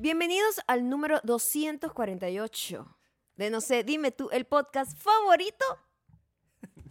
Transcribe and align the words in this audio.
Bienvenidos 0.00 0.60
al 0.66 0.88
número 0.88 1.20
248 1.24 2.96
de 3.36 3.50
No 3.50 3.60
sé, 3.60 3.82
dime 3.84 4.10
tú, 4.12 4.28
el 4.30 4.44
podcast 4.44 4.96
favorito. 4.96 5.64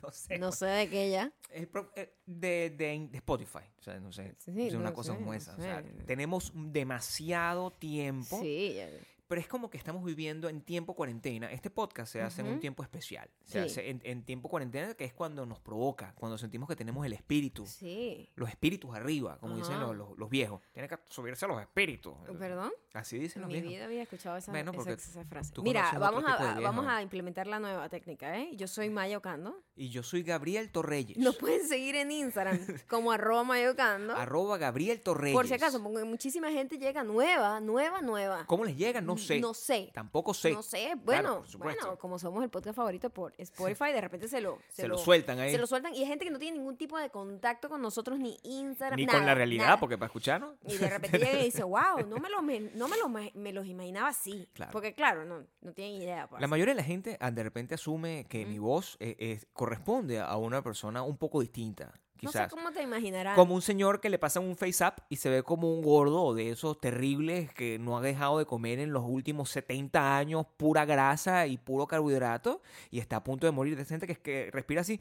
No 0.04 0.12
sé. 0.12 0.38
No 0.38 0.52
sé 0.52 0.66
de 0.68 0.90
qué 0.90 1.10
ya. 1.10 1.34
El 1.50 1.68
pro- 1.68 1.92
eh, 1.96 2.14
de, 2.26 2.70
de- 2.70 3.08
de 3.12 3.18
Spotify. 3.18 3.64
O 3.80 3.82
sea, 3.82 4.00
no 4.00 4.12
sé. 4.14 4.36
Sí, 4.38 4.68
es 4.68 4.74
una 4.76 4.92
no 4.92 4.94
cosa 4.94 5.12
sé, 5.12 5.18
como 5.18 5.32
no 5.32 5.38
esa. 5.38 5.54
O 5.56 5.60
sea, 5.60 5.82
sé. 5.82 5.90
tenemos 6.06 6.52
demasiado 6.54 7.72
tiempo. 7.72 8.40
Sí, 8.40 8.76
ya- 8.76 8.90
Pero 9.28 9.42
es 9.42 9.48
como 9.48 9.70
que 9.70 9.78
estamos 9.78 10.04
viviendo 10.06 10.48
en 10.48 10.62
tiempo 10.62 10.94
cuarentena. 10.96 11.52
Este 11.52 11.70
podcast 11.70 12.12
se 12.14 12.22
hace 12.22 12.42
en 12.42 12.48
un 12.48 12.60
tiempo 12.62 12.82
especial. 12.82 13.30
Se 13.44 13.60
Sí. 13.62 13.66
hace 13.66 13.90
en, 13.90 14.02
en 14.06 14.24
tiempo 14.24 14.48
cuarentena, 14.48 14.94
que 14.94 15.04
es 15.04 15.14
cuando 15.14 15.46
nos 15.46 15.60
provoca, 15.60 16.14
cuando 16.16 16.38
sentimos 16.38 16.70
que 16.70 16.76
tenemos 16.78 17.06
el 17.06 17.12
espíritu. 17.14 17.66
sí. 17.66 18.30
Los 18.36 18.50
espíritus 18.50 18.96
arriba, 18.96 19.38
como 19.40 19.56
dicen 19.58 19.80
los, 19.80 19.96
los- 19.96 20.18
los 20.18 20.30
viejos. 20.30 20.62
Tienen 20.72 20.90
que 20.90 20.98
subirse 21.10 21.44
a 21.46 21.48
los 21.50 21.60
espíritus. 21.62 22.14
¿Perdón? 22.40 22.72
Así 22.94 23.18
dicen 23.20 23.42
En 23.42 23.42
los 23.44 23.48
mi 23.50 23.54
viejos. 23.62 23.70
vida 23.76 23.86
había 23.86 24.04
escuchado 24.04 24.38
esa, 24.38 24.52
Bueno, 24.52 24.72
esa- 24.72 24.92
esa 24.94 25.26
frase. 25.26 25.54
Mira, 25.62 25.92
vamos 26.00 26.24
a, 26.26 26.60
vamos 26.62 26.88
a 26.88 27.02
implementar 27.02 27.48
la 27.48 27.60
nueva 27.60 27.90
técnica, 27.90 28.38
¿eh? 28.40 28.52
Yo 28.56 28.68
soy 28.68 28.90
Maya 28.90 29.18
Ocando. 29.18 29.62
Y 29.76 29.90
yo 29.90 30.04
soy 30.04 30.24
Gabriel 30.24 30.72
Torreyes. 30.72 31.18
Nos 31.18 31.36
pueden 31.36 31.68
seguir 31.68 31.96
en 31.96 32.12
Instagram 32.12 32.58
como 32.90 33.12
arroba 33.12 33.44
Maya 33.44 33.72
Ocando. 33.72 34.16
Arroba 34.16 34.58
Gabriel 34.58 35.02
Torreyes. 35.02 35.36
Por 35.36 35.48
si 35.48 35.54
acaso, 35.54 35.84
porque 35.84 36.04
muchísima 36.06 36.50
gente 36.52 36.78
llega 36.78 37.04
nueva, 37.04 37.60
nueva, 37.60 38.02
nueva. 38.02 38.46
¿Cómo 38.48 38.64
les 38.64 38.78
llega? 38.78 39.02
No 39.02 39.17
sé. 39.18 39.40
No 39.40 39.54
sé. 39.54 39.92
Tampoco 39.94 40.34
sé. 40.34 40.52
No 40.54 40.62
sé, 40.62 40.94
bueno, 41.04 41.44
bueno, 41.58 41.98
como 41.98 42.20
somos 42.20 42.44
el 42.44 42.50
podcast 42.50 42.76
favorito 42.76 43.10
por 43.10 43.34
Spotify, 43.38 43.92
de 43.94 44.02
repente 44.02 44.28
se 44.28 44.42
lo, 44.42 44.60
Se 44.70 44.88
lo 44.88 44.98
sueltan 44.98 45.40
ahí. 45.40 45.52
Se 45.52 45.58
lo 45.58 45.68
sueltan 45.68 45.94
y 45.94 46.00
hay 46.00 46.08
gente 46.08 46.26
que 46.26 46.32
no 46.32 46.40
tiene 46.40 46.58
ningún 46.58 46.78
tipo 46.78 46.98
de 46.98 47.10
contacto 47.10 47.70
con 47.70 47.82
nosotros, 47.82 48.20
ni 48.20 48.38
Instagram, 48.44 48.98
Ni 48.98 49.06
nada, 49.06 49.20
con 49.20 49.26
la 49.26 49.36
realidad, 49.36 49.66
nada. 49.66 49.80
porque 49.80 49.98
para 49.98 50.08
escucharnos. 50.08 50.56
Y 50.68 50.78
de 50.78 50.90
repente 50.90 51.18
llega 51.18 51.40
y 51.40 51.46
dice, 51.46 51.64
wow, 51.64 52.06
no 52.08 52.18
me, 52.18 52.30
lo, 52.30 52.42
me, 52.42 52.60
no 52.60 52.88
me, 52.88 52.98
lo, 52.98 53.10
me 53.10 53.54
los 53.54 53.66
imaginaba 53.66 54.10
así. 54.10 54.48
Claro. 54.54 54.72
Porque 54.72 54.94
claro, 54.94 55.26
no, 55.26 55.46
no 55.62 55.74
tienen 55.74 56.02
idea. 56.02 56.28
pues. 56.28 56.42
La 56.42 56.48
mayoría 56.48 56.74
de 56.74 56.82
la 56.82 56.86
gente 56.86 57.18
ah, 57.20 57.32
de 57.32 57.44
repente 57.44 57.76
asume 57.76 58.26
que 58.30 58.46
mi 58.46 58.60
voz 58.60 58.98
eh, 59.00 59.16
eh, 59.20 59.40
corresponde 59.54 60.20
a 60.20 60.36
una 60.38 60.62
persona 60.62 61.04
un 61.04 61.18
poco 61.18 61.42
distinta. 61.42 62.00
No 62.22 62.32
sé 62.32 62.38
Quizás. 62.40 62.52
cómo 62.52 62.72
te 62.72 62.82
imaginarás. 62.82 63.36
Como 63.36 63.56
un 63.56 63.62
señor 63.62 64.00
que 64.00 64.10
le 64.10 64.20
pasan 64.20 64.44
un 64.44 64.56
face 64.56 64.84
up 64.86 64.94
y 65.10 65.18
se 65.18 65.30
ve 65.30 65.44
como 65.44 65.74
un 65.74 65.82
gordo 65.82 66.34
de 66.34 66.52
esos 66.52 66.80
terribles 66.80 67.54
que 67.54 67.80
no 67.80 67.98
ha 67.98 68.02
dejado 68.02 68.38
de 68.40 68.46
comer 68.46 68.80
en 68.80 68.92
los 68.92 69.04
últimos 69.06 69.50
70 69.50 70.18
años 70.18 70.46
pura 70.58 70.86
grasa 70.86 71.48
y 71.48 71.58
puro 71.58 71.88
carbohidrato 71.88 72.62
y 72.92 73.00
está 73.00 73.18
a 73.18 73.24
punto 73.24 73.46
de 73.46 73.52
morir 73.52 73.76
de 73.76 73.86
gente 73.86 74.06
que 74.08 74.14
es 74.14 74.20
que 74.20 74.50
respira 74.52 74.82
así 74.82 75.00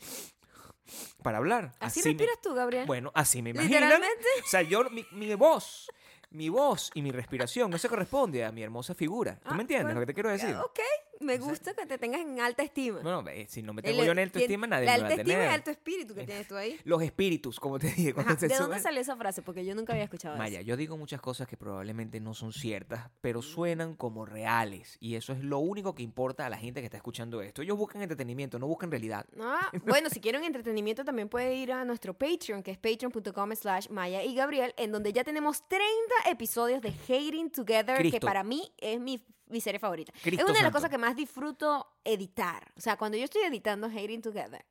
para 1.22 1.38
hablar. 1.38 1.72
¿Así, 1.80 2.00
respiras 2.02 2.40
tú, 2.42 2.54
Gabriel? 2.54 2.86
Bueno, 2.86 3.10
así 3.14 3.42
me 3.42 3.50
imagino. 3.50 3.74
Literalmente. 3.74 4.26
O 4.44 4.48
sea, 4.48 4.62
yo, 4.62 4.88
mi, 4.90 5.04
mi 5.12 5.34
voz, 5.34 5.90
mi 6.30 6.48
voz 6.48 6.90
y 6.94 7.02
mi 7.02 7.10
respiración 7.12 7.70
no 7.70 7.78
se 7.78 7.88
corresponde 7.88 8.44
a 8.44 8.52
mi 8.52 8.62
hermosa 8.62 8.94
figura. 8.94 9.36
¿Tú 9.36 9.48
Ah, 9.50 9.54
me 9.54 9.62
entiendes 9.62 9.84
bueno, 9.86 10.00
lo 10.00 10.06
que 10.06 10.12
te 10.12 10.14
quiero 10.14 10.30
decir? 10.30 10.54
Ok, 10.56 10.80
me 11.20 11.38
gusta 11.38 11.72
que 11.72 11.86
te 11.86 11.96
tengas 11.98 12.20
en 12.20 12.38
alta 12.40 12.62
estima. 12.62 13.00
Bueno, 13.00 13.24
si 13.48 13.62
no 13.62 13.72
me 13.72 13.80
El- 13.80 13.86
tengo 13.92 14.04
yo 14.04 14.12
en 14.12 14.18
alta 14.18 14.38
estima, 14.40 14.66
nadie 14.66 14.86
La 14.86 14.92
me 14.94 14.98
va 14.98 15.04
a 15.04 15.08
alta 15.10 15.22
estima 15.22 15.34
tener. 15.38 15.50
y 15.50 15.54
alto 15.54 15.70
espíritu 15.70 16.14
que 16.14 16.24
tienes 16.24 16.46
tú 16.48 16.56
ahí. 16.56 16.78
Los 16.84 17.00
espíritus, 17.02 17.58
como 17.60 17.78
te 17.78 17.86
dije. 17.86 18.12
Ajá, 18.16 18.34
¿De 18.34 18.48
dónde 18.48 18.80
salió 18.80 19.00
esa 19.00 19.16
frase? 19.16 19.40
Porque 19.42 19.64
yo 19.64 19.74
nunca 19.74 19.92
había 19.94 20.04
escuchado 20.04 20.36
Maya, 20.36 20.58
eso. 20.58 20.66
yo 20.66 20.76
digo 20.76 20.96
muchas 20.98 21.20
cosas 21.22 21.46
que 21.48 21.56
probablemente 21.56 22.20
no 22.20 22.34
son 22.34 22.52
ciertas, 22.52 23.08
pero 23.22 23.40
suenan 23.40 23.94
como 23.94 24.26
reales. 24.26 24.98
Y 25.00 25.14
eso 25.14 25.32
es 25.32 25.42
lo 25.42 25.58
único 25.60 25.94
que 25.94 26.02
importa 26.02 26.44
a 26.44 26.50
la 26.50 26.58
gente 26.58 26.80
que 26.80 26.86
está 26.86 26.98
escuchando 26.98 27.40
esto. 27.40 27.62
Ellos 27.62 27.78
buscan 27.78 28.02
entretenimiento, 28.02 28.58
no 28.58 28.66
buscan 28.66 28.90
realidad. 28.90 29.24
Ah, 29.40 29.70
bueno, 29.86 30.10
si 30.10 30.20
quieren 30.20 30.44
entretenimiento 30.44 31.04
también 31.04 31.28
puede 31.30 31.54
ir 31.54 31.72
a 31.72 31.84
nuestro 31.84 32.12
Patreon, 32.12 32.62
que 32.62 32.72
es 32.72 32.78
patreon.com 32.78 33.54
slash 33.54 33.88
Maya 33.88 34.22
y 34.22 34.34
Gabriel, 34.34 34.74
en 34.76 34.92
donde 34.92 35.12
ya 35.14 35.24
tenemos 35.24 35.66
30 35.68 35.86
episodios 36.26 36.80
de 36.82 36.88
Hating 36.90 37.50
Together, 37.50 37.96
que 37.96 38.08
Cristo. 38.10 38.26
para 38.26 38.42
mí 38.44 38.72
es 38.78 38.98
mi, 39.00 39.24
mi 39.46 39.60
serie 39.60 39.78
favorita. 39.78 40.12
Cristo 40.22 40.44
es 40.44 40.44
una 40.44 40.44
de 40.44 40.52
las 40.52 40.62
santo. 40.62 40.76
cosas 40.78 40.90
que 40.90 40.98
más 40.98 41.16
disfruto 41.16 41.86
editar. 42.04 42.72
O 42.76 42.80
sea, 42.80 42.96
cuando 42.96 43.16
yo 43.18 43.24
estoy 43.24 43.42
editando 43.42 43.86
Hating 43.86 44.22
Together, 44.22 44.64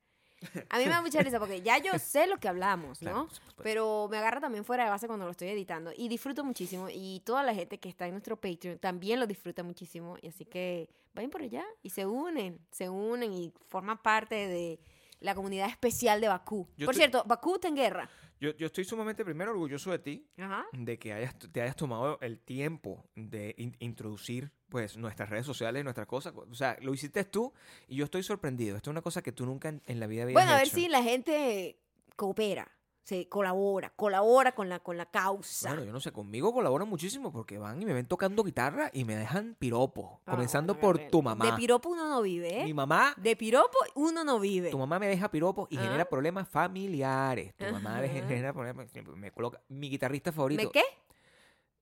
a 0.70 0.78
mí 0.78 0.84
me 0.84 0.92
da 0.92 1.02
mucha 1.02 1.22
risa 1.22 1.40
porque 1.40 1.62
ya 1.62 1.78
yo 1.80 1.98
sé 1.98 2.28
lo 2.28 2.38
que 2.38 2.48
hablamos, 2.48 3.00
Claro, 3.00 3.18
¿no? 3.24 3.30
supuesto. 3.30 3.64
Pero 3.64 4.08
me 4.12 4.18
agarra 4.18 4.40
también 4.42 4.64
fuera 4.66 4.84
de 4.84 4.90
base 4.92 5.08
cuando 5.08 5.26
lo 5.26 5.32
estoy 5.32 5.48
editando 5.48 5.92
y 5.96 6.08
disfruto 6.08 6.44
muchísimo 6.44 6.88
y 6.92 7.22
toda 7.26 7.42
la 7.42 7.54
gente 7.56 7.80
que 7.80 7.90
está 7.90 8.06
en 8.06 8.12
nuestro 8.12 8.36
Patreon 8.40 8.78
también 8.78 9.20
lo 9.20 9.26
disfruta 9.28 9.64
muchísimo 9.64 10.18
y 10.22 10.28
así 10.28 10.46
que 10.46 10.90
vayan 11.14 11.32
por 11.32 11.42
allá 11.42 11.66
y 11.82 11.90
se 11.90 12.06
unen, 12.06 12.60
se 12.70 12.90
unen 12.90 13.34
y 13.34 13.54
forman 13.70 13.98
parte 14.04 14.36
de 14.36 14.80
la 15.22 15.34
comunidad 15.34 15.70
especial 15.70 16.22
de 16.22 16.28
Bakú. 16.28 16.68
Yo 16.78 16.86
por 16.86 16.94
cierto, 16.96 17.24
Bakú 17.26 17.56
está 17.56 17.70
en 17.70 17.76
guerra. 17.76 18.10
Yo, 18.40 18.54
yo 18.58 18.66
estoy 18.68 18.84
sumamente 18.84 19.24
primero 19.24 19.52
orgulloso 19.52 19.92
de 19.92 20.00
ti, 20.00 20.28
Ajá. 20.38 20.66
de 20.74 21.00
que 21.00 21.14
hayas, 21.14 21.36
te 21.38 21.62
hayas 21.62 21.76
tomado 21.76 22.18
el 22.22 22.40
tiempo 22.40 23.04
de 23.16 23.56
in- 23.58 23.76
introducir 23.80 24.52
pues 24.70 24.98
nuestras 24.98 25.30
redes 25.30 25.46
sociales, 25.46 25.84
nuestras 25.84 26.06
cosas. 26.08 26.34
O 26.36 26.54
sea, 26.54 26.78
lo 26.82 26.94
hiciste 26.94 27.24
tú 27.24 27.54
y 27.88 27.96
yo 27.96 28.06
estoy 28.06 28.24
sorprendido. 28.24 28.76
Esto 28.76 28.90
es 28.90 28.94
una 28.94 29.02
cosa 29.02 29.22
que 29.22 29.32
tú 29.32 29.46
nunca 29.46 29.70
en, 29.70 29.82
en 29.86 30.00
la 30.02 30.08
vida 30.08 30.24
habías 30.24 30.34
Bueno, 30.34 30.52
a 30.52 30.56
ver 30.58 30.68
hecho. 30.68 30.76
si 30.76 30.90
la 30.90 31.02
gente 31.02 31.78
coopera, 32.18 32.70
se 33.06 33.30
colabora, 33.30 33.92
colabora 33.96 34.54
con 34.56 34.68
la, 34.68 34.80
con 34.80 34.98
la 34.98 35.06
causa. 35.06 35.70
Bueno, 35.70 35.84
yo 35.86 35.92
no 35.94 36.00
sé, 36.00 36.12
conmigo 36.12 36.52
colaboran 36.52 36.90
muchísimo 36.90 37.32
porque 37.32 37.60
van 37.60 37.80
y 37.80 37.86
me 37.86 37.94
ven 37.94 38.08
tocando 38.08 38.44
guitarra 38.44 38.90
y 38.92 39.06
me 39.06 39.16
dejan 39.16 39.56
piropos. 39.60 40.20
Ah, 40.26 40.32
comenzando 40.32 40.74
bueno, 40.74 40.82
por 40.82 41.00
tu 41.12 41.22
mamá. 41.22 41.46
De 41.46 41.54
piropo 41.54 41.90
uno 41.90 42.10
no 42.10 42.24
vive, 42.24 42.62
¿eh? 42.62 42.64
Mi 42.66 42.74
mamá 42.74 43.14
De 43.18 43.36
piropo 43.36 43.78
uno 43.94 44.24
no 44.24 44.40
vive. 44.40 44.72
Tu 44.72 44.78
mamá 44.80 44.98
me 44.98 45.08
deja 45.08 45.30
piropos 45.30 45.68
y 45.72 45.78
Ah. 45.78 45.82
genera 45.84 46.06
problemas 46.06 46.50
familiares. 46.50 47.54
Tu 47.56 47.66
mamá 47.66 48.02
me 48.02 48.10
genera 48.10 48.52
problemas. 48.54 48.88
Me 49.16 49.32
coloca 49.32 49.62
mi 49.70 49.88
guitarrista 49.90 50.32
favorito. 50.32 50.64
¿Me 50.64 50.72
qué? 50.72 50.84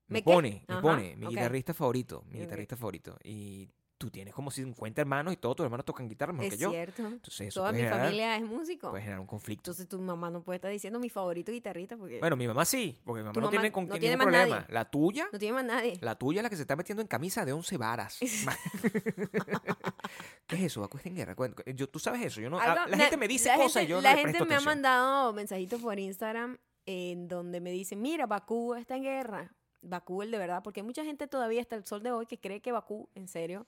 Me 0.08 0.16
¿Me 0.16 0.24
qué? 0.24 0.34
pone, 0.34 0.66
me 0.68 0.74
Ajá, 0.74 0.82
pone. 0.82 1.16
Mi 1.16 1.28
guitarrista 1.28 1.74
favorito. 1.74 2.24
Mi 2.30 2.40
guitarrista 2.40 2.76
favorito. 2.76 3.18
Y 3.24 3.70
tú 3.98 4.10
tienes 4.12 4.34
como 4.34 4.52
50 4.52 5.00
hermanos 5.02 5.34
y 5.34 5.38
todos 5.38 5.56
tus 5.56 5.64
hermanos 5.64 5.86
tocan 5.86 6.10
guitarra 6.10 6.34
mejor 6.34 6.46
Es 6.46 6.54
que 6.54 6.58
yo. 6.58 6.72
cierto. 6.72 7.06
Entonces 7.08 7.48
eso 7.48 7.62
Toda 7.62 7.72
mi 7.72 7.78
generar, 7.80 8.00
familia 8.02 8.36
es 8.36 8.44
músico. 8.44 8.90
puede 8.90 9.02
generar 9.04 9.20
un 9.22 9.28
conflicto. 9.28 9.62
Entonces 9.72 9.88
tu 9.88 10.00
mamá 10.00 10.30
no 10.30 10.44
puede 10.44 10.58
estar 10.58 10.70
diciendo 10.72 11.00
mi 11.00 11.10
favorito 11.10 11.52
guitarrista 11.52 11.96
porque 11.96 12.20
Bueno, 12.20 12.36
mi 12.36 12.48
mamá 12.48 12.66
sí, 12.66 13.00
porque 13.06 13.22
mi 13.22 13.28
mamá 13.28 13.40
no 13.42 13.50
tiene 13.50 13.72
con 13.72 13.84
no 13.88 13.94
ningún 13.94 14.00
tiene 14.02 14.18
problema. 14.18 14.60
nadie. 14.60 14.74
La 14.74 14.86
tuya, 14.90 15.30
no 15.32 15.40
tiene 15.40 15.54
más 15.54 15.66
nadie. 15.66 15.98
la 16.02 16.16
tuya 16.16 16.40
es 16.40 16.44
la 16.44 16.50
que 16.50 16.56
se 16.58 16.64
está 16.64 16.76
metiendo 16.76 17.02
en 17.02 17.08
camisa 17.08 17.46
de 17.46 17.54
11 17.54 17.78
varas. 17.78 18.20
¿Qué 20.48 20.56
es 20.58 20.62
eso? 20.64 20.82
Bakú 20.82 20.98
está 20.98 21.10
en 21.10 21.16
guerra. 21.16 21.36
Yo, 21.74 21.88
¿Tú 21.90 22.00
sabes 22.00 22.22
eso? 22.26 22.42
Yo 22.42 22.50
no, 22.50 22.60
Algo- 22.60 22.82
ah, 22.86 22.88
la 22.88 22.98
gente 22.98 23.18
me 23.18 23.28
dice 23.28 23.50
la 23.50 23.56
cosas 23.56 23.74
gente- 23.74 23.86
y 23.86 23.88
yo 23.90 23.96
no 23.98 24.02
La 24.02 24.16
gente 24.18 24.44
me 24.46 24.56
ha 24.56 24.62
mandado 24.62 25.34
mensajitos 25.34 25.82
por 25.82 25.98
Instagram 26.00 26.58
en 26.86 27.28
donde 27.28 27.62
me 27.62 27.72
dicen, 27.72 28.02
mira, 28.02 28.26
Bakú 28.26 28.76
está 28.76 28.96
en 28.98 29.04
guerra. 29.04 29.56
Bakú 29.84 30.22
el 30.22 30.32
de 30.32 30.38
verdad, 30.38 30.62
porque 30.64 30.80
hay 30.80 30.86
mucha 30.86 31.04
gente 31.04 31.28
todavía 31.28 31.62
hasta 31.62 31.76
el 31.76 31.86
sol 31.86 32.02
de 32.04 32.12
hoy 32.12 32.26
que 32.26 32.40
cree 32.40 32.62
que 32.62 32.72
Bakú, 32.72 33.10
en 33.16 33.28
serio, 33.28 33.68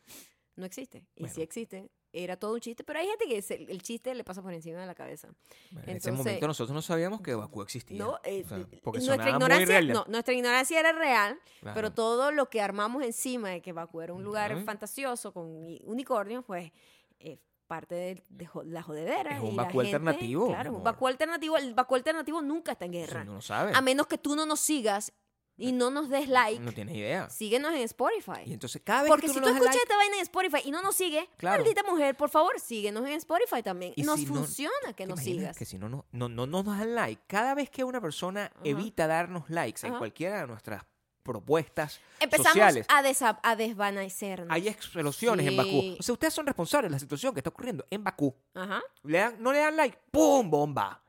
no 0.56 0.66
existe. 0.66 1.06
Y 1.16 1.22
Bueno. 1.24 1.36
sí 1.36 1.42
existe. 1.42 1.90
Era 2.18 2.38
todo 2.38 2.53
un 2.53 2.62
chiste, 2.62 2.86
pero 2.86 3.00
hay 3.00 3.08
gente 3.08 3.26
que 3.28 3.42
se- 3.42 3.56
el 3.70 3.81
chiste 3.81 4.16
le 4.16 4.24
pasa 4.24 4.42
por 4.42 4.53
encima 4.53 4.80
de 4.80 4.88
la 4.88 4.96
cabeza. 4.96 5.28
Bueno, 5.72 5.90
en 5.90 5.98
ese 5.98 6.08
Entonces- 6.09 6.14
momento 6.18 6.48
nosotros 6.48 6.74
no 6.74 6.81
sabíamos 6.81 7.20
que 7.20 7.36
Bakú 7.36 7.62
existía. 7.62 7.98
No, 8.00 8.20
eh, 8.24 8.44
O 8.46 8.48
sea, 8.48 8.58
eh, 8.59 8.80
porque 8.81 9.00
nuestra 9.00 9.26
muy 9.26 9.34
ignorancia, 9.34 9.66
real. 9.66 9.88
no, 9.92 10.06
nuestra 10.08 10.34
ignorancia 10.34 10.80
era 10.80 10.94
real, 10.94 11.38
Claro. 11.59 11.76
pero 11.76 11.92
todo 11.92 12.32
lo 12.32 12.50
que 12.50 12.62
armamos 12.62 13.03
encima 13.03 13.50
de 13.50 13.62
que 13.62 13.74
Bakú 13.74 14.00
era 14.00 14.14
un 14.14 14.24
lugar 14.24 14.52
Claro. 14.52 14.66
fantasioso 14.66 15.34
con 15.34 15.46
uni- 15.46 15.82
unicornios, 15.84 16.46
pues 16.46 16.72
es 17.20 17.38
parte 17.68 17.96
de, 17.96 18.24
de 18.30 18.47
la 18.64 18.82
jodedera. 18.82 19.36
Es 19.36 19.42
un 19.44 19.58
gente- 19.59 19.80
alternativo, 19.82 20.47
Claro, 20.47 20.74
un. 20.76 20.84
Bakú 20.86 21.08
alternativo. 21.08 21.58
El 21.58 21.74
Bakú 21.74 21.96
alternativo 21.96 22.42
nunca 22.42 22.72
está 22.72 22.86
en 22.86 22.92
guerra. 22.94 23.26
no 23.26 23.34
lo 23.34 23.42
sabes. 23.42 23.76
A 23.76 23.82
menos 23.82 24.08
que 24.08 24.18
tú 24.18 24.38
no 24.38 24.46
nos 24.46 24.62
sigas 24.62 25.12
y 25.57 25.71
no 25.71 25.89
nos 25.89 26.09
des 26.09 26.27
like, 26.27 26.59
No 26.59 26.71
tienes 26.71 26.95
idea. 26.95 27.29
síguenos 27.29 27.73
en 27.73 27.81
Spotify. 27.81 28.41
Y 28.45 28.53
entonces 28.53 28.81
cada 28.83 29.03
vez 29.03 29.09
Porque 29.09 29.27
que 29.27 29.33
si 29.33 29.39
tú 29.39 29.45
escuchas 29.47 29.66
like, 29.66 29.77
esta 29.83 29.95
vaina 29.97 30.16
en 30.17 30.21
Spotify 30.21 30.57
y 30.66 30.71
no 30.71 30.81
nos 30.81 30.95
Claro. 31.38 31.63
maldita 31.63 31.83
mujer, 31.83 32.16
por 32.16 32.29
favor, 32.29 32.59
síguenos 32.59 33.05
en 33.07 33.13
Spotify 33.13 33.61
también. 33.63 33.93
Y 33.95 34.03
nos 34.03 34.19
si 34.19 34.25
no- 34.25 34.35
funciona 34.35 34.88
que 34.95 35.03
¿te 35.03 35.07
nos 35.07 35.19
sigas. 35.19 35.57
Que 35.57 35.66
si 35.66 35.77
no, 35.77 35.88
no, 35.89 36.05
no, 36.11 36.29
no 36.29 36.45
nos 36.47 36.66
dan 36.66 36.95
like, 36.95 37.21
cada 37.27 37.53
vez 37.55 37.69
que 37.69 37.83
una 37.83 38.01
persona 38.01 38.51
evita 38.63 39.07
darnos 39.07 39.49
likes 39.49 39.85
en 39.85 39.97
cualquiera 39.97 40.41
de 40.41 40.47
nuestras 40.47 40.84
propuestas 41.23 41.99
Empezamos 42.19 42.49
sociales, 42.51 42.85
a, 42.87 43.40
a 43.41 43.55
desvanecernos. 43.55 44.47
hay 44.51 44.67
explosiones 44.67 45.47
en 45.47 45.58
Bakú. 45.58 45.69
Sí. 45.69 45.97
O 45.99 46.03
sea, 46.03 46.13
ustedes 46.13 46.34
son 46.34 46.46
responsables 46.46 46.90
de 46.90 46.93
la 46.96 46.99
situación 46.99 47.34
que 47.34 47.40
está 47.40 47.49
ocurriendo 47.49 47.84
en 47.90 48.03
Bakú. 48.03 48.35
Ajá. 48.53 48.81
Le 49.03 49.17
dan- 49.17 49.35
no 49.40 49.51
le 49.51 49.59
dan 49.59 49.75
like, 49.75 49.97
¡pum! 50.11 50.49
¡Bomba! 50.49 51.01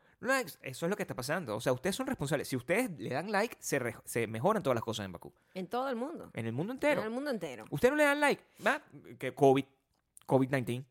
Eso 0.63 0.87
es 0.87 0.91
lo 0.91 0.97
que 0.97 1.03
está 1.03 1.15
pasando. 1.15 1.57
O 1.57 1.61
sea, 1.61 1.73
ustedes 1.73 1.95
son 1.97 2.07
responsables. 2.07 2.49
Si 2.49 2.57
ustedes 2.57 2.91
le 2.99 3.11
dan 3.11 3.31
like, 3.31 3.57
se, 3.61 3.79
re- 3.79 3.97
se 4.05 4.27
mejoran 4.27 4.63
todas 4.63 4.75
las 4.75 4.85
cosas 4.85 5.05
en 5.07 5.13
Bakú. 5.13 5.33
En 5.55 5.67
todo 5.67 5.89
el 5.89 5.97
mundo. 5.97 6.31
En 6.35 6.47
el 6.47 6.53
mundo 6.53 6.73
En 6.73 6.77
entero. 6.77 7.03
el 7.03 7.11
mundo 7.11 7.31
entero. 7.31 7.65
Ustedes 7.71 7.93
no 7.93 7.97
le 7.97 8.05
dan 8.05 8.21
like, 8.21 8.43
¿va? 8.67 8.83
Que 9.19 9.35
COVID, 9.35 9.65
COVID-19. 10.27 10.85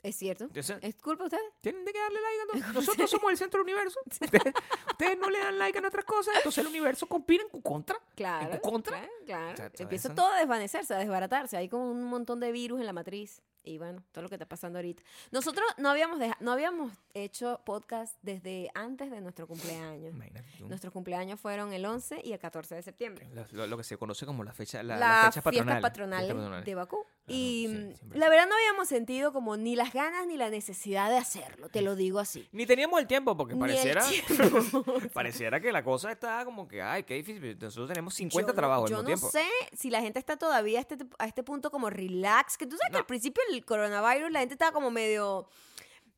Es 0.00 0.14
cierto. 0.14 0.44
Entonces, 0.44 0.78
¿Es 0.80 0.94
culpa 0.96 1.24
de 1.24 1.26
ustedes? 1.26 1.52
Tienen 1.60 1.84
que 1.84 1.92
darle 1.98 2.18
like 2.20 2.68
a. 2.68 2.72
Nosotros 2.72 3.10
somos 3.10 3.30
el 3.32 3.36
centro 3.36 3.58
del 3.64 3.72
universo. 3.74 3.98
Ustedes, 4.06 4.54
ustedes 4.92 5.18
no 5.18 5.28
le 5.28 5.38
dan 5.40 5.58
like 5.58 5.76
a 5.76 5.80
nuestras 5.80 6.04
cosas, 6.04 6.34
entonces 6.36 6.58
el 6.62 6.68
universo 6.68 7.06
conspira 7.08 7.42
en 7.42 7.50
tu 7.50 7.60
contra. 7.62 7.96
Claro. 8.14 8.50
tu 8.50 8.60
contra? 8.70 9.00
Claro, 9.26 9.54
claro. 9.56 9.72
Empieza 9.78 10.14
todo 10.14 10.28
a 10.32 10.38
desvanecerse, 10.38 10.94
a 10.94 10.98
desbaratarse. 10.98 11.56
Hay 11.56 11.68
como 11.68 11.90
un 11.90 12.04
montón 12.04 12.38
de 12.38 12.52
virus 12.52 12.78
en 12.80 12.86
la 12.86 12.92
matriz. 12.92 13.42
Y 13.68 13.76
bueno, 13.78 14.02
todo 14.12 14.22
lo 14.22 14.28
que 14.28 14.36
está 14.36 14.46
pasando 14.48 14.78
ahorita. 14.78 15.02
Nosotros 15.30 15.66
no 15.76 15.90
habíamos, 15.90 16.18
deja- 16.18 16.36
no 16.40 16.52
habíamos 16.52 16.92
hecho 17.12 17.60
podcast 17.66 18.16
desde 18.22 18.70
antes 18.74 19.10
de 19.10 19.20
nuestro 19.20 19.46
cumpleaños. 19.46 20.14
Nuestros 20.60 20.92
cumpleaños 20.92 21.38
fueron 21.38 21.72
el 21.72 21.84
11 21.84 22.20
y 22.24 22.32
el 22.32 22.38
14 22.38 22.76
de 22.76 22.82
septiembre. 22.82 23.28
Lo, 23.34 23.44
lo- 23.52 23.66
lo 23.66 23.76
que 23.76 23.84
se 23.84 23.96
conoce 23.98 24.24
como 24.24 24.42
la 24.44 24.52
fecha, 24.52 24.82
la, 24.82 24.96
Las 24.96 25.00
la 25.00 25.16
fecha 25.32 25.42
fiestas 25.42 25.42
patronal. 25.42 25.82
patronales 25.82 26.26
fiesta 26.26 26.40
patronal. 26.42 26.64
de 26.64 26.74
Bakú. 26.74 27.04
Y 27.30 27.66
sí, 27.68 28.04
mm, 28.06 28.14
la 28.16 28.30
verdad 28.30 28.46
no 28.48 28.54
habíamos 28.54 28.88
sentido 28.88 29.34
como 29.34 29.58
ni 29.58 29.76
las 29.76 29.92
ganas 29.92 30.26
ni 30.26 30.38
la 30.38 30.48
necesidad 30.48 31.10
de 31.10 31.18
hacerlo, 31.18 31.68
te 31.68 31.82
lo 31.82 31.94
digo 31.94 32.20
así. 32.20 32.48
Ni 32.52 32.64
teníamos 32.64 32.98
el 33.00 33.06
tiempo 33.06 33.36
porque 33.36 33.52
Ni 33.54 33.60
el 33.60 33.68
pareciera, 33.68 34.02
tiempo. 34.08 34.84
pareciera 35.12 35.60
que 35.60 35.70
la 35.70 35.84
cosa 35.84 36.10
está 36.10 36.42
como 36.46 36.66
que, 36.66 36.80
ay, 36.80 37.02
qué 37.02 37.14
difícil. 37.14 37.58
Nosotros 37.60 37.88
tenemos 37.88 38.14
50 38.14 38.40
Yo 38.40 38.52
no- 38.54 38.56
trabajos 38.56 38.88
Yo 38.90 38.96
al 38.96 39.02
no 39.04 39.10
mismo 39.10 39.28
tiempo. 39.30 39.50
sé 39.50 39.76
si 39.76 39.90
la 39.90 40.00
gente 40.00 40.18
está 40.18 40.38
todavía 40.38 40.78
a 40.78 40.80
este, 40.80 40.96
a 41.18 41.26
este 41.26 41.42
punto 41.42 41.70
como 41.70 41.90
relax, 41.90 42.56
que 42.56 42.66
tú 42.66 42.76
sabes 42.78 42.88
que 42.88 42.92
No. 42.92 42.98
al 43.00 43.06
principio 43.06 43.42
coronavirus 43.64 44.30
la 44.30 44.40
gente 44.40 44.54
estaba 44.54 44.72
como 44.72 44.90
medio 44.90 45.48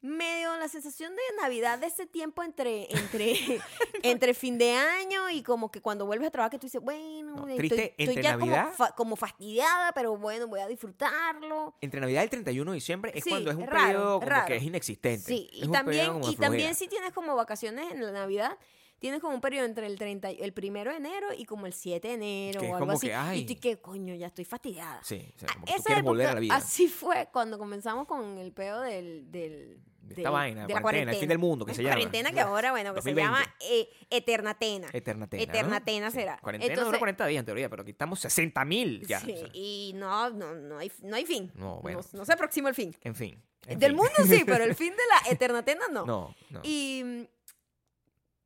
medio 0.02 0.56
la 0.56 0.66
sensación 0.68 1.14
de 1.14 1.20
Navidad 1.42 1.78
de 1.78 1.86
ese 1.88 2.06
tiempo 2.06 2.42
entre 2.42 2.88
entre 2.96 3.34
entre 4.02 4.32
fin 4.32 4.56
de 4.56 4.72
año 4.72 5.28
y 5.28 5.42
como 5.42 5.70
que 5.70 5.82
cuando 5.82 6.06
vuelves 6.06 6.28
a 6.28 6.30
trabajar 6.30 6.52
que 6.52 6.58
tú 6.58 6.66
dices, 6.68 6.80
bueno, 6.80 7.36
No, 7.36 7.48
estoy, 7.48 7.68
triste, 7.68 7.94
estoy 7.98 8.06
entre 8.16 8.22
ya 8.22 8.32
como, 8.38 8.46
Navidad- 8.46 8.72
fa- 8.74 8.94
como 8.94 9.14
fastidiada, 9.16 9.92
pero 9.92 10.16
bueno, 10.16 10.46
voy 10.48 10.60
a 10.60 10.66
disfrutarlo. 10.68 11.74
Entre 11.82 12.00
Navidad 12.00 12.22
y 12.22 12.24
el 12.24 12.30
31 12.30 12.70
de 12.70 12.74
diciembre 12.76 13.12
es 13.14 13.24
Sí, 13.24 13.28
cuando 13.30 13.50
es 13.50 13.56
un 13.58 13.66
raro, 13.66 13.86
periodo 13.86 14.14
como 14.20 14.30
raro. 14.30 14.46
que 14.46 14.56
es 14.56 14.62
inexistente. 14.62 15.26
Sí, 15.26 15.50
Es 15.52 15.68
y 15.68 15.70
también, 15.70 16.12
como 16.14 16.30
y 16.30 16.36
también 16.36 16.74
si 16.74 16.88
tienes 16.88 17.12
como 17.12 17.36
vacaciones 17.36 17.92
en 17.92 18.02
la 18.02 18.10
Navidad, 18.12 18.56
tienes 19.00 19.20
como 19.20 19.34
un 19.34 19.40
periodo 19.40 19.64
entre 19.66 19.86
el 19.86 19.98
30, 19.98 20.30
y- 20.30 20.40
el 20.40 20.52
primero 20.52 20.92
de 20.92 20.98
enero 20.98 21.26
y 21.36 21.44
como 21.44 21.66
el 21.66 21.72
7 21.72 22.06
de 22.08 22.14
enero 22.14 22.60
Que 22.60 22.68
o 22.70 22.76
algo 22.76 22.92
así. 22.92 23.08
que, 23.08 23.14
ay. 23.14 23.40
Y 23.40 23.46
tú 23.46 23.60
que 23.60 23.78
coño, 23.80 24.14
ya 24.14 24.28
estoy 24.28 24.44
fastidiada. 24.44 25.00
Sí, 25.02 25.26
o 25.34 25.38
sea, 25.40 25.48
Ah, 25.50 25.54
como 25.54 25.66
que 25.66 25.72
tú 25.72 25.78
esa 25.78 25.84
quieres 25.86 26.04
volver 26.04 26.26
a 26.28 26.34
la 26.34 26.40
vida. 26.40 26.54
Así 26.54 26.86
fue 26.86 27.28
cuando 27.32 27.58
comenzamos 27.58 28.06
con 28.06 28.38
el 28.38 28.52
peo 28.52 28.80
del, 28.80 29.30
del, 29.32 29.80
De 30.02 30.14
del- 30.14 30.18
esta 30.18 30.30
vaina, 30.30 30.66
de 30.66 30.74
la 30.74 30.82
cuarentena, 30.82 31.12
el 31.12 31.18
fin 31.18 31.28
del 31.28 31.38
mundo, 31.38 31.64
que 31.64 31.72
se 31.74 31.82
llama. 31.82 31.94
Cuarentena 31.96 32.32
que 32.32 32.40
ahora, 32.40 32.70
bueno, 32.72 32.90
que 32.90 32.96
2020. 32.96 33.20
se 33.20 33.24
llama 33.42 33.54
eh, 33.60 33.88
Eternatena. 34.10 34.88
Eternatena. 34.92 35.44
¿no? 35.44 35.50
Eternatena 35.50 36.10
Sí. 36.10 36.16
será. 36.18 36.38
Cuarentena 36.38 36.72
Entonces- 36.72 36.86
dura 36.88 36.98
40 36.98 37.26
días 37.26 37.40
en 37.40 37.46
teoría, 37.46 37.68
pero 37.68 37.82
aquí 37.82 37.92
estamos 37.92 38.20
60 38.20 38.64
mil 38.64 39.06
ya. 39.06 39.20
Sí, 39.20 39.32
o 39.32 39.36
sea, 39.38 39.48
y 39.54 39.92
no, 39.94 40.30
no, 40.30 40.54
no, 40.54 40.78
hay, 40.78 40.90
no 41.02 41.16
hay 41.16 41.24
fin. 41.26 41.50
No, 41.54 41.80
bueno. 41.80 42.00
No, 42.12 42.18
no 42.18 42.24
se 42.24 42.32
aproxima 42.32 42.68
el 42.68 42.74
fin. 42.74 42.94
en 43.02 43.14
fin. 43.14 43.42
en 43.66 43.78
Del 43.78 43.90
fin. 43.90 43.96
mundo 43.98 44.12
sí, 44.26 44.42
pero 44.44 44.64
el 44.64 44.74
fin 44.74 44.90
de 44.90 45.02
la 45.08 45.30
Eternatena 45.32 45.86
no. 45.92 46.04
No, 46.06 46.34
no. 46.50 46.60
Y, 46.64 47.26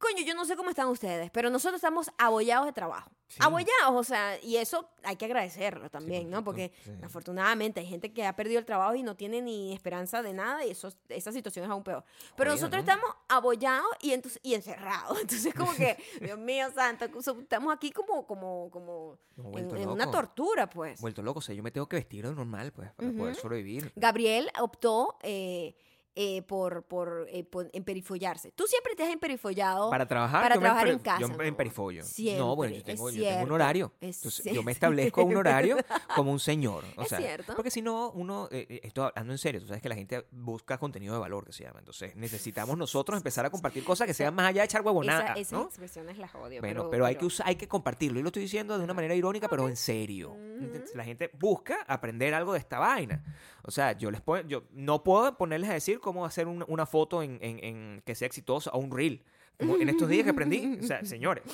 coño, 0.05 0.25
yo 0.27 0.35
no 0.35 0.45
sé 0.45 0.57
cómo 0.57 0.71
están 0.71 0.89
ustedes, 0.89 1.31
pero 1.31 1.49
nosotros 1.49 1.77
estamos 1.77 2.11
abollados 2.19 2.67
de 2.67 2.73
trabajo. 2.73 3.11
Sí. 3.27 3.39
Abollados, 3.41 3.95
o 3.95 4.05
sea, 4.05 4.39
y 4.43 4.57
eso 4.57 4.89
hay 5.03 5.17
que 5.17 5.25
agradecerlo 5.25 5.91
también, 5.91 6.25
por 6.25 6.31
¿no? 6.31 6.45
Porque 6.45 6.73
sí. 6.85 6.93
afortunadamente 7.03 7.81
hay 7.81 7.87
gente 7.87 8.13
que 8.13 8.27
ha 8.27 8.37
perdido 8.37 8.59
el 8.59 8.67
trabajo 8.67 8.95
y 8.95 9.03
no 9.03 9.17
tiene 9.17 9.41
ni 9.41 9.73
esperanza 9.73 10.23
de 10.23 10.35
nada 10.35 10.65
y 10.65 10.71
eso, 10.71 10.93
esa 11.09 11.33
situación 11.33 11.65
es 11.65 11.71
aún 11.71 11.83
peor. 11.83 12.05
Pero 12.37 12.51
nosotros 12.51 12.85
¿no? 12.85 12.93
estamos 12.93 13.17
abollados 13.29 13.89
y, 14.01 14.13
entonces, 14.13 14.39
y 14.43 14.55
encerrados. 14.55 15.19
Entonces, 15.21 15.55
como 15.55 15.75
que, 15.75 15.97
Dios 16.21 16.39
mío, 16.39 16.67
santo, 16.75 17.07
estamos 17.07 17.75
aquí 17.75 17.91
como, 17.91 18.27
como, 18.27 18.71
como 18.71 19.19
en, 19.57 19.75
en 19.77 19.89
una 19.89 20.11
tortura, 20.11 20.69
pues. 20.69 21.01
Vuelto 21.01 21.23
loco, 21.23 21.39
o 21.39 21.43
sea, 21.43 21.55
yo 21.55 21.63
me 21.63 21.71
tengo 21.71 21.89
que 21.89 21.97
vestir 21.97 22.27
de 22.27 22.35
normal, 22.35 22.73
pues, 22.73 22.93
para 22.93 23.11
poder 23.11 23.33
Ujú. 23.33 23.41
sobrevivir. 23.41 23.93
Gabriel 23.97 24.51
optó 24.61 25.17
eh, 25.23 25.75
eh, 26.17 26.43
por, 26.43 26.85
por, 26.85 27.27
eh, 27.31 27.45
por 27.45 27.69
emperifollarse. 27.73 28.53
Tú 28.53 28.65
siempre 28.67 28.95
te 28.95 29.03
has 29.03 29.11
emperifollado. 29.13 29.91
Para 29.91 30.07
trabajar, 30.07 30.43
para 30.43 30.59
trabajar 30.61 30.89
en 30.89 30.99
casa, 31.01 31.21
Yo 31.21 31.29
me 31.29 31.47
emperifollo. 31.49 32.05
Siempre, 32.05 32.39
no, 32.39 32.55
bueno, 32.57 32.75
yo 32.77 32.83
tengo, 32.85 33.11
yo 33.11 33.23
tengo 33.25 33.45
un 33.45 33.53
horario. 33.53 33.93
es 34.01 34.19
Entonces, 34.19 34.53
yo 34.55 34.63
me 34.63 34.73
establezco 34.73 35.25
un 35.25 35.37
horario 35.37 35.77
como 36.15 36.31
un 36.33 36.39
señor. 36.41 36.85
O 36.97 37.03
Es 37.03 37.09
sea, 37.09 37.19
cierto. 37.19 37.55
Porque 37.57 37.71
si 37.71 37.83
no, 37.83 38.11
uno, 38.11 38.49
eh, 38.51 38.67
eh, 38.69 38.81
esto 38.85 39.05
hablando 39.05 39.33
en 39.33 39.39
serio, 39.39 39.61
tú 39.61 39.67
sabes 39.67 39.83
que 39.83 39.89
la 39.89 39.95
gente 39.97 40.27
busca 40.31 40.79
contenido 40.79 41.15
de 41.15 41.21
valor, 41.21 41.45
que 41.45 41.53
se 41.53 41.65
llama. 41.65 41.81
Entonces, 41.81 42.15
necesitamos 42.17 42.77
nosotros 42.79 43.17
empezar 43.17 43.45
a 43.47 43.51
compartir 43.51 43.83
cosas 43.85 44.07
que 44.07 44.15
sean 44.15 44.35
más 44.35 44.47
allá 44.49 44.63
de 44.63 44.67
echar 44.67 44.81
Esa- 44.81 44.87
huevonadas, 44.87 45.39
esas 45.39 45.53
¿no? 45.53 45.65
expresiones 45.67 46.19
las 46.19 46.35
odio. 46.35 46.61
Bueno, 46.61 46.89
pero, 46.91 47.07
hay, 47.07 47.17
que 47.17 47.25
usa- 47.25 47.45
hay 47.47 47.57
que 47.57 47.67
compartirlo. 47.69 48.21
Y 48.21 48.23
lo 48.23 48.29
estoy 48.29 48.43
diciendo 48.43 48.79
de 48.79 48.85
una 48.85 48.95
manera 48.95 49.15
irónica, 49.15 49.49
pero 49.49 49.69
en 49.69 49.77
serio. 49.77 50.35
Entonces, 50.37 50.95
La 50.95 51.03
gente 51.05 51.31
busca 51.39 51.83
aprender 51.89 52.35
algo 52.35 52.53
de 52.53 52.59
esta 52.61 52.79
vaina. 52.79 53.25
O 53.65 53.71
sea, 53.71 53.93
yo 53.93 54.11
les 54.11 54.21
puedo, 54.21 54.47
yo 54.47 54.65
no 54.73 55.03
puedo 55.03 55.37
ponerles 55.37 55.71
a 55.71 55.73
decir 55.73 55.99
cómo 56.05 56.25
hacer 56.25 56.47
una, 56.47 56.65
una 56.69 56.87
foto 56.87 57.23
en, 57.25 57.39
en- 57.41 57.59
en 57.65 58.03
que 58.07 58.15
sea 58.15 58.27
exitosa 58.27 58.71
o 58.73 58.79
un 58.79 58.93
reel. 58.93 59.23
En 59.59 59.89
estos 59.89 60.09
días 60.09 60.25
que 60.25 60.31
aprendí, 60.31 60.79
o 60.83 60.87
sea, 60.87 61.05
señores, 61.05 61.45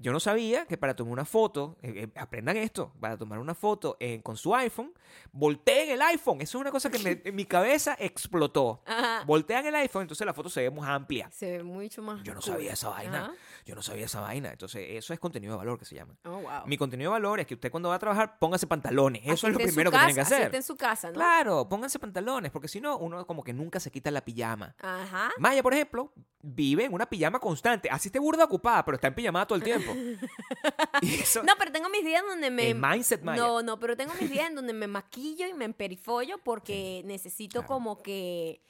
yo 0.00 0.12
no 0.12 0.20
sabía 0.20 0.64
que 0.66 0.78
para 0.78 0.96
tomar 0.96 1.12
una 1.12 1.24
foto, 1.24 1.76
eh, 1.82 2.08
eh, 2.14 2.18
aprendan 2.20 2.56
esto, 2.56 2.92
para 3.00 3.16
tomar 3.18 3.38
una 3.38 3.54
foto 3.54 3.96
eh, 4.00 4.20
con 4.22 4.36
su 4.36 4.54
iPhone, 4.54 4.92
volteen 5.32 5.90
el 5.90 6.02
iPhone. 6.02 6.40
Eso 6.40 6.58
es 6.58 6.60
una 6.62 6.70
cosa 6.70 6.90
que 6.90 6.98
me- 6.98 7.20
en 7.24 7.34
mi 7.34 7.44
cabeza 7.44 7.96
explotó. 7.98 8.82
Ajá. 8.86 9.24
Voltean 9.26 9.66
el 9.66 9.74
iPhone, 9.74 10.02
entonces 10.02 10.24
la 10.26 10.32
foto 10.32 10.48
se 10.48 10.62
ve 10.62 10.70
más 10.70 10.88
amplia. 10.88 11.30
Se 11.30 11.58
ve 11.58 11.62
mucho 11.62 12.02
más. 12.02 12.22
Yo 12.22 12.34
no 12.34 12.40
sabía 12.40 12.72
esa 12.72 12.88
vaina. 12.88 13.24
Ajá. 13.26 13.32
Yo 13.66 13.74
no 13.74 13.82
sabía 13.82 14.06
esa 14.06 14.20
vaina. 14.20 14.50
Entonces, 14.52 14.86
eso 14.90 15.12
es 15.12 15.18
contenido 15.20 15.52
de 15.54 15.58
valor 15.58 15.78
que 15.78 15.84
se 15.84 15.94
llama. 15.94 16.14
Oh, 16.24 16.40
wow. 16.40 16.66
Mi 16.66 16.76
contenido 16.76 17.10
de 17.10 17.12
valor 17.14 17.40
es 17.40 17.46
que 17.46 17.54
usted 17.54 17.70
cuando 17.70 17.88
va 17.90 17.96
a 17.96 17.98
trabajar, 17.98 18.38
póngase 18.38 18.66
pantalones. 18.66 19.22
Eso 19.24 19.32
Así 19.32 19.46
es 19.48 19.52
lo 19.52 19.58
primero 19.58 19.90
que 19.90 19.96
casa, 19.96 20.06
tienen 20.06 20.14
que 20.14 20.20
así 20.22 20.34
hacer. 20.34 20.54
en 20.54 20.62
su 20.62 20.76
casa, 20.76 21.08
¿no? 21.08 21.14
Claro, 21.14 21.68
pónganse 21.68 21.98
pantalones, 21.98 22.50
porque 22.50 22.68
si 22.68 22.80
no, 22.80 22.98
uno 22.98 23.26
como 23.26 23.42
que 23.42 23.52
nunca 23.52 23.80
se 23.80 23.90
quita 23.90 24.10
la 24.10 24.24
pijama. 24.24 24.74
Ajá. 24.80 25.30
Maya, 25.38 25.62
por 25.62 25.72
ejemplo, 25.74 26.12
vive 26.42 26.84
en 26.84 26.92
una 26.94 27.06
pijama 27.06 27.33
constante. 27.40 27.88
Así 27.90 28.08
esté 28.08 28.18
burda 28.18 28.44
ocupada, 28.44 28.84
pero 28.84 28.96
está 28.96 29.08
en 29.08 29.14
pijama 29.14 29.46
todo 29.46 29.56
el 29.56 29.62
tiempo. 29.64 29.92
y 31.02 31.14
eso, 31.20 31.42
No, 31.42 31.52
pero 31.58 31.72
tengo 31.72 31.88
mis 31.88 32.04
días 32.04 32.22
donde 32.26 32.50
me... 32.50 32.70
el 32.70 32.74
mindset 32.80 33.22
Maya. 33.22 33.40
No, 33.42 33.62
no, 33.62 33.78
pero 33.78 33.96
tengo 33.96 34.12
mis 34.20 34.30
días 34.30 34.48
en 34.48 34.54
donde 34.54 34.72
me 34.72 34.86
maquillo 34.86 35.46
y 35.46 35.54
me 35.54 35.64
emperifollo 35.64 36.38
porque 36.38 37.02
necesito 37.04 37.60
claro. 37.60 37.66
como 37.68 38.02
que... 38.02 38.60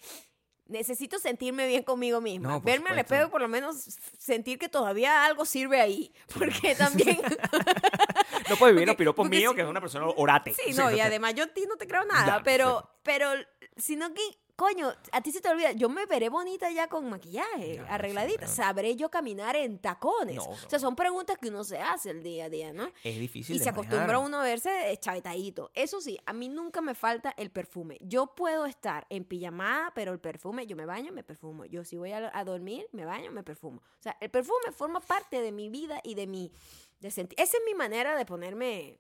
Necesito 0.67 1.19
sentirme 1.19 1.67
bien 1.67 1.83
conmigo 1.83 2.23
misma. 2.23 2.49
No, 2.49 2.55
por 2.55 2.65
Verme 2.65 2.89
al 2.89 2.95
supuesto. 2.97 3.15
espejo 3.15 3.29
y 3.29 3.31
por 3.33 3.41
lo 3.43 3.49
menos 3.49 3.77
sentir 4.19 4.59
que 4.59 4.71
todavía 4.71 5.27
algo 5.27 5.45
sirve 5.45 5.79
ahí. 5.79 6.11
Porque 6.33 6.75
también... 6.79 7.19
no 8.49 8.57
puede 8.57 8.73
vivir 8.73 8.87
los 8.87 8.95
porque- 8.95 8.97
piropos 8.97 9.25
porque 9.25 9.37
míos, 9.37 9.55
que 9.55 9.61
es 9.61 9.67
una 9.67 9.81
persona 9.83 10.07
orate. 10.17 10.55
Sí, 10.55 10.73
no, 10.73 10.91
y 10.91 11.01
además 11.01 11.35
yo 11.35 11.45
a 11.45 11.47
ti 11.49 11.65
no 11.69 11.77
te 11.77 11.87
creo 11.87 12.05
nada, 12.07 12.39
Ya, 12.39 12.43
pero, 12.43 12.89
pero, 13.03 13.29
sino 13.77 14.13
que, 14.15 14.23
coño, 14.57 14.93
a 15.13 15.21
ti 15.21 15.33
se 15.33 15.41
te 15.41 15.49
olvida, 15.49 15.73
yo 15.73 15.89
me 15.89 16.07
veré 16.07 16.29
bonita 16.29 16.71
ya 16.71 16.89
con 16.89 17.09
maquillaje, 17.09 17.81
arregladita, 17.89 18.47
sí, 18.47 18.57
sabré 18.57 18.97
yo 18.97 19.11
caminar 19.11 19.57
en 19.57 19.79
tacones. 19.79 20.37
No, 20.37 20.45
O 20.45 20.57
sea, 20.69 20.79
son 20.79 20.95
preguntas 20.97 21.37
que 21.41 21.49
uno 21.49 21.65
se 21.65 21.79
hace 21.79 22.11
el 22.11 22.23
día 22.23 22.45
a 22.47 22.49
día, 22.49 22.73
¿no? 22.73 22.87
Es 23.03 23.19
difícil 23.19 23.57
Y 23.57 23.59
de 23.59 23.65
se 23.65 23.73
manejar. 23.73 23.93
acostumbra 23.95 24.19
uno 24.21 24.41
a 24.41 24.45
verse 24.45 24.97
chavetadito. 25.01 25.71
Eso 25.75 26.01
sí, 26.01 26.19
a 26.27 26.33
mí 26.33 26.49
nunca 26.49 26.81
me 26.81 26.95
falta 26.95 27.35
el 27.37 27.51
perfume. 27.51 27.99
Yo 28.01 28.27
puedo 28.35 28.67
estar 28.67 29.07
en 29.11 29.25
pijamada, 29.25 29.93
pero 29.95 30.13
el 30.13 30.21
perfume, 30.21 30.67
yo 30.67 30.77
me 30.77 30.87
baño, 30.87 31.13
me 31.13 31.25
perfumo. 31.25 31.65
Yo 31.65 31.85
si 31.85 31.97
voy 31.97 32.13
a, 32.13 32.31
a 32.33 32.45
dormir, 32.45 32.87
me 32.93 33.05
baño, 33.05 33.31
me 33.33 33.43
perfumo. 33.43 33.81
O 33.99 34.03
sea, 34.03 34.17
el 34.21 34.31
perfume 34.31 34.73
forma 34.73 35.01
parte 35.01 35.41
de 35.41 35.53
mi 35.53 35.69
vida 35.69 36.01
y 36.05 36.15
de 36.15 36.27
mi... 36.27 36.53
De 37.01 37.11
sentir. 37.11 37.39
Esa 37.39 37.59
es 37.59 37.63
mi 37.67 37.75
manera 37.75 38.17
de 38.17 38.25
ponerme 38.25 38.99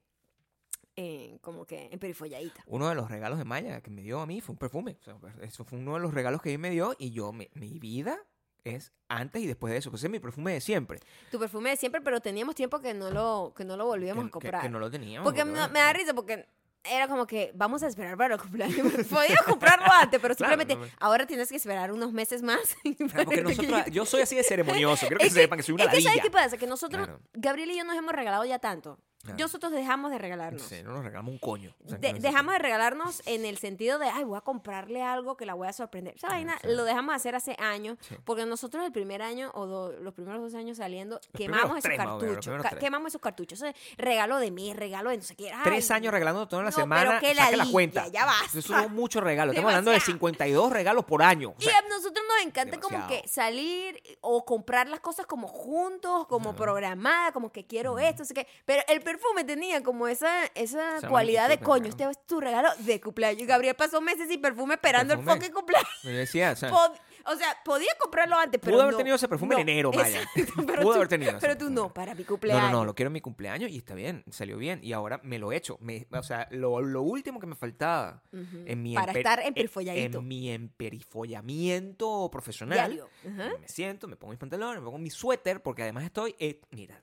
eh, 0.97 1.39
como 1.41 1.65
que 1.67 1.89
en 1.91 1.99
perifolladita. 1.99 2.63
Uno 2.67 2.89
de 2.89 2.95
los 2.95 3.11
regalos 3.11 3.39
de 3.39 3.45
Maya 3.45 3.81
que 3.81 3.91
me 3.91 4.03
dio 4.03 4.21
a 4.21 4.27
mí 4.27 4.41
fue 4.41 4.53
un 4.53 4.59
perfume. 4.59 4.97
O 5.01 5.05
sea, 5.05 5.15
pues, 5.17 5.35
eso 5.43 5.65
fue 5.65 5.79
uno 5.79 5.95
de 5.95 6.01
los 6.01 6.15
regalos 6.15 6.41
que 6.43 6.51
ella 6.51 6.59
me 6.59 6.71
dio 6.71 6.95
y 6.99 7.11
yo, 7.11 7.33
mi, 7.33 7.49
mi 7.55 7.79
vida 7.79 8.19
es 8.65 8.93
antes 9.09 9.43
y 9.43 9.47
después 9.47 9.73
de 9.73 9.79
eso. 9.79 9.91
Pues 9.91 10.03
es 10.05 10.11
mi 10.11 10.21
perfume 10.21 10.53
de 10.55 10.61
siempre. 10.61 11.01
Tu 11.31 11.39
perfume 11.39 11.71
de 11.71 11.77
siempre, 11.77 12.01
pero 12.01 12.21
teníamos 12.21 12.55
tiempo 12.55 12.81
que 12.81 12.95
no 12.95 13.11
lo, 13.11 13.53
que 13.57 13.65
no 13.65 13.77
lo 13.77 13.87
volvíamos 13.87 14.25
que, 14.25 14.29
a 14.29 14.31
comprar. 14.31 14.61
que- 14.63 14.67
que 14.69 14.71
no 14.73 14.79
lo 14.79 14.91
teníamos. 14.91 15.25
Porque 15.25 15.45
porque, 15.45 15.69
me, 15.73 15.81
da 15.81 15.93
risa 15.93 16.15
porque 16.15 16.47
era 16.85 17.09
como 17.09 17.27
que 17.27 17.51
vamos 17.55 17.83
a 17.83 17.89
esperar 17.89 18.17
para 18.17 18.35
el 18.37 18.41
cumpleaños. 18.41 18.77
Podía 19.11 19.39
comprarlo 19.47 19.87
antes, 19.91 20.21
pero 20.21 20.35
Claro, 20.35 20.53
simplemente 20.53 20.75
no 20.77 20.81
me- 20.83 20.93
ahora 21.01 21.27
tienes 21.27 21.49
que 21.51 21.57
esperar 21.57 21.93
unos 21.93 22.13
meses 22.13 22.43
más. 22.43 22.61
Claro, 22.99 23.25
porque 23.25 23.43
nosotros, 23.43 23.83
yo 23.91 24.07
soy 24.07 24.23
así 24.23 24.37
de 24.37 24.43
ceremonioso. 24.45 25.07
Quiero 25.07 25.19
que, 25.19 25.27
Es 25.27 25.35
que- 25.35 25.41
sepan 25.41 25.59
que 25.59 25.63
soy 25.63 25.75
una 25.75 25.85
es 25.85 25.91
que 25.91 25.95
¿sabes 25.97 26.05
ladilla. 26.05 26.23
qué 26.23 26.31
pasa? 26.31 26.57
Que 26.57 26.67
nosotros, 26.67 27.07
Claro. 27.07 27.21
Gabriel 27.35 27.71
y 27.73 27.77
yo 27.79 27.85
nos 27.85 27.97
hemos 27.97 28.15
regalado 28.15 28.45
ya 28.45 28.59
tanto. 28.61 28.99
Claro. 29.25 29.39
Nosotros 29.39 29.73
dejamos 29.73 30.11
de 30.11 30.19
regalarnos. 30.19 30.63
Sí, 30.63 30.83
no 30.85 30.93
nos 30.93 31.05
regalamos 31.05 31.33
un 31.33 31.39
coño. 31.39 31.75
O 31.85 31.89
sea, 31.89 31.99
De- 31.99 32.13
dejamos 32.15 32.53
de 32.53 32.59
regalarnos 32.59 33.23
en 33.27 33.45
el 33.45 33.57
sentido 33.59 33.99
de, 33.99 34.07
ay, 34.09 34.23
voy 34.25 34.37
a 34.37 34.43
comprarle 34.43 35.03
algo 35.03 35.37
que 35.37 35.47
la 35.47 35.55
voy 35.55 35.67
a 35.67 35.73
sorprender. 35.73 36.15
Esa 36.17 36.29
vaina 36.29 36.59
sí. 36.61 36.69
lo 36.69 36.85
dejamos 36.85 37.13
de 37.13 37.17
hacer 37.17 37.35
hace 37.35 37.57
años, 37.59 37.97
Sí. 38.01 38.17
porque 38.25 38.45
nosotros 38.47 38.85
el 38.85 38.93
primer 38.93 39.23
año 39.23 39.51
o 39.55 39.67
do- 39.67 39.93
los 40.01 40.13
primeros 40.15 40.43
dos 40.43 40.55
años 40.55 40.77
saliendo, 40.77 41.21
quemamos 41.37 41.71
esos 41.79 41.83
tres, 41.85 41.97
cartuchos. 41.99 42.63
ca- 42.63 42.79
quemamos 42.79 43.09
esos 43.13 43.21
cartuchos. 43.21 43.61
Eso 43.63 43.67
es 43.67 43.75
regalo 43.97 44.39
de 44.39 44.51
mí, 44.51 44.73
regalo 44.75 45.11
de 45.11 45.17
no 45.17 45.23
sé 45.23 45.35
qué. 45.37 45.51
Ay, 45.51 45.61
Tres 45.65 45.91
años 45.91 46.13
regalando 46.13 46.47
toda 46.47 46.63
la 46.63 46.71
No, 46.71 46.75
pero 46.77 46.83
semana. 46.83 47.21
qué 47.21 47.35
saque 47.35 47.57
la 47.57 47.67
cuenta. 47.67 48.09
ya 48.09 48.27
basta. 48.27 48.59
Eso 48.59 48.63
son 48.63 48.95
muchos 48.95 49.23
regalos. 49.23 49.55
Estamos 49.55 49.71
hablando 49.71 49.91
de 49.91 49.95
Demasiado. 49.97 50.13
52 50.19 50.73
regalos 50.73 51.05
por 51.07 51.23
año. 51.23 51.51
O 51.51 51.55
Y 51.61 51.69
a 51.69 51.81
nosotros 51.89 52.25
nos 52.29 52.47
encanta 52.47 52.79
como 52.79 53.07
que 53.09 53.27
salir 53.27 54.01
o 54.21 54.45
comprar 54.45 54.89
las 54.89 55.01
cosas 55.01 55.25
como 55.27 55.49
juntos, 55.49 56.27
como 56.27 56.55
programada, 56.55 57.33
como 57.33 57.51
que 57.51 57.67
quiero 57.67 57.99
esto, 57.99 58.23
así 58.23 58.35
que, 58.35 58.47
pero 58.65 58.83
el 58.89 59.01
perfume 59.15 59.45
tenía 59.45 59.83
como 59.83 60.09
esa, 60.09 60.47
esa 60.55 61.01
cualidad 61.09 61.49
de 61.49 61.59
coño, 61.59 61.85
¿no? 61.85 61.89
este 61.91 62.05
es 62.05 62.27
tu 62.27 62.41
regalo 62.41 62.69
de 62.81 63.01
cumpleaños. 63.01 63.43
Y 63.43 63.47
Gabriel 63.47 63.75
pasó 63.75 64.01
meses 64.01 64.29
sin 64.29 64.41
perfume 64.41 64.75
esperando 64.75 65.15
Perfume. 65.15 65.33
el 65.33 65.39
fucking 65.39 65.55
cumpleaños. 65.55 65.89
me 66.05 66.11
decía, 66.13 66.53
o 66.53 66.57
sea, 66.57 66.71
Pod- 66.71 66.99
O 67.27 67.37
sea, 67.37 67.57
podía 67.65 67.89
comprarlo 67.99 68.37
antes, 68.37 68.61
pero 68.61 68.75
Pudo 68.75 68.83
haber 68.83 68.93
no, 68.93 68.99
tenido 68.99 69.17
ese 69.17 69.27
perfume 69.29 69.55
en 69.55 69.65
no. 69.67 69.73
enero, 69.73 69.93
Maya. 69.93 70.21
Exacto, 70.35 70.63
pero 70.67 70.83
Pudo 70.83 70.91
tú- 70.93 70.97
haber 70.97 71.09
tenido 71.09 71.31
ese 71.31 71.41
Pero 71.41 71.57
tú 71.57 71.71
no, 71.71 71.93
para 71.95 72.15
mi 72.15 72.21
No, 72.23 72.27
cumpleaños. 72.29 72.71
no, 72.71 72.79
no, 72.81 72.85
lo 72.85 72.95
quiero 72.95 73.07
en 73.09 73.13
mi 73.15 73.21
cumpleaños 73.23 73.71
y 73.71 73.79
está 73.79 73.95
bien, 73.95 74.25
salió 74.31 74.59
bien. 74.59 74.81
Y 74.83 74.93
ahora 74.93 75.21
me 75.23 75.39
lo 75.39 75.51
he 75.51 75.57
hecho. 75.57 75.79
Me- 75.81 76.07
o 76.11 76.23
sea, 76.23 76.47
lo, 76.51 76.83
lo 76.83 77.01
último 77.03 77.41
que 77.41 77.47
me 77.47 77.55
faltaba 77.57 78.23
Ujú. 78.33 78.65
en 78.67 78.83
mi 78.83 78.95
Para 78.95 79.13
estar 79.13 79.41
en- 79.41 79.47
emperifolladito. 79.49 80.19
En 80.19 80.29
mi 80.29 80.51
emperifollamiento 80.51 82.29
profesional. 82.31 82.77
Diario. 82.77 83.09
Ajá. 83.27 83.53
Me 83.61 83.69
siento, 83.69 84.07
me 84.07 84.17
pongo 84.17 84.33
mis 84.33 84.39
pantalones, 84.41 84.81
me 84.81 84.85
pongo 84.85 84.99
mi 84.99 85.11
suéter, 85.11 85.63
porque 85.63 85.83
además 85.83 86.05
estoy. 86.05 86.35
eh, 86.39 86.61
mira, 86.73 87.03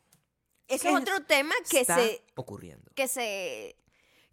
Ese 0.71 0.87
¿Qué 0.87 0.93
es 0.93 1.01
otro 1.01 1.23
tema 1.25 1.53
que 1.69 1.81
está 1.81 1.95
se, 1.97 2.23
ocurriendo. 2.35 2.91
que 2.95 3.07
se 3.07 3.75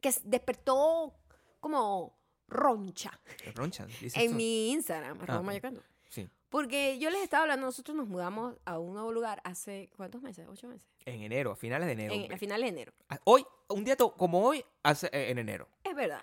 que 0.00 0.12
despertó 0.24 1.14
como 1.60 2.16
roncha 2.48 3.18
Ronchan, 3.54 3.88
dices 4.00 4.16
en 4.16 4.30
tú. 4.30 4.36
mi 4.36 4.70
Instagram, 4.72 5.20
ok. 5.20 5.42
mayocando. 5.42 5.82
Sí. 6.08 6.28
Porque 6.48 6.98
yo 6.98 7.10
les 7.10 7.22
estaba 7.22 7.42
hablando, 7.42 7.66
nosotros 7.66 7.96
nos 7.96 8.08
mudamos 8.08 8.54
a 8.64 8.78
un 8.78 8.94
nuevo 8.94 9.12
lugar 9.12 9.40
hace, 9.44 9.90
¿cuántos 9.96 10.22
meses? 10.22 10.46
¿Ocho 10.48 10.66
meses? 10.68 10.86
En 11.04 11.22
enero, 11.22 11.50
a 11.52 11.56
finales 11.56 11.86
de 11.86 11.92
enero. 11.92 12.14
En, 12.14 12.32
a 12.32 12.38
finales 12.38 12.64
de 12.64 12.68
enero. 12.68 12.92
Ah, 13.10 13.18
Hoy, 13.24 13.44
un 13.68 13.84
día 13.84 13.96
to- 13.96 14.12
como 14.14 14.42
hoy, 14.46 14.64
hace, 14.82 15.08
eh, 15.08 15.30
en 15.30 15.38
enero. 15.38 15.68
Es 15.84 15.94
verdad. 15.94 16.22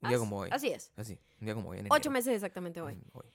Un 0.00 0.08
día 0.08 0.16
Así- 0.16 0.24
como 0.24 0.38
hoy. 0.38 0.48
Así 0.52 0.68
es. 0.68 0.92
Así, 0.96 1.18
un 1.40 1.44
día 1.44 1.54
como 1.54 1.70
hoy, 1.70 1.78
en 1.80 1.86
Ocho 1.90 2.10
meses 2.10 2.32
exactamente 2.34 2.80
hoy. 2.80 2.94
Mm, 2.94 3.02
hoy. 3.12 3.26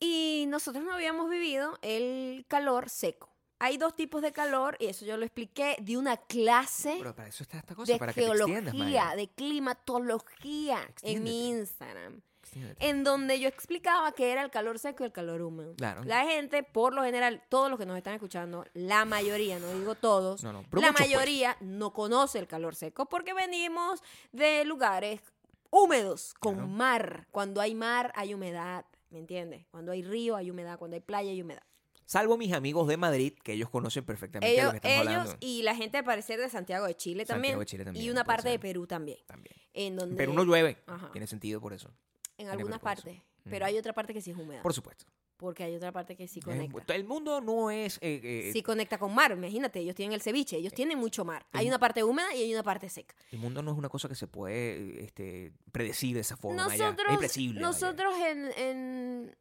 Y 0.00 0.44
nosotros 0.48 0.84
no 0.84 0.92
habíamos 0.92 1.30
vivido 1.30 1.78
el 1.80 2.44
calor 2.48 2.90
seco. 2.90 3.30
Hay 3.60 3.76
dos 3.78 3.94
tipos 3.94 4.20
de 4.20 4.32
calor, 4.32 4.76
y 4.80 4.86
eso 4.86 5.04
yo 5.06 5.16
lo 5.16 5.24
expliqué, 5.24 5.76
de 5.80 5.96
una 5.96 6.16
clase 6.16 6.96
Pero 6.98 7.14
para 7.14 7.28
eso 7.28 7.42
está 7.44 7.58
esta 7.58 7.74
cosa, 7.74 7.92
de 7.92 7.98
para 7.98 8.12
que 8.12 8.22
geología, 8.22 8.60
Maya. 8.74 9.12
de 9.16 9.28
climatología 9.28 10.78
en 11.02 11.22
mi 11.22 11.48
Instagram. 11.50 12.20
Extiéndete. 12.42 12.86
en 12.86 13.04
donde 13.04 13.40
yo 13.40 13.48
explicaba 13.48 14.12
que 14.12 14.30
era 14.30 14.42
el 14.42 14.50
calor 14.50 14.78
seco 14.78 15.02
y 15.02 15.06
el 15.06 15.12
calor 15.12 15.40
húmedo. 15.40 15.74
Claro. 15.76 16.04
La 16.04 16.24
gente, 16.26 16.62
por 16.62 16.92
lo 16.92 17.02
general, 17.02 17.42
todos 17.48 17.70
los 17.70 17.78
que 17.78 17.86
nos 17.86 17.96
están 17.96 18.12
escuchando, 18.14 18.66
la 18.74 19.06
mayoría, 19.06 19.58
no 19.58 19.72
digo 19.72 19.94
todos, 19.94 20.44
No, 20.44 20.52
no, 20.52 20.62
pero 20.68 20.82
la 20.82 20.92
pues. 20.92 21.00
mayoría 21.00 21.56
no 21.60 21.92
conoce 21.94 22.38
el 22.38 22.46
calor 22.46 22.74
seco 22.74 23.06
porque 23.06 23.32
venimos 23.32 24.02
de 24.32 24.64
lugares 24.66 25.20
húmedos, 25.70 26.34
con 26.38 26.54
Claro. 26.56 26.68
mar. 26.68 27.26
Cuando 27.30 27.60
hay 27.62 27.74
mar, 27.74 28.12
hay 28.14 28.34
humedad, 28.34 28.84
¿me 29.10 29.18
entiendes? 29.20 29.64
Cuando 29.70 29.92
hay 29.92 30.02
río, 30.02 30.36
hay 30.36 30.50
humedad. 30.50 30.78
Cuando 30.78 30.96
hay 30.96 31.00
playa, 31.00 31.30
hay 31.30 31.40
humedad. 31.40 31.62
Salvo 32.06 32.36
mis 32.36 32.52
amigos 32.52 32.86
de 32.88 32.96
Madrid, 32.96 33.32
que 33.42 33.52
ellos 33.54 33.70
conocen 33.70 34.04
perfectamente 34.04 34.48
de 34.50 34.56
lo 34.56 34.70
Ellos, 34.70 34.80
que 34.80 34.88
estamos 34.88 35.06
ellos 35.08 35.20
hablando. 35.20 35.36
y 35.40 35.62
la 35.62 35.74
gente, 35.74 35.98
al 35.98 36.04
parecer, 36.04 36.38
de 36.40 36.48
Santiago 36.48 36.86
de 36.86 36.94
Chile 36.96 37.24
Santiago 37.24 37.36
también. 37.36 37.58
de 37.58 37.66
Chile 37.66 37.84
también, 37.84 38.04
y 38.04 38.10
una 38.10 38.24
parte 38.24 38.48
de. 38.50 38.58
Perú 38.58 38.86
también. 38.86 39.18
También. 39.26 39.54
En 39.72 39.96
donde, 39.96 40.16
Perú 40.16 40.32
no 40.34 40.44
llueve. 40.44 40.78
Ajá. 40.86 41.10
Tiene 41.12 41.26
sentido 41.26 41.60
por 41.60 41.72
eso. 41.72 41.88
en 41.88 42.36
tiene 42.36 42.52
algunas 42.52 42.80
partes. 42.80 43.20
Pero 43.44 43.66
hay 43.66 43.76
otra 43.78 43.92
parte 43.92 44.12
que 44.14 44.20
sí 44.22 44.30
es 44.30 44.36
húmeda. 44.36 44.62
Por 44.62 44.72
supuesto. 44.72 45.04
Porque 45.36 45.64
hay 45.64 45.74
otra 45.74 45.90
parte 45.92 46.14
que 46.16 46.28
sí 46.28 46.38
Es- 46.38 46.44
conecta. 46.44 46.94
el 46.94 47.04
mundo 47.04 47.40
no 47.40 47.70
es... 47.70 47.98
eh, 48.00 48.20
eh, 48.22 48.50
Sí 48.52 48.62
conecta 48.62 48.98
con 48.98 49.12
mar, 49.14 49.32
imagínate, 49.32 49.80
ellos 49.80 49.94
tienen 49.96 50.14
el 50.14 50.22
ceviche, 50.22 50.56
ellos 50.56 50.72
tienen 50.72 50.96
mucho 50.96 51.24
mar. 51.24 51.44
Hay 51.52 51.66
una 51.66 51.78
parte 51.78 52.04
húmeda 52.04 52.32
y 52.34 52.42
hay 52.42 52.52
una 52.54 52.62
parte 52.62 52.88
seca. 52.88 53.14
El 53.32 53.40
mundo 53.40 53.60
no 53.60 53.72
es 53.72 53.76
una 53.76 53.88
cosa 53.88 54.08
que 54.08 54.14
se 54.14 54.28
puede 54.28 55.02
este, 55.04 55.52
predecir 55.72 56.14
de 56.14 56.20
esa 56.20 56.36
forma. 56.36 56.62
Nosotros, 56.62 56.80
es 57.08 57.12
impredecible. 57.12 57.60
Maya. 57.60 57.66
nosotros 57.66 58.14
en, 58.26 58.50
en 58.56 59.36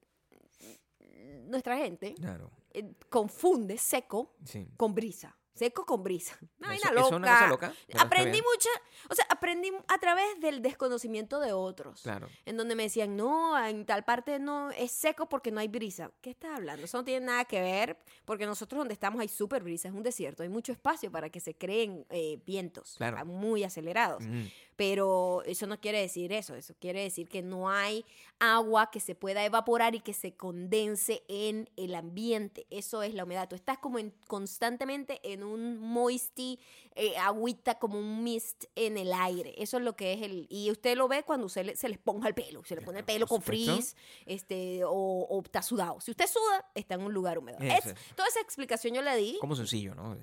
nuestra 1.34 1.78
gente 1.78 2.14
Claro, 2.16 2.52
eh, 2.72 2.94
confunde 3.10 3.78
seco 3.78 4.36
sí. 4.46 4.68
con 4.78 4.94
brisa. 4.96 5.36
Seco 5.56 5.86
con 5.86 6.02
brisa. 6.02 6.36
Una 6.60 6.74
Eso- 6.74 6.90
vaina 6.90 6.90
eso 6.90 6.90
es 6.90 6.96
loca. 7.12 7.16
una 7.16 7.28
cosa 7.34 7.48
loca, 7.48 7.68
pero 7.70 7.82
está 7.88 8.02
Aprendí 8.02 8.42
mucha, 8.42 8.70
o 9.12 9.14
sea, 9.14 9.26
aprendí 9.30 9.72
a 9.88 9.98
través 10.00 10.40
del 10.40 10.64
desconocimiento 10.64 11.40
de 11.40 11.54
otros. 11.54 12.02
Claro. 12.02 12.28
En 12.46 12.58
donde 12.58 12.74
me 12.74 12.82
decían, 12.82 13.16
no, 13.16 13.56
en 13.64 13.86
tal 13.86 14.04
parte 14.04 14.40
no, 14.40 14.72
es 14.72 14.92
seco 14.92 15.30
porque 15.30 15.52
no 15.52 15.60
hay 15.60 15.68
brisa. 15.68 16.10
¿Qué 16.22 16.32
estás 16.32 16.56
hablando? 16.56 16.86
Eso 16.86 16.98
no 16.98 17.04
tiene 17.04 17.28
nada 17.28 17.46
que 17.46 17.62
ver, 17.62 18.00
porque 18.26 18.48
nosotros 18.48 18.80
donde 18.80 18.96
estamos 18.96 19.22
hay 19.22 19.28
súper 19.28 19.62
brisa, 19.62 19.90
es 19.90 19.94
un 19.94 20.02
desierto, 20.02 20.42
hay 20.42 20.50
mucho 20.50 20.72
espacio 20.72 21.12
para 21.12 21.30
que 21.30 21.40
se 21.40 21.54
creen 21.54 22.04
eh, 22.10 22.42
vientos 22.48 22.96
Claro. 22.98 23.24
muy 23.24 23.64
acelerados. 23.64 24.24
Mm. 24.24 24.46
Pero 24.76 25.44
eso 25.46 25.68
no 25.68 25.80
quiere 25.80 26.00
decir 26.02 26.32
eso, 26.34 26.56
eso 26.56 26.74
quiere 26.80 27.02
decir 27.04 27.30
que 27.30 27.42
no 27.42 27.70
hay 27.70 28.04
agua 28.40 28.90
que 28.92 29.00
se 29.00 29.14
pueda 29.16 29.46
evaporar 29.46 29.94
y 29.96 30.00
que 30.00 30.14
se 30.14 30.36
condense 30.36 31.24
en 31.28 31.70
el 31.78 31.94
ambiente. 31.96 32.66
Eso 32.70 33.04
es 33.04 33.14
la 33.14 33.24
humedad. 33.24 33.48
Tú 33.48 33.56
estás 33.56 33.78
como 33.78 34.00
en- 34.00 34.14
constantemente 34.28 35.20
en 35.24 35.44
un 35.44 35.78
moisty, 35.80 36.60
eh, 36.96 37.16
agüita 37.18 37.80
como 37.80 38.00
un 38.00 38.24
mist 38.24 38.66
en 38.76 38.98
el 38.98 39.14
aire. 39.14 39.54
Eso 39.58 39.78
es 39.78 39.84
lo 39.84 39.96
que 39.96 40.14
es 40.14 40.22
el... 40.24 40.48
Y 40.50 40.72
usted 40.72 40.98
lo 40.98 41.08
ve 41.08 41.24
cuando 41.24 41.48
se 41.50 41.64
le, 41.64 41.76
se 41.76 41.88
le 41.88 41.96
esponja 41.96 42.28
el 42.28 42.34
pelo. 42.34 42.64
Se 42.66 42.76
le 42.76 42.82
pone 42.82 43.00
el 43.00 43.06
pelo 43.06 43.28
con 43.28 43.42
frizz 43.42 43.96
este, 44.26 44.84
o, 44.84 44.92
o 44.92 45.42
está 45.42 45.62
sudado. 45.62 46.02
Si 46.02 46.12
usted 46.12 46.28
suda, 46.28 46.70
está 46.76 46.96
en 46.96 47.02
un 47.02 47.14
lugar 47.14 47.38
húmedo. 47.38 47.58
Es. 47.60 47.94
toda 48.16 48.28
esa 48.28 48.42
explicación 48.42 48.94
yo 48.96 49.02
la 49.02 49.16
di. 49.16 49.38
Como 49.40 49.56
sencillo, 49.56 49.96
¿no? 49.96 50.18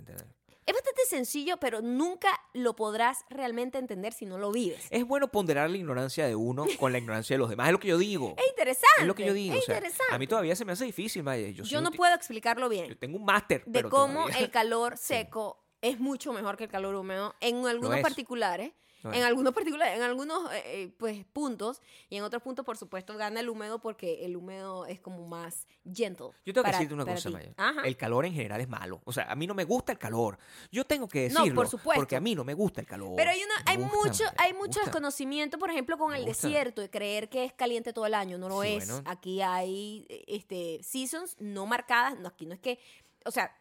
Es 0.70 0.74
bastante 0.74 1.02
sencillo, 1.08 1.56
pero 1.58 1.80
nunca 1.82 2.28
lo 2.54 2.76
podrás 2.76 3.24
realmente 3.28 3.78
entender 3.78 4.12
si 4.12 4.24
no 4.26 4.38
lo 4.38 4.52
vives. 4.52 4.86
Es 4.90 5.04
bueno 5.06 5.28
ponderar 5.28 5.68
la 5.70 5.76
ignorancia 5.76 6.26
de 6.26 6.34
uno 6.36 6.64
con 6.78 6.92
la 6.92 6.98
ignorancia 7.02 7.34
de 7.34 7.38
los 7.38 7.50
demás. 7.50 7.66
Es 7.68 7.72
lo 7.72 7.80
que 7.80 7.88
yo 7.88 7.98
digo. 7.98 8.34
Es 8.38 8.48
interesante. 8.48 8.86
Es 9.00 9.06
lo 9.06 9.14
que 9.14 9.26
yo 9.26 9.32
digo. 9.34 9.54
Es 9.54 9.62
o 9.62 9.66
sea, 9.66 9.74
interesante. 9.76 10.14
a 10.14 10.18
mí 10.18 10.26
todavía 10.26 10.54
se 10.56 10.64
me 10.64 10.72
hace 10.72 10.84
difícil, 10.84 11.22
Maya. 11.22 11.48
Yo, 11.50 11.64
Yo, 11.64 11.78
un 11.78 11.84
no 11.84 11.90
puedo 11.90 12.14
explicarlo 12.14 12.66
Yo 12.66 12.70
bien 12.70 12.96
tengo 12.98 13.16
un 13.18 13.24
máster. 13.24 13.64
de 13.64 13.72
pero 13.72 13.90
cómo 13.90 14.22
todavía- 14.26 14.38
el 14.38 14.50
calor 14.50 14.96
seco 14.98 15.58
es 15.82 15.98
mucho 16.00 16.32
mejor 16.32 16.56
que 16.56 16.64
el 16.64 16.70
calor 16.70 16.94
húmedo 16.94 17.34
en 17.40 17.66
algunos 17.66 17.96
es. 17.96 18.02
particulares. 18.02 18.72
En 19.02 19.22
algunos 19.22 19.54
particulares, 19.54 19.96
en 19.96 20.02
algunos 20.02 20.52
eh, 20.52 20.62
eh, 20.66 20.94
pues 20.98 21.24
puntos 21.24 21.80
y 22.10 22.16
en 22.18 22.22
otros 22.22 22.42
puntos 22.42 22.66
por 22.66 22.76
supuesto 22.76 23.16
gana 23.16 23.40
el 23.40 23.48
húmedo 23.48 23.78
porque 23.78 24.26
el 24.26 24.36
húmedo 24.36 24.84
es 24.84 25.00
como 25.00 25.26
más 25.26 25.66
gentle. 25.90 26.32
Yo 26.44 26.52
tengo 26.52 26.66
que 26.66 26.72
decirte 26.72 26.92
una 26.92 27.06
cosa. 27.06 27.30
Maya. 27.30 27.54
El 27.82 27.96
calor 27.96 28.26
en 28.26 28.34
general 28.34 28.60
es 28.60 28.68
malo. 28.68 29.00
O 29.06 29.12
sea, 29.14 29.24
a 29.32 29.34
mí 29.36 29.46
no 29.46 29.54
me 29.54 29.64
gusta 29.64 29.92
el 29.92 29.98
calor. 29.98 30.38
Yo 30.70 30.84
tengo 30.84 31.08
que 31.08 31.30
No, 31.30 31.38
decirlo. 31.40 31.54
por 31.62 31.68
supuesto. 31.70 31.98
Porque 31.98 32.14
a 32.16 32.20
mí 32.20 32.34
no 32.34 32.44
me 32.44 32.52
gusta 32.52 32.82
el 32.82 32.86
calor. 32.86 33.14
Pero 33.16 33.30
hay, 33.30 33.42
una, 33.42 33.54
hay 33.64 33.78
gusta, 33.78 33.96
mucho, 33.96 34.24
Maya, 34.24 34.34
hay 34.36 34.52
mucho 34.52 34.80
desconocimiento, 34.80 35.58
por 35.58 35.70
ejemplo, 35.70 35.96
con 35.96 36.10
Me 36.10 36.18
el 36.18 36.26
gusta. 36.26 36.46
desierto, 36.48 36.82
de 36.82 36.90
creer 36.90 37.30
que 37.30 37.44
es 37.46 37.54
caliente 37.54 37.94
todo 37.94 38.04
el 38.04 38.12
año. 38.12 38.36
No 38.36 38.50
lo 38.50 38.60
Sí, 38.60 38.68
es. 38.74 38.86
bueno. 38.86 39.02
Aquí 39.10 39.40
hay 39.40 40.04
eh, 40.10 40.24
este, 40.26 40.80
seasons 40.82 41.36
no 41.38 41.64
marcadas. 41.64 42.18
No, 42.20 42.28
aquí 42.28 42.44
no 42.44 42.52
es 42.52 42.60
que. 42.60 42.78
O 43.24 43.30
sea, 43.30 43.54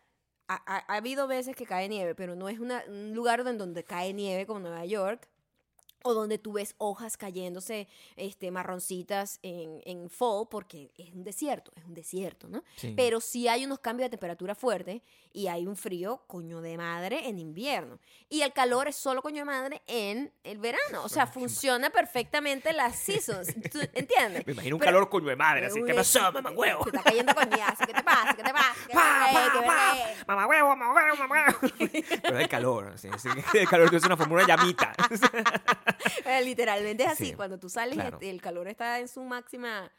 ha, 0.50 0.62
ha- 0.66 0.86
ha 0.88 0.96
habido 0.98 1.28
veces 1.28 1.56
que 1.56 1.66
cae 1.66 1.88
nieve, 1.90 2.16
pero 2.16 2.36
no 2.36 2.50
es 2.50 2.60
una- 2.60 2.84
un 2.88 3.14
lugar 3.14 3.40
en 3.48 3.58
donde 3.58 3.84
cae 3.86 4.14
nieve 4.14 4.46
como 4.46 4.60
Nueva 4.60 4.86
York. 4.86 5.28
O 6.04 6.14
donde 6.14 6.38
tú 6.38 6.54
ves 6.54 6.76
hojas 6.78 7.18
cayéndose 7.18 7.88
este, 8.16 8.52
marroncitas 8.52 9.40
en, 9.44 9.82
en 9.86 10.10
fall, 10.10 10.48
porque 10.50 10.92
es 10.98 11.14
un 11.14 11.24
desierto, 11.24 11.72
es 11.76 11.84
un 11.84 11.94
desierto, 11.94 12.48
¿no? 12.48 12.64
Sí. 12.78 12.94
Pero 12.96 13.20
sí 13.20 13.48
hay 13.48 13.66
unos 13.66 13.80
cambios 13.80 14.06
de 14.06 14.12
temperatura 14.12 14.56
fuertes 14.56 15.02
y 15.34 15.48
hay 15.48 15.68
un 15.68 15.76
frío 15.76 16.24
coño 16.28 16.62
de 16.62 16.78
madre 16.78 17.28
en 17.28 17.38
invierno. 17.40 18.00
Y 18.30 18.42
el 18.42 18.54
calor 18.54 18.88
es 18.88 18.96
solo 18.96 19.22
coño 19.22 19.40
de 19.40 19.46
madre 19.46 19.82
en 19.88 20.32
el 20.44 20.58
verano. 20.60 21.04
O 21.04 21.10
sea, 21.10 21.28
funciona 21.28 21.90
perfectamente 21.90 22.72
las 22.74 22.98
seasons. 22.98 23.54
¿Tú 23.72 23.80
entiendes? 23.94 24.46
Me 24.48 24.54
imagino 24.54 24.76
un 24.76 24.80
Pero- 24.80 24.92
calor 24.94 25.10
coño 25.10 25.28
de 25.28 25.36
madre. 25.36 25.66
Así, 25.68 25.84
¿qué 25.84 25.94
pasó, 25.94 26.32
huevo? 26.56 26.84
Se 26.84 26.90
está 26.90 27.04
cayendo 27.04 27.36
coñazo. 27.36 27.86
¿Qué 27.86 27.94
te 27.94 28.04
pasa? 28.04 28.34
¿Qué 28.36 28.44
te 28.44 28.52
pasa? 28.54 28.74
¿Qué 28.88 28.94
Pa, 28.94 29.04
berré? 29.04 29.34
pa, 29.34 29.54
¿Qué 29.54 29.68
pa. 29.68 29.96
berré? 29.96 30.16
Mamá 30.28 30.48
huevo, 30.48 30.76
mamá 30.76 30.94
huevo, 30.94 31.18
mamá 31.18 31.46
huevo. 31.60 31.74
Pero 32.24 32.40
el 32.40 32.48
calor. 32.50 32.88
así, 32.96 33.10
el 33.54 33.68
calor 33.68 33.94
es 33.94 34.04
una 34.06 34.16
forma 34.18 34.36
una 34.36 34.48
llamita. 34.48 34.94
Eh, 36.26 36.42
Literalmente 36.44 37.04
es 37.04 37.10
así. 37.10 37.26
Sí, 37.28 37.34
Cuando 37.34 37.58
tú 37.60 37.70
sales 37.70 37.96
claro. 37.96 38.18
el 38.22 38.42
calor 38.42 38.68
está 38.68 39.00
en 39.00 39.08
su 39.08 39.22
máxima 39.24 39.92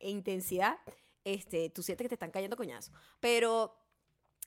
intensidad, 0.00 0.76
este, 1.24 1.70
tú 1.70 1.82
sientes 1.82 2.04
que 2.04 2.08
te 2.10 2.14
están 2.14 2.30
cayendo 2.30 2.56
coñazos. 2.56 2.92
Pero, 3.20 3.74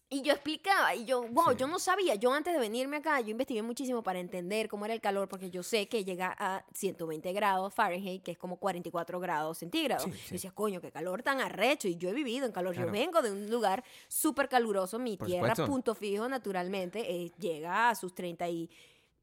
y 0.10 0.22
yo 0.22 0.34
explicaba, 0.34 0.96
y 0.96 1.06
yo, 1.06 1.24
wow, 1.28 1.52
Sí. 1.52 1.58
yo 1.58 1.68
no 1.68 1.78
sabía, 1.78 2.16
yo 2.16 2.32
antes 2.34 2.54
de 2.54 2.60
venirme 2.60 2.98
acá, 2.98 3.20
yo 3.22 3.30
investigué 3.30 3.62
muchísimo 3.62 4.02
para 4.02 4.20
entender 4.20 4.68
cómo 4.70 4.86
era 4.86 4.94
el 4.94 5.02
calor, 5.02 5.28
porque 5.28 5.50
yo 5.52 5.62
sé 5.62 5.88
que 5.88 6.04
llega 6.04 6.34
a 6.38 6.66
120 6.74 7.32
grados 7.34 7.74
Fahrenheit, 7.74 8.24
que 8.24 8.32
es 8.32 8.38
como 8.38 8.58
44 8.58 9.20
grados 9.20 9.58
centígrados. 9.60 10.04
Sí, 10.06 10.12
Yo 10.12 10.32
decía, 10.32 10.52
coño, 10.52 10.82
qué 10.82 10.92
calor 10.92 11.22
tan 11.22 11.42
arrecho, 11.42 11.88
y 11.88 11.96
yo 11.98 12.10
he 12.10 12.14
vivido 12.14 12.46
en 12.46 12.52
calor, 12.52 12.74
yo 12.74 12.84
Claro. 12.84 12.92
vengo 12.92 13.22
de 13.22 13.32
un 13.32 13.50
lugar 13.52 13.84
súper 14.08 14.48
caluroso, 14.50 14.98
mi 15.00 15.18
Por 15.18 15.28
tierra, 15.28 15.50
supuesto. 15.50 15.68
punto 15.72 15.96
fijo, 15.96 16.28
naturalmente, 16.30 17.00
eh, 17.12 17.32
llega 17.38 17.90
a 17.90 17.96
sus 17.96 18.14
30 18.16 18.48
y... 18.50 18.70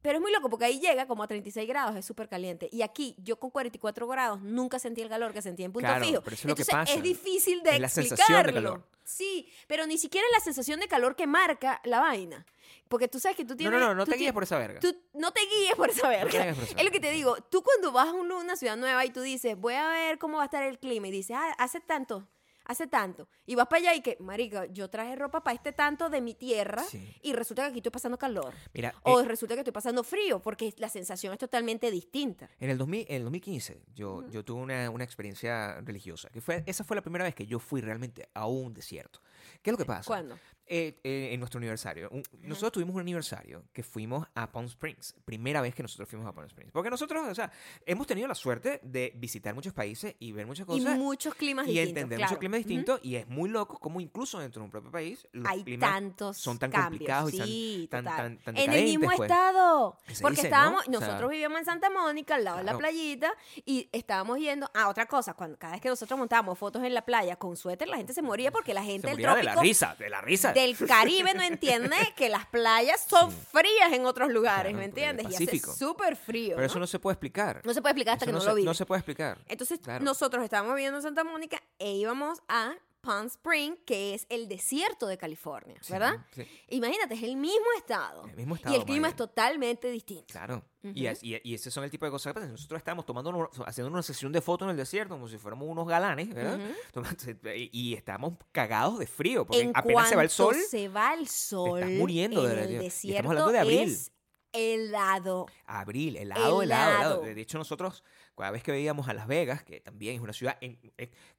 Pero 0.07 0.19
es 0.19 0.21
muy 0.21 0.31
loco 0.31 0.49
porque 0.49 0.63
ahí 0.63 0.79
llega 0.79 1.05
como 1.05 1.21
a 1.23 1.27
36 1.27 1.67
grados, 1.67 1.93
es 1.97 2.05
súper 2.05 2.29
caliente. 2.29 2.69
Y 2.71 2.81
aquí, 2.81 3.13
yo 3.17 3.37
con 3.37 3.49
44 3.49 4.07
grados, 4.07 4.41
nunca 4.41 4.79
sentí 4.79 5.01
el 5.01 5.09
calor 5.09 5.33
que 5.33 5.41
sentí 5.41 5.65
en 5.65 5.73
punto 5.73 5.85
Claro, 5.89 6.05
fijo. 6.05 6.21
pero 6.21 6.33
eso 6.33 6.43
es 6.43 6.49
lo 6.49 6.55
que 6.55 6.61
Entonces, 6.61 6.85
pasa. 6.87 6.93
es 6.93 7.03
difícil 7.03 7.61
de 7.61 7.71
Es 7.71 7.79
la 7.81 7.87
explicarlo. 7.87 8.15
sensación 8.25 8.45
de 8.47 8.53
calor. 8.53 8.87
Sí, 9.03 9.49
pero 9.67 9.85
ni 9.85 9.97
siquiera 9.97 10.25
es 10.27 10.31
la 10.33 10.39
sensación 10.39 10.79
de 10.79 10.87
calor 10.87 11.17
que 11.17 11.27
marca 11.27 11.81
la 11.83 11.99
vaina. 11.99 12.45
Porque 12.87 13.09
tú 13.09 13.19
sabes 13.19 13.35
que 13.35 13.43
tú 13.43 13.51
No, 13.51 13.57
tienes... 13.57 13.79
no, 13.81 13.87
no, 13.87 13.95
no 13.95 14.05
tú 14.05 14.11
te 14.11 14.17
guíes 14.17 14.31
por 14.31 14.43
esa 14.43 14.57
verga. 14.57 14.79
Tú 14.79 14.95
no 15.13 15.31
te 15.31 15.41
guíes 15.41 15.75
por 15.75 15.89
esa 15.89 16.07
verga. 16.07 16.29
guíes 16.31 16.55
por 16.55 16.63
esa 16.63 16.77
Es 16.79 16.85
lo 16.85 16.91
que 16.91 16.99
verga. 16.99 17.09
te 17.09 17.11
digo. 17.11 17.35
Tú 17.49 17.61
cuando 17.61 17.91
vas 17.91 18.07
a 18.07 18.13
un- 18.13 18.31
una 18.31 18.55
ciudad 18.55 18.77
nueva 18.77 19.03
y 19.05 19.09
tú 19.09 19.19
dices, 19.19 19.57
voy 19.59 19.73
a 19.73 19.89
ver 19.89 20.17
cómo 20.19 20.37
va 20.37 20.43
a 20.43 20.45
estar 20.45 20.63
el 20.63 20.79
clima 20.79 21.09
y 21.09 21.11
dices, 21.11 21.35
ah, 21.37 21.53
hace 21.57 21.81
tanto, 21.81 22.29
hace 22.67 22.85
tanto. 22.87 23.27
Y 23.45 23.55
vas 23.55 23.67
para 23.67 23.79
allá 23.79 23.95
y 23.95 24.01
que, 24.01 24.17
marica, 24.19 24.65
yo 24.67 24.89
traje 24.89 25.15
ropa 25.15 25.43
para 25.43 25.55
este 25.55 25.71
tanto 25.71 26.09
de 26.09 26.21
mi 26.21 26.33
tierra 26.35 26.83
Sí. 26.83 27.15
y 27.23 27.33
resulta 27.33 27.63
que 27.63 27.69
aquí 27.69 27.77
estoy 27.79 27.91
pasando 27.91 28.17
calor. 28.17 28.53
Mira, 28.73 28.93
O 29.03 29.21
eh, 29.21 29.25
resulta 29.25 29.55
que 29.55 29.61
estoy 29.61 29.73
pasando 29.73 30.03
frío 30.03 30.39
porque 30.41 30.73
la 30.77 30.89
sensación 30.89 31.33
es 31.33 31.39
totalmente 31.39 31.89
distinta. 31.89 32.49
En 32.59 32.69
el, 32.69 32.77
2000, 32.77 33.05
en 33.09 33.15
el 33.15 33.23
2015 33.23 33.81
yo, 33.95 34.29
yo 34.29 34.43
tuve 34.45 34.61
una, 34.61 34.89
una 34.89 35.03
experiencia 35.03 35.81
religiosa. 35.81 36.29
Que 36.29 36.41
fue, 36.41 36.63
esa 36.65 36.83
fue 36.83 36.95
la 36.95 37.01
primera 37.01 37.23
vez 37.23 37.33
que 37.35 37.45
yo 37.47 37.59
fui 37.59 37.81
realmente 37.81 38.27
a 38.33 38.45
un 38.47 38.73
desierto. 38.73 39.19
¿Qué 39.61 39.69
es 39.69 39.71
lo 39.71 39.77
que 39.77 39.85
pasa? 39.85 40.05
¿Cuándo? 40.05 40.37
Eh, 40.69 40.99
eh, 41.03 41.29
en 41.31 41.39
nuestro 41.39 41.59
aniversario. 41.59 42.09
Un- 42.11 42.23
nosotros 42.43 42.73
tuvimos 42.73 42.93
un 42.95 43.01
aniversario 43.01 43.63
que 43.71 43.83
fuimos 43.83 44.27
a 44.35 44.51
Palm 44.51 44.65
Springs. 44.65 45.15
Primera 45.23 45.61
vez 45.61 45.73
que 45.73 45.81
nosotros 45.81 46.09
fuimos 46.09 46.27
a 46.27 46.33
Palm 46.33 46.47
Springs. 46.47 46.71
Porque 46.73 46.89
nosotros, 46.89 47.25
o 47.25 47.33
sea, 47.35 47.49
hemos 47.85 48.05
tenido 48.05 48.27
la 48.27 48.35
suerte 48.35 48.81
de 48.83 49.13
visitar 49.15 49.55
muchos 49.55 49.71
países 49.73 50.15
y 50.19 50.33
ver 50.33 50.45
muchas 50.45 50.65
Y 50.65 50.67
cosas. 50.67 50.97
muchos 50.97 51.33
climas 51.35 51.65
Y 51.67 51.71
distintos. 51.71 51.89
entender 51.89 52.17
claro. 52.17 52.29
muchos 52.31 52.39
climas 52.39 52.57
distintos. 52.59 52.99
Y 53.01 53.15
es 53.15 53.27
muy 53.29 53.49
loco 53.49 53.79
como 53.79 54.01
incluso 54.01 54.39
dentro 54.39 54.59
de 54.61 54.65
un 54.65 54.71
propio 54.71 54.91
país 54.91 55.25
los 55.31 55.47
Hay 55.49 55.63
climas 55.63 55.89
tantos 55.89 56.37
son 56.37 56.59
tan 56.59 56.69
cambios. 56.69 56.89
complicados 56.89 57.33
y 57.33 57.37
tan- 57.37 57.47
sí, 57.47 57.87
tan- 57.89 58.03
tan- 58.05 58.37
tan 58.39 58.57
en 58.57 58.71
el 58.73 58.83
mismo 58.83 59.05
pues. 59.15 59.21
estado. 59.21 59.91
Porque 59.95 60.11
dice, 60.11 60.23
¿no? 60.23 60.29
estábamos, 60.31 60.81
O 60.81 60.83
sea, 60.91 60.99
nosotros 60.99 61.29
vivíamos 61.31 61.59
en 61.59 61.65
Santa 61.65 61.89
Mónica, 61.89 62.35
al 62.35 62.43
lado 62.43 62.57
de 62.57 62.63
la 62.65 62.77
playita, 62.77 63.31
y 63.65 63.87
estábamos 63.93 64.37
yendo 64.39 64.69
a 64.73 64.89
otra 64.89 65.05
cosa. 65.05 65.33
Cuando 65.33 65.57
cada 65.57 65.73
vez 65.73 65.81
que 65.81 65.89
nosotros 65.89 66.19
montábamos 66.19 66.57
fotos 66.57 66.83
en 66.83 66.93
la 66.93 67.05
playa 67.05 67.37
con 67.37 67.55
suéter, 67.55 67.87
la 67.87 67.95
gente 67.97 68.13
se 68.13 68.21
moría 68.21 68.51
porque 68.51 68.73
la 68.73 68.83
gente 68.83 69.07
se 69.07 69.15
del 69.15 69.17
de 69.37 69.43
la 69.43 69.55
risa, 69.55 69.95
de 69.97 70.09
la 70.09 70.19
risa. 70.21 70.53
Del 70.59 70.77
Caribe 70.77 71.33
no 71.33 71.43
entiende 71.43 71.95
que 72.15 72.29
las 72.29 72.45
playas 72.47 73.05
son 73.07 73.31
frías 73.31 73.91
en 73.93 74.05
otros 74.05 74.29
lugares, 74.31 74.71
Claro, 74.73 74.77
¿me 74.79 74.85
entiendes? 74.85 75.27
Y 75.29 75.35
hace 75.35 75.59
súper 75.59 76.15
frío. 76.15 76.55
Pero 76.55 76.61
¿no? 76.61 76.65
eso 76.65 76.79
no 76.79 76.87
se 76.87 76.99
puede 76.99 77.13
explicar. 77.13 77.61
No 77.63 77.73
se 77.73 77.81
puede 77.81 77.91
explicar 77.91 78.13
hasta 78.13 78.25
Eso 78.25 78.31
que 78.31 78.33
no, 78.33 78.41
se, 78.41 78.47
lo 78.49 78.55
vives. 78.55 78.77
se 78.77 78.85
puede 78.85 78.99
explicar. 78.99 79.37
Entonces, 79.47 79.79
Claro. 79.79 80.03
nosotros 80.03 80.43
estábamos 80.43 80.75
viviendo 80.75 80.97
en 80.97 81.03
Santa 81.03 81.23
Mónica 81.23 81.61
e 81.79 81.91
íbamos 81.93 82.39
a 82.47 82.73
Palm 83.07 83.27
Spring, 83.27 83.75
que 83.85 84.13
es 84.13 84.27
el 84.29 84.49
desierto 84.49 85.07
de 85.07 85.17
California, 85.17 85.77
Sí, 85.81 85.93
¿verdad? 85.93 86.25
sí. 86.35 86.45
Imagínate, 86.67 87.13
es 87.15 87.23
el 87.23 87.37
mismo 87.37 87.65
estado. 87.77 88.25
El 88.27 88.35
mismo 88.35 88.55
y 88.55 88.57
estado, 88.57 88.75
el 88.75 88.83
clima 88.83 89.07
es 89.07 89.15
totalmente 89.15 89.89
distinto. 89.89 90.25
Claro. 90.27 90.61
y, 90.83 91.07
as- 91.07 91.23
y, 91.23 91.39
y 91.43 91.53
ese 91.53 91.71
son 91.71 91.85
el 91.85 91.89
tipo 91.89 92.03
de 92.05 92.11
cosas 92.11 92.31
que 92.31 92.33
pasan. 92.35 92.51
Nosotros 92.51 92.77
estábamos 92.79 93.05
tomando, 93.05 93.49
haciendo 93.65 93.91
una 93.91 94.03
sesión 94.03 94.31
de 94.33 94.41
fotos 94.41 94.65
en 94.65 94.71
el 94.71 94.77
desierto 94.77 95.15
como 95.15 95.27
si 95.29 95.37
fuéramos 95.37 95.67
unos 95.69 95.87
galanes, 95.87 96.33
¿verdad? 96.33 96.59
Tomando- 96.93 97.55
y, 97.55 97.69
y 97.71 97.93
estábamos 97.93 98.33
cagados 98.51 98.99
de 98.99 99.07
frío 99.07 99.45
porque 99.47 99.61
en 99.61 99.71
apenas 99.73 100.09
se 100.09 100.15
va 100.17 100.23
el 100.23 100.29
sol. 100.29 100.55
se 100.69 100.89
va 100.89 101.13
el 101.13 101.27
sol 101.29 101.85
muriendo 101.91 102.47
en 102.49 102.55
de 102.55 102.61
el 102.63 102.69
y 102.71 102.73
estamos 102.73 102.83
desierto 102.83 103.29
hablando 103.29 103.51
de 103.53 103.59
abril. 103.59 103.89
es 103.89 104.11
helado. 104.53 105.45
Abril, 105.65 106.17
helado, 106.17 106.61
helado. 106.61 106.95
Helado. 106.97 107.21
De 107.21 107.41
hecho, 107.41 107.57
nosotros, 107.57 108.03
cada 108.37 108.51
vez 108.51 108.63
que 108.63 108.71
veíamos 108.71 109.07
a 109.09 109.13
Las 109.13 109.27
Vegas, 109.27 109.63
que 109.63 109.79
también 109.79 110.15
es 110.15 110.21
una 110.21 110.33
ciudad 110.33 110.57
en- 110.61 110.79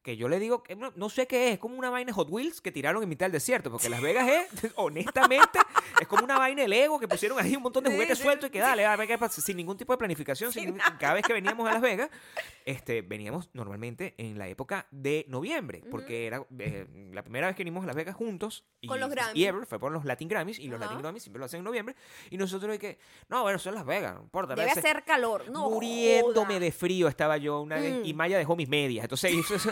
que 0.03 0.17
yo 0.17 0.29
le 0.29 0.39
digo, 0.39 0.63
que 0.63 0.75
no, 0.75 0.93
no 0.97 1.09
sé 1.09 1.27
qué 1.27 1.49
es, 1.49 1.53
es 1.55 1.59
como 1.59 1.77
una 1.77 1.91
vaina 1.91 2.13
Hot 2.13 2.29
Wheels 2.31 2.61
que 2.61 2.73
tiraron 2.73 3.03
en 3.03 3.09
mitad 3.09 3.27
del 3.27 3.33
desierto, 3.33 3.71
porque 3.71 3.89
Las 3.89 4.01
Vegas 4.01 4.29
es, 4.29 4.73
honestamente, 4.77 5.59
es 6.01 6.09
como 6.09 6.25
una 6.25 6.39
vaina 6.39 6.63
de 6.63 6.69
Lego 6.69 6.99
que 6.99 7.07
pusieron 7.07 7.39
ahí 7.39 7.55
un 7.57 7.63
montón 7.63 7.85
de 7.85 7.91
juguetes 7.93 8.19
sueltos 8.19 8.49
y 8.49 8.53
que 8.53 8.59
dale, 8.59 8.85
a 8.85 8.97
ver 8.97 9.07
qué 9.07 9.17
pasa, 9.17 9.41
sin 9.41 9.57
ningún 9.57 9.77
tipo 9.77 9.93
de 9.93 9.99
planificación, 9.99 10.53
sin 10.53 10.77
cada 10.99 11.15
vez 11.15 11.25
que 11.25 11.33
veníamos 11.33 11.69
a 11.69 11.73
Las 11.75 11.83
Vegas, 11.83 12.11
este, 12.65 13.03
veníamos 13.03 13.49
normalmente 13.53 14.15
en 14.19 14.37
la 14.39 14.49
época 14.49 14.87
de 14.91 15.25
noviembre, 15.29 15.85
porque 15.91 16.27
era 16.27 16.45
eh, 16.59 16.87
la 17.13 17.23
primera 17.23 17.47
vez 17.47 17.57
que 17.57 17.63
vinimos 17.63 17.85
a 17.85 17.87
Las 17.87 17.97
Vegas 17.97 18.17
juntos 18.17 18.65
y, 18.81 18.89
Con 18.89 18.99
los 18.99 19.11
Grammy. 19.11 19.39
y 19.39 19.45
ever 19.45 19.67
fue 19.67 19.79
por 19.79 19.93
los 19.93 20.05
Latin 20.05 20.29
Grammys 20.29 20.59
y 20.59 20.69
los. 20.69 20.81
Latin 20.81 20.99
Grammys 20.99 21.23
siempre 21.23 21.39
lo 21.39 21.47
hacen 21.47 21.59
en 21.59 21.65
noviembre 21.65 21.95
y 22.31 22.37
nosotros 22.39 22.73
de 22.73 22.79
que, 22.79 22.99
no, 23.29 23.43
bueno, 23.43 23.59
son 23.59 23.75
Las 23.75 23.85
Vegas, 23.85 24.15
no 24.15 24.23
importa. 24.23 24.55
Debe 24.55 24.71
hacer 24.71 25.05
calor. 25.05 25.49
No 25.51 25.71
muriéndome 25.71 26.55
joda. 26.55 26.61
de 26.61 26.73
frío 26.73 26.88
estaba 27.09 27.37
yo 27.37 27.61
una 27.61 27.77
vez 27.77 27.95
Mm. 28.03 28.07
y 28.07 28.15
Maya 28.15 28.39
dejó 28.39 28.57
mis 28.57 28.69
medias. 28.69 29.05
Entonces 29.05 29.33
eso. 29.51 29.71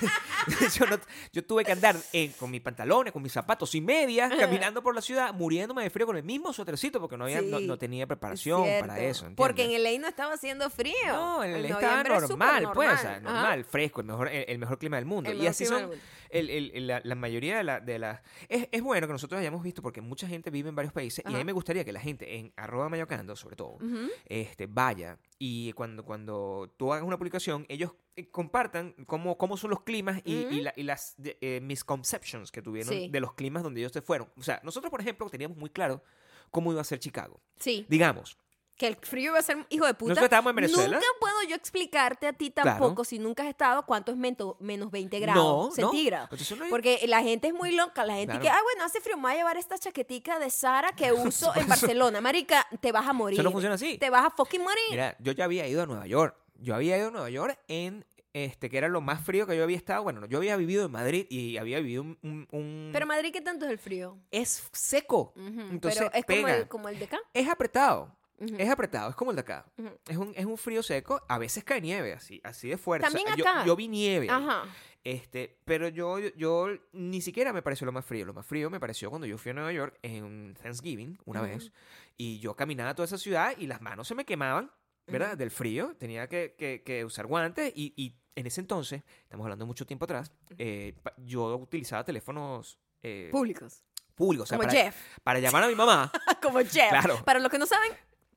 yo, 0.78 0.86
no- 0.86 0.98
yo 1.32 1.44
tuve 1.44 1.64
que 1.64 1.72
andar 1.72 1.96
eh, 2.12 2.32
con 2.38 2.50
mis 2.50 2.60
pantalones, 2.60 3.12
con 3.12 3.22
mis 3.22 3.32
zapatos 3.32 3.74
y 3.74 3.80
medias, 3.80 4.32
caminando 4.34 4.82
por 4.82 4.94
la 4.94 5.00
ciudad, 5.00 5.32
muriéndome 5.34 5.82
de 5.82 5.90
frío 5.90 6.06
con 6.06 6.16
el 6.16 6.22
mismo 6.22 6.52
suétercito 6.52 7.00
porque 7.00 7.16
no, 7.16 7.24
había, 7.24 7.42
no, 7.42 7.58
Sí, 7.58 7.66
no 7.66 7.76
tenía 7.78 8.04
es 8.04 8.08
preparación 8.08 8.64
para 8.80 8.98
eso. 9.00 9.28
Porque 9.36 9.64
en 9.64 9.72
el 9.86 10.00
no 10.00 10.08
estaba 10.08 10.34
haciendo 10.34 10.68
frío. 10.70 10.94
No, 11.08 11.42
en 11.44 11.54
el 11.54 11.64
En 11.64 11.72
estaba 11.72 12.02
es 12.02 12.28
normal, 12.28 12.70
pues, 12.74 12.92
o 12.92 12.96
sea, 12.98 13.20
normal. 13.20 13.64
Fresco, 13.64 14.00
el 14.00 14.06
mejor, 14.06 14.28
el, 14.28 14.44
el 14.48 14.58
mejor 14.58 14.78
clima 14.78 14.96
del 14.96 15.06
mundo. 15.06 15.30
El 15.30 15.42
y 15.42 15.46
así 15.46 15.66
son 15.66 15.90
la, 16.30 17.00
la 17.02 17.14
mayoría 17.14 17.56
de 17.58 17.64
las... 17.64 17.84
De 17.84 17.98
la, 17.98 18.22
es, 18.48 18.68
es 18.70 18.82
bueno 18.82 19.06
que 19.06 19.12
nosotros 19.12 19.38
hayamos 19.40 19.62
visto 19.62 19.82
porque 19.82 20.00
mucha 20.00 20.26
gente 20.28 20.50
vive 20.50 20.68
en 20.68 20.74
varios 20.74 20.92
países 20.92 21.24
y 21.26 21.34
a 21.34 21.38
mí 21.38 21.44
me 21.44 21.52
gustaría 21.52 21.84
que 21.84 21.92
la 21.92 22.00
gente 22.00 22.36
en 22.36 22.52
arroba 22.56 22.88
mayocando, 22.88 23.34
sobre 23.36 23.56
todo, 23.56 23.78
este, 24.26 24.66
vaya 24.66 25.18
y 25.38 25.72
cuando, 25.72 26.04
cuando 26.04 26.72
tú 26.76 26.92
hagas 26.92 27.04
una 27.06 27.16
publicación, 27.16 27.64
ellos 27.68 27.92
compartan 28.26 28.94
cómo, 29.06 29.38
cómo 29.38 29.56
son 29.56 29.70
los 29.70 29.82
climas 29.82 30.20
y, 30.24 30.34
y 30.34 30.60
la- 30.62 30.72
y 30.76 30.82
las 30.82 31.14
de- 31.16 31.38
eh, 31.40 31.60
misconceptions 31.62 32.50
que 32.50 32.60
tuvieron 32.62 32.92
Sí. 32.92 33.08
de 33.08 33.20
los 33.20 33.34
climas 33.34 33.62
donde 33.62 33.80
ellos 33.80 33.92
se 33.92 34.02
fueron. 34.02 34.30
O 34.36 34.42
sea, 34.42 34.60
nosotros, 34.64 34.90
por 34.90 35.00
ejemplo, 35.00 35.28
teníamos 35.30 35.56
muy 35.56 35.70
claro 35.70 36.02
cómo 36.50 36.72
iba 36.72 36.80
a 36.80 36.84
ser 36.84 36.98
Chicago. 36.98 37.40
Sí, 37.58 37.86
Digamos, 37.88 38.36
que 38.76 38.86
el 38.86 38.94
frío 38.94 39.32
iba 39.32 39.40
a 39.40 39.42
ser 39.42 39.66
hijo 39.70 39.86
de 39.86 39.94
puta. 39.94 40.10
nosotros 40.10 40.26
estábamos 40.26 40.50
en 40.50 40.56
Venezuela. 40.56 40.96
Nunca 40.96 41.06
puedo 41.18 41.42
yo 41.48 41.56
explicarte 41.56 42.28
a 42.28 42.32
ti 42.32 42.52
Claro. 42.52 42.70
tampoco, 42.78 43.02
si 43.04 43.18
nunca 43.18 43.42
has 43.42 43.48
estado, 43.48 43.84
cuánto 43.84 44.12
es 44.12 44.18
mento- 44.18 44.56
menos 44.60 44.92
20 44.92 45.18
grados 45.18 45.70
no, 45.70 45.74
centígrados. 45.74 46.30
no. 46.50 46.56
No 46.58 46.64
hay- 46.64 46.70
Porque 46.70 47.00
la 47.08 47.20
gente 47.22 47.48
es 47.48 47.54
muy 47.54 47.72
loca, 47.74 48.06
la 48.06 48.14
gente 48.14 48.38
Claro. 48.38 48.42
que, 48.42 48.48
ah, 48.50 48.60
bueno, 48.62 48.84
hace 48.84 49.00
frío, 49.00 49.16
me 49.16 49.22
voy 49.24 49.32
a 49.32 49.36
llevar 49.38 49.56
esta 49.56 49.76
chaquetica 49.78 50.38
de 50.38 50.48
Sara 50.50 50.92
que 50.92 51.10
uso 51.34 51.52
en 51.56 51.66
Barcelona. 51.68 52.20
Marica, 52.20 52.68
te 52.80 52.92
vas 52.92 53.06
a 53.08 53.12
morir. 53.12 53.34
Eso 53.40 53.42
no 53.42 53.50
funciona 53.50 53.74
así. 53.74 53.98
Te 53.98 54.10
vas 54.10 54.24
a 54.26 54.30
fucking 54.30 54.62
morir. 54.62 54.84
Mira, 54.90 55.16
yo 55.18 55.32
ya 55.32 55.42
había 55.44 55.66
ido 55.66 55.82
a 55.82 55.86
Nueva 55.86 56.06
York. 56.06 56.36
Yo 56.58 56.74
había 56.74 56.98
ido 56.98 57.08
a 57.08 57.10
Nueva 57.10 57.30
York 57.30 57.58
en 57.68 58.04
este 58.34 58.68
que 58.68 58.78
era 58.78 58.88
lo 58.88 59.00
más 59.00 59.24
frío 59.24 59.46
que 59.46 59.56
yo 59.56 59.64
había 59.64 59.76
estado. 59.76 60.02
Bueno, 60.02 60.24
yo 60.26 60.38
había 60.38 60.56
vivido 60.56 60.84
en 60.86 60.92
Madrid 60.92 61.26
y 61.30 61.56
había 61.56 61.78
vivido 61.80 62.02
un, 62.02 62.18
un- 62.22 62.46
un- 62.52 62.90
Pero 62.92 63.06
Madrid, 63.06 63.30
¿qué 63.32 63.40
tanto 63.40 63.64
es 63.64 63.70
el 63.72 63.78
frío? 63.78 64.18
es 64.30 64.68
seco. 64.72 65.32
Ujú, 65.34 65.60
Entonces 65.70 65.98
Pero 66.00 66.12
es 66.14 66.24
como 66.24 66.46
pega. 66.46 66.56
el, 66.58 66.68
como 66.68 66.88
el 66.88 66.98
de 66.98 67.04
acá. 67.06 67.18
Es 67.32 67.48
apretado. 67.48 68.14
Es 68.56 68.70
apretado, 68.70 69.10
es 69.10 69.16
como 69.16 69.32
el 69.32 69.36
de 69.36 69.40
acá. 69.40 69.66
Es 70.06 70.16
un, 70.16 70.32
es 70.36 70.44
un 70.46 70.56
frío 70.56 70.80
seco, 70.84 71.20
a 71.28 71.38
veces 71.38 71.64
cae 71.64 71.80
nieve, 71.80 72.12
así, 72.12 72.40
así 72.44 72.68
de 72.68 72.78
fuerte. 72.78 73.04
También 73.08 73.26
yo- 73.36 73.44
acá. 73.48 73.64
Yo, 73.66 73.74
vi 73.74 73.88
nieve. 73.88 74.28
Ajá. 74.30 74.62
Este, 75.02 75.58
pero 75.64 75.88
yo, 75.88 76.18
yo, 76.20 76.28
yo 76.36 76.68
ni 76.92 77.20
siquiera 77.20 77.52
me 77.52 77.62
pareció 77.62 77.84
lo 77.86 77.92
más 77.92 78.04
frío. 78.04 78.24
Lo 78.26 78.34
más 78.34 78.46
frío 78.46 78.70
me 78.70 78.78
pareció 78.78 79.10
cuando 79.10 79.26
yo 79.26 79.38
fui 79.38 79.50
a 79.50 79.54
Nueva 79.54 79.72
York 79.72 79.98
en 80.02 80.54
Thanksgiving, 80.62 81.18
una 81.24 81.40
vez, 81.40 81.72
y 82.16 82.38
yo 82.38 82.54
caminaba 82.54 82.94
toda 82.94 83.06
esa 83.06 83.18
ciudad 83.18 83.54
y 83.58 83.66
las 83.66 83.80
manos 83.80 84.06
se 84.06 84.14
me 84.14 84.24
quemaban, 84.24 84.70
¿verdad? 85.10 85.36
Del 85.36 85.50
frío. 85.50 85.94
Tenía 85.98 86.28
que, 86.28 86.54
que- 86.58 86.82
que 86.82 87.04
usar 87.04 87.26
guantes 87.26 87.72
y, 87.74 87.92
y 87.96 88.14
en 88.34 88.46
ese 88.46 88.60
entonces, 88.60 89.02
estamos 89.22 89.44
hablando 89.44 89.66
mucho 89.66 89.84
tiempo 89.86 90.04
atrás, 90.04 90.32
eh, 90.58 90.94
yo 91.18 91.56
utilizaba 91.56 92.04
teléfonos 92.04 92.78
eh, 93.02 93.28
Públicos. 93.32 93.84
públicos, 94.14 94.44
o 94.44 94.46
sea, 94.46 94.58
Como 94.58 94.68
para, 94.68 94.80
Jeff. 94.84 94.96
para 95.24 95.38
llamar 95.40 95.64
a 95.64 95.68
mi 95.68 95.74
mamá. 95.74 96.12
como 96.42 96.58
Jeff. 96.60 96.88
Claro. 96.90 97.24
Para 97.24 97.38
los 97.40 97.50
que 97.50 97.58
no 97.58 97.66
saben, 97.66 97.92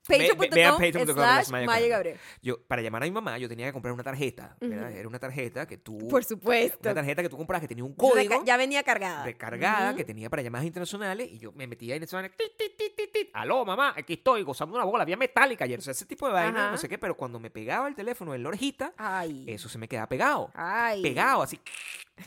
patreon.com 0.08 0.78
patreon.com 0.80 1.16
slash 1.16 1.50
Maya 1.50 1.88
Gabriel. 1.88 2.18
Yo, 2.42 2.62
para 2.64 2.82
llamar 2.82 3.04
a 3.04 3.06
mi 3.06 3.12
mamá, 3.12 3.38
yo 3.38 3.48
tenía 3.48 3.68
que 3.68 3.74
comprar 3.74 3.94
una 3.94 4.04
tarjeta. 4.04 4.58
Era 4.62 5.08
una 5.08 5.20
tarjeta 5.20 5.68
que 5.68 5.78
tú... 5.78 6.08
Por 6.08 6.24
supuesto. 6.24 6.80
Una 6.90 6.96
tarjeta 6.96 7.22
que 7.22 7.30
tú 7.30 7.38
compras 7.38 7.62
que 7.62 7.68
tenía 7.68 7.84
un 7.84 7.92
Reca- 7.96 7.98
código 8.10 8.44
Ya 8.46 8.58
venía 8.58 8.84
cargada. 8.84 9.24
recargada 9.24 9.90
Ujú. 9.90 9.98
que 9.98 10.04
tenía 10.06 10.30
para 10.30 10.42
llamadas 10.42 10.66
internacionales 10.66 11.30
y 11.32 11.40
yo 11.40 11.52
me 11.54 11.68
metía 11.68 11.96
en 11.96 12.04
esa 12.04 12.18
vaina, 12.18 12.34
tit, 12.36 12.58
tit, 12.58 12.78
tit, 12.78 12.96
tit, 12.96 13.12
tit. 13.12 13.30
aló 13.34 13.64
mamá, 13.66 13.94
aquí 13.96 14.14
estoy 14.14 14.44
gozando 14.44 14.76
una 14.76 14.86
bola, 14.86 15.06
vía 15.06 15.18
metálica 15.18 15.66
ayer, 15.66 15.80
o 15.80 15.82
sea, 15.82 15.92
ese 15.92 16.06
tipo 16.06 16.28
de 16.28 16.34
vaina, 16.34 16.64
Ajá. 16.64 16.72
no 16.72 16.78
sé 16.78 16.90
qué, 16.90 16.98
pero 16.98 17.16
cuando 17.16 17.40
me 17.40 17.50
pegaba 17.50 17.88
el 17.88 17.96
teléfono 17.96 18.34
en 18.34 18.44
la 18.44 18.50
orejita, 18.50 18.94
Ay. 18.98 19.46
eso 19.48 19.70
se 19.70 19.78
me 19.78 19.88
quedaba 19.88 20.08
pegado, 20.08 20.52
Ay. 20.54 21.02
pegado 21.02 21.42
así, 21.44 21.60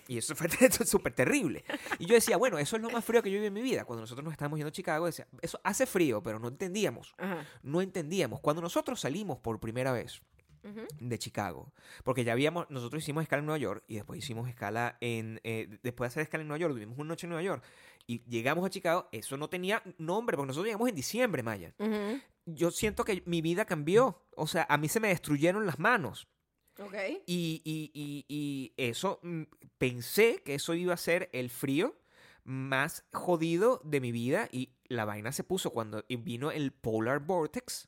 y 0.09 0.19
eso 0.19 0.35
fue 0.35 0.49
súper 0.87 1.13
terrible. 1.13 1.65
Y 1.99 2.07
yo 2.07 2.15
decía, 2.15 2.37
bueno, 2.37 2.59
eso 2.59 2.77
es 2.77 2.83
lo 2.83 2.91
más 2.91 3.05
frío 3.05 3.23
que 3.23 3.31
yo 3.31 3.37
viví 3.37 3.47
en 3.47 3.53
mi 3.53 3.63
vida. 3.63 3.85
Cuando 3.85 4.03
nosotros 4.03 4.25
nos 4.25 4.33
estábamos 4.33 4.59
yendo 4.59 4.69
a 4.69 4.73
Chicago, 4.73 5.07
decía, 5.07 5.27
eso 5.43 5.61
hace 5.65 5.87
frío, 5.87 6.23
pero 6.23 6.39
no 6.39 6.49
entendíamos, 6.49 7.15
Ajá. 7.19 7.47
no 7.63 7.81
entendíamos. 7.81 8.41
Cuando 8.41 8.63
nosotros 8.63 9.01
salimos 9.01 9.39
por 9.39 9.61
primera 9.61 9.93
vez, 9.93 10.23
de 10.99 11.19
Chicago. 11.19 11.73
Porque 12.05 12.25
ya 12.25 12.33
habíamos, 12.33 12.69
nosotros 12.71 13.03
hicimos 13.03 13.23
escala 13.23 13.41
en 13.41 13.47
Nueva 13.47 13.59
York 13.59 13.85
y 13.87 13.97
después 13.97 14.19
hicimos 14.19 14.49
escala 14.49 14.97
en, 15.01 15.41
eh, 15.45 15.79
después 15.83 16.09
de 16.09 16.13
hacer 16.13 16.23
escala 16.23 16.43
en 16.43 16.49
Nueva 16.49 16.61
York, 16.61 16.75
vivimos 16.75 16.99
una 16.99 17.09
noche 17.09 17.27
en 17.27 17.31
Nueva 17.31 17.43
York 17.43 17.63
y 18.07 18.23
llegamos 18.25 18.65
a 18.65 18.71
Chicago, 18.71 19.09
eso 19.13 19.37
no 19.37 19.49
tenía 19.49 19.83
nombre, 19.99 20.37
porque 20.37 20.49
nosotros 20.49 20.67
llegamos 20.67 20.89
en 20.89 20.95
diciembre, 20.95 21.43
Maya. 21.43 21.75
Yo 22.47 22.71
siento 22.71 23.05
que 23.05 23.23
mi 23.27 23.41
vida 23.41 23.65
cambió, 23.65 24.23
o 24.37 24.47
sea, 24.47 24.67
a 24.69 24.77
mí 24.77 24.89
se 24.89 25.01
me 25.01 25.09
destruyeron 25.09 25.67
las 25.67 25.79
manos 25.79 26.29
Y, 27.27 27.63
y, 27.65 27.91
y, 27.95 28.25
y 28.29 28.73
eso, 28.77 29.21
mm, 29.23 29.43
pensé 29.79 30.43
que 30.45 30.55
eso 30.55 30.75
iba 30.75 30.95
a 30.95 30.99
ser 30.99 31.31
el 31.33 31.51
frío 31.51 31.95
más 32.45 33.05
jodido 33.13 33.81
de 33.85 34.01
mi 34.01 34.13
vida 34.13 34.49
y 34.53 34.71
la 34.89 35.05
vaina 35.05 35.33
se 35.33 35.45
puso 35.45 35.71
cuando 35.71 36.05
vino 36.09 36.51
el 36.51 36.73
Polar 36.73 37.21
Vortex. 37.21 37.87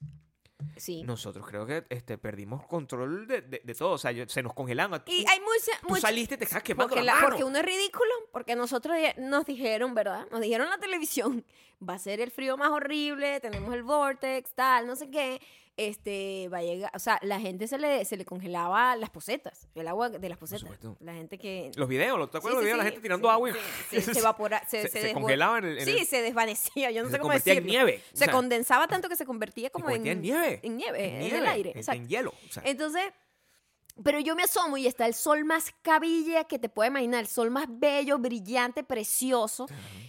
Sí. 0.79 1.03
Nosotros 1.03 1.47
creo 1.47 1.67
que 1.67 1.85
este, 1.91 2.17
perdimos 2.17 2.65
control 2.67 3.27
de, 3.27 3.43
de- 3.43 3.61
de 3.63 3.75
todo. 3.75 3.91
O 3.93 3.99
sea, 3.99 4.13
yo- 4.13 4.27
se 4.27 4.43
nos 4.43 4.55
congelaban. 4.55 5.03
Y 5.07 5.27
hay 5.29 5.39
mucha, 5.41 5.79
tú 5.83 5.89
mucha- 5.91 6.01
saliste 6.01 6.37
y 6.37 6.39
te 6.39 6.45
estás 6.45 6.63
quemando 6.63 6.89
porque, 6.89 7.05
la 7.05 7.13
la- 7.13 7.15
mano. 7.21 7.29
porque 7.29 7.45
uno 7.45 7.59
es 7.59 7.65
ridículo, 7.67 8.11
porque 8.33 8.57
nosotros 8.57 8.97
nos 9.19 9.45
dijeron, 9.45 9.95
¿verdad? 9.95 10.27
Nos 10.31 10.41
dijeron 10.41 10.65
en 10.67 10.71
la 10.71 10.79
televisión, 10.79 11.45
va 11.87 11.95
a 11.95 11.99
ser 11.99 12.21
el 12.23 12.31
frío 12.31 12.57
más 12.57 12.71
horrible, 12.71 13.39
tenemos 13.41 13.75
el 13.75 13.83
vortex, 13.83 14.55
tal, 14.55 14.87
no 14.87 14.97
sé 14.97 15.11
qué. 15.11 15.43
Este, 15.79 16.49
va 16.49 16.59
a 16.59 16.63
llegar, 16.63 16.91
o 16.95 16.99
sea, 16.99 17.19
la 17.21 17.39
gente 17.39 17.69
se 17.69 17.77
le, 17.77 18.05
se 18.07 18.17
le 18.17 18.25
congelaba 18.25 18.97
las 18.97 19.11
posetas, 19.11 19.69
el 19.75 19.87
agua 19.89 20.09
de 20.09 20.29
las 20.29 20.39
posetas. 20.39 20.61
supuesto. 20.63 20.97
La 21.01 21.13
gente 21.13 21.37
que... 21.37 21.71
Los 21.77 21.87
videos, 21.87 22.19
¿te 22.31 22.33
Sí, 22.33 22.39
acuerdas 22.39 22.55
los 22.55 22.61
sí, 22.63 22.65
videos 22.65 22.79
de 22.79 22.85
la 22.85 22.85
gente 22.85 23.01
tirando 23.03 23.31
agua? 23.31 23.51
y- 23.51 23.55
se, 23.91 24.01
se 24.15 24.19
evapora, 24.21 24.63
se, 24.67 24.83
Se- 24.83 24.89
se 24.89 25.01
se 25.03 25.09
desbo- 25.11 25.15
congelaba 25.21 25.59
en 25.59 25.65
el- 25.67 25.79
en 25.79 25.85
sí, 25.85 25.99
el- 25.99 26.07
se 26.07 26.23
desvanecía, 26.23 26.91
yo 26.93 27.03
no 27.03 27.11
sé 27.11 27.19
cómo 27.19 27.25
convertía 27.29 27.53
en 27.53 27.65
decirlo. 27.65 27.85
nieve, 27.85 28.03
o 28.13 28.17
Se 28.17 28.25
sea. 28.25 28.33
condensaba 28.33 28.89
tanto 28.89 29.11
que 29.11 29.17
se 29.17 29.27
convertía 29.27 29.69
como 29.69 29.91
en, 29.91 30.07
en 30.07 30.23
nieve. 30.23 30.61
En 30.63 30.77
nieve, 30.79 31.27
en, 31.27 31.35
el 31.37 31.47
aire. 31.47 31.73
en- 31.77 32.09
hielo. 32.09 32.33
o 32.49 32.53
sea, 32.53 32.63
Entonces, 32.65 33.05
pero 34.03 34.21
yo 34.21 34.37
me 34.37 34.43
asomo 34.43 34.77
y 34.77 34.87
está 34.87 35.07
el 35.07 35.15
sol 35.15 35.45
más 35.45 35.73
cabilla 35.83 36.45
que 36.45 36.59
te 36.59 36.69
puedes 36.69 36.91
imaginar, 36.91 37.21
el 37.21 37.27
sol 37.27 37.51
más 37.51 37.67
bello, 37.69 38.19
brillante, 38.19 38.85
precioso. 38.85 39.67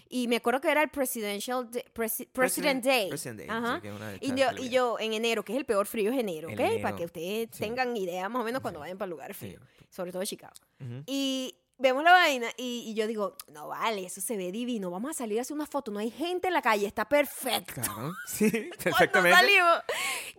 Y 0.10 0.28
me 0.28 0.38
acuerdo 0.38 0.62
que 0.62 0.70
era 0.72 0.84
el 0.84 0.90
Presidential 0.90 1.70
Day- 1.70 1.84
Presi- 1.94 2.28
President, 2.32 2.84
Day. 2.84 3.10
President 3.10 3.40
Day, 3.40 3.48
Ajá. 3.50 3.80
sí, 3.82 3.88
de 3.90 4.18
y, 4.22 4.36
yo, 4.36 4.48
y 4.64 4.70
yo 4.70 4.98
en 5.00 5.14
enero, 5.14 5.44
que 5.44 5.54
es 5.54 5.58
el 5.58 5.66
peor 5.66 5.86
frío, 5.88 6.12
es 6.12 6.20
enero, 6.20 6.50
¿ok? 6.50 6.82
Para 6.82 6.96
que 6.96 7.06
ustedes 7.06 7.50
sí. 7.52 7.60
tengan 7.60 7.96
idea 7.96 8.28
más 8.30 8.42
o 8.42 8.46
menos 8.46 8.62
cuando 8.62 8.80
vayan 8.80 8.98
para 8.98 9.10
lugares 9.10 9.38
Sí. 9.38 9.48
fríos, 9.48 9.62
sobre 9.90 10.12
todo 10.12 10.20
de 10.22 10.28
Chicago. 10.28 10.54
Ujú. 10.80 11.04
Y 11.06 11.56
vemos 11.80 12.04
la 12.04 12.12
vaina 12.12 12.48
y, 12.58 12.84
y 12.88 12.94
yo 12.94 13.08
digo, 13.08 13.36
no 13.52 13.68
vale, 13.68 14.06
eso 14.06 14.20
se 14.22 14.36
ve 14.38 14.52
divino, 14.52 14.90
vamos 14.90 15.12
a 15.12 15.14
salir 15.14 15.40
a 15.40 15.42
hacer 15.42 15.56
una 15.56 15.66
foto, 15.66 15.92
no 15.92 16.00
hay 16.00 16.10
gente 16.12 16.48
en 16.48 16.54
la 16.54 16.62
calle, 16.62 16.88
está 16.88 17.06
perfecto. 17.08 17.74
Claro. 17.82 18.14
Sí, 18.28 18.50
Cuando 18.52 18.78
perfectamente. 18.84 19.38
salimos, 19.40 19.74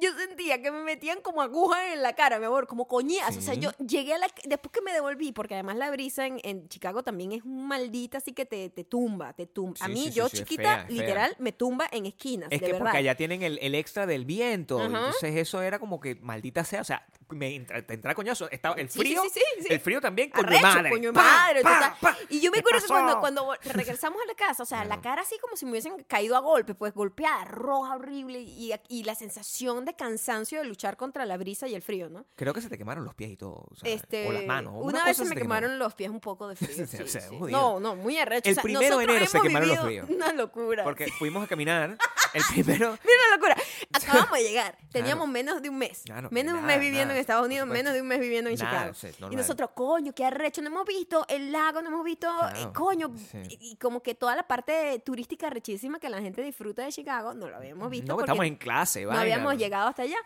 yo 0.01 0.11
sentía 0.16 0.61
que 0.62 0.70
me 0.70 0.83
metían 0.83 1.20
como 1.20 1.42
agujas 1.42 1.81
en 1.92 2.03
la 2.03 2.14
cara, 2.14 2.38
mi 2.38 2.46
amor, 2.46 2.66
como 2.66 2.87
coñazos. 2.88 3.37
O 3.38 3.40
sea, 3.42 3.55
yo 3.55 3.70
llegué 3.79 4.14
a 4.14 4.18
la... 4.18 4.29
Después 4.44 4.72
que 4.72 4.81
me 4.83 4.92
devolví, 4.92 5.33
porque 5.33 5.55
además 5.55 5.77
la 5.77 5.90
brisa 5.90 6.27
en, 6.27 6.40
en 6.44 6.68
Chicago 6.68 7.03
también 7.03 7.33
es 7.33 7.44
maldita, 7.44 8.18
así 8.18 8.33
que 8.33 8.44
te, 8.46 8.70
te 8.70 8.85
tumba, 8.85 9.33
te 9.33 9.46
tumba. 9.46 9.77
a 9.81 9.88
mí, 9.88 10.05
sí, 10.07 10.11
yo 10.12 10.27
es 10.27 10.33
chiquita, 10.33 10.62
fea, 10.62 10.81
es 10.83 10.87
fea. 10.88 10.96
literal, 11.03 11.37
me 11.38 11.53
tumba 11.53 11.87
en 11.92 12.07
esquinas, 12.07 12.48
Es 12.51 12.61
de 12.61 12.66
que 12.66 12.72
verdad. 12.72 12.87
porque 12.87 12.98
allá 12.98 13.14
tienen 13.16 13.42
el, 13.42 13.59
el 13.62 13.74
extra 13.74 14.07
del 14.07 14.24
viento. 14.24 14.79
Ajá. 14.81 14.87
Entonces 14.88 15.37
eso 15.37 15.62
era 15.62 15.79
como 15.79 16.01
que 16.01 16.16
maldita 16.16 16.64
sea. 16.64 16.81
O 16.81 16.85
sea, 16.85 17.07
me 17.31 17.55
entra, 17.55 17.85
te 17.87 17.94
entra 17.94 18.14
coñazo. 18.14 18.51
Estaba 18.51 18.74
el 18.77 18.88
frío. 18.88 19.22
El 19.68 19.81
frío 19.81 20.01
también, 20.01 20.31
coño 20.31 20.46
Arrecho, 20.48 20.62
madre. 20.62 20.90
coño 20.90 21.12
madre, 21.28 21.62
pa, 21.62 21.74
total. 21.74 21.94
pa. 22.00 22.16
Y 22.28 22.40
yo 22.40 22.50
me 22.50 22.56
¿Qué 22.56 22.60
acuerdo 22.60 22.80
que 22.82 22.86
cuando, 22.88 23.20
cuando 23.20 23.54
regresamos 23.64 24.20
a 24.22 24.26
la 24.26 24.34
casa, 24.34 24.62
o 24.62 24.66
sea, 24.66 24.84
la 24.84 25.00
cara 25.00 25.22
así 25.22 25.38
como 25.38 25.56
si 25.56 25.64
me 25.64 25.72
hubiesen 25.72 26.02
caído 26.04 26.36
a 26.36 26.40
golpe, 26.40 26.74
pues 26.74 26.92
golpeada, 26.94 27.44
roja, 27.44 27.94
horrible, 27.96 28.40
y, 28.40 28.72
y 28.88 29.04
la 29.04 29.14
sensación 29.14 29.84
de 29.84 29.94
cansancio 29.94 30.60
de 30.60 30.64
luchar 30.66 30.96
contra 30.96 31.24
la 31.26 31.36
brisa 31.36 31.68
y 31.68 31.74
el 31.74 31.82
frío, 31.82 32.08
¿no? 32.08 32.24
Creo 32.36 32.52
que 32.54 32.60
se 32.60 32.68
te 32.68 32.78
quemaron 32.78 33.04
los 33.04 33.14
pies 33.14 33.30
y 33.30 33.36
todo. 33.36 33.66
o 33.70 33.74
sea, 33.74 33.90
Este, 33.90 34.26
o 34.28 34.32
las 34.32 34.44
manos. 34.46 34.74
Una, 34.76 35.04
vez 35.04 35.16
se 35.16 35.24
me 35.24 35.36
quemaron 35.36 35.78
los 35.78 35.94
pies 35.94 36.10
un 36.10 36.20
poco 36.20 36.48
de 36.48 36.56
frío. 36.56 36.86
Sí, 36.86 36.86
sí, 36.86 37.04
sí. 37.08 37.18
No, 37.50 37.80
no, 37.80 37.94
muy 37.96 38.18
arrecho. 38.18 38.48
El 38.48 38.52
O 38.52 38.54
sea, 38.54 38.62
primero 38.62 38.98
de 38.98 39.04
enero 39.04 39.26
se 39.26 39.40
quemaron 39.40 39.68
los 39.68 39.78
fríos. 39.80 40.08
Una 40.10 40.32
locura. 40.32 40.84
Porque 40.84 41.06
fuimos 41.18 41.44
a 41.44 41.46
caminar. 41.46 41.96
El 42.34 42.42
primero. 42.52 42.90
Mira 43.04 43.20
la 43.30 43.36
locura. 43.36 43.56
Acabamos 43.92 44.32
de 44.38 44.42
llegar. 44.44 44.76
Teníamos 44.90 45.18
Claro. 45.28 45.32
menos 45.32 45.62
de 45.62 45.68
un 45.70 45.78
mes. 45.78 46.02
Claro, 46.04 46.28
menos 46.30 46.54
de 46.54 46.60
un 46.60 46.66
mes 46.66 46.78
viviendo 46.80 47.06
nada, 47.06 47.14
en 47.14 47.20
Estados 47.20 47.46
Unidos, 47.46 47.66
menos 47.68 47.92
de 47.92 48.00
un 48.02 48.06
mes 48.08 48.20
viviendo 48.20 48.50
en 48.50 48.56
Nada, 48.58 48.92
Chicago. 48.92 49.32
y 49.32 49.36
nosotros, 49.36 49.70
coño, 49.74 50.12
qué 50.14 50.24
arrecho. 50.24 50.60
No 50.62 50.68
hemos 50.68 50.84
visto 50.86 51.17
el 51.28 51.50
lago, 51.52 51.83
no 51.83 51.88
hemos 51.88 52.04
visto, 52.04 52.28
eh, 52.28 52.52
Claro, 52.52 52.72
coño. 52.72 53.12
sí. 53.16 53.38
Y, 53.50 53.72
y 53.72 53.76
como 53.76 54.02
que 54.02 54.14
toda 54.14 54.37
la 54.37 54.46
parte 54.46 54.98
turística 55.04 55.50
rechísima 55.50 55.98
que 55.98 56.09
la 56.09 56.20
gente 56.20 56.42
disfruta 56.42 56.85
de 56.85 56.92
Chicago, 56.92 57.35
no 57.35 57.48
lo 57.48 57.57
habíamos 57.57 57.90
visto. 57.90 58.07
No, 58.09 58.14
porque 58.16 58.31
estamos 58.31 58.46
en 58.46 58.57
clase, 58.57 59.02
no 59.02 59.09
vaina. 59.09 59.22
habíamos 59.22 59.57
llegado 59.57 59.88
hasta 59.88 60.02
allá. 60.02 60.18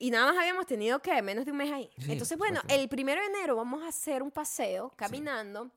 Y 0.00 0.12
nada 0.12 0.26
más 0.32 0.38
habíamos 0.40 0.64
tenido 0.64 1.00
que 1.00 1.20
menos 1.22 1.44
de 1.44 1.50
un 1.50 1.56
mes 1.56 1.72
ahí. 1.72 1.90
Sí, 1.98 2.12
Entonces, 2.12 2.38
bueno, 2.38 2.60
el 2.68 2.88
primero 2.88 3.20
de 3.20 3.26
enero 3.26 3.56
vamos 3.56 3.82
a 3.82 3.88
hacer 3.88 4.22
un 4.22 4.30
paseo 4.30 4.92
caminando. 4.94 5.72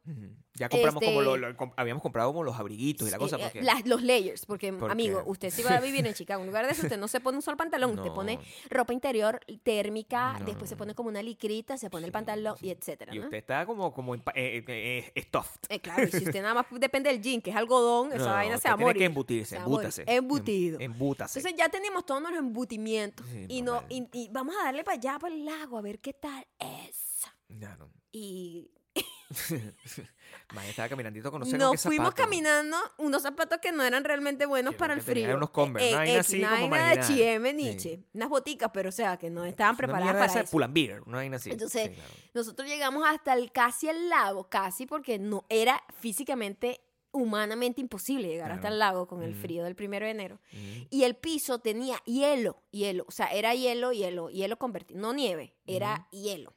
Ya 0.55 0.67
compramos 0.67 1.01
como 1.03 1.21
Este- 1.21 1.23
lo, 1.23 1.37
lo- 1.49 1.55
com- 1.57 1.71
habíamos 1.77 2.03
comprado 2.03 2.31
como 2.31 2.43
los 2.43 2.59
abriguitos 2.59 3.07
y 3.07 3.11
la 3.11 3.17
cosa. 3.17 3.37
Eh, 3.37 3.39
Porque... 3.43 3.61
las- 3.61 3.85
los 3.85 4.01
layers, 4.03 4.45
porque, 4.45 4.67
amigo, 4.89 5.23
usted 5.25 5.49
si 5.49 5.63
va 5.63 5.77
a 5.77 5.79
vivir 5.79 6.05
en 6.05 6.13
Chicago, 6.13 6.41
en 6.41 6.47
lugar 6.47 6.65
de 6.65 6.73
eso, 6.73 6.83
usted 6.83 6.97
no 6.99 7.07
se 7.07 7.21
pone 7.21 7.37
un 7.37 7.41
solo 7.41 7.55
pantalón, 7.57 7.91
usted 7.91 8.05
No. 8.09 8.13
pone 8.13 8.39
ropa 8.69 8.91
interior 8.93 9.39
térmica, 9.63 10.37
No, 10.39 10.45
después 10.45 10.69
se 10.69 10.75
pone 10.75 10.93
como 10.93 11.07
una 11.09 11.21
licrita, 11.23 11.77
se 11.77 11.89
pone 11.89 12.05
el 12.05 12.11
pantalón 12.11 12.55
y 12.61 12.69
etcétera, 12.69 13.15
Y 13.15 13.19
¿no? 13.19 13.25
usted 13.25 13.37
está 13.37 13.65
como, 13.65 13.93
como 13.93 14.15
eh, 14.15 14.21
eh, 14.35 14.63
eh, 15.15 15.21
stuffed. 15.23 15.61
Eh, 15.69 15.79
claro, 15.79 16.03
y 16.03 16.11
si 16.11 16.17
usted 16.25 16.41
nada 16.41 16.53
más 16.55 16.65
depende 16.71 17.09
del 17.09 17.21
jean, 17.21 17.41
que 17.41 17.51
es 17.51 17.55
algodón, 17.55 18.11
esa 18.11 18.33
vaina 18.33 18.55
usted 18.55 18.63
se 18.63 18.69
va 18.69 18.73
a 18.73 18.77
tiene 18.77 18.89
morir. 18.89 18.99
que 18.99 19.05
embutirse, 19.05 19.55
embútase. 19.55 20.03
Embutido. 20.05 20.79
Em- 20.79 20.91
Embútase. 20.91 21.39
Entonces 21.39 21.57
ya 21.57 21.69
tenemos 21.69 22.05
todos 22.05 22.21
los 22.21 22.33
embutimientos 22.33 23.25
Sí, 23.31 23.45
y, 23.47 23.61
no, 23.61 23.83
y, 23.89 24.05
y 24.11 24.27
vamos 24.31 24.53
a 24.59 24.65
darle 24.65 24.83
para 24.83 24.97
allá, 24.97 25.17
para 25.17 25.33
el 25.33 25.45
lago, 25.45 25.77
a 25.77 25.81
ver 25.81 25.99
qué 25.99 26.11
tal 26.13 26.45
es. 26.59 27.21
Ya, 27.47 27.75
no. 27.77 27.89
Y 28.11 28.69
Estaba 30.67 30.89
caminandito 30.89 31.31
con 31.31 31.39
no 31.39 31.45
sé 31.45 31.51
con 31.51 31.59
nos 31.59 31.71
qué 31.73 31.77
fuimos 31.77 32.09
zapato. 32.09 32.23
caminando 32.23 32.77
unos 32.97 33.21
zapatos 33.21 33.59
que 33.61 33.71
no 33.71 33.83
eran 33.83 34.03
realmente 34.03 34.45
buenos 34.45 34.73
Que 34.73 34.79
para 34.79 34.93
el 34.93 35.01
frío. 35.01 35.35
unos 35.37 35.49
Converse, 35.49 35.89
Eh, 35.89 35.93
una 35.95 36.05
eh, 36.07 36.19
así 36.19 36.39
una 36.39 36.49
como 36.51 36.69
vaina 36.69 36.89
de. 36.95 36.99
H&M, 36.99 37.49
Sí. 37.51 37.55
Nietzsche. 37.55 38.03
Unas 38.13 38.29
boticas, 38.29 38.69
pero 38.73 38.89
o 38.89 38.91
sea, 38.91 39.17
que 39.17 39.29
no 39.29 39.45
estaban 39.45 39.71
Una 39.73 39.77
preparadas 39.77 40.13
para 40.13 40.25
esa 40.25 40.39
de 40.39 40.43
eso. 40.45 40.51
Pull&Bear, 40.51 41.01
una 41.03 41.17
vaina 41.17 41.37
así. 41.37 41.51
Entonces, 41.51 41.89
Sí, 41.89 41.95
claro. 41.95 42.09
Nosotros 42.33 42.67
llegamos 42.67 43.03
hasta 43.07 43.33
el 43.33 43.51
casi 43.51 43.87
al 43.89 44.09
lago, 44.09 44.49
casi 44.49 44.85
porque 44.85 45.19
no 45.19 45.45
era 45.49 45.81
físicamente, 45.99 46.81
humanamente 47.13 47.81
imposible 47.81 48.27
llegar 48.27 48.51
hasta 48.51 48.61
Claro. 48.61 48.73
el 48.75 48.79
lago 48.79 49.07
con 49.07 49.21
el 49.23 49.35
frío 49.35 49.63
del 49.63 49.75
primero 49.75 50.05
de 50.05 50.11
enero. 50.11 50.39
Y 50.89 51.03
el 51.03 51.15
piso 51.15 51.59
tenía 51.59 51.97
hielo, 52.05 52.63
hielo, 52.71 53.05
o 53.07 53.11
sea, 53.11 53.27
era 53.27 53.53
hielo, 53.53 53.91
hielo, 53.91 54.29
hielo 54.29 54.57
convertido, 54.57 54.99
no 54.99 55.13
nieve, 55.13 55.55
era 55.65 56.07
hielo. 56.11 56.53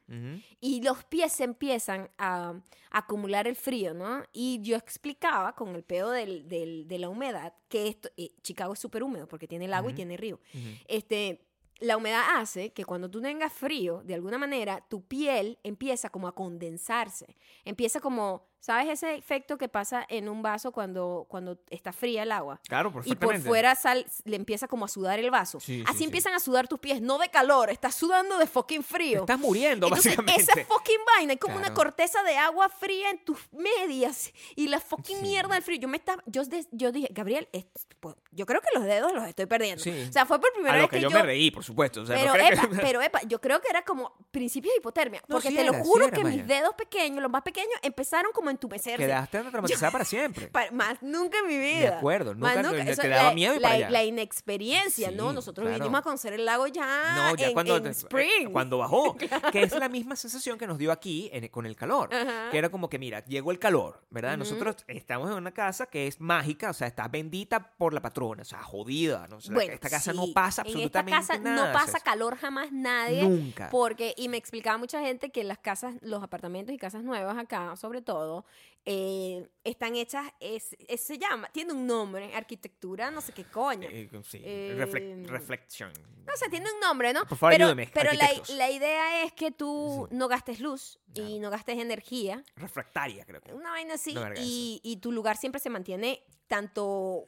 Y 0.61 0.81
los 0.83 1.05
pies 1.05 1.33
se 1.33 1.45
empiezan 1.45 2.11
a, 2.19 2.55
acumular 2.90 3.49
el 3.49 3.57
frío, 3.57 3.93
¿no? 3.93 4.23
Y 4.33 4.61
yo 4.62 4.77
explicaba 4.77 5.57
con 5.57 5.75
el 5.75 5.83
pedo 5.83 6.12
del, 6.12 6.47
del- 6.49 6.87
de 6.87 6.99
la 7.01 7.09
humedad 7.09 7.53
que 7.69 7.88
esto, 7.88 8.09
eh, 8.17 8.31
Chicago 8.43 8.75
es 8.75 8.79
súper 8.79 9.03
húmedo 9.03 9.27
porque 9.27 9.49
tiene 9.49 9.67
lago 9.67 9.88
y 9.88 9.93
Ujú. 9.93 9.97
tiene 9.97 10.17
río. 10.17 10.38
Este, 10.87 11.45
la 11.81 11.97
humedad 11.97 12.23
hace 12.37 12.73
que 12.73 12.85
cuando 12.85 13.11
tú 13.11 13.21
tengas 13.21 13.53
frío, 13.53 14.03
de 14.05 14.14
alguna 14.14 14.38
manera, 14.38 14.87
tu 14.88 15.03
piel 15.05 15.59
empieza 15.64 16.09
como 16.09 16.29
a 16.29 16.35
condensarse. 16.37 17.37
Empieza 17.64 17.99
como, 18.01 18.47
¿sabes 18.64 18.88
ese 18.88 19.14
efecto 19.14 19.59
que 19.59 19.68
pasa 19.68 20.07
en 20.09 20.29
un 20.29 20.40
vaso 20.42 20.72
cuando, 20.72 21.27
cuando 21.29 21.59
está 21.68 21.92
fría 21.92 22.22
el 22.22 22.33
agua? 22.33 22.61
Claro, 22.66 22.88
Y 22.88 22.92
por 22.92 23.03
perfectamente. 23.03 23.46
fuera 23.48 23.74
sal, 23.74 24.07
le 24.24 24.37
empieza 24.37 24.66
como 24.68 24.87
a 24.87 24.88
sudar 24.88 25.18
el 25.18 25.31
vaso. 25.31 25.61
Sí, 25.61 25.81
sí, 25.81 25.85
Así 25.87 25.98
sí. 25.98 26.05
empiezan 26.05 26.33
a 26.33 26.40
sudar 26.40 26.66
tus 26.66 26.79
pies, 26.79 27.03
no 27.03 27.18
de 27.18 27.29
calor, 27.29 27.68
estás 27.68 27.94
sudando 27.94 28.38
de 28.38 28.46
fucking 28.46 28.83
Te 28.83 28.88
frío. 28.94 29.20
estás 29.20 29.38
muriendo, 29.38 29.88
Entonces, 29.88 30.16
básicamente. 30.16 30.40
esa 30.42 30.64
fucking 30.64 31.00
vaina 31.14 31.33
es 31.35 31.38
como 31.40 31.57
una 31.57 31.74
corteza 31.74 32.22
de 32.22 32.37
agua 32.38 32.68
fría 32.70 33.11
en 33.11 33.22
tus 33.24 33.38
medias 33.53 34.33
y 34.57 34.68
la 34.68 34.81
fucking 34.81 35.20
mierda 35.20 35.55
del 35.55 35.62
frío. 35.62 35.79
Yo 35.81 35.88
me 35.88 35.98
estaba, 35.98 36.22
yo, 36.27 36.42
yo 36.72 36.90
dije, 36.92 37.09
Gabriel, 37.12 37.48
es- 37.53 37.66
pues, 38.00 38.14
yo 38.31 38.46
creo 38.46 38.61
que 38.61 38.68
los 38.74 38.85
dedos 38.85 39.12
los 39.12 39.27
estoy 39.29 39.46
perdiendo. 39.46 39.83
O 39.83 40.12
sea, 40.12 40.24
fue 40.27 40.40
por 40.40 40.53
primera 40.53 40.74
A 40.74 40.77
lo 40.79 40.83
vez 40.85 40.90
que, 40.90 40.96
que, 40.96 41.03
yo, 41.03 41.11
me 41.11 41.22
reí, 41.22 41.50
por 41.50 41.64
supuesto. 41.64 42.00
O 42.03 42.07
sea, 42.07 42.16
pero, 42.16 42.35
no 42.35 42.40
epa, 42.40 42.68
que... 42.68 42.77
pero 42.81 43.03
epa, 43.03 43.20
yo 43.27 43.40
creo 43.40 43.61
que 43.61 43.68
era 43.68 43.83
como 43.85 44.12
principios 44.31 44.72
de 44.74 44.79
hipotermia. 44.79 45.20
No, 45.29 45.35
porque 45.37 45.50
te 45.50 45.64
lo 45.64 45.72
era, 45.74 45.85
juro 45.85 46.11
que 46.11 46.24
mis 46.24 46.46
dedos 46.46 46.74
pequeños, 46.74 47.20
los 47.22 47.31
más 47.31 47.42
pequeños, 47.42 47.74
empezaron 47.83 48.33
como 48.33 48.50
entumecerse. 48.55 49.05
Quedaste 49.05 49.43
traumatizada 49.43 49.93
para 49.93 50.05
siempre. 50.05 50.51
Más 50.73 51.03
nunca 51.03 51.38
en 51.38 51.47
mi 51.47 51.59
vida. 51.59 51.99
acuerdo, 51.99 52.35
Más 52.35 52.57
nunca 52.57 52.71
te- 52.71 52.90
Eso, 52.90 53.03
te 53.03 53.09
daba 53.09 53.29
la, 53.31 53.35
miedo 53.35 53.55
ir 53.55 53.61
la, 53.61 53.69
para 53.69 53.75
allá. 53.77 53.90
la 53.90 54.05
inexperiencia, 54.05 55.11
¿no? 55.11 55.33
Nosotros 55.33 55.64
claro. 55.67 55.79
vinimos 55.83 56.01
a 56.01 56.03
conocer 56.03 56.33
el 56.33 56.45
lago 56.45 56.67
ya 56.67 57.14
No, 57.14 57.37
ya 57.37 57.49
en, 57.49 57.55
cuando, 57.55 57.77
en 57.77 57.87
spring. 57.88 58.51
cuando 58.53 58.79
bajó. 58.79 59.17
Que 59.53 59.62
es 59.62 59.73
la 59.79 59.88
misma 59.88 60.17
sensación 60.17 60.59
que 60.59 60.67
nos 60.67 60.79
dio 60.79 60.90
aquí 60.93 61.29
en- 61.33 61.49
con 61.49 61.67
el 61.67 61.77
calor. 61.77 62.12
Ajá. 62.14 62.51
Que 62.51 62.59
era 62.59 62.69
como 62.71 62.88
que, 62.88 62.99
mira, 62.99 63.25
llegó 63.25 63.51
el 63.51 63.59
calor, 63.59 64.03
¿verdad? 64.11 64.37
Nosotros 64.37 64.77
estamos 64.88 65.31
en 65.31 65.37
una 65.37 65.53
casa 65.53 65.87
que 65.87 66.07
es 66.07 66.21
mágica, 66.21 66.71
o 66.71 66.73
sea, 66.75 66.87
está 66.88 67.09
bendita 67.09 67.73
por 67.77 67.93
la 67.95 68.01
patrona, 68.03 68.43
o 68.43 68.45
sea, 68.45 68.62
jodida. 68.62 69.27
¿no? 69.29 69.37
O 69.37 69.40
sea, 69.40 69.55
Bueno, 69.55 69.73
esta 69.73 69.88
casa 69.90 70.12
no 70.12 70.27
pasa 70.33 70.62
En 70.62 70.69
esta 70.69 71.01
absolutamente 71.01 71.12
casa 71.12 71.38
nada. 71.38 71.67
no 71.67 71.73
pasa 71.73 72.01
calor 72.01 72.37
jamás 72.37 72.73
nadie. 72.73 73.23
Nunca. 73.23 73.69
Porque, 73.71 74.14
y 74.17 74.29
me 74.29 74.37
explicaba 74.37 74.79
mucha 74.79 75.01
gente 75.01 75.31
que 75.31 75.45
las 75.45 75.59
casas, 75.59 75.95
los 76.01 76.23
apartamentos 76.23 76.75
y 76.75 76.79
casas 76.79 77.03
nuevas 77.03 77.37
acá, 77.38 77.77
sobre 77.77 78.03
todo, 78.03 78.44
eh, 78.87 79.49
están 79.65 79.97
hechas, 79.97 80.31
es, 80.41 80.77
es- 80.89 81.01
se 81.01 81.17
llama, 81.19 81.49
tiene 81.53 81.73
un 81.73 81.87
nombre, 81.87 82.35
arquitectura, 82.35 83.11
no 83.11 83.21
sé 83.23 83.33
qué 83.33 83.45
coño. 83.45 83.89
Eh, 83.91 84.11
sí, 84.29 84.43
Eh, 84.45 84.75
reflec- 84.79 85.27
reflection. 85.27 85.91
No 86.27 86.37
sé, 86.37 86.49
tiene 86.51 86.71
un 86.73 86.81
nombre, 86.81 87.13
¿no? 87.13 87.27
Por 87.27 87.39
favor, 87.39 87.53
pero 87.55 87.65
ayúdeme, 87.67 87.91
pero 87.95 88.11
la, 88.13 88.71
idea 88.71 89.25
es 89.25 89.33
que 89.33 89.51
tú 89.51 90.07
Sí. 90.11 90.17
no 90.17 90.29
gastes 90.29 90.61
luz 90.61 90.99
y 91.15 91.39
no 91.39 91.51
gastes 91.51 91.79
energía. 91.79 92.43
Refractaria, 92.57 93.25
creo 93.25 93.41
que. 93.41 93.53
Una 93.55 93.71
vaina 93.71 93.95
así. 93.95 94.15
Y, 94.39 94.81
y 94.83 94.97
tu 94.99 95.13
lugar 95.13 95.37
siempre 95.37 95.61
se 95.61 95.71
mantiene 95.71 96.23
tanto 96.47 97.27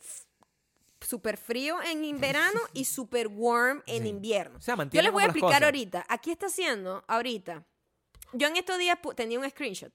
súper 1.00 1.36
frío 1.36 1.76
en 1.82 2.18
verano 2.20 2.58
y 2.72 2.84
súper 2.84 3.28
warm 3.28 3.82
en 3.86 4.02
Sí. 4.04 4.08
invierno. 4.08 4.58
O 4.58 4.60
sea, 4.60 4.76
Yo 4.90 5.02
les 5.02 5.12
voy 5.12 5.22
a 5.22 5.26
explicar 5.26 5.62
ahorita. 5.64 6.04
Aquí 6.08 6.30
está 6.30 6.46
haciendo, 6.46 7.04
ahorita. 7.06 7.64
Yo 8.32 8.48
en 8.48 8.56
estos 8.56 8.78
días 8.78 8.98
tenía 9.14 9.38
un 9.38 9.48
screenshot 9.48 9.92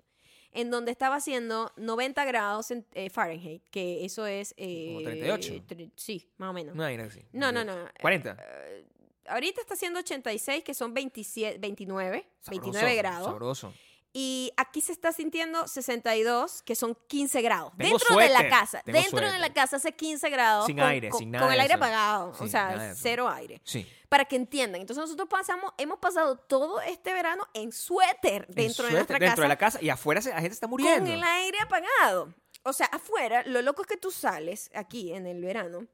en 0.54 0.70
donde 0.72 0.92
estaba 0.92 1.16
haciendo 1.16 1.72
90 1.78 2.26
grados 2.26 2.72
en 2.72 2.86
eh, 2.94 3.10
Fahrenheit, 3.10 3.64
que 3.72 4.04
eso 4.06 4.26
es... 4.26 4.54
eh, 4.58 4.88
Como 4.94 5.04
38. 5.04 5.54
tre- 5.68 5.92
sí, 5.96 6.30
más 6.38 6.50
o 6.50 6.54
menos. 6.54 6.76
No, 6.76 6.84
hay 6.84 6.98
nada 6.98 7.10
así. 7.10 7.22
No, 7.32 7.52
no, 7.52 7.64
no. 7.64 7.74
40. 8.02 8.38
Eh, 8.40 8.86
ahorita 9.28 9.62
está 9.62 9.76
haciendo 9.76 10.00
86, 10.00 10.64
que 10.64 10.74
son 10.74 10.94
27, 10.94 11.58
29, 11.60 12.28
Sabroso, 12.42 12.62
29 12.72 12.96
grados. 12.96 13.28
Sabroso. 13.28 13.74
Y 14.14 14.52
aquí 14.58 14.82
se 14.82 14.92
está 14.92 15.14
sintiendo 15.14 15.68
62, 15.70 16.64
que 16.64 16.76
son 16.76 16.98
15 17.08 17.42
grados. 17.42 17.72
Tengo 17.78 17.98
dentro 17.98 18.18
de 18.18 18.30
la 18.30 18.50
casa. 18.50 18.82
Dentro 18.86 19.32
de 19.32 19.40
la 19.40 19.54
casa 19.54 19.78
hace 19.78 19.94
15 19.94 20.30
grados. 20.30 20.66
Sin 20.66 20.78
con- 20.78 20.86
aire, 20.86 21.10
con- 21.10 21.20
sin 21.20 21.32
nada 21.32 21.46
Con 21.46 21.54
el 21.54 21.60
aire 21.62 21.74
apagado. 21.76 22.34
Sí, 22.34 22.44
o 22.44 22.48
sea, 22.48 22.94
cero 22.96 23.30
aire. 23.30 23.62
Sí. 23.64 23.88
Para 24.10 24.26
que 24.26 24.36
entiendan. 24.36 24.82
Entonces 24.82 25.02
nosotros 25.02 25.30
pasamos, 25.30 25.72
hemos 25.78 26.00
pasado 26.00 26.36
todo 26.36 26.82
este 26.82 27.14
verano 27.14 27.48
en 27.54 27.72
suéter 27.72 28.46
En 28.50 28.56
dentro 28.56 28.86
de 28.86 28.92
nuestra 28.92 29.18
dentro 29.18 29.36
casa. 29.36 29.42
de 29.44 29.48
la 29.48 29.58
casa 29.58 29.80
y 29.82 29.90
afuera 29.90 30.20
la 30.20 30.42
gente 30.42 30.54
está 30.56 30.68
muriendo. 30.68 31.06
Con 31.06 31.08
el 31.14 31.24
aire 31.24 31.60
apagado. 31.62 32.34
O 32.64 32.74
sea, 32.74 32.88
afuera, 32.88 33.44
lo 33.46 33.62
loco 33.62 33.84
es 33.84 33.88
que 33.88 33.98
tú 33.98 34.12
sales 34.12 34.70
aquí 34.76 35.14
en 35.14 35.26
el 35.26 35.42
verano. 35.42 35.88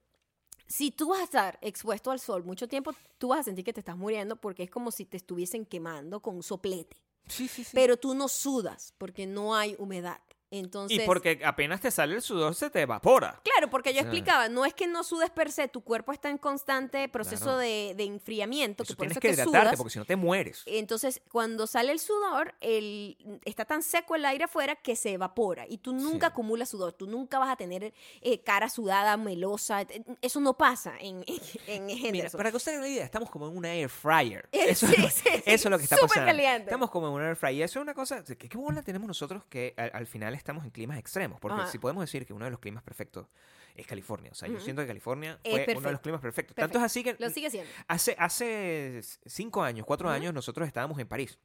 Si 0.65 0.89
tú 0.91 1.09
vas 1.09 1.19
a 1.19 1.23
estar 1.23 1.59
expuesto 1.61 2.09
al 2.11 2.19
sol 2.19 2.43
mucho 2.43 2.67
tiempo, 2.67 2.93
tú 3.19 3.27
vas 3.29 3.41
a 3.41 3.43
sentir 3.43 3.63
que 3.63 3.71
te 3.73 3.79
estás 3.79 3.95
muriendo 3.95 4.35
porque 4.35 4.63
es 4.63 4.71
como 4.71 4.89
si 4.91 5.05
te 5.05 5.15
estuviesen 5.17 5.65
quemando 5.65 6.19
con 6.19 6.35
un 6.35 6.43
soplete. 6.43 6.97
Sí, 7.27 7.47
sí, 7.47 7.63
sí. 7.63 7.71
Pero 7.73 7.97
tú 7.97 8.13
no 8.15 8.27
sudas 8.27 8.93
porque 8.97 9.25
no 9.25 9.55
hay 9.55 9.75
humedad. 9.79 10.19
Entonces, 10.49 10.99
y 10.99 11.05
porque 11.05 11.41
apenas 11.43 11.81
te 11.81 11.91
sale 11.91 12.15
el 12.15 12.21
sudor 12.21 12.55
se 12.55 12.69
te 12.69 12.81
evapora. 12.81 13.41
Claro, 13.43 13.69
porque 13.69 13.93
yo 13.93 13.99
explicaba, 14.01 14.47
no 14.47 14.65
es 14.65 14.73
que 14.73 14.87
no 14.87 15.03
sudes 15.03 15.29
per 15.29 15.51
se, 15.51 15.67
tu 15.67 15.81
cuerpo 15.81 16.11
está 16.13 16.29
en 16.29 16.37
constante 16.37 17.09
proceso 17.09 17.43
Claro. 17.45 17.59
de, 17.59 17.93
de 17.97 18.03
enfriamiento, 18.05 18.83
Eso 18.83 18.93
que 18.93 18.97
por 18.97 19.03
tienes 19.07 19.11
eso 19.17 19.21
que 19.21 19.29
es 19.29 19.35
que 19.35 19.41
hidratarte 19.41 19.67
sudas. 19.69 19.77
porque 19.77 19.91
si 19.91 19.99
no 19.99 20.05
te 20.05 20.15
mueres. 20.15 20.63
Entonces, 20.65 21.21
cuando 21.31 21.67
sale 21.67 21.91
el 21.91 21.99
sudor, 21.99 22.55
el, 22.61 23.17
está 23.45 23.65
tan 23.65 23.83
seco 23.83 24.15
el 24.15 24.23
aire 24.25 24.45
afuera 24.45 24.75
que 24.75 24.95
se 24.95 25.13
evapora 25.13 25.65
y 25.67 25.79
tú 25.79 25.93
nunca 25.93 26.27
Sí. 26.27 26.31
acumulas 26.31 26.69
sudor, 26.69 26.93
tú 26.93 27.07
nunca 27.07 27.39
vas 27.39 27.49
a 27.49 27.55
tener 27.57 27.93
eh, 28.21 28.39
cara 28.41 28.69
sudada, 28.69 29.17
melosa, 29.17 29.81
eh, 29.81 30.03
eso 30.21 30.39
no 30.39 30.57
pasa 30.57 30.93
en, 30.99 31.25
en, 31.67 31.89
en 31.89 32.11
Mira, 32.11 32.29
para 32.29 32.51
que 32.51 32.57
ustedes 32.57 32.75
tengan 32.77 32.87
una 32.87 32.93
idea, 32.93 33.03
estamos 33.05 33.29
como 33.29 33.47
en 33.49 33.57
una 33.57 33.73
air 33.73 33.89
fryer. 33.89 34.47
Eso, 34.53 34.87
sí, 34.87 34.95
sí, 34.95 35.09
sí, 35.09 35.29
eso 35.45 35.67
es 35.67 35.71
lo 35.71 35.77
que 35.77 35.83
está 35.83 35.95
súper 35.97 36.09
pasando. 36.09 36.27
caliente. 36.27 36.63
Estamos 36.63 36.89
como 36.89 37.07
en 37.07 37.13
una 37.13 37.27
air 37.27 37.35
fryer. 37.35 37.63
Eso 37.65 37.79
es 37.79 37.83
una 37.83 37.93
cosa. 37.93 38.23
¿Qué, 38.23 38.35
qué 38.37 38.57
bola 38.57 38.81
tenemos 38.81 39.07
nosotros 39.07 39.43
que 39.49 39.73
al, 39.77 39.91
al 39.93 40.07
final 40.07 40.35
estamos 40.37 40.63
en 40.63 40.71
climas 40.71 40.97
extremos? 40.97 41.39
Porque 41.39 41.61
Ajá. 41.61 41.71
si 41.71 41.79
podemos 41.79 42.01
decir 42.03 42.25
que 42.25 42.33
uno 42.33 42.45
de 42.45 42.51
los 42.51 42.59
climas 42.59 42.83
perfectos 42.83 43.27
es 43.75 43.85
California. 43.85 44.31
O 44.31 44.35
sea, 44.35 44.47
yo 44.49 44.59
siento 44.59 44.81
que 44.81 44.87
California 44.87 45.39
fue 45.43 45.65
uno 45.75 45.81
de 45.81 45.91
los 45.91 46.01
climas 46.01 46.21
perfectos. 46.21 46.55
Perfecto. 46.55 46.55
Tanto 46.55 46.77
es 46.79 46.83
así 46.83 47.03
que 47.03 47.15
Lo 47.19 47.29
sigue 47.29 47.49
siendo. 47.49 47.69
hace, 47.87 48.15
hace 48.17 49.01
cinco 49.25 49.61
años, 49.63 49.85
cuatro 49.85 50.09
años, 50.09 50.33
nosotros 50.33 50.67
estábamos 50.67 50.97
en 50.99 51.07
París. 51.07 51.37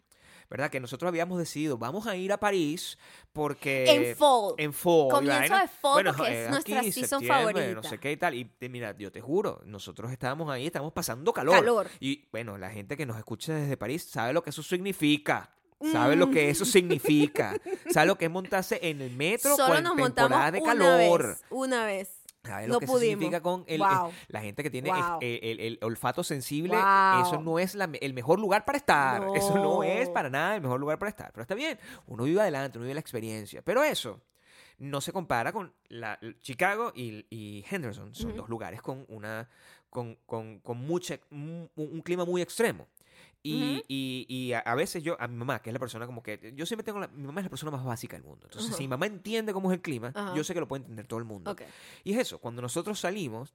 ¿Verdad? 0.50 0.70
Que 0.70 0.81
nosotros 0.81 1.09
habíamos 1.09 1.38
decidido, 1.38 1.78
vamos 1.78 2.07
a 2.07 2.14
ir 2.14 2.31
a 2.31 2.38
París 2.38 2.98
porque... 3.33 3.85
en 3.90 4.16
fall. 4.16 4.55
En 4.59 4.72
fall. 4.74 5.09
Comienzo 5.11 5.55
de 5.57 5.68
fall 5.68 5.92
Bueno, 5.94 6.12
porque 6.14 6.33
eh, 6.33 6.44
es 6.44 6.50
nuestra 6.50 6.81
aquí, 6.81 6.92
season 6.92 7.24
favorita. 7.24 7.66
No 7.72 7.83
sé 7.83 7.98
qué 7.98 8.12
y 8.12 8.16
tal. 8.18 8.35
Y 8.35 8.44
te- 8.44 8.68
mira, 8.68 8.94
yo 8.98 9.11
te 9.11 9.22
juro, 9.22 9.62
nosotros 9.64 10.11
estábamos 10.12 10.50
ahí, 10.50 10.66
estamos 10.66 10.92
pasando 10.92 11.33
calor. 11.33 11.55
Calor. 11.55 11.88
Y 12.00 12.26
bueno, 12.33 12.59
la 12.59 12.68
gente 12.70 12.98
que 12.98 13.07
nos 13.07 13.16
escucha 13.16 13.55
desde 13.55 13.78
París 13.78 14.05
sabe 14.05 14.35
lo 14.35 14.42
que 14.42 14.50
eso 14.50 14.62
significa. 14.62 15.55
Sabe 15.90 16.16
lo 16.16 16.31
que 16.31 16.51
eso 16.51 16.64
significa. 16.64 17.57
Sabe 17.90 18.07
lo 18.07 18.16
que 18.18 18.27
es 18.27 18.31
montarse 18.31 18.79
en 18.83 19.01
el 19.01 19.11
metro 19.16 19.55
Mm. 19.55 19.57
Solo 19.57 19.75
con 19.75 19.83
nos 19.85 19.97
temporada 19.97 20.51
montamos 20.51 20.53
de 20.53 20.61
una 20.61 20.73
calor. 20.73 21.27
vez. 21.29 21.42
Una 21.51 21.85
vez. 21.87 22.09
¿Sabes 22.45 22.66
No 22.66 22.75
lo 22.75 22.81
que 22.81 22.87
pudimos. 22.87 23.11
significa 23.21 23.40
con 23.40 23.64
el, 23.68 23.79
Wow. 23.81 24.11
la 24.29 24.40
gente 24.40 24.64
que 24.64 24.71
tiene 24.71 24.90
Wow. 24.90 25.18
el, 25.21 25.38
el- 25.42 25.61
el 25.61 25.79
olfato 25.83 26.25
sensible? 26.25 26.75
Wow. 26.77 27.23
Eso 27.23 27.40
no 27.40 27.59
es 27.61 27.75
la 27.77 27.88
el 28.01 28.14
mejor 28.14 28.40
lugar 28.40 28.64
para 28.64 28.79
estar. 28.79 29.23
Eso 29.37 29.55
no 29.57 29.85
es 29.85 30.09
para 30.11 30.29
nada 30.29 30.57
el 30.57 30.61
mejor 30.61 30.81
lugar 30.81 30.99
para 30.99 31.09
estar. 31.11 31.31
Pero 31.33 31.42
está 31.42 31.55
bien. 31.55 31.79
Uno 32.07 32.25
vive 32.25 32.40
adelante, 32.40 32.79
uno 32.79 32.85
vive 32.85 32.95
la 32.95 33.01
experiencia. 33.01 33.62
Pero 33.62 33.85
eso 33.85 34.21
no 34.79 35.01
se 35.01 35.12
compara 35.12 35.53
con 35.53 35.73
la, 35.88 36.18
Chicago 36.40 36.90
y, 36.97 37.25
y 37.31 37.64
Henderson. 37.71 38.12
Son 38.12 38.35
dos 38.35 38.49
lugares 38.49 38.83
con 38.83 39.05
una 39.09 39.49
con, 39.88 40.16
con, 40.27 40.59
con 40.61 40.79
mucha, 40.79 41.21
un, 41.31 41.71
un 41.77 42.01
clima 42.01 42.25
muy 42.25 42.42
extremo. 42.42 42.88
Y, 43.44 43.83
y, 43.88 44.26
y 44.28 44.52
a, 44.52 44.61
a 44.61 44.74
veces 44.76 45.02
yo, 45.02 45.16
a 45.20 45.26
mi 45.26 45.37
mamá, 45.37 45.61
que 45.61 45.70
es 45.70 45.74
la 45.74 45.81
persona 45.81 46.07
como 46.07 46.22
que, 46.22 46.52
yo 46.55 46.64
siempre 46.64 46.85
tengo, 46.85 47.00
la, 47.00 47.09
mi 47.09 47.26
mamá 47.26 47.40
es 47.40 47.44
la 47.46 47.50
persona 47.50 47.72
más 47.72 47.85
básica 47.85 48.16
del 48.16 48.24
mundo. 48.24 48.46
Entonces, 48.46 48.76
si 48.76 48.83
mi 48.85 48.88
mamá 48.88 49.07
entiende 49.07 49.52
cómo 49.52 49.70
es 49.72 49.76
el 49.76 49.83
clima, 49.83 50.12
yo 50.37 50.44
sé 50.44 50.55
que 50.55 50.61
lo 50.61 50.68
puede 50.68 50.83
entender 50.83 51.07
todo 51.07 51.18
el 51.18 51.24
mundo. 51.24 51.50
Ok. 51.50 51.62
Y 52.05 52.12
es 52.12 52.18
eso, 52.20 52.38
cuando 52.38 52.62
nosotros 52.62 53.00
salimos, 53.00 53.55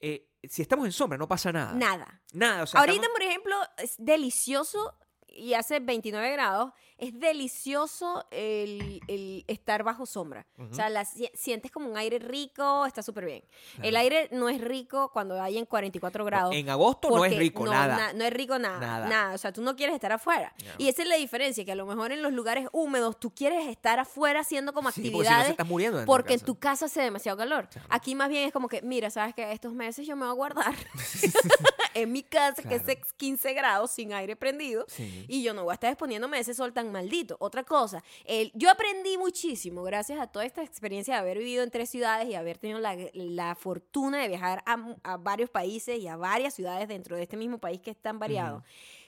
eh, 0.00 0.28
si 0.44 0.62
estamos 0.62 0.86
en 0.86 0.92
sombra, 0.92 1.18
no 1.18 1.28
pasa 1.28 1.52
nada. 1.52 1.72
Nada. 1.74 2.22
Nada, 2.32 2.62
o 2.62 2.66
sea, 2.66 2.80
Ahorita, 2.80 2.96
estamos- 3.02 3.14
por 3.18 3.22
ejemplo, 3.22 3.56
es 3.78 3.96
delicioso 3.98 4.94
y 5.26 5.54
hace 5.54 5.80
29 5.80 6.32
grados. 6.32 6.72
Es 6.98 7.18
delicioso 7.18 8.26
el, 8.30 9.00
el 9.06 9.44
estar 9.46 9.82
bajo 9.84 10.04
sombra. 10.04 10.46
O 10.70 10.74
sea, 10.74 10.88
la, 10.90 11.04
si- 11.04 11.30
sientes 11.34 11.70
como 11.70 11.88
un 11.88 11.96
aire 11.96 12.18
rico, 12.18 12.84
está 12.86 13.02
súper 13.02 13.24
bien. 13.24 13.44
El 13.82 13.96
aire 13.96 14.28
no 14.32 14.48
es 14.48 14.60
rico 14.60 15.10
cuando 15.12 15.40
hay 15.40 15.58
en 15.58 15.64
44 15.66 16.24
grados. 16.24 16.54
en 16.54 16.68
agosto 16.68 17.08
no 17.10 17.24
es 17.24 17.36
rico, 17.36 17.64
nada. 17.66 17.96
na- 17.96 18.12
no 18.12 18.24
es 18.24 18.32
rico 18.32 18.58
nada, 18.58 18.78
Nada. 18.80 19.08
nada. 19.08 19.34
O 19.34 19.38
sea, 19.38 19.52
tú 19.52 19.62
no 19.62 19.76
quieres 19.76 19.94
estar 19.94 20.10
afuera. 20.12 20.52
Y 20.76 20.88
esa 20.88 21.02
es 21.02 21.08
la 21.08 21.14
diferencia, 21.16 21.64
que 21.64 21.72
a 21.72 21.76
lo 21.76 21.86
mejor 21.86 22.12
en 22.12 22.20
los 22.22 22.32
lugares 22.32 22.66
húmedos 22.72 23.18
tú 23.20 23.32
quieres 23.32 23.68
estar 23.68 23.98
afuera 24.00 24.40
haciendo 24.40 24.72
como 24.72 24.90
Sí, 24.90 25.02
porque 25.02 25.08
si 25.08 25.12
no 25.12 25.18
actividades 25.20 25.50
estás 25.50 25.66
muriendo 25.68 25.98
de 26.00 26.06
porque 26.06 26.34
en 26.34 26.40
tu 26.40 26.58
casa 26.58 26.86
hace 26.86 27.00
demasiado 27.00 27.38
calor. 27.38 27.68
Claro. 27.68 27.86
Aquí 27.90 28.14
más 28.14 28.28
bien 28.28 28.44
es 28.44 28.52
como 28.52 28.68
que, 28.68 28.82
mira, 28.82 29.08
sabes 29.10 29.34
que 29.34 29.52
estos 29.52 29.72
meses 29.72 30.06
yo 30.06 30.16
me 30.16 30.22
voy 30.24 30.32
a 30.32 30.34
guardar 30.34 30.74
en 31.94 32.12
mi 32.12 32.22
casa, 32.22 32.62
que 32.62 32.74
es 32.76 32.82
15 33.16 33.52
grados 33.54 33.90
sin 33.92 34.12
aire 34.12 34.36
prendido. 34.36 34.84
Sí. 34.88 35.24
Y 35.28 35.42
yo 35.42 35.54
no 35.54 35.64
voy 35.64 35.72
a 35.72 35.74
estar 35.74 35.90
exponiéndome 35.90 36.36
a 36.38 36.40
ese 36.40 36.54
sol 36.54 36.72
tan 36.72 36.87
maldito. 36.90 37.36
Otra 37.40 37.64
cosa, 37.64 38.02
el, 38.24 38.50
yo 38.54 38.70
aprendí 38.70 39.16
muchísimo 39.18 39.82
gracias 39.82 40.18
a 40.20 40.26
toda 40.26 40.44
esta 40.44 40.62
experiencia 40.62 41.14
de 41.14 41.20
haber 41.20 41.38
vivido 41.38 41.62
en 41.62 41.70
tres 41.70 41.90
ciudades 41.90 42.28
y 42.28 42.34
haber 42.34 42.58
tenido 42.58 42.78
la, 42.80 42.96
la 43.14 43.54
fortuna 43.54 44.20
de 44.22 44.28
viajar 44.28 44.62
a, 44.66 44.76
a 45.02 45.16
varios 45.16 45.50
países 45.50 45.98
y 45.98 46.08
a 46.08 46.16
varias 46.16 46.54
ciudades 46.54 46.88
dentro 46.88 47.16
de 47.16 47.22
este 47.22 47.36
mismo 47.36 47.58
país 47.58 47.80
que 47.80 47.90
es 47.90 47.96
tan 47.96 48.18
variado. 48.18 48.62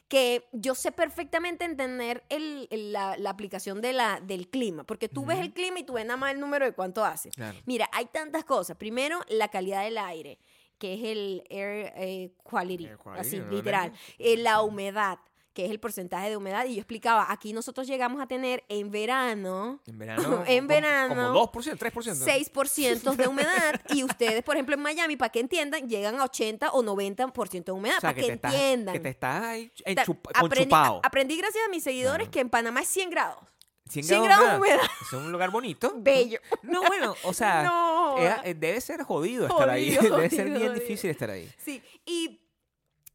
Que 0.09 0.49
yo 0.53 0.75
sé 0.75 0.91
perfectamente 0.91 1.65
entender 1.65 2.25
el- 2.31 2.67
el- 2.73 2.93
la, 2.93 3.17
la 3.17 3.31
aplicación 3.31 3.81
de 3.81 3.93
la, 3.93 4.19
del 4.21 4.49
clima, 4.49 4.83
porque 4.83 5.09
tú 5.09 5.25
ves 5.25 5.39
el 5.39 5.53
clima 5.53 5.79
y 5.79 5.85
tú 5.85 5.93
ves 5.93 6.05
nada 6.05 6.17
más 6.17 6.33
el 6.35 6.41
número 6.41 6.65
de 6.65 6.73
cuánto 6.73 7.05
hace. 7.05 7.31
Claro. 7.31 7.57
Mira, 7.65 7.89
hay 7.93 8.07
tantas 8.07 8.45
cosas. 8.45 8.77
Primero, 8.77 9.21
la 9.29 9.47
calidad 9.49 9.85
del 9.85 9.99
aire, 9.99 10.41
que 10.79 10.95
es 10.95 11.01
el 11.05 11.45
air 11.49 11.93
eh, 11.95 12.33
quality, 12.43 12.87
Air 12.87 12.97
quality, 12.99 13.21
así, 13.21 13.41
literal. 13.55 13.93
Eh, 14.19 14.37
la 14.39 14.63
humedad, 14.63 15.21
que 15.53 15.65
es 15.65 15.71
el 15.71 15.81
porcentaje 15.81 16.29
de 16.31 16.37
humedad. 16.37 16.65
Y 16.67 16.75
yo 16.75 16.81
explicaba, 16.81 17.27
aquí 17.31 17.53
nosotros 17.53 17.87
llegamos 17.87 18.21
a 18.23 18.27
tener 18.27 18.63
en 18.69 18.91
verano 18.91 19.81
En 19.87 19.99
verano. 19.99 20.45
En 20.47 20.67
verano, 20.69 21.33
Como 21.33 21.47
2%, 21.53 21.77
3%. 21.79 22.53
6% 22.53 23.17
de 23.17 23.27
humedad. 23.29 23.81
y 23.91 24.05
ustedes, 24.05 24.43
por 24.43 24.57
ejemplo, 24.57 24.75
en 24.77 24.83
Miami, 24.83 25.17
para 25.17 25.31
que 25.31 25.41
entiendan, 25.41 25.89
llegan 25.89 26.21
a 26.21 26.25
80 26.25 26.71
o 26.73 26.83
90% 26.83 27.65
de 27.65 27.73
humedad, 27.73 27.99
O 27.99 28.01
sea, 28.01 28.11
para 28.11 28.15
que, 28.15 28.21
que, 28.23 28.27
te 28.29 28.33
estás, 28.35 28.55
entiendan. 28.55 28.93
que 28.95 29.01
te 29.01 29.09
estás 29.09 29.43
ahí 29.45 29.73
aprendí, 29.85 30.41
conchupado. 30.71 31.01
a- 31.03 31.07
aprendí 31.07 31.37
gracias 31.37 31.65
a 31.67 31.69
mis 31.71 31.83
seguidores 31.85 32.29
Claro. 32.29 32.31
que 32.31 32.41
en 32.41 32.51
Panamá 32.51 32.81
es 32.83 32.89
100 32.89 33.11
grados. 33.11 33.39
100 33.89 34.05
100 34.05 34.23
grados 34.23 34.45
grados 34.45 34.63
de 34.63 34.69
más. 34.71 34.79
humedad. 34.79 34.91
Es 35.03 35.13
un 35.15 35.33
lugar 35.33 35.51
bonito. 35.51 35.93
Bello. 35.97 36.39
No, 36.63 36.83
bueno, 36.85 37.15
o 37.25 37.33
sea, 37.35 37.65
No. 37.65 38.17
eh, 38.45 38.55
debe 38.55 38.81
ser 38.81 39.03
jodido 39.03 39.49
estar 39.49 39.69
ahí. 39.69 39.97
Jodido, 39.97 40.17
Debe 40.17 40.31
ser 40.31 40.45
bien 40.47 40.59
jodido. 40.59 40.75
difícil 40.75 41.11
estar 41.11 41.29
ahí. 41.31 41.51
Sí, 41.59 41.83
y 42.07 42.40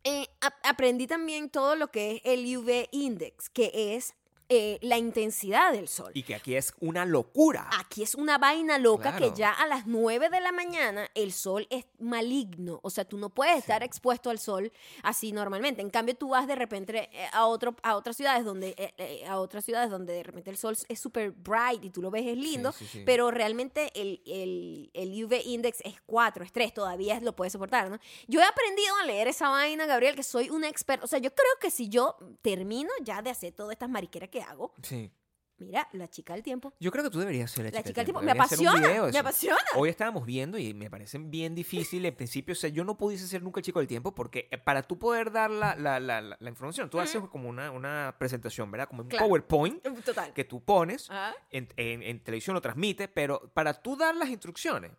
eh, 0.05 0.27
aprendí 0.63 1.07
también 1.07 1.49
todo 1.49 1.75
lo 1.75 1.91
que 1.91 2.15
es 2.15 2.21
el 2.23 2.57
UV 2.57 2.87
index, 2.91 3.49
que 3.49 3.95
es 3.95 4.13
eh, 4.49 4.77
la 4.81 4.97
intensidad 4.97 5.71
del 5.71 5.87
sol. 5.87 6.11
Y 6.13 6.23
que 6.23 6.35
aquí 6.35 6.55
es 6.55 6.73
una 6.79 7.05
locura. 7.05 7.69
Aquí 7.79 8.03
es 8.03 8.15
una 8.15 8.37
vaina 8.37 8.77
loca 8.77 9.15
Claro. 9.15 9.31
que 9.33 9.37
ya 9.37 9.51
a 9.51 9.67
las 9.67 9.87
9 9.87 10.29
de 10.29 10.39
la 10.41 10.51
mañana 10.51 11.09
el 11.15 11.31
sol 11.33 11.67
es 11.69 11.85
maligno. 11.99 12.79
O 12.83 12.89
sea, 12.89 13.05
tú 13.05 13.17
no 13.17 13.29
puedes 13.29 13.57
estar 13.57 13.83
expuesto 13.83 14.29
al 14.29 14.39
sol 14.39 14.71
así 15.03 15.31
normalmente. 15.31 15.81
En 15.81 15.89
cambio, 15.89 16.15
tú 16.15 16.29
vas 16.29 16.47
de 16.47 16.55
repente 16.55 17.09
eh, 17.11 17.27
a, 17.33 17.45
otro, 17.47 17.75
a 17.83 17.95
otras 17.95 18.15
ciudades 18.17 18.45
donde 18.45 18.75
eh, 18.77 18.93
eh, 18.97 19.25
a 19.27 19.39
otras 19.39 19.65
ciudades 19.65 19.89
donde 19.89 20.13
de 20.13 20.23
repente 20.23 20.49
el 20.51 20.57
sol 20.57 20.77
es 20.87 20.99
súper 20.99 21.31
bright 21.31 21.83
y 21.83 21.89
tú 21.89 22.01
lo 22.01 22.11
ves 22.11 22.25
es 22.25 22.37
lindo, 22.37 22.71
sí, 22.71 22.85
sí. 22.85 23.03
pero 23.05 23.31
realmente 23.31 23.91
el, 23.95 24.21
el, 24.25 24.89
el 24.93 25.23
UV 25.23 25.41
index 25.45 25.79
es 25.83 26.01
4, 26.05 26.43
es 26.43 26.51
3, 26.51 26.73
todavía 26.73 27.19
lo 27.19 27.35
puedes 27.35 27.53
soportar, 27.53 27.89
¿no? 27.89 27.99
Yo 28.27 28.41
he 28.41 28.43
aprendido 28.45 28.95
a 29.01 29.05
leer 29.05 29.27
esa 29.27 29.49
vaina, 29.49 29.85
Gabriel, 29.85 30.15
que 30.15 30.23
soy 30.23 30.49
un 30.49 30.63
experto. 30.63 31.05
O 31.05 31.07
sea, 31.07 31.19
yo 31.19 31.33
creo 31.33 31.51
que 31.59 31.69
si 31.71 31.89
yo 31.89 32.15
termino 32.41 32.89
ya 33.01 33.21
de 33.21 33.29
hacer 33.29 33.53
todas 33.53 33.73
estas 33.73 33.89
mariqueras 33.89 34.29
que 34.29 34.34
hago, 34.41 34.73
Sí. 34.81 35.11
mira, 35.57 35.87
la 35.93 36.09
chica 36.09 36.33
del 36.33 36.43
tiempo. 36.43 36.73
Yo 36.79 36.91
creo 36.91 37.03
que 37.03 37.09
tú 37.09 37.19
deberías 37.19 37.49
ser 37.49 37.65
la, 37.65 37.71
La 37.71 37.77
chica, 37.77 37.87
chica 37.89 38.01
del 38.01 38.05
tiempo. 38.07 38.21
Me 38.21 38.31
apasiona, 38.31 38.87
video 38.87 39.07
me 39.11 39.17
apasiona. 39.17 39.57
Hoy 39.75 39.89
estábamos 39.89 40.25
viendo 40.25 40.57
y 40.57 40.73
me 40.73 40.89
parece 40.89 41.17
bien 41.17 41.55
difícil. 41.55 42.05
En 42.05 42.13
principio, 42.15 42.51
o 42.53 42.55
sea, 42.55 42.69
yo 42.69 42.83
no 42.83 42.97
pudiese 42.97 43.25
ser 43.27 43.41
nunca 43.41 43.59
el 43.61 43.65
chico 43.65 43.79
del 43.79 43.87
tiempo 43.87 44.13
porque 44.13 44.47
eh, 44.51 44.57
para 44.57 44.83
tú 44.83 44.99
poder 44.99 45.31
dar 45.31 45.49
la, 45.51 45.75
la, 45.75 45.99
la, 45.99 46.37
información, 46.49 46.89
tú 46.89 46.99
haces 46.99 47.21
como 47.31 47.47
una, 47.47 47.71
una 47.71 48.15
presentación, 48.19 48.69
¿verdad? 48.69 48.87
Como 48.89 49.03
un 49.03 49.07
Claro. 49.07 49.25
PowerPoint 49.27 49.81
Total. 50.03 50.33
que 50.33 50.43
tú 50.43 50.61
pones, 50.63 51.09
en, 51.51 51.69
en- 51.77 52.03
en 52.03 52.23
televisión 52.23 52.53
lo 52.53 52.61
transmite, 52.61 53.07
pero 53.07 53.49
para 53.53 53.73
tú 53.73 53.95
dar 53.95 54.15
las 54.15 54.29
instrucciones, 54.29 54.91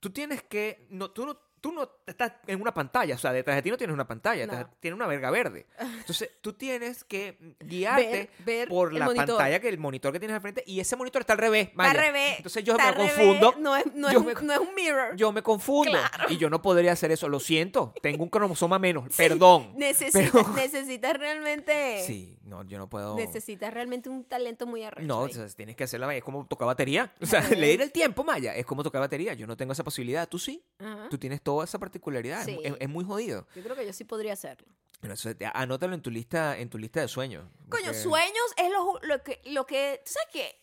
tú 0.00 0.10
tienes 0.10 0.42
que, 0.42 0.86
no, 0.90 1.10
tú 1.10 1.26
no, 1.26 1.38
tú 1.62 1.72
no 1.72 1.88
estás 2.06 2.32
en 2.46 2.60
una 2.60 2.74
pantalla, 2.74 3.14
o 3.14 3.18
sea, 3.18 3.32
detrás 3.32 3.56
de 3.56 3.62
ti 3.62 3.70
no 3.70 3.78
tienes 3.78 3.94
una 3.94 4.06
pantalla, 4.06 4.46
No. 4.46 4.68
tienes 4.80 4.96
una 4.96 5.06
verga 5.06 5.30
verde. 5.30 5.66
Entonces, 5.78 6.28
tú 6.42 6.52
tienes 6.52 7.04
que 7.04 7.54
guiarte 7.60 8.06
Ver, 8.10 8.30
ver 8.44 8.68
por 8.68 8.92
la 8.92 9.06
monitor. 9.06 9.26
pantalla 9.28 9.60
que 9.60 9.68
el 9.68 9.78
monitor 9.78 10.12
que 10.12 10.18
tienes 10.18 10.34
al 10.34 10.40
frente 10.42 10.62
y 10.66 10.80
ese 10.80 10.96
monitor 10.96 11.22
está 11.22 11.32
al 11.32 11.38
revés. 11.38 11.68
Está 11.68 11.90
al 11.90 11.96
revés. 11.96 12.34
Entonces 12.38 12.64
yo 12.64 12.76
me 12.76 12.92
revés, 12.92 13.12
confundo. 13.14 13.54
No 13.58 13.76
es, 13.76 13.86
no, 13.94 14.08
es, 14.08 14.22
me- 14.24 14.34
no 14.34 14.52
es 14.52 14.58
un 14.58 14.74
mirror. 14.74 15.16
Yo 15.16 15.32
me 15.32 15.42
confundo 15.42 15.92
Claro. 15.92 16.24
y 16.28 16.36
yo 16.36 16.50
no 16.50 16.60
podría 16.60 16.92
hacer 16.92 17.12
eso, 17.12 17.28
lo 17.28 17.40
siento, 17.40 17.94
tengo 18.02 18.24
un 18.24 18.28
cromosoma 18.28 18.78
menos, 18.78 19.14
perdón. 19.16 19.72
Necesitas, 19.76 20.30
pero- 20.32 20.48
necesitas 20.56 21.16
realmente. 21.16 22.02
Sí, 22.06 22.36
no, 22.42 22.64
yo 22.64 22.78
no 22.78 22.88
puedo. 22.90 23.14
Necesitas 23.16 23.72
realmente 23.72 24.08
un 24.08 24.24
talento 24.24 24.66
muy 24.66 24.82
arrecho. 24.82 25.06
No, 25.06 25.20
o 25.20 25.28
sea, 25.28 25.46
tienes 25.48 25.76
que 25.76 25.84
hacerla, 25.84 26.12
es 26.14 26.24
como 26.24 26.44
tocar 26.46 26.66
batería. 26.66 27.12
O 27.20 27.26
sea, 27.26 27.40
leer 27.48 27.80
el 27.82 27.92
tiempo, 27.92 28.24
Maya, 28.24 28.54
es 28.56 28.66
como 28.66 28.82
tocar 28.82 29.00
batería. 29.00 29.34
Yo 29.34 29.46
no 29.46 29.56
tengo 29.56 29.72
esa 29.72 29.84
posibilidad. 29.84 30.28
Tú 30.28 30.38
sí. 30.38 30.62
Ajá. 30.80 31.08
Tú 31.08 31.18
tienes 31.18 31.40
toda 31.52 31.64
esa 31.64 31.78
particularidad. 31.78 32.40
es- 32.40 32.46
Sí. 32.46 32.58
Es, 32.64 32.74
es 32.80 32.88
muy 32.88 33.04
jodido. 33.04 33.46
Yo 33.54 33.62
creo 33.62 33.76
que 33.76 33.86
yo 33.86 33.92
sí 33.92 34.04
podría 34.04 34.32
hacerlo. 34.32 34.66
Eso 35.02 35.30
anótalo 35.54 35.94
en 35.94 36.02
tu 36.02 36.10
lista, 36.10 36.56
en 36.58 36.70
tu 36.70 36.78
lista 36.78 37.00
de 37.00 37.08
sueños. 37.08 37.44
Coño, 37.68 37.84
porque- 37.86 37.94
sueños 37.98 38.46
es 38.56 38.70
lo, 38.70 38.98
lo 39.02 39.22
que, 39.22 39.40
lo 39.46 39.66
que. 39.66 40.00
¿Tú 40.04 40.12
sabes 40.12 40.28
qué? 40.32 40.60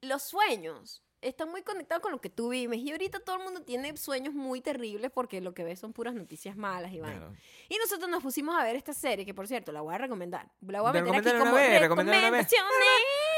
Los 0.00 0.22
sueños 0.22 1.02
están 1.20 1.50
muy 1.50 1.62
conectados 1.62 2.00
con 2.02 2.12
lo 2.12 2.20
que 2.20 2.30
tú 2.30 2.50
vives. 2.50 2.78
Y 2.78 2.90
ahorita 2.92 3.20
todo 3.20 3.36
el 3.36 3.42
mundo 3.44 3.62
tiene 3.62 3.96
sueños 3.96 4.34
muy 4.34 4.60
terribles 4.60 5.10
porque 5.12 5.40
lo 5.40 5.52
que 5.54 5.64
ves 5.64 5.78
son 5.80 5.92
puras 5.92 6.14
noticias 6.14 6.56
malas 6.56 6.92
y 6.92 7.00
vainas. 7.00 7.20
Claro. 7.20 7.36
Y 7.68 7.76
nosotros 7.78 8.08
nos 8.08 8.22
pusimos 8.22 8.54
a 8.56 8.62
ver 8.64 8.76
esta 8.76 8.92
serie, 8.92 9.24
que 9.24 9.34
por 9.34 9.46
cierto, 9.48 9.72
la 9.72 9.80
voy 9.80 9.94
a 9.94 9.98
recomendar. 9.98 10.50
La 10.60 10.80
voy 10.80 10.90
a 10.90 10.92
meter 10.92 11.16
aquí 11.16 11.38
como 11.38 11.56
recomendaciones. 11.80 12.46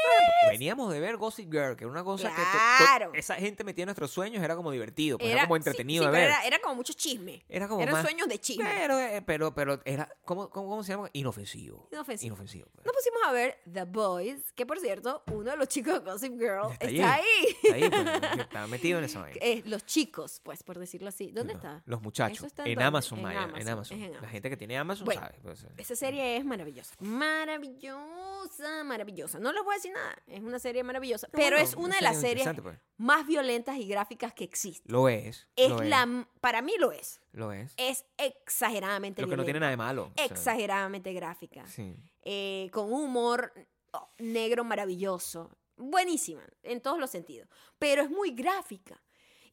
Veníamos 0.51 0.91
de 0.91 0.99
ver 0.99 1.17
Gossip 1.17 1.51
Girl, 1.51 1.75
que 1.75 1.83
era 1.83 1.91
una 1.91 2.03
cosa 2.03 2.31
que 2.33 3.19
esa 3.19 3.35
gente 3.35 3.63
metía 3.63 3.83
en 3.83 3.87
nuestros 3.87 4.11
sueños, 4.11 4.43
era 4.43 4.55
como 4.55 4.71
divertido, 4.71 5.17
pues, 5.17 5.29
era, 5.29 5.39
Era 5.41 5.47
como 5.47 5.55
entretenido 5.55 6.03
sí, 6.03 6.07
de 6.07 6.11
ver. 6.11 6.23
Era, 6.23 6.43
era 6.45 6.59
como 6.59 6.75
mucho 6.75 6.93
chisme. 6.93 7.43
Era 7.47 7.67
como 7.67 7.81
Eran 7.81 7.93
más- 7.93 8.03
sueños 8.03 8.27
de 8.27 8.39
chisme. 8.39 8.65
Pero, 8.69 8.99
eh, 8.99 9.21
pero, 9.25 9.53
pero 9.53 9.79
era, 9.85 10.09
¿cómo, 10.25 10.49
cómo, 10.49 10.69
cómo 10.69 10.83
se 10.83 10.93
llama? 10.93 11.09
Inofensivo. 11.13 11.87
Inofensivo. 11.91 12.27
Inofensivo. 12.35 12.67
pues. 12.73 12.85
Nos 12.85 12.95
pusimos 12.95 13.21
a 13.27 13.31
ver 13.31 13.59
The 13.71 13.83
Boys, 13.85 14.51
que 14.53 14.65
por 14.65 14.79
cierto, 14.79 15.23
uno 15.31 15.51
de 15.51 15.57
los 15.57 15.67
chicos 15.67 15.93
de 16.03 16.11
Gossip 16.11 16.33
Girl 16.33 16.71
Está 16.73 16.85
está, 16.87 17.13
ahí. 17.15 17.23
ahí. 17.23 17.57
Está 17.63 17.75
ahí, 17.75 17.89
pues, 17.89 18.39
estaba 18.47 18.67
metido 18.67 18.97
en 18.99 19.05
esa 19.05 19.21
vaina. 19.21 19.37
Eh, 19.41 19.61
los 19.65 19.85
chicos, 19.85 20.41
pues, 20.43 20.63
por 20.63 20.79
decirlo 20.79 21.09
así. 21.09 21.31
¿Dónde 21.31 21.53
No, 21.53 21.59
está? 21.59 21.81
Los 21.85 22.01
muchachos. 22.01 22.43
Está 22.45 22.65
En? 22.65 22.81
Amazon, 22.81 23.19
En 23.19 23.23
Maya. 23.23 23.49
En 23.55 23.67
Amazon, 23.69 24.11
La 24.21 24.27
gente 24.27 24.49
que 24.49 24.57
tiene 24.57 24.77
Amazon 24.77 25.05
Bueno, 25.05 25.21
sabe. 25.21 25.39
pues, 25.41 25.63
eh. 25.63 25.67
Esa 25.77 25.95
serie 25.95 26.37
es 26.37 26.43
maravillosa. 26.45 26.95
Maravillosa, 26.99 28.83
maravillosa. 28.83 29.39
No 29.39 29.51
les 29.51 29.63
voy 29.63 29.73
a 29.73 29.77
decir 29.77 29.90
nada. 29.91 30.15
Es 30.27 30.41
una 30.41 30.59
serie 30.59 30.83
maravillosa. 30.83 31.27
No, 31.27 31.31
pero 31.33 31.57
bueno, 31.57 31.69
es 31.69 31.75
una 31.75 31.95
de 31.95 32.01
las 32.01 32.19
series 32.19 32.47
pues. 32.61 32.77
más 32.97 33.27
violentas 33.27 33.77
y 33.77 33.87
gráficas 33.87 34.33
que 34.33 34.43
existen. 34.43 34.91
Lo 34.91 35.09
es. 35.09 35.47
Es 35.55 35.69
lo 35.69 35.81
la. 35.83 36.27
Para 36.39 36.61
mí 36.61 36.73
lo 36.79 36.91
es. 36.91 37.21
Lo 37.31 37.51
es. 37.51 37.73
Es 37.77 38.05
exageradamente 38.17 39.21
Lo 39.21 39.27
que 39.27 39.37
no 39.37 39.43
tiene 39.43 39.59
nada 39.59 39.71
de 39.71 39.77
malo. 39.77 40.11
o 40.11 40.13
sea, 40.15 40.25
Exageradamente 40.25 41.13
gráfica. 41.13 41.65
Sí. 41.67 41.95
eh, 42.23 42.69
con 42.71 42.91
un 42.91 43.03
humor 43.03 43.53
oh, 43.93 44.09
negro 44.19 44.63
maravilloso. 44.63 45.51
Buenísima, 45.77 46.43
en 46.63 46.81
todos 46.81 46.99
los 46.99 47.09
sentidos. 47.09 47.47
Pero 47.79 48.03
es 48.03 48.09
muy 48.09 48.31
gráfica. 48.31 49.01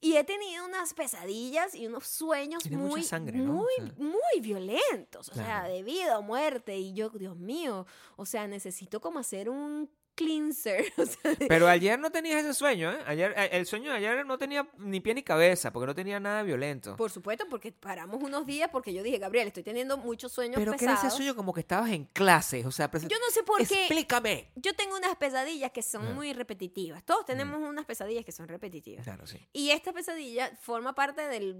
Y 0.00 0.14
he 0.16 0.22
tenido 0.22 0.64
unas 0.64 0.94
pesadillas 0.94 1.74
y 1.74 1.86
unos 1.86 2.06
sueños 2.06 2.62
Tiene 2.62 2.76
muy, 2.76 3.02
sangre, 3.02 3.38
¿no? 3.38 3.54
muy, 3.54 3.72
O 3.80 3.86
sea. 3.86 3.94
muy 3.96 4.40
violentos. 4.40 5.28
O 5.28 5.34
sea, 5.34 5.64
de 5.64 5.82
vida 5.82 6.18
o 6.18 6.22
muerte. 6.22 6.76
Y 6.78 6.92
yo, 6.94 7.08
Dios 7.10 7.36
mío, 7.36 7.84
o 8.16 8.24
sea, 8.24 8.46
necesito 8.46 9.00
como 9.00 9.18
hacer 9.18 9.48
un 9.48 9.90
cleanser. 10.18 10.84
O 10.98 11.06
sea, 11.06 11.34
de- 11.34 11.46
Pero 11.46 11.68
ayer 11.68 11.98
no 11.98 12.10
tenías 12.10 12.40
ese 12.44 12.52
sueño, 12.54 12.90
¿eh? 12.92 12.98
Ayer, 13.06 13.32
eh, 13.36 13.50
el 13.52 13.66
sueño 13.66 13.90
de 13.90 13.96
ayer 13.98 14.26
no 14.26 14.36
tenía 14.36 14.68
ni 14.78 15.00
pie 15.00 15.14
ni 15.14 15.22
cabeza, 15.22 15.72
porque 15.72 15.86
no 15.86 15.94
tenía 15.94 16.18
nada 16.20 16.42
violento. 16.42 16.96
por 16.96 17.10
supuesto, 17.10 17.46
porque 17.48 17.72
paramos 17.72 18.22
unos 18.22 18.44
días 18.46 18.68
porque 18.72 18.92
yo 18.92 19.02
dije, 19.02 19.18
Gabriel, 19.18 19.46
estoy 19.48 19.62
teniendo 19.62 19.96
muchos 19.96 20.32
sueños 20.32 20.56
Pero 20.56 20.72
que 20.74 20.84
era 20.84 20.94
ese 20.94 21.10
sueño 21.10 21.34
como 21.36 21.52
que 21.52 21.60
estabas 21.60 21.90
en 21.90 22.04
clases, 22.06 22.66
o 22.66 22.70
sea, 22.70 22.90
Yo 22.92 23.18
no 23.18 23.30
sé 23.30 23.42
por 23.44 23.58
qué. 23.66 23.82
Explícame. 23.86 24.50
Yo 24.56 24.74
tengo 24.74 24.96
unas 24.96 25.14
pesadillas 25.16 25.70
que 25.72 25.82
son 25.82 26.04
Ajá. 26.04 26.14
muy 26.14 26.32
repetitivas. 26.32 27.04
Todos 27.04 27.24
tenemos 27.24 27.58
unas 27.60 27.84
pesadillas 27.86 28.24
que 28.24 28.32
son 28.32 28.48
repetitivas. 28.48 29.04
Claro, 29.04 29.26
sí. 29.26 29.38
Y 29.52 29.70
esta 29.70 29.92
pesadilla 29.92 30.50
forma 30.60 30.94
parte 30.94 31.22
del... 31.28 31.56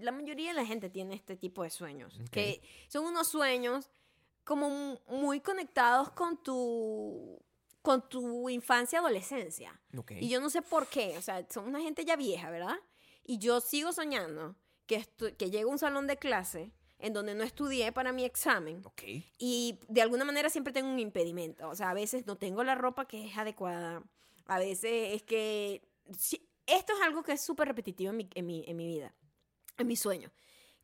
La 0.00 0.10
mayoría 0.12 0.48
de 0.48 0.54
la 0.54 0.66
gente 0.66 0.90
tiene 0.90 1.14
este 1.14 1.36
tipo 1.36 1.62
de 1.62 1.70
sueños. 1.70 2.20
Que 2.30 2.60
son 2.88 3.04
unos 3.04 3.28
sueños 3.28 3.90
como 4.44 4.68
mu- 4.68 4.98
muy 5.08 5.40
conectados 5.40 6.10
con 6.10 6.42
tu... 6.42 7.38
con 7.84 8.08
tu 8.08 8.48
infancia 8.48 8.98
adolescencia. 8.98 9.78
Y 10.18 10.30
yo 10.30 10.40
no 10.40 10.48
sé 10.48 10.62
por 10.62 10.86
qué. 10.86 11.18
O 11.18 11.22
sea, 11.22 11.46
son 11.50 11.66
una 11.68 11.82
gente 11.82 12.06
ya 12.06 12.16
vieja, 12.16 12.50
¿verdad? 12.50 12.76
Y 13.24 13.36
yo 13.36 13.60
sigo 13.60 13.92
soñando 13.92 14.56
que, 14.86 15.06
que 15.36 15.50
llego 15.50 15.68
a 15.68 15.72
un 15.74 15.78
salón 15.78 16.06
de 16.06 16.16
clase 16.16 16.72
en 16.98 17.12
donde 17.12 17.34
no 17.34 17.44
estudié 17.44 17.92
para 17.92 18.12
mi 18.12 18.24
examen 18.24 18.82
y 19.36 19.78
de 19.88 20.00
alguna 20.00 20.24
manera 20.24 20.48
siempre 20.48 20.72
tengo 20.72 20.88
un 20.88 20.98
impedimento. 20.98 21.68
O 21.68 21.74
sea, 21.74 21.90
a 21.90 21.94
veces 21.94 22.26
no 22.26 22.38
tengo 22.38 22.64
la 22.64 22.74
ropa 22.74 23.06
que 23.06 23.26
es 23.26 23.36
adecuada. 23.36 24.02
A 24.46 24.58
veces 24.58 25.16
es 25.16 25.22
que... 25.22 25.86
esto 26.64 26.94
es 26.94 27.02
algo 27.02 27.22
que 27.22 27.32
es 27.32 27.42
súper 27.42 27.68
repetitivo 27.68 28.12
en 28.12 28.16
mi, 28.16 28.30
en, 28.34 28.46
mi, 28.46 28.64
en 28.66 28.76
mi 28.78 28.86
vida, 28.86 29.14
en 29.76 29.86
mi 29.86 29.96
sueño. 29.96 30.32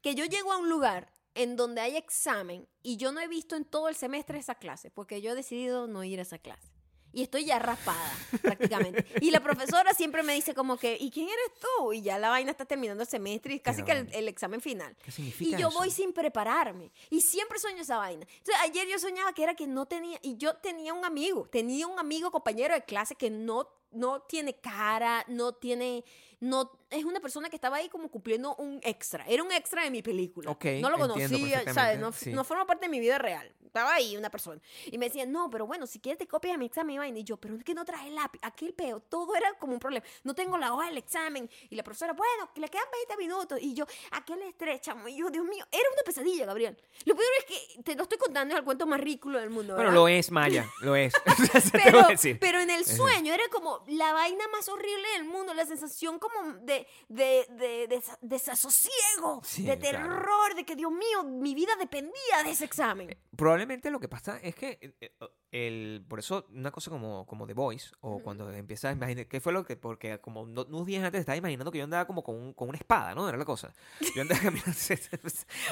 Que 0.03 0.15
yo 0.15 0.27
llego 0.27 0.53
a 0.53 0.59
un 0.59 0.69
lugar 0.69 1.15
en 1.35 1.57
donde 1.57 1.81
hay 1.81 1.97
examen 1.97 2.69
y 2.83 2.99
yo 2.99 3.11
no 3.11 3.21
he 3.21 3.29
visto 3.29 3.57
en 3.57 3.65
todo 3.65 3.89
el 3.89 3.95
semestre 3.95 4.39
esa 4.39 4.57
clase, 4.57 4.91
porque 4.91 5.23
yo 5.23 5.33
he 5.33 5.35
decidido 5.35 5.87
no 5.87 6.05
ir 6.05 6.19
a 6.19 6.23
esa 6.23 6.37
clase. 6.37 6.80
Y 7.12 7.23
estoy 7.23 7.44
ya 7.44 7.59
raspada, 7.59 8.12
prácticamente. 8.42 9.05
Y 9.20 9.31
la 9.31 9.40
profesora 9.40 9.92
siempre 9.94 10.23
me 10.23 10.35
dice 10.35 10.55
como 10.55 10.77
que, 10.77 10.96
¿y 11.01 11.11
quién 11.11 11.29
eres 11.29 11.59
tú? 11.61 11.92
Y 11.92 12.03
ya 12.03 12.18
la 12.18 12.29
vaina 12.31 12.51
está 12.53 12.64
terminando 12.64 13.03
el 13.03 13.09
semestre 13.09 13.55
y 13.55 13.61
casi 13.61 13.83
Pero- 13.83 14.05
que 14.07 14.11
el, 14.11 14.14
el 14.23 14.29
examen 14.29 14.61
final. 14.61 14.96
¿Qué 15.03 15.11
significa 15.11 15.57
Y 15.57 15.61
yo 15.61 15.68
eso? 15.68 15.79
voy 15.79 15.90
sin 15.90 16.12
prepararme. 16.12 16.90
Y 17.11 17.20
siempre 17.20 17.59
sueño 17.59 17.83
esa 17.83 17.96
vaina. 17.99 18.27
Entonces, 18.38 18.57
ayer 18.62 18.87
yo 18.88 18.99
soñaba 18.99 19.33
que 19.33 19.42
era 19.42 19.55
que 19.55 19.66
no 19.66 19.87
tenía. 19.87 20.18
Y 20.23 20.37
yo 20.37 20.55
tenía 20.57 20.94
un 20.94 21.05
amigo. 21.05 21.49
Tenía 21.51 21.87
un 21.87 21.99
amigo, 21.99 22.31
compañero 22.31 22.75
de 22.75 22.85
clase 22.85 23.14
que 23.16 23.31
no, 23.31 23.68
no 23.92 24.22
tiene 24.22 24.55
cara, 24.55 25.24
no 25.29 25.53
tiene. 25.53 26.05
No, 26.40 26.72
es 26.88 27.05
una 27.05 27.20
persona 27.20 27.50
que 27.50 27.57
estaba 27.57 27.76
ahí 27.76 27.88
como 27.88 28.11
cumpliendo 28.11 28.55
un 28.57 28.81
extra. 28.83 29.24
Era 29.26 29.42
un 29.42 29.53
extra 29.53 29.85
de 29.85 29.90
mi 29.90 30.03
película. 30.03 30.50
Ok, 30.50 30.64
no 30.81 30.90
lo 30.90 30.98
conocía, 30.98 31.62
¿sabes? 31.72 31.98
No, 31.98 32.12
sí. 32.12 32.33
no 32.33 32.44
forma 32.44 32.66
parte 32.66 32.87
de 32.87 32.90
mi 32.90 32.98
vida 32.98 33.18
real. 33.18 33.55
Estaba 33.70 33.94
ahí 33.94 34.16
una 34.16 34.31
persona. 34.31 34.61
Y 34.87 34.98
me 34.98 35.07
decía, 35.07 35.24
no, 35.26 35.48
pero 35.48 35.64
bueno, 35.64 35.87
si 35.87 36.00
quieres 36.00 36.18
te 36.18 36.26
copias 36.26 36.59
mi 36.59 36.66
examen 36.66 36.96
y 36.96 36.98
vaina. 36.98 37.20
Y 37.20 37.22
yo, 37.22 37.37
pero 37.37 37.55
es 37.55 37.62
que 37.62 37.72
no 37.72 37.85
traje 37.85 38.11
lápiz. 38.11 38.40
Aquí 38.42 38.66
el 38.66 38.74
peo. 38.74 38.98
Todo 38.98 39.37
era 39.37 39.53
como 39.61 39.74
un 39.74 39.79
problema. 39.79 40.05
No 40.24 40.35
tengo 40.35 40.59
la 40.59 40.74
hoja 40.74 40.87
del 40.87 40.98
examen. 40.98 41.48
Y 41.68 41.76
la 41.76 41.85
profesora, 41.85 42.12
bueno, 42.12 42.50
le 42.57 42.68
quedan 42.68 42.87
20 43.09 43.16
minutos. 43.16 43.59
Y 43.62 43.74
yo, 43.74 43.87
aquel 44.11 44.42
estrechamos. 44.42 45.09
Y 45.09 45.18
yo, 45.18 45.31
Dios 45.31 45.44
mío, 45.44 45.64
era 45.70 45.85
una 45.92 46.03
pesadilla, 46.05 46.46
Gabriel. 46.46 46.76
Lo 47.05 47.14
peor 47.14 47.29
es 47.38 47.44
que 47.44 47.83
te 47.85 47.94
lo 47.94 48.03
estoy 48.03 48.18
contando, 48.18 48.55
es 48.55 48.59
el 48.59 48.64
cuento 48.64 48.88
más 48.88 48.98
ridículo 48.98 49.38
del 49.38 49.50
mundo. 49.50 49.74
Bueno, 49.74 49.90
¿verdad? 49.90 49.94
lo 49.94 50.09
es, 50.09 50.33
Maya, 50.33 50.68
lo 50.81 50.96
es. 50.96 51.14
A 51.24 52.37
pero 52.40 52.59
en 52.59 52.70
el 52.70 52.85
sueño 52.85 53.33
era 53.33 53.44
como 53.53 53.80
la 53.87 54.12
vaina 54.12 54.45
más 54.53 54.69
horrible 54.69 55.07
del 55.14 55.25
mundo, 55.25 55.55
la 55.55 55.66
sensación 55.66 56.19
como 56.19 56.55
de, 56.62 56.87
de, 57.09 57.47
de, 57.51 57.87
de 57.88 57.97
desa- 57.97 58.19
desasosiego, 58.21 59.40
Sí, 59.45 59.64
de 59.64 59.79
claro. 59.79 59.99
terror, 59.99 60.55
de 60.55 60.64
que 60.64 60.77
Dios 60.77 60.93
mío, 60.93 61.25
mi 61.25 61.55
vida 61.55 61.73
dependía 61.79 62.43
de 62.45 62.51
ese 62.51 62.64
examen. 62.64 63.16
Probablemente 63.37 63.90
lo 63.90 64.01
que 64.01 64.09
pasa 64.09 64.38
es 64.43 64.55
que 64.55 64.79
eh, 64.81 64.95
eh, 65.01 65.16
el, 65.53 66.05
por 66.09 66.19
eso 66.19 66.47
una 66.51 66.71
cosa 66.71 66.90
como, 66.90 67.27
como 67.27 67.47
The 67.47 67.55
Voice 67.55 67.90
o 68.01 68.21
cuando 68.23 68.51
empiezas 68.53 68.90
a 68.90 68.93
imaginar 68.93 69.27
qué 69.27 69.40
fue 69.40 69.53
lo 69.53 69.64
que 69.64 69.77
porque 69.77 70.21
como 70.21 70.47
no- 70.47 70.62
unos 70.62 70.87
días 70.87 71.03
antes 71.05 71.21
estaba 71.21 71.37
imaginando 71.37 71.73
que 71.73 71.79
yo 71.79 71.85
andaba 71.85 72.07
como 72.07 72.23
con, 72.23 72.37
un- 72.37 72.53
con 72.55 72.69
una 72.69 72.79
espada 72.79 73.14
no 73.14 73.29
era 73.29 73.37
la 73.37 73.45
cosa 73.45 73.73
yo 74.14 74.23
andaba 74.23 74.40
caminando 74.43 74.71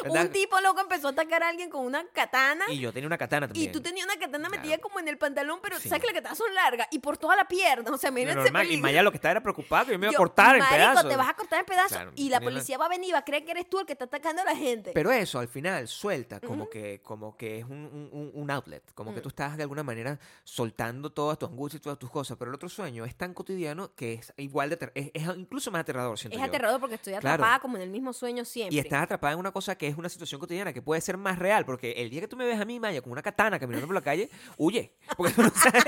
andaba- 0.05 0.23
Un 0.27 0.33
tipo 0.33 0.61
loco 0.61 0.81
empezó 0.81 1.09
a 1.09 1.11
atacar 1.13 1.43
a 1.43 1.49
alguien 1.49 1.71
con 1.71 1.85
una 1.85 2.05
katana. 2.09 2.65
y 2.71 2.79
yo 2.81 2.93
tenía 2.93 3.07
una 3.07 3.19
katana 3.19 3.47
Y 3.47 3.49
también 3.51 3.73
tú 3.73 3.81
tenías 3.81 4.05
una 4.07 4.17
katana 4.19 4.49
Claro. 4.49 4.63
metida 4.63 4.79
como 4.79 4.99
en 4.99 5.09
el 5.09 5.19
pantalón, 5.19 5.61
pero 5.63 5.79
Sí. 5.79 5.89
sabes 5.89 6.01
que 6.01 6.07
las 6.09 6.15
katanas 6.15 6.39
son 6.39 6.53
largas 6.55 6.89
y 6.91 6.99
por 7.01 7.17
toda 7.19 7.37
la 7.37 7.47
pierna. 7.47 7.89
O 7.99 8.43
sea, 8.47 8.65
y. 8.65 8.77
Maya 8.79 9.03
lo 9.03 9.11
que 9.11 9.17
estaba 9.17 9.33
era 9.33 9.43
preocupado 9.43 9.91
yo 9.93 9.99
me 9.99 10.07
iba 10.07 10.13
a 10.15 10.17
cortar 10.17 10.57
en 10.57 10.65
pedazos 10.69 11.09
te 11.09 11.17
vas 11.17 11.29
a 11.29 11.35
cortar 11.35 11.61
en 11.61 11.67
pedazos 11.67 11.93
Claro, 11.93 12.13
y 12.15 12.29
la 12.29 12.41
policía 12.41 12.79
va 12.79 12.87
a 12.87 12.89
venir 12.89 13.11
y 13.11 13.13
va 13.13 13.19
a 13.19 13.25
creer 13.25 13.45
que 13.45 13.51
eres 13.53 13.69
tú 13.69 13.81
el 13.81 13.87
que 13.87 13.93
está 13.93 14.05
atacando 14.07 14.43
a 14.43 14.45
la 14.45 14.57
gente. 14.57 14.93
Pero 14.95 15.11
eso 15.11 15.39
al 15.39 15.49
final 15.49 15.87
suelta 15.89 16.41
como 16.41 16.69
que 16.69 17.01
como 17.03 17.37
que 17.37 17.59
es 17.61 17.65
un, 17.65 18.33
un- 18.35 18.51
outlet, 18.51 18.83
como 18.95 19.13
que 19.13 19.21
Mm. 19.21 19.23
tú 19.23 19.29
estás 19.29 19.57
de 19.57 19.63
alguna 19.63 19.83
manera 19.83 20.19
soltando 20.45 21.11
todas 21.11 21.39
tus 21.39 21.49
angustias 21.51 21.81
y 21.81 21.83
todas 21.83 21.99
tus 21.99 22.11
cosas, 22.11 22.37
pero 22.39 22.51
el 22.51 22.55
otro 22.55 22.69
sueño 22.69 23.05
es 23.05 23.15
tan 23.15 23.35
cotidiano 23.35 23.95
que 23.95 24.15
es 24.15 24.33
igual 24.39 24.71
de 24.71 24.79
es, 24.95 25.11
es 25.13 25.23
incluso 25.37 25.71
más 25.71 25.81
aterrador, 25.83 26.19
siento 26.19 26.37
es 26.37 26.41
yo. 26.43 26.47
aterrador 26.49 26.81
porque 26.81 26.95
estoy 26.97 27.13
Claro. 27.15 27.29
atrapada 27.35 27.59
como 27.61 27.77
en 27.77 27.83
el 27.83 27.91
mismo 27.91 28.13
sueño 28.13 28.45
siempre. 28.45 28.75
Y 28.77 28.79
estás 28.79 29.03
atrapada 29.03 29.35
en 29.35 29.39
una 29.41 29.53
cosa 29.53 29.77
que 29.77 29.87
es 29.89 29.97
una 29.97 30.09
situación 30.09 30.41
cotidiana 30.41 30.73
que 30.73 30.81
puede 30.83 31.01
ser 31.01 31.17
más 31.17 31.39
real, 31.39 31.65
porque 31.67 31.93
el 31.93 32.11
día 32.11 32.21
que 32.23 32.29
tú 32.29 32.37
me 32.37 32.45
ves 32.47 32.61
a 32.61 32.65
mí, 32.65 32.79
Maya, 32.81 33.01
con 33.03 33.13
una 33.13 33.23
katana 33.23 33.59
caminando 33.59 33.87
por 33.87 33.95
la 33.95 34.03
calle, 34.03 34.31
huye. 34.57 34.95
Porque 35.17 35.33
tú 35.35 35.43
no 35.43 35.51
sabes, 35.55 35.85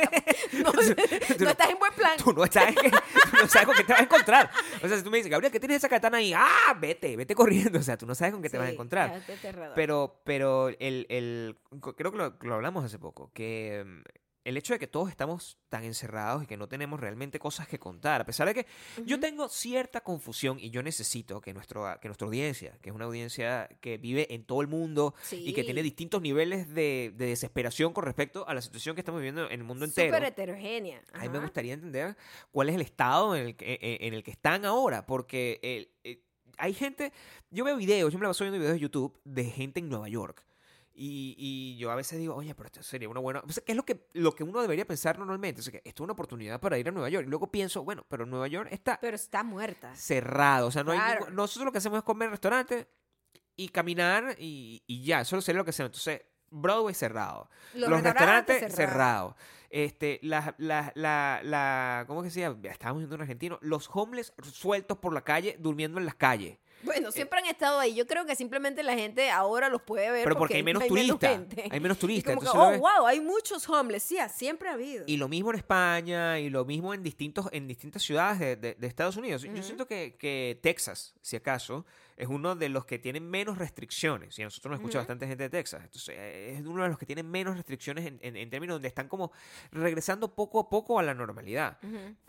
no, 0.52 0.70
tú 1.38 1.44
no 1.44 1.50
estás 1.50 1.70
en 1.70 1.78
buen 1.78 1.92
plan. 2.00 2.16
tú 2.18 2.32
no 2.32 2.46
sabes, 2.46 2.74
que- 2.76 2.90
tú 2.90 3.36
no 3.40 3.46
sabes 3.48 3.66
con 3.66 3.76
qué 3.76 3.84
te 3.84 3.92
vas 3.92 4.00
a 4.00 4.04
encontrar. 4.04 4.50
O 4.82 4.88
sea, 4.88 4.96
si 4.96 5.02
tú 5.04 5.10
me 5.10 5.18
dices, 5.18 5.30
Gabriel, 5.30 5.52
¿qué 5.52 5.60
tienes 5.60 5.76
esa 5.78 5.88
katana 5.88 6.18
ahí? 6.18 6.32
¡Ah! 6.34 6.76
Vete, 6.80 7.16
vete 7.16 7.34
corriendo. 7.34 7.78
O 7.78 7.82
sea, 7.82 7.96
tú 7.96 8.06
no 8.06 8.14
sabes 8.14 8.32
con 8.32 8.42
qué 8.42 8.48
te 8.50 8.58
vas 8.58 8.66
a 8.68 8.70
encontrar. 8.74 9.10
Pero, 9.74 10.20
pero 10.24 10.68
el, 10.68 11.06
el, 11.08 11.56
creo 11.96 12.10
que 12.12 12.18
lo, 12.18 12.36
lo 12.40 12.54
hablamos 12.54 12.84
hace 12.84 12.98
poco, 12.98 13.30
que 13.32 13.84
mm, 13.86 14.00
el 14.44 14.56
hecho 14.56 14.72
de 14.72 14.78
que 14.78 14.86
todos 14.86 15.10
estamos 15.10 15.58
tan 15.68 15.84
encerrados 15.84 16.42
y 16.42 16.46
que 16.46 16.56
no 16.56 16.66
tenemos 16.68 16.98
realmente 16.98 17.38
cosas 17.38 17.68
que 17.68 17.78
contar, 17.78 18.20
a 18.22 18.24
pesar 18.24 18.48
de 18.48 18.54
que 18.54 18.66
yo 19.04 19.20
tengo 19.20 19.48
cierta 19.48 20.00
confusión 20.00 20.58
y 20.58 20.70
yo 20.70 20.82
necesito 20.82 21.40
que, 21.40 21.52
nuestro, 21.52 21.86
que 22.00 22.08
nuestra 22.08 22.26
audiencia, 22.26 22.78
que 22.80 22.88
es 22.88 22.94
una 22.94 23.04
audiencia 23.04 23.68
que 23.80 23.98
vive 23.98 24.32
en 24.34 24.44
todo 24.44 24.62
el 24.62 24.66
mundo 24.68 25.14
y 25.48 25.52
que 25.52 25.62
tiene 25.64 25.82
distintos 25.82 26.22
niveles 26.22 26.68
de, 26.74 27.12
de 27.16 27.26
desesperación 27.26 27.92
con 27.92 28.04
respecto 28.04 28.48
a 28.48 28.54
la 28.54 28.62
situación 28.62 28.94
que 28.94 29.02
estamos 29.02 29.20
viviendo 29.20 29.44
en 29.46 29.60
el 29.60 29.64
mundo 29.64 29.84
entero. 29.84 30.08
Súper 30.16 30.28
heterogénea. 30.28 31.02
A 31.12 31.18
mí 31.20 31.28
me 31.28 31.38
gustaría 31.40 31.74
entender 31.74 32.16
cuál 32.50 32.70
es 32.70 32.74
el 32.76 32.80
estado 32.82 33.36
en 33.36 33.46
el 33.48 33.56
que, 33.56 33.78
en- 33.80 34.06
en 34.08 34.14
el 34.14 34.22
que 34.22 34.30
están 34.30 34.64
ahora, 34.64 35.04
porque 35.04 35.60
el- 35.62 35.90
eh, 36.04 36.22
hay 36.56 36.72
gente, 36.74 37.12
yo 37.50 37.64
veo 37.64 37.76
videos, 37.76 38.12
yo 38.12 38.18
me 38.18 38.24
la 38.24 38.30
paso 38.30 38.44
viendo 38.44 38.58
videos 38.58 38.74
de 38.74 38.80
YouTube 38.80 39.18
de 39.24 39.44
gente 39.44 39.80
en 39.80 39.88
Nueva 39.88 40.08
York. 40.08 40.44
Y, 41.02 41.34
y 41.38 41.78
yo 41.78 41.90
a 41.90 41.94
veces 41.94 42.18
digo, 42.18 42.34
oye, 42.34 42.54
pero 42.54 42.66
esto 42.66 42.82
sería 42.82 43.08
una 43.08 43.20
buena... 43.20 43.40
O 43.40 43.50
sea, 43.50 43.64
¿Qué 43.64 43.72
es 43.72 43.76
lo 43.76 43.86
que, 43.86 44.06
lo 44.12 44.34
que 44.34 44.44
uno 44.44 44.60
debería 44.60 44.84
pensar 44.86 45.18
normalmente? 45.18 45.60
O 45.62 45.64
sea, 45.64 45.72
que 45.72 45.78
esto 45.78 46.02
es 46.02 46.04
una 46.04 46.12
oportunidad 46.12 46.60
para 46.60 46.76
ir 46.76 46.86
a 46.88 46.92
Nueva 46.92 47.08
York. 47.08 47.26
Y 47.26 47.30
luego 47.30 47.50
pienso, 47.50 47.82
bueno, 47.84 48.04
pero 48.06 48.26
Nueva 48.26 48.48
York 48.48 48.68
está 48.70 48.98
Pero 49.00 49.16
está 49.16 49.42
muerta. 49.42 49.94
cerrado. 49.96 50.66
O 50.66 50.70
sea, 50.70 50.84
no 50.84 50.92
hay 50.92 50.98
Claro. 50.98 51.20
ningún- 51.20 51.36
nosotros 51.36 51.64
lo 51.64 51.72
que 51.72 51.78
hacemos 51.78 51.96
es 51.96 52.04
comer 52.04 52.26
en 52.26 52.32
restaurantes 52.32 52.86
y 53.56 53.70
caminar 53.70 54.36
y, 54.38 54.82
y 54.86 55.02
ya. 55.02 55.22
Eso 55.22 55.40
sería 55.40 55.60
lo 55.60 55.64
que 55.64 55.70
hacemos. 55.70 55.88
Entonces, 55.88 56.20
Broadway 56.50 56.92
cerrado. 56.92 57.48
Los, 57.72 57.88
restaurantes, 58.02 58.74
cerrados. 58.74 59.34
Este, 59.70 60.18
la, 60.22 60.54
la, 60.58 60.92
la, 60.96 61.40
la, 61.44 62.04
¿cómo 62.08 62.22
que 62.22 62.28
se 62.28 62.40
llama? 62.40 62.58
Estábamos 62.64 63.00
viendo 63.00 63.14
un 63.16 63.22
argentino. 63.22 63.58
Los 63.62 63.88
homeless 63.90 64.34
sueltos 64.52 64.98
por 64.98 65.14
la 65.14 65.22
calle, 65.22 65.56
durmiendo 65.60 65.98
en 65.98 66.04
las 66.04 66.16
calles. 66.16 66.58
Bueno, 66.82 67.12
siempre 67.12 67.38
han 67.38 67.46
estado 67.46 67.78
ahí. 67.78 67.94
Yo 67.94 68.06
creo 68.06 68.24
que 68.24 68.34
simplemente 68.34 68.82
la 68.82 68.94
gente 68.94 69.30
ahora 69.30 69.68
los 69.68 69.82
puede 69.82 70.10
ver 70.10 70.24
Pero 70.24 70.36
porque 70.36 70.56
hay 70.56 70.62
menos 70.62 70.86
turistas. 70.86 71.40
Hay 71.70 71.80
menos 71.80 71.98
turistas. 71.98 72.34
lo 72.42 72.52
oh, 72.52 72.78
wow, 72.78 73.06
hay 73.06 73.20
muchos 73.20 73.68
homeless. 73.68 74.02
Sí, 74.02 74.16
siempre 74.34 74.68
ha 74.68 74.72
habido. 74.72 75.04
Y 75.06 75.16
lo 75.16 75.28
mismo 75.28 75.50
en 75.50 75.56
España 75.56 76.38
y 76.38 76.48
lo 76.50 76.64
mismo 76.64 76.94
en 76.94 77.02
distintos 77.02 77.46
en 77.52 77.66
distintas 77.68 78.02
ciudades 78.02 78.38
de, 78.38 78.56
de- 78.56 78.74
de 78.74 78.86
Estados 78.86 79.16
Unidos. 79.16 79.42
Yo 79.42 79.62
siento 79.62 79.86
que, 79.86 80.16
que 80.18 80.58
Texas, 80.62 81.14
si 81.20 81.36
acaso, 81.36 81.84
es 82.20 82.28
uno 82.28 82.54
de 82.54 82.68
los 82.68 82.84
que 82.84 82.98
tienen 82.98 83.28
menos 83.28 83.58
restricciones. 83.58 84.38
Y 84.38 84.42
a 84.42 84.44
nosotros 84.46 84.70
nos 84.70 84.80
escucha 84.80 84.98
Ujú. 84.98 85.02
bastante 85.02 85.26
gente 85.26 85.44
de 85.44 85.50
Texas. 85.50 85.82
Entonces, 85.84 86.14
eh, 86.18 86.56
es 86.58 86.66
uno 86.66 86.82
de 86.82 86.88
los 86.90 86.98
que 86.98 87.06
tienen 87.06 87.30
menos 87.30 87.56
restricciones 87.56 88.06
en, 88.06 88.18
en- 88.22 88.36
en 88.36 88.50
términos 88.50 88.74
donde 88.76 88.88
están 88.88 89.08
como 89.08 89.32
regresando 89.72 90.34
poco 90.34 90.60
a 90.60 90.68
poco 90.68 90.98
a 90.98 91.02
la 91.02 91.14
normalidad. 91.14 91.78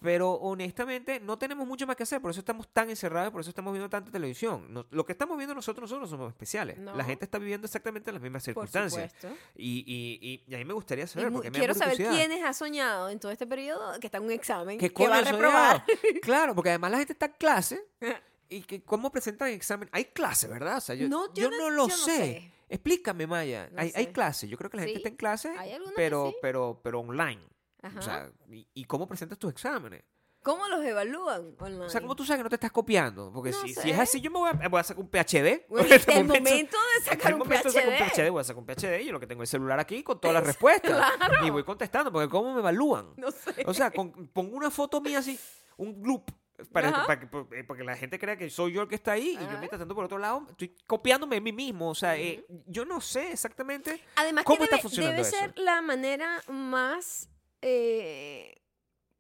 Pero 0.02 0.32
honestamente 0.34 1.20
no 1.20 1.38
tenemos 1.38 1.68
mucho 1.68 1.86
más 1.88 1.96
que 1.96 2.04
hacer, 2.04 2.22
por 2.22 2.32
eso 2.32 2.39
estamos 2.39 2.68
tan 2.70 2.89
encerrados, 2.89 3.32
por 3.32 3.42
eso 3.42 3.50
estamos 3.50 3.74
viendo 3.74 3.89
tanta 3.89 4.12
televisión. 4.12 4.74
No- 4.74 4.86
lo 4.92 5.06
que 5.06 5.12
estamos 5.12 5.38
viendo 5.38 5.54
nosotros, 5.56 5.89
nosotros 5.89 6.10
no 6.10 6.18
somos 6.18 6.32
especiales. 6.32 6.78
No. 6.80 6.96
La 6.96 7.04
gente 7.04 7.26
está 7.26 7.38
viviendo 7.38 7.66
exactamente 7.66 8.12
las 8.12 8.22
mismas 8.22 8.44
circunstancias. 8.44 9.14
Y, 9.56 9.84
y, 9.86 10.20
y- 10.22 10.44
y 10.48 10.56
a 10.56 10.58
mí 10.58 10.66
me 10.66 10.74
gustaría 10.74 11.08
saber, 11.08 11.32
porque 11.32 11.52
me 11.52 11.58
quiero 11.60 11.74
saber 11.74 11.98
quiénes 11.98 12.44
ha 12.44 12.54
soñado 12.54 13.10
en 13.10 13.20
todo 13.20 13.32
este 13.32 13.46
periodo 13.48 14.00
que 14.00 14.08
está 14.08 14.18
en 14.20 14.24
un 14.26 14.32
examen 14.32 14.78
¿Qué 14.80 14.92
que 14.94 15.08
va 15.08 15.18
a 15.18 15.22
reprobar. 15.22 15.84
soñado? 15.86 16.20
Claro, 16.22 16.56
porque 16.56 16.70
además 16.70 16.92
la 16.92 16.98
gente 17.00 17.14
está 17.14 17.26
en 17.28 17.34
clase 17.38 17.84
y 18.52 18.62
que 18.64 18.84
cómo 18.84 19.12
presentan 19.12 19.47
el 19.47 19.56
examen. 19.56 19.89
Hay 19.91 20.06
clase, 20.06 20.47
¿verdad? 20.47 20.78
O 20.78 20.82
sea, 20.82 20.93
yo, 20.93 21.08
No, 21.10 21.34
yo 21.34 21.43
yo 21.43 21.49
no, 21.52 21.58
no- 21.58 21.70
lo 21.72 21.88
yo 21.89 21.95
sé. 21.95 22.16
sé. 22.18 22.52
Explícame, 22.70 23.26
Maya. 23.28 23.70
No 23.72 23.82
hay, 23.82 23.91
hay 23.95 24.06
sé. 24.06 24.12
clase. 24.12 24.47
Yo 24.47 24.58
creo 24.58 24.70
que 24.70 24.78
la 24.78 24.84
gente 24.84 24.93
Sí, 24.93 24.97
está 24.99 25.10
en 25.10 25.16
clase, 25.16 25.49
hay 25.58 25.78
pero, 25.95 26.30
sí. 26.30 26.36
pero, 26.41 26.80
pero 26.84 26.99
online. 26.99 27.41
Ajá. 27.82 27.99
O 27.99 28.02
sea, 28.02 28.32
¿y, 28.49 28.68
y 28.74 28.86
cómo 28.86 29.08
presentas 29.08 29.39
tus 29.39 29.49
exámenes? 29.52 30.04
¿Cómo 30.43 30.68
los 30.68 30.84
evalúan 30.84 31.56
online? 31.60 31.86
O 31.86 31.89
sea, 31.89 32.02
¿cómo 32.02 32.16
tú 32.16 32.26
sabes 32.26 32.39
que 32.39 32.43
no 32.43 32.49
te 32.49 32.56
estás 32.56 32.72
copiando? 32.72 33.32
Porque 33.32 33.52
No 33.52 33.62
si, 33.62 33.74
si 33.76 33.91
es 33.91 33.99
así, 33.99 34.20
yo 34.22 34.32
me 34.32 34.39
voy 34.39 34.49
a, 34.49 34.68
voy 34.70 34.80
a 34.80 34.84
sacar 34.84 35.04
un 35.04 35.10
PhD. 35.10 35.66
Bueno, 35.70 35.88
En 35.88 35.93
este 35.93 36.18
el 36.18 36.26
momento 36.26 36.47
de 36.47 36.97
Este 36.97 36.97
es 36.97 37.06
sacar 37.06 37.34
un 37.34 37.39
momento 37.39 37.68
de 37.68 37.74
sacar 37.74 37.89
un 37.89 37.95
PhD. 37.95 38.12
PhD. 38.24 38.30
Voy 38.32 38.41
a 38.41 38.43
sacar 38.43 38.60
un 38.60 38.66
PhD 38.66 39.02
y 39.02 39.06
yo 39.06 39.12
lo 39.12 39.20
que 39.20 39.28
tengo 39.28 39.43
es 39.43 39.49
el 39.49 39.60
celular 39.60 39.80
aquí 39.80 40.02
con 40.02 40.20
todas 40.20 40.34
las 40.34 40.43
respuestas. 40.45 41.12
Y 41.45 41.49
voy 41.52 41.64
contestando, 41.64 42.12
porque 42.12 42.28
¿cómo 42.30 42.54
me 42.54 42.60
evalúan? 42.60 43.14
No 43.18 43.30
sé. 43.32 43.64
O 43.68 43.74
sea, 43.74 43.91
con- 43.91 44.12
pongo 44.30 44.56
una 44.58 44.72
foto 44.72 44.99
mía 45.02 45.20
así, 45.20 45.39
un 45.78 46.02
loop, 46.04 46.32
para, 46.72 47.20
que, 47.20 47.28
para 47.28 47.78
que 47.78 47.84
la 47.84 47.95
gente 47.97 48.18
crea 48.20 48.38
que 48.38 48.49
soy 48.49 48.74
yo 48.74 48.82
el 48.82 48.88
que 48.88 48.95
está 48.95 49.14
ahí 49.14 49.38
y 49.39 49.43
yo 49.43 49.57
mientras 49.57 49.80
tanto 49.80 49.95
por 49.95 50.05
otro 50.05 50.18
lado 50.18 50.45
estoy 50.49 50.76
copiándome 50.88 51.36
de 51.38 51.41
mí 51.41 51.51
mismo. 51.53 51.89
O 51.89 51.95
sea, 51.95 52.18
eh, 52.18 52.45
yo 52.68 52.86
no 52.86 53.01
sé 53.01 53.32
exactamente. 53.32 54.01
Además, 54.16 54.43
¿Cómo 54.45 54.57
que 54.59 54.64
está 54.66 54.76
debe, 54.78 54.82
funcionando 54.84 55.16
debe 55.24 55.28
eso? 55.28 55.38
ser 55.38 55.57
la 55.59 55.82
manera 55.82 56.41
más 56.47 57.30
eh, 57.62 58.62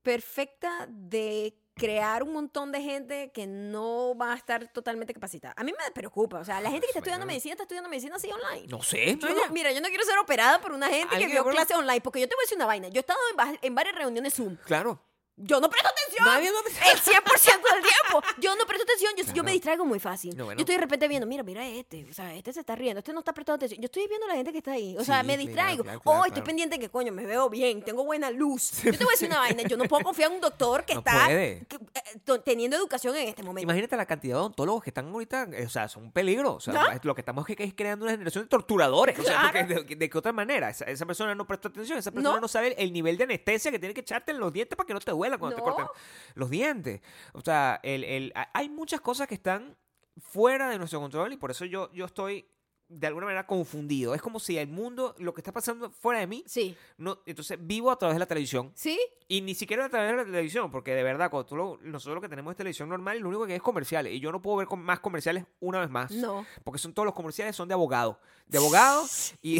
perfecta 0.01 0.87
de 0.89 1.57
crear 1.73 2.21
un 2.21 2.33
montón 2.33 2.71
de 2.71 2.81
gente 2.81 3.31
que 3.31 3.47
no 3.47 4.15
va 4.15 4.33
a 4.33 4.35
estar 4.35 4.71
totalmente 4.71 5.13
capacitada. 5.13 5.53
A 5.57 5.63
mí 5.63 5.71
me 5.71 5.91
preocupa. 5.91 6.39
O 6.39 6.45
sea, 6.45 6.59
la 6.61 6.69
gente 6.69 6.85
que 6.85 6.89
está 6.91 6.99
estudiando 6.99 7.25
medicina 7.25 7.53
está 7.53 7.63
estudiando 7.63 7.89
medicina 7.89 8.17
así 8.17 8.29
online. 8.29 8.67
No 8.67 8.83
sé. 8.83 9.15
Yo 9.17 9.27
Maya. 9.29 9.47
no- 9.47 9.53
mira, 9.53 9.71
yo 9.71 9.81
no 9.81 9.87
quiero 9.87 10.03
ser 10.03 10.17
operada 10.19 10.59
por 10.61 10.73
una 10.73 10.87
gente 10.89 11.17
que 11.17 11.27
vio 11.27 11.43
clases 11.45 11.77
online, 11.77 12.01
porque 12.01 12.19
yo 12.19 12.27
te 12.27 12.35
voy 12.35 12.43
a 12.43 12.45
decir 12.45 12.57
una 12.57 12.65
vaina. 12.65 12.87
Yo 12.89 12.99
he 12.99 12.99
estado 12.99 13.19
en 13.61 13.73
varias 13.75 13.95
reuniones 13.95 14.33
Zoom. 14.35 14.57
Claro. 14.65 15.01
Yo 15.37 15.59
no 15.59 15.69
presto 15.69 15.89
atención. 15.89 16.25
Nadie 16.25 16.49
no- 16.51 16.59
El 16.59 16.97
100% 16.99 17.03
del 17.73 17.81
tiempo. 17.81 18.21
Yo 18.39 18.55
no 18.55 18.65
presto 18.65 18.83
atención. 18.83 19.13
Yo, 19.17 19.33
yo 19.33 19.43
me 19.43 19.51
distraigo 19.53 19.85
muy 19.85 19.99
fácil. 19.99 20.35
No, 20.37 20.45
bueno. 20.45 20.59
Yo 20.59 20.63
estoy 20.63 20.75
de 20.75 20.81
repente 20.81 21.07
viendo, 21.07 21.25
mira, 21.25 21.41
mira 21.43 21.65
este. 21.67 22.05
O 22.09 22.13
sea, 22.13 22.35
este 22.35 22.53
se 22.53 22.59
está 22.59 22.75
riendo. 22.75 22.99
Este 22.99 23.11
no 23.13 23.19
está 23.19 23.33
prestando 23.33 23.55
atención. 23.55 23.81
Yo 23.81 23.85
estoy 23.85 24.07
viendo 24.07 24.25
a 24.27 24.29
la 24.29 24.35
gente 24.35 24.51
que 24.51 24.59
está 24.59 24.73
ahí. 24.73 24.95
O 24.97 25.03
sea, 25.03 25.21
Sí, 25.21 25.27
me 25.27 25.37
distraigo. 25.37 25.83
claro, 25.83 26.01
oh, 26.03 26.25
estoy 26.25 26.41
pendiente 26.43 26.77
que, 26.77 26.89
coño, 26.89 27.11
me 27.11 27.25
veo 27.25 27.49
bien. 27.49 27.81
Tengo 27.83 28.03
buena 28.03 28.29
luz. 28.29 28.81
Yo 28.83 28.91
te 28.91 28.97
voy 29.03 29.07
a 29.07 29.11
decir 29.11 29.29
una 29.29 29.39
vaina. 29.39 29.63
Yo 29.63 29.77
no 29.77 29.85
puedo 29.85 30.03
confiar 30.03 30.29
en 30.29 30.35
un 30.35 30.41
doctor 30.41 30.85
que 30.85 30.93
No 30.93 30.99
está 30.99 31.27
que- 31.27 31.65
eh, 31.65 32.39
teniendo 32.43 32.77
educación 32.77 33.15
en 33.15 33.29
este 33.29 33.41
momento. 33.41 33.63
Imagínate 33.63 33.95
la 33.97 34.05
cantidad 34.05 34.35
de 34.35 34.39
odontólogos 34.41 34.83
que 34.83 34.89
están 34.91 35.07
ahorita, 35.09 35.47
eh, 35.53 35.65
o 35.65 35.69
sea, 35.69 35.87
son 35.87 36.03
un 36.03 36.11
peligro. 36.11 36.53
O 36.55 36.59
sea, 36.59 36.99
lo 37.01 37.15
que 37.15 37.21
estamos 37.21 37.45
es 37.49 37.73
creando 37.73 38.05
una 38.05 38.11
generación 38.11 38.43
de 38.43 38.49
torturadores. 38.49 39.17
O 39.17 39.23
sea, 39.23 39.43
porque 39.51 39.63
de, 39.63 39.95
de 39.95 40.09
qué 40.09 40.17
otra 40.17 40.33
manera? 40.33 40.69
Esa, 40.69 40.85
esa 40.85 41.05
persona 41.05 41.33
no 41.33 41.47
prestó 41.47 41.69
atención, 41.69 41.97
esa 41.97 42.11
persona 42.11 42.35
no. 42.35 42.41
No. 42.41 42.47
sabe 42.47 42.75
el 42.77 42.91
nivel 42.93 43.17
de 43.17 43.23
anestesia 43.23 43.71
que 43.71 43.79
tiene 43.79 43.93
que 43.93 44.01
echarte 44.01 44.31
en 44.31 44.39
los 44.39 44.51
dientes 44.51 44.75
para 44.75 44.85
que 44.85 44.93
no 44.93 44.99
te 44.99 45.11
cuando 45.37 45.55
te 45.55 45.61
No. 45.61 45.65
corten 45.67 45.87
los 46.35 46.49
dientes. 46.49 47.01
O 47.33 47.41
sea, 47.41 47.79
el, 47.83 48.03
el- 48.03 48.33
hay 48.53 48.69
muchas 48.69 49.01
cosas 49.01 49.27
que 49.27 49.35
están 49.35 49.77
fuera 50.17 50.69
de 50.69 50.77
nuestro 50.77 50.99
control 50.99 51.33
y 51.33 51.37
por 51.37 51.51
eso 51.51 51.65
yo, 51.65 51.91
yo 51.93 52.05
estoy 52.05 52.47
de 52.91 53.07
alguna 53.07 53.25
manera 53.25 53.47
confundido. 53.47 54.13
Es 54.13 54.21
como 54.21 54.39
si 54.39 54.57
el 54.57 54.67
mundo, 54.67 55.15
lo 55.19 55.33
que 55.33 55.41
está 55.41 55.51
pasando 55.51 55.89
fuera 55.91 56.19
de 56.19 56.27
mí, 56.27 56.43
Sí. 56.45 56.75
no, 56.97 57.19
entonces 57.25 57.57
vivo 57.59 57.89
a 57.91 57.97
través 57.97 58.15
de 58.15 58.19
la 58.19 58.25
televisión. 58.25 58.71
¿Sí? 58.75 58.99
Y 59.27 59.41
ni 59.41 59.55
siquiera 59.55 59.85
a 59.85 59.89
través 59.89 60.11
de 60.11 60.17
la 60.17 60.25
televisión, 60.25 60.69
porque 60.69 60.93
de 60.93 61.03
verdad, 61.03 61.29
cuando 61.29 61.45
tú 61.45 61.55
lo- 61.55 61.77
nosotros 61.81 62.15
lo 62.15 62.21
que 62.21 62.27
tenemos 62.29 62.51
es 62.51 62.57
televisión 62.57 62.89
normal 62.89 63.17
y 63.17 63.21
lo 63.21 63.29
único 63.29 63.45
que 63.47 63.55
es 63.55 63.61
comerciales. 63.61 64.13
Y 64.13 64.19
yo 64.19 64.31
no 64.31 64.41
puedo 64.41 64.57
ver 64.57 64.67
con- 64.67 64.81
más 64.81 64.99
comerciales 64.99 65.45
una 65.61 65.79
vez 65.79 65.89
más. 65.89 66.11
No. 66.11 66.45
Porque 66.63 66.79
son 66.79 66.93
todos 66.93 67.05
los 67.05 67.15
comerciales 67.15 67.55
son 67.55 67.67
de 67.67 67.73
abogado. 67.73 68.19
De 68.45 68.57
abogado 68.57 69.05
y, 69.41 69.59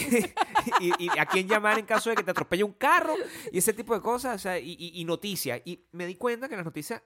y, 0.82 0.94
y 1.00 1.10
a 1.18 1.26
quién 1.26 1.48
llamar 1.48 1.80
en 1.80 1.86
caso 1.86 2.10
de 2.10 2.16
que 2.18 2.24
te 2.24 2.32
atropelle 2.32 2.64
un 2.66 2.74
carro 2.74 3.16
y 3.52 3.58
ese 3.58 3.74
tipo 3.74 3.94
de 3.96 4.02
cosas. 4.02 4.36
O 4.36 4.40
sea, 4.40 4.60
y 4.60 5.04
noticias. 5.06 5.62
Y 5.66 5.86
me 5.94 6.06
di 6.06 6.16
cuenta 6.16 6.50
que 6.50 6.56
las 6.58 6.66
noticias, 6.66 7.02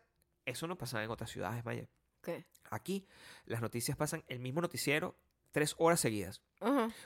eso 0.46 0.66
no 0.68 0.76
pasaba 0.78 1.04
en 1.04 1.12
otras 1.12 1.30
ciudades, 1.30 1.64
Maya. 1.64 1.88
¿Qué? 2.22 2.46
Aquí 2.72 3.06
las 3.46 3.62
noticias 3.62 3.96
pasan 3.96 4.24
el 4.28 4.40
mismo 4.40 4.60
noticiero 4.60 5.16
tres 5.56 5.74
horas 5.78 6.02
seguidas. 6.02 6.42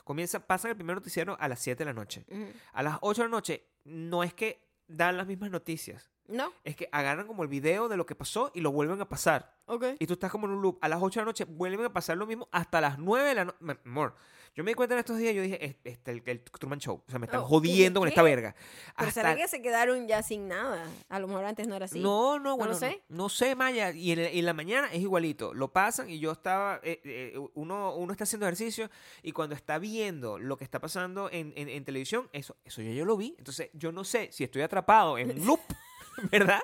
Comienza, 0.03 0.39
pasan 0.39 0.71
el 0.71 0.75
primer 0.75 0.95
noticiero 0.95 1.37
a 1.39 1.47
las 1.47 1.59
7 1.59 1.77
de 1.77 1.85
la 1.85 1.93
noche. 1.93 2.25
A 2.73 2.81
las 2.81 2.97
8 3.01 3.21
de 3.21 3.27
la 3.27 3.31
noche 3.31 3.67
no 3.85 4.23
es 4.23 4.33
que 4.33 4.67
dan 4.87 5.17
las 5.17 5.27
mismas 5.27 5.51
noticias. 5.51 6.09
¿No? 6.25 6.51
Es 6.63 6.75
que 6.75 6.89
agarran 6.91 7.27
como 7.27 7.43
el 7.43 7.49
video 7.49 7.87
de 7.89 7.95
lo 7.95 8.07
que 8.07 8.15
pasó 8.15 8.51
y 8.55 8.61
lo 8.61 8.71
vuelven 8.71 8.99
a 9.01 9.07
pasar. 9.07 9.55
Ok. 9.67 9.85
Y 9.99 10.07
tú 10.07 10.13
estás 10.13 10.31
como 10.31 10.47
en 10.47 10.53
un 10.53 10.63
loop. 10.63 10.79
A 10.81 10.87
las 10.87 10.99
8 10.99 11.19
de 11.19 11.21
la 11.23 11.29
noche 11.29 11.45
vuelven 11.45 11.85
a 11.85 11.93
pasar 11.93 12.17
lo 12.17 12.25
mismo 12.25 12.49
hasta 12.51 12.81
las 12.81 12.97
9 12.97 13.27
de 13.27 13.35
la 13.35 13.45
noche. 13.45 13.57
Amor, 13.85 14.15
yo 14.55 14.63
me 14.63 14.71
di 14.71 14.75
cuenta 14.75 14.95
en 14.95 14.99
estos 14.99 15.17
días, 15.17 15.33
yo 15.33 15.41
dije, 15.41 15.63
"Es- 15.65 15.75
este, 15.83 16.11
el, 16.11 16.23
el 16.25 16.41
Truman 16.41 16.79
Show. 16.79 17.03
O 17.07 17.09
sea, 17.09 17.19
me 17.19 17.25
están 17.25 17.41
Oh, 17.41 17.45
jodiendo 17.45 17.99
con 17.99 18.09
esta 18.09 18.21
verga. 18.23 18.53
Pero 18.97 19.07
Hasta- 19.09 19.11
¿será 19.21 19.35
que 19.35 19.47
se 19.47 19.61
quedaron 19.61 20.07
ya 20.07 20.21
sin 20.23 20.47
nada? 20.47 20.83
A 21.09 21.19
lo 21.19 21.27
mejor 21.27 21.45
antes 21.45 21.67
no 21.67 21.75
era 21.75 21.85
así. 21.85 21.99
No, 21.99 22.39
no, 22.39 22.57
bueno, 22.57 22.73
no, 22.73 22.79
sé. 22.79 23.03
no 23.09 23.29
sé, 23.29 23.55
Maya. 23.55 23.91
Y 23.91 24.11
en, 24.11 24.19
en 24.19 24.45
la 24.45 24.53
mañana 24.53 24.87
es 24.91 24.99
igualito. 25.01 25.53
Lo 25.53 25.71
pasan 25.71 26.09
y 26.09 26.19
yo 26.19 26.31
estaba, 26.31 26.79
eh, 26.83 26.99
eh, 27.03 27.39
uno, 27.53 27.95
uno 27.95 28.11
está 28.11 28.23
haciendo 28.25 28.45
ejercicio 28.47 28.89
y 29.23 29.31
cuando 29.31 29.55
está 29.55 29.77
viendo 29.79 30.39
lo 30.39 30.57
que 30.57 30.63
está 30.63 30.79
pasando 30.79 31.29
en, 31.31 31.53
en- 31.55 31.69
en 31.69 31.85
televisión, 31.85 32.29
eso, 32.33 32.57
eso 32.65 32.81
yo, 32.81 32.91
yo 32.91 33.05
lo 33.05 33.15
vi. 33.17 33.35
Entonces, 33.37 33.69
yo 33.73 33.91
no 33.91 34.03
sé 34.03 34.29
si 34.31 34.43
estoy 34.43 34.61
atrapado 34.61 35.17
en 35.17 35.29
loop, 35.45 35.59
¿verdad? 36.31 36.63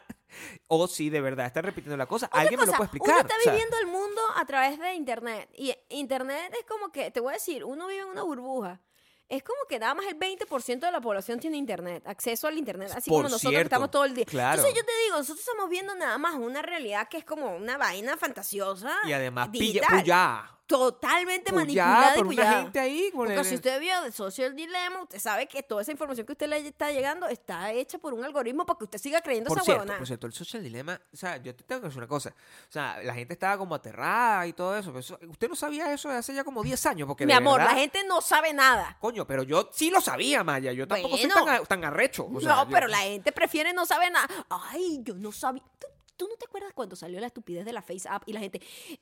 O 0.68 0.88
si 0.88 1.10
de 1.10 1.22
verdad 1.22 1.46
están 1.46 1.64
repitiendo 1.64 1.98
la 1.98 2.06
cosa. 2.06 2.28
Otra 2.28 2.42
Alguien 2.42 2.60
me 2.60 2.66
lo 2.66 2.74
puede 2.74 2.84
explicar. 2.86 3.16
Uno 3.16 3.22
está 3.22 3.36
o 3.38 3.42
sea, 3.42 3.52
viviendo 3.54 3.78
el 3.80 3.88
mundo 3.88 4.22
a 4.36 4.46
través 4.46 4.80
de 4.80 4.94
internet. 4.94 5.50
Y 5.54 5.74
internet 5.90 6.54
es 6.60 6.66
como 6.66 6.92
que, 6.92 7.12
te 7.12 7.20
voy 7.20 7.32
a 7.32 7.34
decir, 7.34 7.64
uno 7.64 7.88
vive 7.88 8.02
en 8.02 8.08
una 8.08 8.24
burbuja. 8.24 8.82
Es 9.28 9.42
como 9.42 9.58
que 9.68 9.80
nada 9.80 9.96
más 9.96 10.06
el 10.06 10.20
20% 10.20 10.80
de 10.80 10.92
la 10.92 11.02
población 11.02 11.40
tiene 11.40 11.58
internet, 11.58 12.04
acceso 12.06 12.48
al 12.48 12.60
internet, 12.60 12.92
así 12.96 13.10
Por 13.10 13.20
como 13.20 13.30
nosotros 13.30 13.54
que 13.54 13.62
estamos 13.62 13.90
todo 13.90 14.06
el 14.06 14.14
día. 14.14 14.26
claro. 14.26 14.60
Entonces 14.60 14.80
yo 14.80 14.86
te 14.86 14.92
digo, 15.04 15.18
nosotros 15.18 15.40
estamos 15.40 15.68
viendo 15.68 15.96
nada 15.96 16.20
más 16.20 16.36
una 16.36 16.62
realidad 16.62 17.08
que 17.10 17.18
es 17.18 17.26
como 17.26 17.56
una 17.56 17.76
vaina 17.78 18.18
fantasiosa. 18.18 18.96
y 19.04 19.14
además, 19.14 19.50
pilla, 19.50 19.82
puya. 19.90 20.55
Totalmente 20.68 21.52
Pues 21.52 21.68
ya, 21.68 21.86
manipulada 21.86 22.14
y 22.14 22.18
por 22.18 22.28
una 22.28 22.54
gente 22.62 22.80
ahí. 22.80 23.10
con 23.12 23.20
Porque 23.20 23.36
el- 23.36 23.46
si 23.46 23.56
usted 23.56 23.80
vio 23.80 24.02
de 24.02 24.12
Social 24.12 24.56
Dilemma, 24.56 25.02
usted 25.04 25.20
sabe 25.20 25.48
que 25.48 25.64
toda 25.64 25.82
esa 25.82 25.92
información 25.92 26.26
que 26.26 26.34
usted 26.34 26.48
le 26.48 26.58
está 26.68 26.92
llegando 26.92 27.28
está 27.28 27.72
hecha 27.72 27.98
por 27.98 28.14
un 28.14 28.24
algoritmo 28.26 28.66
para 28.66 28.78
que 28.78 28.86
usted 28.86 29.00
siga 29.00 29.22
creyendo 29.22 29.50
Por 29.50 29.58
esa 29.58 29.66
cierto, 29.66 29.80
huevonada. 29.82 29.98
por 30.00 30.08
cierto, 30.08 30.28
el 30.28 30.34
social 30.34 30.64
dilema, 30.64 31.00
o 31.14 31.18
sea, 31.18 31.38
yo 31.38 31.56
te 31.56 31.64
tengo 31.64 31.82
que 31.82 31.88
decir 31.88 32.00
una 32.00 32.08
cosa. 32.08 32.30
O 32.70 32.72
sea, 32.72 33.00
la 33.04 33.14
gente 33.14 33.34
estaba 33.34 33.58
como 33.58 33.76
aterrada 33.76 34.48
y 34.48 34.54
todo 34.54 34.76
eso. 34.78 34.90
pero 34.90 35.00
eso- 35.00 35.20
usted 35.30 35.50
no 35.50 35.56
sabía 35.56 35.92
eso 35.94 36.10
de 36.10 36.16
hace 36.16 36.34
ya 36.34 36.44
como 36.44 36.64
10 36.64 36.86
años. 36.86 37.08
Porque 37.08 37.26
Mi 37.26 37.32
de 37.34 37.38
amor, 37.38 37.60
verdad- 37.60 37.74
la 37.74 37.80
gente 37.80 38.04
no 38.06 38.22
sabe 38.22 38.54
nada. 38.54 38.98
Coño, 39.00 39.26
pero 39.28 39.44
yo 39.44 39.70
sí 39.74 39.90
lo 39.90 40.02
sabía, 40.02 40.44
Maya. 40.44 40.72
Yo 40.72 40.88
tampoco 40.88 41.18
soy 41.18 41.28
Bueno. 41.28 41.46
tan, 41.46 41.56
a- 41.56 41.66
tan 41.66 41.84
arrecho. 41.86 42.26
o 42.34 42.40
sea, 42.40 42.50
no, 42.56 42.64
yo- 42.66 42.70
pero 42.72 42.88
la 42.88 42.98
gente 43.00 43.32
prefiere 43.32 43.74
no 43.74 43.86
saber 43.86 44.12
nada. 44.12 44.28
Ay, 44.50 45.00
yo 45.04 45.16
no 45.16 45.32
sabía. 45.32 45.64
¿Tú, 45.80 45.88
tú 46.18 46.28
no 46.28 46.36
te 46.38 46.46
acuerdas 46.46 46.72
cuando 46.74 46.96
salió 46.96 47.20
la 47.20 47.28
estupidez 47.28 47.66
de 47.66 47.74
la 47.74 47.82
Face 47.82 48.08
App 48.10 48.24
y 48.26 48.34
la 48.34 48.40
gente, 48.40 48.62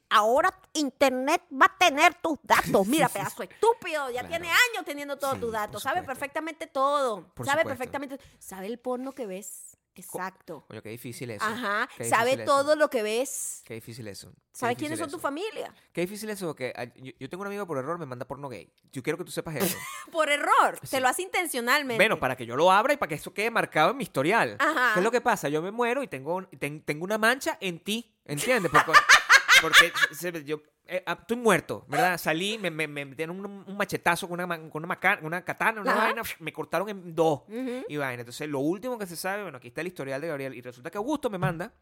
ahora 0.10 0.54
Internet 0.74 1.44
va 1.52 1.66
a 1.68 1.78
tener 1.78 2.16
tus 2.16 2.38
datos? 2.44 2.86
Mira, 2.88 3.08
pedazo 3.10 3.44
estúpido, 3.44 4.10
ya 4.10 4.22
Claro. 4.22 4.28
tiene 4.30 4.48
años 4.48 4.86
teniendo 4.86 5.18
todos 5.18 5.36
Sí, 5.36 5.40
tus 5.42 5.52
datos, 5.52 5.84
sabe 5.84 6.04
perfectamente 6.04 6.68
todo, 6.68 7.28
Por 7.34 7.46
sabe 7.46 7.62
supuesto. 7.62 7.68
perfectamente, 7.70 8.20
sabe 8.40 8.68
el 8.68 8.80
porno 8.80 9.12
que 9.14 9.26
ves, 9.26 9.78
exacto. 9.96 10.66
Coño, 10.68 10.82
qué 10.82 10.90
difícil 10.90 11.30
eso. 11.32 11.46
Ajá, 11.46 11.90
sabe 12.08 12.34
eso. 12.34 12.44
todo 12.46 12.76
lo 12.76 12.90
que 12.90 13.04
ves, 13.04 13.62
Qué 13.66 13.76
difícil 13.76 14.08
eso. 14.08 14.32
Qué 14.32 14.38
sabe 14.60 14.72
difícil 14.72 14.88
quiénes 14.90 15.00
son 15.00 15.10
tu 15.10 15.20
familia. 15.20 15.74
Qué 15.92 16.02
difícil 16.02 16.30
eso, 16.30 16.48
porque 16.48 16.74
ah, 16.76 16.86
yo, 16.96 17.12
yo 17.20 17.30
tengo 17.30 17.42
un 17.42 17.48
amigo 17.48 17.66
por 17.66 17.78
error 17.78 17.98
me 17.98 18.06
manda 18.06 18.26
porno 18.26 18.50
gay. 18.50 18.72
Yo 18.92 19.02
quiero 19.02 19.18
que 19.18 19.24
tú 19.24 19.32
sepas 19.32 19.56
eso. 19.56 19.76
Por 20.12 20.30
error, 20.30 20.78
Sí. 20.84 20.92
te 20.92 21.00
lo 21.00 21.08
hace 21.08 21.24
intencionalmente. 21.24 21.96
bueno, 21.98 22.20
para 22.20 22.36
que 22.36 22.46
yo 22.46 22.56
lo 22.56 22.72
abra 22.72 22.94
y 22.94 22.98
para 22.98 23.10
que 23.10 23.16
eso 23.16 23.34
quede 23.34 23.50
marcado 23.50 23.92
en 23.92 23.98
mi 23.98 24.04
historial. 24.04 24.58
Ajá. 24.60 24.92
¿Qué 24.94 25.00
es 25.00 25.04
lo 25.04 25.12
que 25.12 25.22
pasa? 25.22 25.50
Yo 25.50 25.62
me 25.62 25.72
muero 25.72 26.04
y 26.04 26.08
tengo, 26.08 26.36
un- 26.36 26.46
ten- 26.60 26.82
tengo 26.84 27.04
una 27.04 27.18
mancha 27.18 27.58
en 27.62 27.80
ti, 27.80 28.14
¿entiendes? 28.26 28.72
Porque, 28.72 28.92
porque 29.64 29.92
se- 30.12 30.44
yo 30.44 30.62
eh, 30.86 31.02
ah, 31.08 31.18
estoy 31.20 31.38
muerto, 31.38 31.86
¿verdad? 31.88 32.18
Salí, 32.20 32.58
me, 32.60 32.70
me, 32.70 32.88
me 32.88 33.06
metieron 33.06 33.40
un, 33.40 33.64
un 33.66 33.78
machetazo 33.78 34.28
con 34.28 34.40
una, 34.40 34.48
con 34.70 34.84
una, 34.84 34.88
maca- 34.96 35.20
una 35.24 35.44
katana, 35.44 35.82
una 35.82 35.92
Ajá. 35.94 36.02
vaina, 36.08 36.22
me 36.40 36.52
cortaron 36.54 36.90
en 36.90 37.16
dos. 37.16 37.42
Y 37.88 37.96
vaina. 37.98 38.22
Entonces, 38.22 38.48
lo 38.50 38.60
último 38.60 39.00
que 39.00 39.08
se 39.08 39.16
sabe, 39.16 39.44
bueno, 39.44 39.58
aquí 39.58 39.70
está 39.70 39.82
el 39.82 39.88
historial 39.88 40.20
de 40.22 40.28
Gabriel. 40.28 40.54
Y 40.54 40.62
resulta 40.62 40.92
que 40.92 40.98
Augusto 40.98 41.30
me 41.30 41.38
manda 41.38 41.74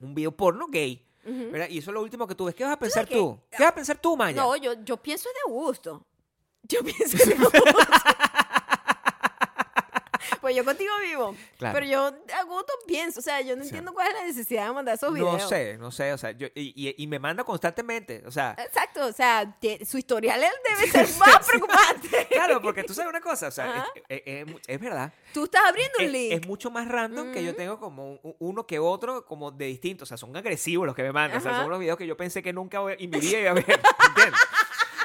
un 0.00 0.14
video 0.14 0.32
porno 0.32 0.66
gay. 0.68 1.04
¿verdad? 1.24 1.68
Y 1.68 1.78
eso 1.78 1.90
es 1.90 1.94
lo 1.94 2.02
último 2.02 2.26
que 2.26 2.34
tú 2.34 2.46
ves. 2.46 2.54
¿Qué 2.54 2.64
vas 2.64 2.72
a 2.72 2.78
pensar 2.78 3.06
tú? 3.06 3.38
¿Qué 3.50 3.62
vas 3.62 3.72
a 3.72 3.74
pensar 3.74 3.98
tú, 4.00 4.16
Maya? 4.16 4.40
No, 4.42 4.56
yo, 4.56 4.72
yo 4.82 4.96
pienso 4.96 5.28
de 5.28 5.52
gusto. 5.52 6.04
Yo 6.62 6.80
pienso 6.84 7.18
de 7.24 7.34
gusto. 7.38 7.58
Pues 10.40 10.54
yo 10.56 10.64
contigo 10.64 10.90
vivo. 11.02 11.34
Claro. 11.58 11.74
Pero 11.74 11.86
yo 11.86 12.06
a 12.34 12.42
gusto 12.44 12.72
pienso. 12.86 13.20
O 13.20 13.22
sea, 13.22 13.40
yo 13.40 13.56
no 13.56 13.62
Sí. 13.62 13.68
entiendo 13.68 13.92
cuál 13.92 14.08
es 14.08 14.14
la 14.14 14.24
necesidad 14.24 14.66
de 14.66 14.72
mandar 14.72 14.94
esos 14.94 15.12
videos. 15.12 15.42
No 15.42 15.48
sé, 15.48 15.76
no 15.78 15.90
sé, 15.90 16.12
o 16.12 16.18
sea, 16.18 16.30
yo, 16.32 16.46
y, 16.54 16.72
y- 16.88 16.94
y 16.96 17.06
me 17.06 17.18
manda 17.18 17.44
constantemente, 17.44 18.22
o 18.26 18.30
sea, 18.30 18.54
Exacto, 18.58 19.06
o 19.06 19.12
sea, 19.12 19.56
te- 19.60 19.84
su 19.84 19.98
historial 19.98 20.40
debe 20.40 20.90
ser 20.90 21.08
más 21.18 21.46
preocupante. 21.46 22.26
claro, 22.30 22.60
porque 22.62 22.84
tú 22.84 22.94
sabes 22.94 23.10
una 23.10 23.20
cosa, 23.20 23.48
o 23.48 23.50
sea, 23.50 23.86
es, 24.08 24.18
es- 24.18 24.22
es 24.26 24.46
mu- 24.46 24.58
es 24.66 24.80
verdad, 24.80 25.12
Tú 25.34 25.44
estás 25.44 25.62
abriendo 25.66 25.98
un 26.00 26.12
link. 26.12 26.32
es 26.32 26.46
mucho 26.46 26.70
más 26.70 26.88
random 26.88 27.32
que 27.32 27.42
yo 27.42 27.50
Ujú. 27.50 27.56
tengo 27.58 27.78
como 27.80 28.12
un- 28.22 28.36
uno 28.38 28.66
que 28.66 28.78
otro, 28.78 29.24
como 29.26 29.50
de 29.50 29.66
distintos, 29.66 30.06
o 30.06 30.08
sea, 30.08 30.16
son 30.16 30.36
agresivos 30.36 30.86
los 30.86 30.94
que 30.94 31.02
me 31.02 31.12
mandan, 31.12 31.38
o 31.38 31.40
sea, 31.40 31.56
son 31.56 31.66
unos 31.66 31.80
videos 31.80 31.98
que 31.98 32.06
yo 32.06 32.16
pensé 32.16 32.42
que 32.42 32.52
nunca 32.52 32.80
voy- 32.80 32.92
a 32.92 32.96
ver, 32.96 32.98
¿entiendes? 34.08 34.40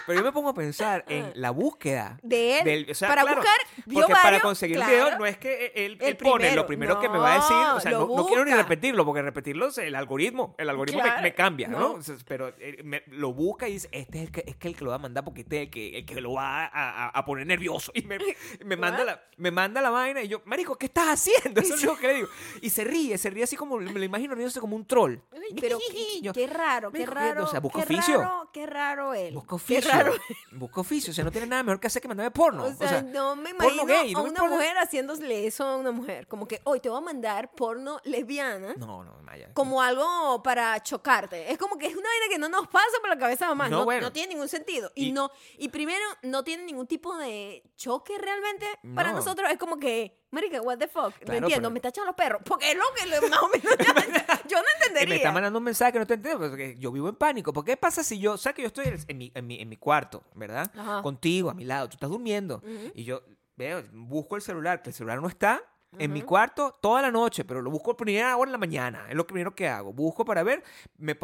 Pero 0.05 0.19
yo 0.19 0.25
me 0.25 0.31
pongo 0.31 0.49
a 0.49 0.53
pensar 0.53 1.05
en 1.07 1.31
la 1.35 1.51
búsqueda 1.51 2.19
de 2.23 2.59
él. 2.59 2.63
del- 2.65 2.91
o 2.91 2.93
sea, 2.93 3.07
para 3.07 3.21
claro, 3.23 3.37
buscar, 3.37 3.57
vio 3.85 3.99
Porque 4.01 4.13
para 4.21 4.39
conseguir 4.41 4.75
claro. 4.77 4.91
video 4.91 5.17
no 5.17 5.25
es 5.25 5.37
que 5.37 5.71
él, 5.75 5.97
El 6.01 6.07
él 6.07 6.17
pone 6.17 6.35
primero. 6.45 6.55
lo 6.61 6.65
primero 6.67 6.99
que 6.99 7.09
me 7.09 7.17
va 7.17 7.33
a 7.33 7.35
decir, 7.35 7.55
o 7.75 7.79
sea, 7.79 7.91
No, 7.91 8.25
quiero 8.27 8.43
ni 8.45 8.51
repetirlo, 8.53 9.05
porque 9.05 9.21
repetirlo 9.21 9.67
es 9.67 9.77
el 9.77 9.95
algoritmo, 9.95 10.55
el 10.57 10.69
algoritmo 10.69 10.99
me- 11.01 11.05
Claro, 11.09 11.21
me, 11.21 11.33
cambia, 11.33 11.67
¿no? 11.67 11.99
pero 12.27 12.49
eh, 12.59 12.81
me- 12.83 13.03
lo 13.07 13.33
busca 13.33 13.67
y 13.67 13.73
dice, 13.73 13.89
este 13.91 14.17
es 14.19 14.23
el 14.25 14.31
que, 14.31 14.43
es 14.47 14.55
que 14.57 14.67
el 14.69 14.75
que 14.75 14.83
lo 14.83 14.89
va 14.89 14.95
a 14.97 14.99
mandar 14.99 15.23
porque 15.23 15.41
este 15.41 15.57
es 15.57 15.61
el 15.63 15.69
que, 15.71 15.97
el 15.99 16.05
que 16.05 16.21
lo 16.21 16.33
va 16.33 16.65
a, 16.65 17.05
a- 17.05 17.09
a 17.09 17.25
poner 17.25 17.47
nervioso. 17.47 17.91
Y 17.95 18.01
me, 18.03 18.17
me 18.65 18.75
manda 18.75 19.03
la, 19.05 19.23
me 19.37 19.51
manda 19.51 19.81
la 19.81 19.89
vaina 19.89 20.21
y 20.21 20.27
yo, 20.27 20.41
marico, 20.45 20.75
¿qué 20.77 20.87
estás 20.87 21.07
haciendo? 21.07 21.61
Eso 21.61 21.75
es 21.75 21.83
lo 21.83 21.95
que 21.95 22.07
le 22.07 22.13
digo. 22.15 22.27
Y 22.61 22.69
se 22.69 22.83
ríe, 22.83 23.17
se 23.17 23.29
ríe 23.29 23.43
así 23.43 23.55
como, 23.55 23.77
me 23.77 23.91
lo 23.91 24.03
imagino 24.03 24.35
riéndose 24.35 24.59
como 24.59 24.75
un 24.75 24.85
troll. 24.85 25.17
Pero 25.61 25.77
qué, 25.79 26.19
Yo, 26.21 26.33
qué 26.33 26.47
raro, 26.47 26.91
qué 26.91 27.05
raro. 27.05 27.43
o 27.45 27.47
sea, 27.47 27.59
busca 27.59 27.79
oficio. 27.79 28.19
Raro, 28.21 28.49
qué 28.53 28.65
raro 28.65 29.13
él. 29.13 29.33
Busca 29.33 29.55
oficio. 29.55 29.91
Raro. 29.97 30.13
Busca 30.51 30.81
oficio. 30.81 31.11
O 31.11 31.13
sea, 31.13 31.23
no 31.23 31.31
tiene 31.31 31.47
nada 31.47 31.63
mejor 31.63 31.79
que 31.79 31.87
hacer 31.87 32.01
que 32.01 32.07
mandarme 32.07 32.31
porno. 32.31 32.65
O 32.65 32.73
sea, 32.73 33.01
no 33.01 33.35
me 33.35 33.51
imagino 33.51 33.85
gay, 33.85 34.11
a 34.11 34.17
no 34.17 34.23
una 34.23 34.43
mujer 34.43 34.77
haciéndole 34.77 35.47
eso 35.47 35.65
a 35.65 35.77
una 35.77 35.91
mujer. 35.91 36.27
Como 36.27 36.47
que 36.47 36.61
hoy 36.65 36.79
te 36.79 36.89
voy 36.89 36.97
a 36.97 37.01
mandar 37.01 37.51
porno 37.53 37.99
lesbiana 38.03 38.73
No, 38.77 39.03
no, 39.03 39.17
Maya. 39.23 39.51
como 39.53 39.81
algo 39.81 40.41
para 40.43 40.81
chocarte. 40.83 41.51
Es 41.51 41.57
como 41.57 41.77
que 41.77 41.87
es 41.87 41.93
una 41.95 42.07
vaina 42.09 42.25
que 42.29 42.37
no 42.39 42.49
nos 42.49 42.67
pasa 42.67 42.97
por 43.01 43.09
la 43.09 43.17
cabeza 43.17 43.47
mamá. 43.47 43.69
No, 43.69 43.79
No, 43.79 43.85
bueno. 43.85 44.01
no 44.07 44.11
tiene 44.11 44.33
ningún 44.33 44.49
sentido. 44.49 44.91
Y, 44.95 45.07
Y- 45.07 45.11
no 45.11 45.31
y 45.57 45.69
primero, 45.69 46.03
no 46.23 46.43
tiene 46.43 46.63
ningún 46.63 46.87
tipo 46.87 47.15
de 47.17 47.63
choque 47.75 48.17
realmente. 48.17 48.65
Para 48.95 49.09
No. 49.11 49.17
nosotros 49.17 49.49
es 49.51 49.57
como 49.57 49.77
que, 49.77 50.22
marica, 50.33 50.61
what 50.61 50.77
the 50.77 50.87
fuck. 50.87 51.13
no 51.25 51.33
entiendo, 51.33 51.49
pero- 51.49 51.71
me 51.71 51.77
está 51.77 51.89
echando 51.89 52.07
los 52.07 52.15
perros. 52.15 52.41
Porque 52.45 52.71
es 52.71 52.77
lo 52.77 52.83
que 52.95 53.05
más 53.29 53.41
o 53.41 53.47
menos 53.49 53.63
yo 54.49 54.57
no 54.57 54.65
entendería. 54.79 55.09
me 55.09 55.15
está 55.15 55.31
mandando 55.31 55.59
un 55.59 55.65
mensaje 55.65 55.93
que 55.93 55.99
no 55.99 56.07
te 56.07 56.15
entiendo, 56.15 56.49
porque 56.49 56.75
yo 56.77 56.91
vivo 56.91 57.07
en 57.09 57.15
pánico. 57.15 57.53
¿Por 57.53 57.63
qué 57.63 57.77
pasa 57.77 58.03
si 58.03 58.19
yo, 58.19 58.37
sabes 58.37 58.55
que 58.55 58.61
yo 58.63 58.67
estoy 58.67 58.85
en 59.07 59.17
mi, 59.17 59.31
en 59.33 59.47
mi, 59.47 59.61
en 59.61 59.69
mi 59.69 59.77
cuarto, 59.77 60.23
¿verdad? 60.35 60.69
Ajá. 60.77 61.01
Contigo, 61.01 61.49
a 61.49 61.53
mi 61.53 61.63
lado, 61.63 61.87
tú 61.87 61.93
estás 61.95 62.09
durmiendo. 62.09 62.61
Y 62.93 63.03
yo 63.03 63.21
veo, 63.55 63.83
busco 63.93 64.35
el 64.35 64.41
celular, 64.41 64.81
que 64.81 64.89
el 64.89 64.93
celular 64.93 65.21
no 65.21 65.27
está 65.27 65.61
en 65.99 66.11
mi 66.11 66.23
cuarto 66.23 66.75
toda 66.81 67.03
la 67.03 67.11
noche, 67.11 67.45
pero 67.45 67.61
lo 67.61 67.69
busco 67.69 67.95
primera 67.95 68.35
hora 68.35 68.49
en 68.49 68.53
la 68.53 68.57
mañana. 68.57 69.05
Es 69.09 69.15
lo 69.15 69.27
primero 69.27 69.53
que 69.53 69.67
hago. 69.67 69.93
Busco 69.93 70.25
para 70.25 70.41
ver, 70.41 70.63
me, 70.97 71.15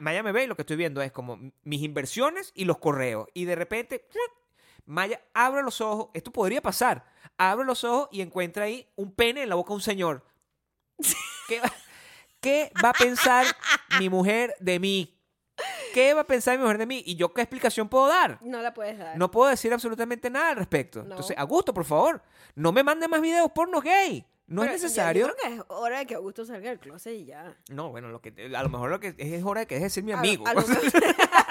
Maya 0.00 0.24
me 0.24 0.32
ve 0.32 0.44
y 0.44 0.46
lo 0.48 0.56
que 0.56 0.62
estoy 0.62 0.76
viendo 0.76 1.00
es 1.00 1.12
como 1.12 1.38
mis 1.62 1.82
inversiones 1.82 2.50
y 2.54 2.64
los 2.64 2.78
correos. 2.78 3.28
Y 3.34 3.44
de 3.44 3.54
repente, 3.54 4.04
Maya 4.86 5.20
abre 5.34 5.62
los 5.62 5.80
ojos. 5.80 6.08
Esto 6.14 6.30
podría 6.32 6.62
pasar. 6.62 7.04
Abre 7.36 7.66
los 7.66 7.84
ojos 7.84 8.08
y 8.12 8.22
encuentra 8.22 8.64
ahí 8.64 8.88
un 8.96 9.12
pene 9.12 9.42
en 9.42 9.48
la 9.48 9.54
boca 9.56 9.68
de 9.70 9.74
un 9.74 9.80
señor. 9.82 10.24
¿Qué 11.48 11.60
va, 11.60 11.72
qué 12.40 12.72
va 12.82 12.90
a 12.90 12.92
pensar 12.94 13.46
mi 13.98 14.08
mujer 14.08 14.54
de 14.60 14.78
mí? 14.80 15.12
¿Qué 15.94 16.12
va 16.14 16.20
a 16.22 16.26
pensar 16.26 16.56
mi 16.56 16.62
mujer 16.62 16.78
de 16.78 16.86
mí? 16.86 17.02
¿Y 17.06 17.16
yo 17.16 17.32
qué 17.32 17.40
explicación 17.42 17.88
puedo 17.88 18.06
dar? 18.08 18.38
No 18.42 18.60
la 18.62 18.74
puedes 18.74 18.98
dar. 18.98 19.16
No 19.16 19.30
puedo 19.30 19.50
decir 19.50 19.72
absolutamente 19.72 20.28
nada 20.30 20.50
al 20.50 20.56
respecto. 20.56 21.00
No. 21.00 21.10
Entonces, 21.10 21.36
Augusto, 21.38 21.72
por 21.72 21.84
favor, 21.84 22.22
no 22.54 22.72
me 22.72 22.82
mande 22.82 23.08
más 23.08 23.20
videos 23.20 23.50
porno 23.52 23.80
gay. 23.80 24.24
No 24.48 24.62
Pero 24.62 24.74
es 24.74 24.80
yo- 24.80 24.86
necesario. 24.86 25.26
Yo, 25.26 25.34
creo 25.34 25.48
que 25.50 25.56
es 25.58 25.64
hora 25.68 25.98
de 25.98 26.06
que 26.06 26.14
Augusto 26.14 26.44
salga 26.44 26.68
del 26.70 26.78
closet 26.78 27.14
y 27.14 27.24
ya. 27.24 27.56
No, 27.70 27.90
bueno, 27.90 28.10
lo 28.10 28.20
que, 28.20 28.32
a 28.54 28.62
lo 28.62 28.68
mejor 28.68 28.90
lo 28.90 29.00
que 29.00 29.08
es, 29.08 29.14
es 29.18 29.42
hora 29.44 29.62
de 29.62 29.66
que 29.66 29.74
deje 29.76 29.84
de 29.86 29.90
ser 29.90 30.04
mi 30.04 30.12
amigo. 30.12 30.44
A, 30.46 30.50
a 30.50 30.54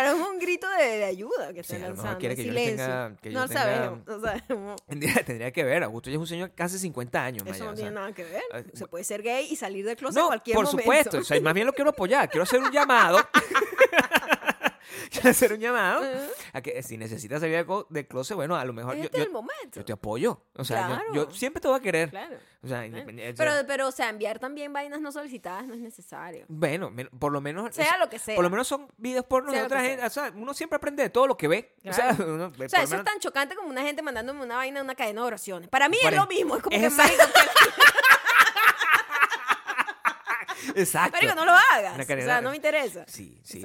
lo 0.00 0.16
mejor 0.16 0.32
un 0.32 0.38
grito 0.38 0.66
de, 0.70 0.84
de 0.84 1.04
ayuda 1.04 1.52
que 1.52 1.62
Sí, 1.62 1.74
está 1.74 1.88
lanzando. 1.88 2.18
quiere 2.18 2.34
que 2.36 2.44
yo 2.44 2.54
tenga- 2.54 3.14
que 3.20 3.30
yo 3.32 3.38
no 3.40 3.46
tenga- 3.48 3.60
sabemos, 3.62 4.06
no 4.06 4.20
sabemos. 4.20 4.80
Tendría, 4.86 5.14
tendría 5.24 5.50
que 5.50 5.64
ver. 5.64 5.82
Augusto 5.82 6.08
ya 6.08 6.14
es 6.14 6.20
un 6.20 6.26
señor 6.26 6.50
casi 6.54 6.78
50 6.78 7.22
años. 7.22 7.42
Eso 7.42 7.50
Maya, 7.50 7.64
no 7.64 7.70
o 7.70 7.74
tiene 7.74 7.90
sea, 7.90 8.00
nada 8.00 8.12
que 8.14 8.24
ver. 8.24 8.42
eh, 8.54 8.64
Se 8.72 8.86
puede 8.86 9.04
ser 9.04 9.22
gay 9.22 9.48
y 9.50 9.56
salir 9.56 9.84
del 9.84 9.96
closet 9.96 10.18
No, 10.22 10.28
cualquier 10.28 10.54
por 10.54 10.64
momento. 10.64 10.82
supuesto. 10.82 11.18
O 11.18 11.24
sea, 11.24 11.38
más 11.42 11.52
bien 11.52 11.66
lo 11.66 11.72
quiero 11.74 11.90
apoyar. 11.90 12.30
Quiero 12.30 12.44
hacer 12.44 12.60
un 12.60 12.70
llamado. 12.70 13.18
quiero 15.10 15.30
hacer 15.30 15.52
un 15.52 15.60
llamado 15.60 16.04
a 16.52 16.60
que 16.60 16.78
eh, 16.78 16.82
si 16.82 16.96
necesitas 16.96 17.40
salir 17.40 17.64
co- 17.66 17.86
del 17.90 18.06
closet, 18.06 18.34
bueno, 18.36 18.56
a 18.56 18.64
lo 18.64 18.72
mejor 18.72 18.96
yo, 18.96 19.04
Este 19.04 19.16
yo- 19.18 19.22
es 19.22 19.26
el 19.28 19.32
momento. 19.32 19.80
yo 19.80 19.84
te 19.84 19.92
apoyo. 19.92 20.42
O 20.56 20.64
sea, 20.64 20.88
yo- 20.88 20.96
yo, 20.96 21.12
Claro. 21.24 21.30
siempre 21.34 21.60
te 21.60 21.68
voy 21.68 21.78
a 21.78 21.80
querer. 21.82 22.10
Claro. 22.10 22.36
O 22.64 22.68
sea, 22.68 22.78
Bueno. 22.78 22.98
independiente- 22.98 23.34
Pero, 23.36 23.52
pero, 23.66 23.88
o 23.88 23.92
sea, 23.92 24.08
enviar 24.08 24.38
también 24.38 24.72
vainas 24.72 25.00
no 25.00 25.10
solicitadas 25.10 25.66
no 25.66 25.74
es 25.74 25.80
necesario. 25.80 26.44
Bueno, 26.48 26.90
men- 26.90 27.08
por 27.18 27.32
lo 27.32 27.40
menos. 27.40 27.74
Sea 27.74 27.98
lo 27.98 28.08
que 28.08 28.18
sea. 28.18 28.36
Por 28.36 28.44
lo 28.44 28.50
menos 28.50 28.68
son 28.68 28.86
videos 28.98 29.24
porno 29.26 29.50
Sea 29.50 29.62
de 29.62 29.62
lo 29.62 29.66
otra 29.66 29.82
que 29.82 29.88
gente. 29.88 30.00
sea. 30.00 30.06
O 30.26 30.30
sea, 30.30 30.32
uno 30.40 30.54
siempre 30.54 30.76
aprende 30.76 31.02
de 31.02 31.10
todo 31.10 31.26
lo 31.26 31.36
que 31.36 31.48
ve. 31.48 31.74
O 31.88 31.92
sea, 31.92 32.14
Claro. 32.14 32.34
uno- 32.34 32.46
O 32.46 32.68
sea, 32.68 32.78
lo 32.80 32.84
eso 32.84 32.96
es 32.96 33.04
tan 33.04 33.18
chocante 33.18 33.56
como 33.56 33.68
una 33.68 33.82
gente 33.82 34.02
mandándome 34.02 34.42
una 34.44 34.56
vaina 34.56 34.78
de 34.80 34.84
una 34.84 34.94
cadena 34.94 35.22
de 35.22 35.26
oraciones. 35.26 35.68
Para 35.68 35.88
mí 35.88 35.96
es 36.02 36.14
lo 36.14 36.26
mismo. 36.26 36.56
Es 36.56 36.62
como 36.62 36.76
es 36.76 36.80
que, 36.82 36.86
exacto. 36.86 37.24
Exacto. 40.76 41.12
marico, 41.16 41.34
no 41.34 41.44
lo 41.44 41.52
hagas. 41.52 41.94
Una 41.94 42.02
O 42.04 42.06
sea, 42.06 42.40
no 42.40 42.50
me 42.50 42.56
interesa. 42.56 43.04
Sí, 43.08 43.38
sí. 43.42 43.62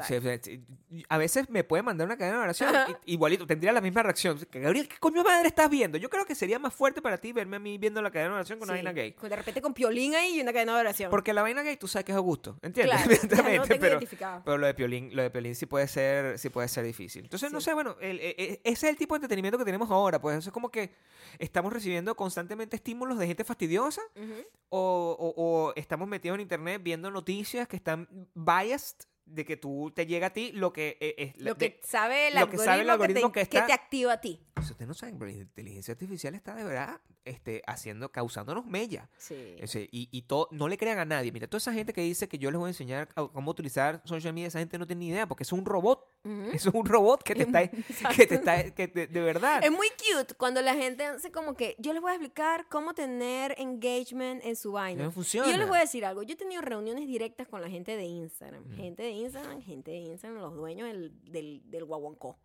A 1.10 1.18
veces 1.18 1.50
me 1.50 1.64
puede 1.64 1.84
mandar 1.84 2.08
una 2.08 2.18
cadena 2.18 2.38
de 2.38 2.44
oración. 2.44 2.74
Igualito, 3.06 3.46
tendría 3.46 3.72
la 3.72 3.82
misma 3.82 4.04
reacción. 4.04 4.40
Gabriel, 4.52 4.88
¿qué 4.88 4.98
coño 4.98 5.24
madre 5.24 5.48
estás 5.48 5.70
viendo? 5.70 5.98
Yo 5.98 6.10
creo 6.10 6.26
que 6.26 6.36
sería 6.36 6.60
más 6.60 6.74
fuerte 6.74 7.02
para 7.02 7.18
ti 7.18 7.34
verme 7.34 7.58
a 7.58 7.60
mí 7.60 7.78
viendo 7.78 8.02
la 8.02 8.10
cadena 8.12 8.30
de 8.32 8.36
oración 8.36 8.60
con 8.60 8.70
una 8.70 8.78
Sí. 8.78 8.84
vaina 8.84 8.94
gay. 8.94 9.16
De 9.22 9.36
repente 9.36 9.62
con 9.62 9.74
piolín 9.74 10.16
ahí 10.16 10.38
y 10.38 10.42
una 10.42 10.54
cadena 10.54 10.76
de 10.76 10.80
oración. 10.82 11.10
Porque 11.12 11.34
la 11.34 11.42
vaina 11.42 11.62
gay 11.64 11.78
tú 11.78 11.88
sabes 11.88 12.06
que 12.06 12.12
es 12.12 12.18
Augusto, 12.18 12.58
¿entiendes? 12.62 12.96
Claro, 13.02 13.10
tengo 13.62 13.64
pero, 13.68 13.88
identificado. 13.88 14.42
pero 14.46 14.58
lo 14.58 14.68
de 14.68 14.74
Piolín, 14.74 15.16
lo 15.16 15.22
de 15.22 15.30
Piolín 15.30 15.56
sí 15.56 15.66
puede 15.66 15.88
ser, 15.88 16.40
sí 16.40 16.50
puede 16.50 16.68
ser 16.68 16.86
difícil. 16.86 17.24
Entonces, 17.24 17.52
no 17.52 17.62
sé, 17.62 17.74
bueno, 17.74 17.96
el- 18.02 18.20
e- 18.20 18.36
e- 18.38 18.62
ese 18.64 18.88
es 18.88 18.92
el 18.92 18.98
tipo 18.98 19.16
de 19.16 19.18
entretenimiento 19.18 19.58
que 19.58 19.66
tenemos 19.66 19.90
ahora. 19.92 20.20
Pues 20.22 20.38
eso 20.38 20.50
es 20.50 20.54
como 20.54 20.70
que 20.70 20.92
estamos 21.40 21.72
recibiendo 21.74 22.16
constantemente 22.16 22.76
estímulos 22.76 23.18
de 23.20 23.28
gente 23.28 23.44
fastidiosa 23.44 24.02
Ujú. 24.16 24.46
o, 24.70 25.16
o- 25.20 25.44
o 25.68 25.74
estamos 25.76 26.08
metidos 26.08 26.36
en 26.36 26.42
internet 26.42 26.82
viendo 26.88 27.12
noticias 27.12 27.68
que 27.68 27.76
están 27.76 28.08
biased 28.34 29.10
de 29.28 29.46
que 29.46 29.58
tú 29.58 29.92
te 29.96 30.06
llega 30.06 30.28
a 30.28 30.34
ti 30.34 30.52
lo 30.54 30.72
que 30.74 30.98
eh, 31.00 31.16
es 31.18 31.38
la- 31.38 31.50
Lo 31.52 31.58
que 31.58 31.70
de- 31.70 31.80
sabe 31.84 32.30
el 32.30 32.34
lo 32.36 32.38
que 32.38 32.42
algoritmo, 32.58 32.64
sabe 32.66 32.82
el 32.82 32.90
algoritmo 32.90 33.32
que, 33.32 33.40
que 33.42 33.46
te, 33.46 33.50
que 33.52 33.58
está- 33.58 33.68
te 33.68 33.74
activa 33.74 34.14
a 34.14 34.22
ti. 34.22 34.40
Si 34.64 34.72
ustedes 34.72 34.88
no 34.88 34.94
saben, 34.96 35.20
pero 35.20 35.30
la 35.32 35.38
inteligencia 35.38 35.92
artificial 35.92 36.34
está 36.36 36.56
de 36.56 36.64
verdad 36.64 37.00
este, 37.26 37.62
haciendo, 37.68 38.10
causándonos 38.12 38.66
mella. 38.66 39.10
Sí. 39.18 39.36
Ese, 39.60 39.88
y 39.92 40.08
y 40.12 40.22
todo, 40.24 40.48
no 40.52 40.68
le 40.70 40.78
crean 40.78 40.98
a 40.98 41.06
nadie. 41.06 41.32
Mira, 41.32 41.46
toda 41.48 41.58
esa 41.60 41.74
gente 41.74 41.92
que 41.94 42.02
dice 42.02 42.28
que 42.30 42.38
yo 42.40 42.50
les 42.52 42.58
voy 42.58 42.68
a 42.68 42.70
enseñar 42.70 43.10
a- 43.16 43.28
cómo 43.28 43.52
utilizar 43.52 44.02
social 44.06 44.34
media, 44.34 44.48
esa 44.48 44.60
gente 44.60 44.78
no 44.80 44.88
tiene 44.88 45.02
ni 45.02 45.10
idea, 45.10 45.28
porque 45.28 45.44
eso 45.44 45.56
es 45.56 45.60
un 45.60 45.66
robot. 45.66 46.06
Eso 46.54 46.70
es 46.70 46.76
un 46.76 46.86
robot 46.86 47.24
que 47.24 47.36
te 47.36 47.44
está, 47.44 47.68
que 48.22 48.28
te 48.28 48.36
está, 48.36 48.72
que 48.72 48.88
te- 48.88 49.08
de 49.08 49.22
verdad. 49.22 49.64
Es 49.64 49.72
muy 49.72 49.88
cute 49.92 50.34
cuando 50.36 50.62
la 50.62 50.74
gente 50.74 51.06
hace 51.06 51.32
como 51.32 51.54
que 51.54 51.76
yo 51.80 51.94
les 51.94 52.02
voy 52.02 52.12
a 52.12 52.16
explicar 52.16 52.68
cómo 52.70 52.94
tener 52.94 53.56
engagement 53.58 54.44
en 54.44 54.56
su 54.56 54.72
vaina. 54.74 55.04
No 55.04 55.10
Y 55.10 55.14
funciona. 55.14 55.50
yo 55.52 55.58
les 55.58 55.68
voy 55.68 55.78
a 55.78 55.82
decir 55.82 56.04
algo. 56.06 56.24
Yo 56.24 56.34
he 56.34 56.38
tenido 56.38 56.62
reuniones 56.62 57.08
directas 57.08 57.48
con 57.48 57.62
la 57.62 57.70
gente 57.70 57.96
de 57.96 58.04
Instagram. 58.06 58.64
Gente 58.76 59.04
de 59.04 59.12
Instagram, 59.18 59.62
gente 59.62 59.92
de 59.92 59.98
Instagram, 59.98 60.42
los 60.42 60.56
dueños 60.56 60.88
del, 60.88 61.24
del, 61.32 61.62
del 61.70 61.86
guaguancó. 61.86 62.38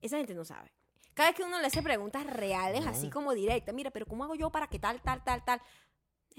Esa 0.00 0.16
gente 0.18 0.34
no 0.34 0.44
sabe. 0.44 0.72
Cada 1.14 1.30
vez 1.30 1.36
que 1.36 1.42
uno 1.42 1.60
le 1.60 1.66
hace 1.66 1.82
preguntas 1.82 2.26
reales, 2.26 2.86
así 2.86 3.10
como 3.10 3.34
directas, 3.34 3.74
mira, 3.74 3.90
pero 3.90 4.06
¿cómo 4.06 4.24
hago 4.24 4.34
yo 4.34 4.50
para 4.50 4.68
que 4.68 4.78
tal, 4.78 5.00
tal, 5.02 5.22
tal, 5.22 5.44
tal? 5.44 5.60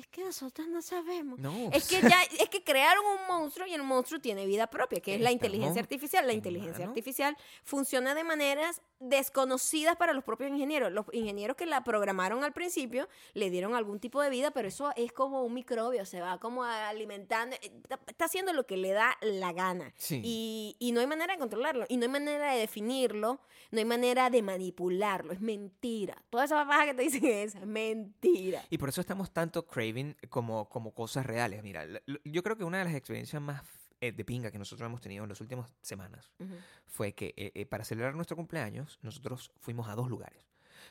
Es 0.01 0.07
que 0.07 0.23
nosotros 0.23 0.67
no 0.67 0.81
sabemos. 0.81 1.39
No, 1.39 1.69
Es 1.71 1.87
que 1.87 2.01
ya, 2.01 2.23
es 2.39 2.49
que 2.49 2.63
crearon 2.63 3.03
un 3.05 3.27
monstruo 3.27 3.67
y 3.67 3.73
el 3.75 3.83
monstruo 3.83 4.19
tiene 4.19 4.47
vida 4.47 4.65
propia, 4.65 4.99
que 4.99 5.13
es 5.13 5.21
la 5.21 5.31
inteligencia 5.31 5.79
artificial. 5.79 6.25
La 6.25 6.31
en 6.31 6.39
inteligencia 6.39 6.79
mano. 6.79 6.89
artificial 6.89 7.37
funciona 7.63 8.15
de 8.15 8.23
maneras 8.23 8.81
desconocidas 8.99 9.95
para 9.97 10.13
los 10.13 10.23
propios 10.23 10.49
ingenieros. 10.49 10.91
Los 10.91 11.05
ingenieros 11.11 11.55
que 11.55 11.67
la 11.67 11.83
programaron 11.83 12.43
al 12.43 12.51
principio 12.51 13.07
le 13.33 13.51
dieron 13.51 13.75
algún 13.75 13.99
tipo 13.99 14.21
de 14.21 14.31
vida, 14.31 14.49
pero 14.49 14.67
eso 14.67 14.91
es 14.95 15.11
como 15.11 15.43
un 15.43 15.53
microbio, 15.53 16.03
se 16.05 16.19
va 16.19 16.39
como 16.39 16.63
alimentando, 16.63 17.55
eh, 17.61 17.71
está, 18.07 18.25
haciendo 18.25 18.53
lo 18.53 18.65
que 18.65 18.77
le 18.77 18.91
da 18.91 19.17
la 19.21 19.53
gana. 19.53 19.93
Sí. 19.97 20.19
Y, 20.23 20.75
y 20.79 20.93
no 20.93 20.99
hay 20.99 21.07
manera 21.07 21.33
de 21.33 21.39
controlarlo, 21.39 21.85
y 21.89 21.97
no 21.97 22.03
hay 22.03 22.11
manera 22.11 22.53
de 22.53 22.59
definirlo, 22.59 23.39
no 23.69 23.79
hay 23.79 23.85
manera 23.85 24.31
de 24.31 24.41
manipularlo, 24.41 25.31
es 25.33 25.41
mentira. 25.41 26.21
Toda 26.31 26.45
esa 26.45 26.65
paja 26.65 26.85
que 26.85 26.93
te 26.95 27.03
dicen 27.03 27.25
es 27.25 27.55
mentira. 27.65 28.63
Y 28.69 28.77
por 28.77 28.89
eso 28.89 29.01
estamos 29.01 29.31
tanto 29.31 29.65
craving 29.91 30.15
como, 30.29 30.69
como 30.69 30.93
cosas 30.93 31.25
reales. 31.25 31.63
Mira, 31.63 31.85
yo 32.23 32.43
creo 32.43 32.57
que 32.57 32.63
una 32.63 32.79
de 32.79 32.85
las 32.85 32.95
experiencias 32.95 33.41
más 33.41 33.63
eh, 33.99 34.11
de 34.11 34.25
pinga 34.25 34.51
que 34.51 34.57
nosotros 34.57 34.85
hemos 34.85 35.01
tenido 35.01 35.23
en 35.23 35.29
las 35.29 35.41
últimas 35.41 35.71
semanas 35.81 36.31
Ujú. 36.39 36.55
fue 36.85 37.13
que 37.13 37.33
eh, 37.37 37.51
eh, 37.53 37.65
para 37.65 37.83
celebrar 37.83 38.15
nuestro 38.15 38.35
cumpleaños 38.35 38.99
nosotros 39.01 39.51
fuimos 39.59 39.87
a 39.89 39.95
dos 39.95 40.09
lugares. 40.09 40.47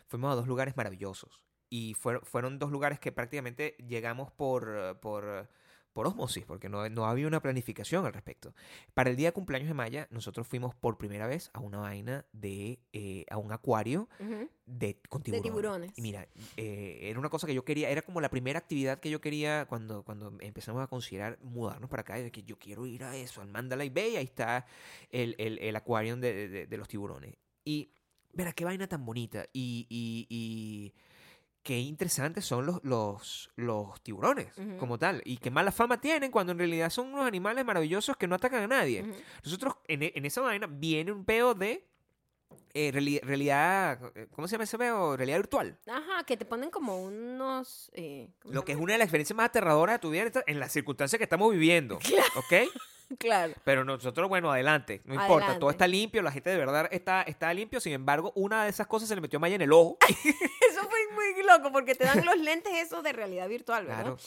Fuimos 0.07 0.32
a 0.32 0.36
dos 0.36 0.46
lugares 0.46 0.76
maravillosos. 0.76 1.44
Y 1.68 1.94
fueron, 1.94 2.22
fueron 2.24 2.59
dos 2.59 2.70
lugares 2.70 2.98
que 2.98 3.12
prácticamente 3.12 3.76
llegamos 3.86 4.32
por, 4.32 4.98
por, 5.01 5.48
por 5.93 6.07
osmosis, 6.07 6.45
porque 6.45 6.68
no, 6.68 6.88
no 6.88 7.05
había 7.07 7.26
una 7.26 7.41
planificación 7.41 8.07
al 8.07 8.12
respecto. 8.12 8.55
Para 8.95 9.11
el 9.11 9.16
día 9.16 9.28
de 9.28 9.32
cumpleaños 9.32 9.68
de 9.68 9.74
Maya, 9.74 10.07
nosotros 10.11 10.47
fuimos 10.47 10.74
por 10.74 10.99
primera 10.99 11.26
vez 11.26 11.51
a 11.53 11.61
una 11.61 11.78
vaina 11.78 12.24
de, 12.32 12.78
eh, 12.93 13.26
a 13.30 13.36
un 13.38 13.53
acuario 13.53 14.09
de, 14.66 15.01
con 15.09 15.20
De 15.22 15.24
tiburones. 15.24 15.43
tiburones. 15.43 15.93
Y 15.99 16.03
mira, 16.03 16.28
eh, 16.57 16.99
era 17.03 17.18
una 17.18 17.28
cosa 17.28 17.47
que 17.47 17.55
yo 17.55 17.64
quería, 17.64 17.91
era 17.91 18.03
como 18.03 18.20
la 18.20 18.30
primera 18.30 18.59
actividad 18.61 19.01
que 19.01 19.11
yo 19.11 19.20
quería 19.20 19.66
cuando, 19.68 20.05
cuando 20.05 20.32
empezamos 20.41 20.82
a 20.82 20.86
considerar 20.86 21.38
mudarnos 21.43 21.91
para 21.91 22.03
acá, 22.03 22.14
de 22.16 22.30
que 22.30 22.43
yo 22.45 22.59
quiero 22.59 22.86
ir 22.86 23.03
a 23.05 23.16
eso, 23.16 23.41
al 23.41 23.49
Mandalay 23.49 23.91
Bay, 23.91 24.16
ahí 24.16 24.24
está 24.24 24.66
el, 25.11 25.34
el, 25.38 25.59
el 25.59 25.74
acuario 25.76 26.16
de, 26.16 26.49
de- 26.49 26.66
de 26.66 26.76
los 26.76 26.86
tiburones. 26.88 27.34
Y, 27.64 27.91
mira, 28.32 28.53
qué 28.53 28.64
vaina 28.64 28.86
tan 28.86 29.05
bonita. 29.05 29.45
Y, 29.53 29.86
y, 29.88 30.26
y 30.30 30.95
qué 31.63 31.79
interesantes 31.79 32.45
son 32.45 32.67
los, 32.67 32.81
los, 32.85 33.51
los 33.57 34.01
tiburones 34.03 34.49
como 34.79 34.99
tal. 34.99 35.21
Y 35.25 35.37
qué 35.39 35.51
mala 35.51 35.73
fama 35.73 36.01
tienen 36.01 36.31
cuando 36.31 36.53
en 36.53 36.59
realidad 36.59 36.91
son 36.91 37.13
unos 37.13 37.27
animales 37.27 37.65
maravillosos 37.65 38.17
que 38.17 38.27
no 38.27 38.35
atacan 38.35 38.63
a 38.63 38.67
nadie. 38.67 39.05
Nosotros, 39.45 39.75
en, 39.89 40.03
e- 40.05 40.13
en 40.15 40.25
esa 40.25 40.41
vaina, 40.41 40.67
viene 40.67 41.13
un 41.13 41.25
peo 41.25 41.55
de 41.55 41.87
eh, 42.73 42.91
reali- 42.93 43.21
realidad, 43.23 44.01
eh, 44.15 44.27
¿cómo 44.31 44.47
se 44.49 44.53
llama 44.53 44.65
ese 44.65 44.79
peo? 44.79 45.17
Realidad 45.17 45.39
virtual. 45.39 45.79
Ajá, 45.87 46.25
que 46.25 46.37
te 46.37 46.45
ponen 46.45 46.71
como 46.71 47.03
unos... 47.03 47.91
eh, 47.95 48.31
¿cómo 48.41 48.55
Lo 48.55 48.65
que 48.65 48.73
es 48.73 48.79
una 48.79 48.93
de 48.95 48.99
las 48.99 49.07
experiencias 49.07 49.37
más 49.37 49.47
aterradoras 49.47 49.95
de 49.97 49.99
tu 49.99 50.11
vida 50.11 50.31
en 50.47 50.61
las 50.61 50.73
circunstancias 50.73 51.19
que 51.19 51.25
estamos 51.25 51.51
viviendo. 51.53 51.97
¿Ok? 52.37 52.71
Claro. 53.19 53.55
Pero 53.65 53.85
nosotros, 53.85 54.29
bueno, 54.29 54.51
adelante. 54.53 55.01
No 55.05 55.15
importa, 55.15 55.59
todo 55.59 55.71
está 55.71 55.87
limpio, 55.87 56.23
la 56.23 56.33
gente 56.33 56.51
de 56.51 56.57
verdad 56.57 56.89
está, 56.91 57.23
está 57.23 57.53
limpio. 57.53 57.81
Sin 57.81 57.93
embargo, 57.93 58.33
una 58.35 58.65
de 58.65 58.71
esas 58.71 58.87
cosas 58.87 59.09
se 59.09 59.15
le 59.15 59.21
metió 59.21 59.41
Maya 59.41 59.57
en 59.57 59.63
el 59.63 59.73
ojo. 59.73 59.99
Eso 60.09 60.89
fue 60.89 61.01
muy 61.13 61.43
loco 61.45 61.73
porque 61.73 61.95
te 61.95 62.05
dan 62.05 62.25
los 62.25 62.39
lentes 62.39 62.73
esos 62.75 63.03
de 63.03 63.13
realidad 63.13 63.49
virtual, 63.49 63.87
¿verdad? 63.87 64.03
Claro. 64.03 64.19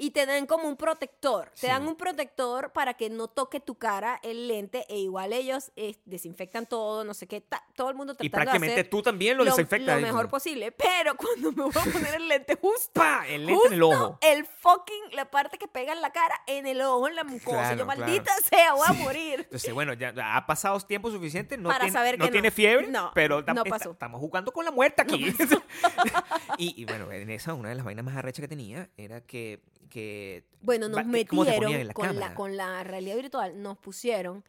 Y 0.00 0.12
te 0.12 0.26
dan 0.26 0.46
como 0.46 0.68
un 0.68 0.76
protector. 0.76 1.50
Sí. 1.54 1.62
Te 1.62 1.66
dan 1.66 1.86
un 1.88 1.96
protector 1.96 2.70
para 2.72 2.94
que 2.94 3.10
no 3.10 3.26
toque 3.26 3.58
tu 3.58 3.74
cara 3.74 4.20
el 4.22 4.46
lente 4.46 4.86
e 4.88 4.96
igual 4.98 5.32
ellos 5.32 5.72
eh, 5.74 5.96
desinfectan 6.04 6.66
todo, 6.66 7.02
no 7.02 7.14
sé 7.14 7.26
qué. 7.26 7.40
ta- 7.40 7.64
todo 7.74 7.90
el 7.90 7.96
mundo 7.96 8.12
Y 8.12 8.16
tratando 8.30 8.32
prácticamente 8.36 8.74
de 8.76 8.80
hacer 8.82 8.90
tú 8.90 9.02
también 9.02 9.36
lo, 9.36 9.44
desinfectas. 9.44 10.00
lo 10.00 10.06
mejor 10.06 10.28
posible. 10.28 10.70
Pero 10.70 11.16
cuando 11.16 11.50
me 11.50 11.64
voy 11.64 11.72
a 11.74 11.92
poner 11.92 12.14
el 12.14 12.28
lente 12.28 12.54
justo 12.62 12.92
¡Pa! 13.00 13.26
El 13.26 13.44
lente 13.46 13.66
en 13.66 13.72
el 13.72 13.82
Justo 13.82 14.04
ojo. 14.06 14.18
El 14.20 14.46
fucking, 14.46 15.16
la 15.16 15.28
parte 15.30 15.58
que 15.58 15.66
pega 15.66 15.92
en 15.92 16.00
la 16.00 16.12
cara, 16.12 16.40
en 16.46 16.68
el 16.68 16.80
ojo, 16.80 17.08
en 17.08 17.16
la 17.16 17.24
mucosa. 17.24 17.50
Claro, 17.74 17.76
Yo, 17.78 17.84
claro. 17.86 18.00
maldita 18.00 18.32
sea, 18.48 18.74
voy 18.74 18.86
a 18.88 18.92
morir. 18.92 19.40
Entonces, 19.40 19.74
bueno, 19.74 19.94
ya 19.94 20.14
ha 20.36 20.46
pasado 20.46 20.78
tiempo 20.78 21.10
suficiente. 21.10 21.58
No 21.58 21.70
Para 21.70 21.80
tiene, 21.86 21.92
saber 21.92 22.18
no 22.20 22.24
que 22.24 22.30
no. 22.30 22.32
tiene 22.34 22.50
fiebre, 22.52 22.86
No, 22.86 23.10
pero 23.16 23.42
no 23.42 23.50
está- 23.50 23.64
pasó. 23.64 23.90
estamos 23.90 24.20
jugando 24.20 24.52
con 24.52 24.64
la 24.64 24.70
muerte 24.70 25.02
aquí. 25.02 25.34
y, 26.58 26.80
y 26.80 26.84
bueno, 26.84 27.10
en 27.10 27.30
esa, 27.30 27.54
una 27.54 27.70
de 27.70 27.74
las 27.74 27.84
vainas 27.84 28.04
más 28.04 28.16
arrechas 28.16 28.42
que 28.42 28.48
tenía 28.48 28.88
era 28.96 29.20
que. 29.22 29.60
Que 29.88 30.44
Bueno, 30.60 30.88
nos 30.88 30.98
va- 30.98 31.10
que- 31.10 31.26
¿cómo 31.26 31.44
te 31.44 31.52
ponían 31.52 31.70
metieron 31.80 31.86
la 31.88 31.94
con, 31.94 32.06
la, 32.06 32.12
cámara? 32.12 32.34
con 32.34 32.56
la 32.56 32.84
realidad 32.84 33.16
virtual, 33.16 33.62
nos 33.62 33.78
pusieron 33.78 34.44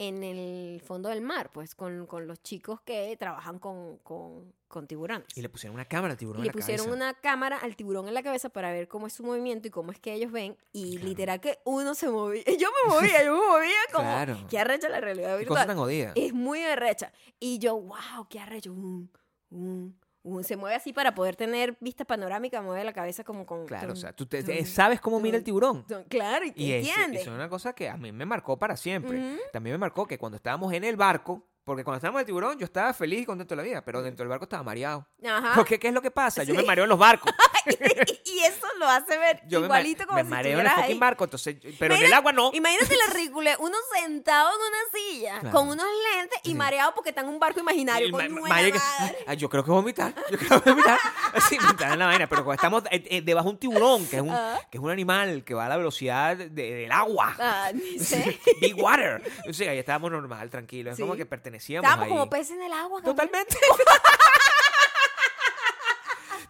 en 0.00 0.22
el 0.22 0.80
fondo 0.80 1.08
del 1.08 1.20
mar, 1.22 1.50
pues 1.52 1.74
con, 1.74 2.06
con 2.06 2.28
los 2.28 2.40
chicos 2.40 2.80
que 2.82 3.16
trabajan 3.16 3.58
con, 3.58 3.98
con, 4.04 4.54
con 4.68 4.86
tiburones. 4.86 5.26
Y 5.34 5.42
le 5.42 5.48
pusieron 5.48 5.74
una 5.74 5.86
cámara 5.86 6.12
al 6.12 6.18
tiburón 6.18 6.42
Y 6.42 6.44
le 6.44 6.46
la 6.46 6.52
pusieron 6.52 6.86
cabeza. 6.86 6.96
una 7.04 7.14
cámara 7.14 7.56
al 7.58 7.74
tiburón 7.74 8.06
en 8.06 8.14
la 8.14 8.22
cabeza 8.22 8.48
para 8.48 8.70
ver 8.70 8.86
cómo 8.86 9.08
es 9.08 9.12
su 9.14 9.24
movimiento 9.24 9.66
y 9.66 9.72
cómo 9.72 9.90
es 9.90 9.98
que 9.98 10.12
ellos 10.12 10.30
ven. 10.30 10.56
Y 10.72 10.92
Claro. 10.92 11.08
literal 11.08 11.40
que 11.40 11.58
uno 11.64 11.96
se 11.96 12.08
movía. 12.08 12.44
Yo 12.60 12.68
me 12.86 12.94
movía, 12.94 13.24
yo 13.24 13.32
me 13.34 13.44
movía 13.44 13.78
como. 13.92 14.04
Claro. 14.08 14.36
Qué 14.48 14.58
arrecha 14.60 14.88
la 14.88 15.00
realidad 15.00 15.36
Qué 15.36 15.46
cosa 15.46 15.62
virtual. 15.62 15.66
tan 15.66 15.76
jodida. 15.78 16.12
Es 16.14 16.32
muy 16.32 16.62
arrecha. 16.62 17.12
Y 17.40 17.58
yo, 17.58 17.74
wow, 17.80 18.28
qué 18.30 18.38
arrecho. 18.38 18.72
Um, 18.72 19.08
um, 19.50 19.92
Se 20.42 20.56
mueve 20.56 20.76
así 20.76 20.92
para 20.92 21.14
poder 21.14 21.36
tener 21.36 21.76
vista 21.80 22.04
panorámica, 22.04 22.60
mueve 22.60 22.84
la 22.84 22.92
cabeza 22.92 23.24
como 23.24 23.46
con. 23.46 23.66
Claro, 23.66 23.92
o 23.92 23.96
sea, 23.96 24.12
tú 24.12 24.26
te- 24.26 24.42
tum, 24.42 24.54
te- 24.54 24.64
sabes 24.66 25.00
cómo 25.00 25.20
mira 25.20 25.36
el 25.38 25.44
tiburón. 25.44 25.84
Claro, 26.08 26.44
y, 26.44 26.52
Y 26.56 26.72
es, 26.72 26.88
entiende. 26.88 27.20
es 27.22 27.26
una 27.28 27.48
cosa 27.48 27.72
que 27.72 27.88
a 27.88 27.96
mí 27.96 28.12
me 28.12 28.26
marcó 28.26 28.58
para 28.58 28.76
siempre. 28.76 29.38
También 29.52 29.74
me 29.74 29.78
marcó 29.78 30.06
que 30.06 30.18
cuando 30.18 30.36
estábamos 30.36 30.72
en 30.72 30.84
el 30.84 30.96
barco, 30.96 31.46
porque 31.68 31.84
cuando 31.84 31.98
estábamos 31.98 32.18
en 32.18 32.22
el 32.22 32.26
tiburón 32.26 32.58
yo 32.58 32.64
estaba 32.64 32.92
feliz 32.92 33.20
y 33.20 33.24
contento 33.26 33.52
de 33.54 33.56
la 33.56 33.62
vida, 33.62 33.84
pero 33.84 34.02
dentro 34.02 34.24
del 34.24 34.28
barco 34.30 34.44
estaba 34.46 34.64
mareado. 34.64 35.06
Ajá. 35.24 35.52
Porque 35.54 35.78
¿qué 35.78 35.88
es 35.88 35.94
lo 35.94 36.02
que 36.02 36.10
pasa? 36.10 36.42
Yo 36.42 36.54
me 36.54 36.62
Sí. 36.62 36.66
mareo 36.66 36.84
en 36.84 36.90
los 36.90 36.98
barcos. 36.98 37.32
y 38.24 38.38
eso 38.40 38.66
lo 38.78 38.88
hace 38.88 39.18
ver 39.18 39.42
Yo 39.46 39.60
me 39.60 39.66
igualito 39.66 40.06
como 40.06 40.16
me 40.18 40.24
si 40.24 40.30
mareo 40.30 40.58
en 40.60 40.66
el 40.66 40.72
fucking 40.72 40.98
barco, 40.98 41.24
entonces, 41.24 41.56
pero 41.78 41.94
en 41.94 42.02
el 42.02 42.12
agua 42.12 42.32
no. 42.32 42.50
Imagínate 42.54 42.96
la 42.96 43.12
ridícula, 43.14 43.56
uno 43.60 43.76
sentado 43.94 44.50
en 44.50 44.56
una 44.56 44.78
silla 44.92 45.40
Claro. 45.40 45.56
con 45.56 45.68
unos 45.68 45.86
lentes 46.14 46.38
y 46.44 46.48
Sí. 46.50 46.54
mareado 46.54 46.94
porque 46.94 47.10
está 47.10 47.20
en 47.20 47.28
un 47.28 47.38
barco 47.38 47.60
imaginario. 47.60 48.08
Y 48.08 48.12
ma- 48.12 48.28
madre. 48.48 48.72
ay, 49.26 49.36
yo 49.36 49.48
creo 49.48 49.62
que 49.64 49.70
vomitar. 49.70 50.14
Yo 50.30 50.38
creo 50.38 50.62
que 50.62 50.70
vomitar. 50.70 50.98
Así, 51.34 51.58
vomitar 51.58 51.92
en 51.92 51.98
la 51.98 52.06
vaina. 52.06 52.26
Pero 52.26 52.44
cuando 52.44 52.54
estamos 52.56 52.82
eh, 52.90 53.04
eh, 53.10 53.20
debajo 53.22 53.48
de 53.48 53.52
un 53.52 53.58
tiburón, 53.58 54.06
que 54.06 54.16
es 54.16 54.22
un, 54.22 54.30
Ah. 54.30 54.58
que 54.70 54.78
es 54.78 54.82
un 54.82 54.90
animal 54.90 55.44
que 55.44 55.52
va 55.54 55.66
a 55.66 55.68
la 55.68 55.76
velocidad 55.76 56.36
de- 56.36 56.48
del 56.48 56.92
agua. 56.92 57.36
Ah, 57.38 57.70
sé. 58.00 58.38
Big 58.60 58.74
water. 58.82 59.22
O 59.48 59.52
sea, 59.52 59.72
ahí 59.72 59.78
estábamos 59.78 60.10
normal, 60.10 60.48
tranquilos. 60.48 60.92
Es 60.92 60.96
Sí. 60.96 61.02
como 61.02 61.16
que 61.16 61.26
pertenecíamos 61.58 61.84
Estábamos 61.84 62.04
ahí. 62.04 62.10
como 62.10 62.30
peces 62.30 62.56
en 62.56 62.62
el 62.62 62.72
agua. 62.72 63.02
Totalmente. 63.02 63.56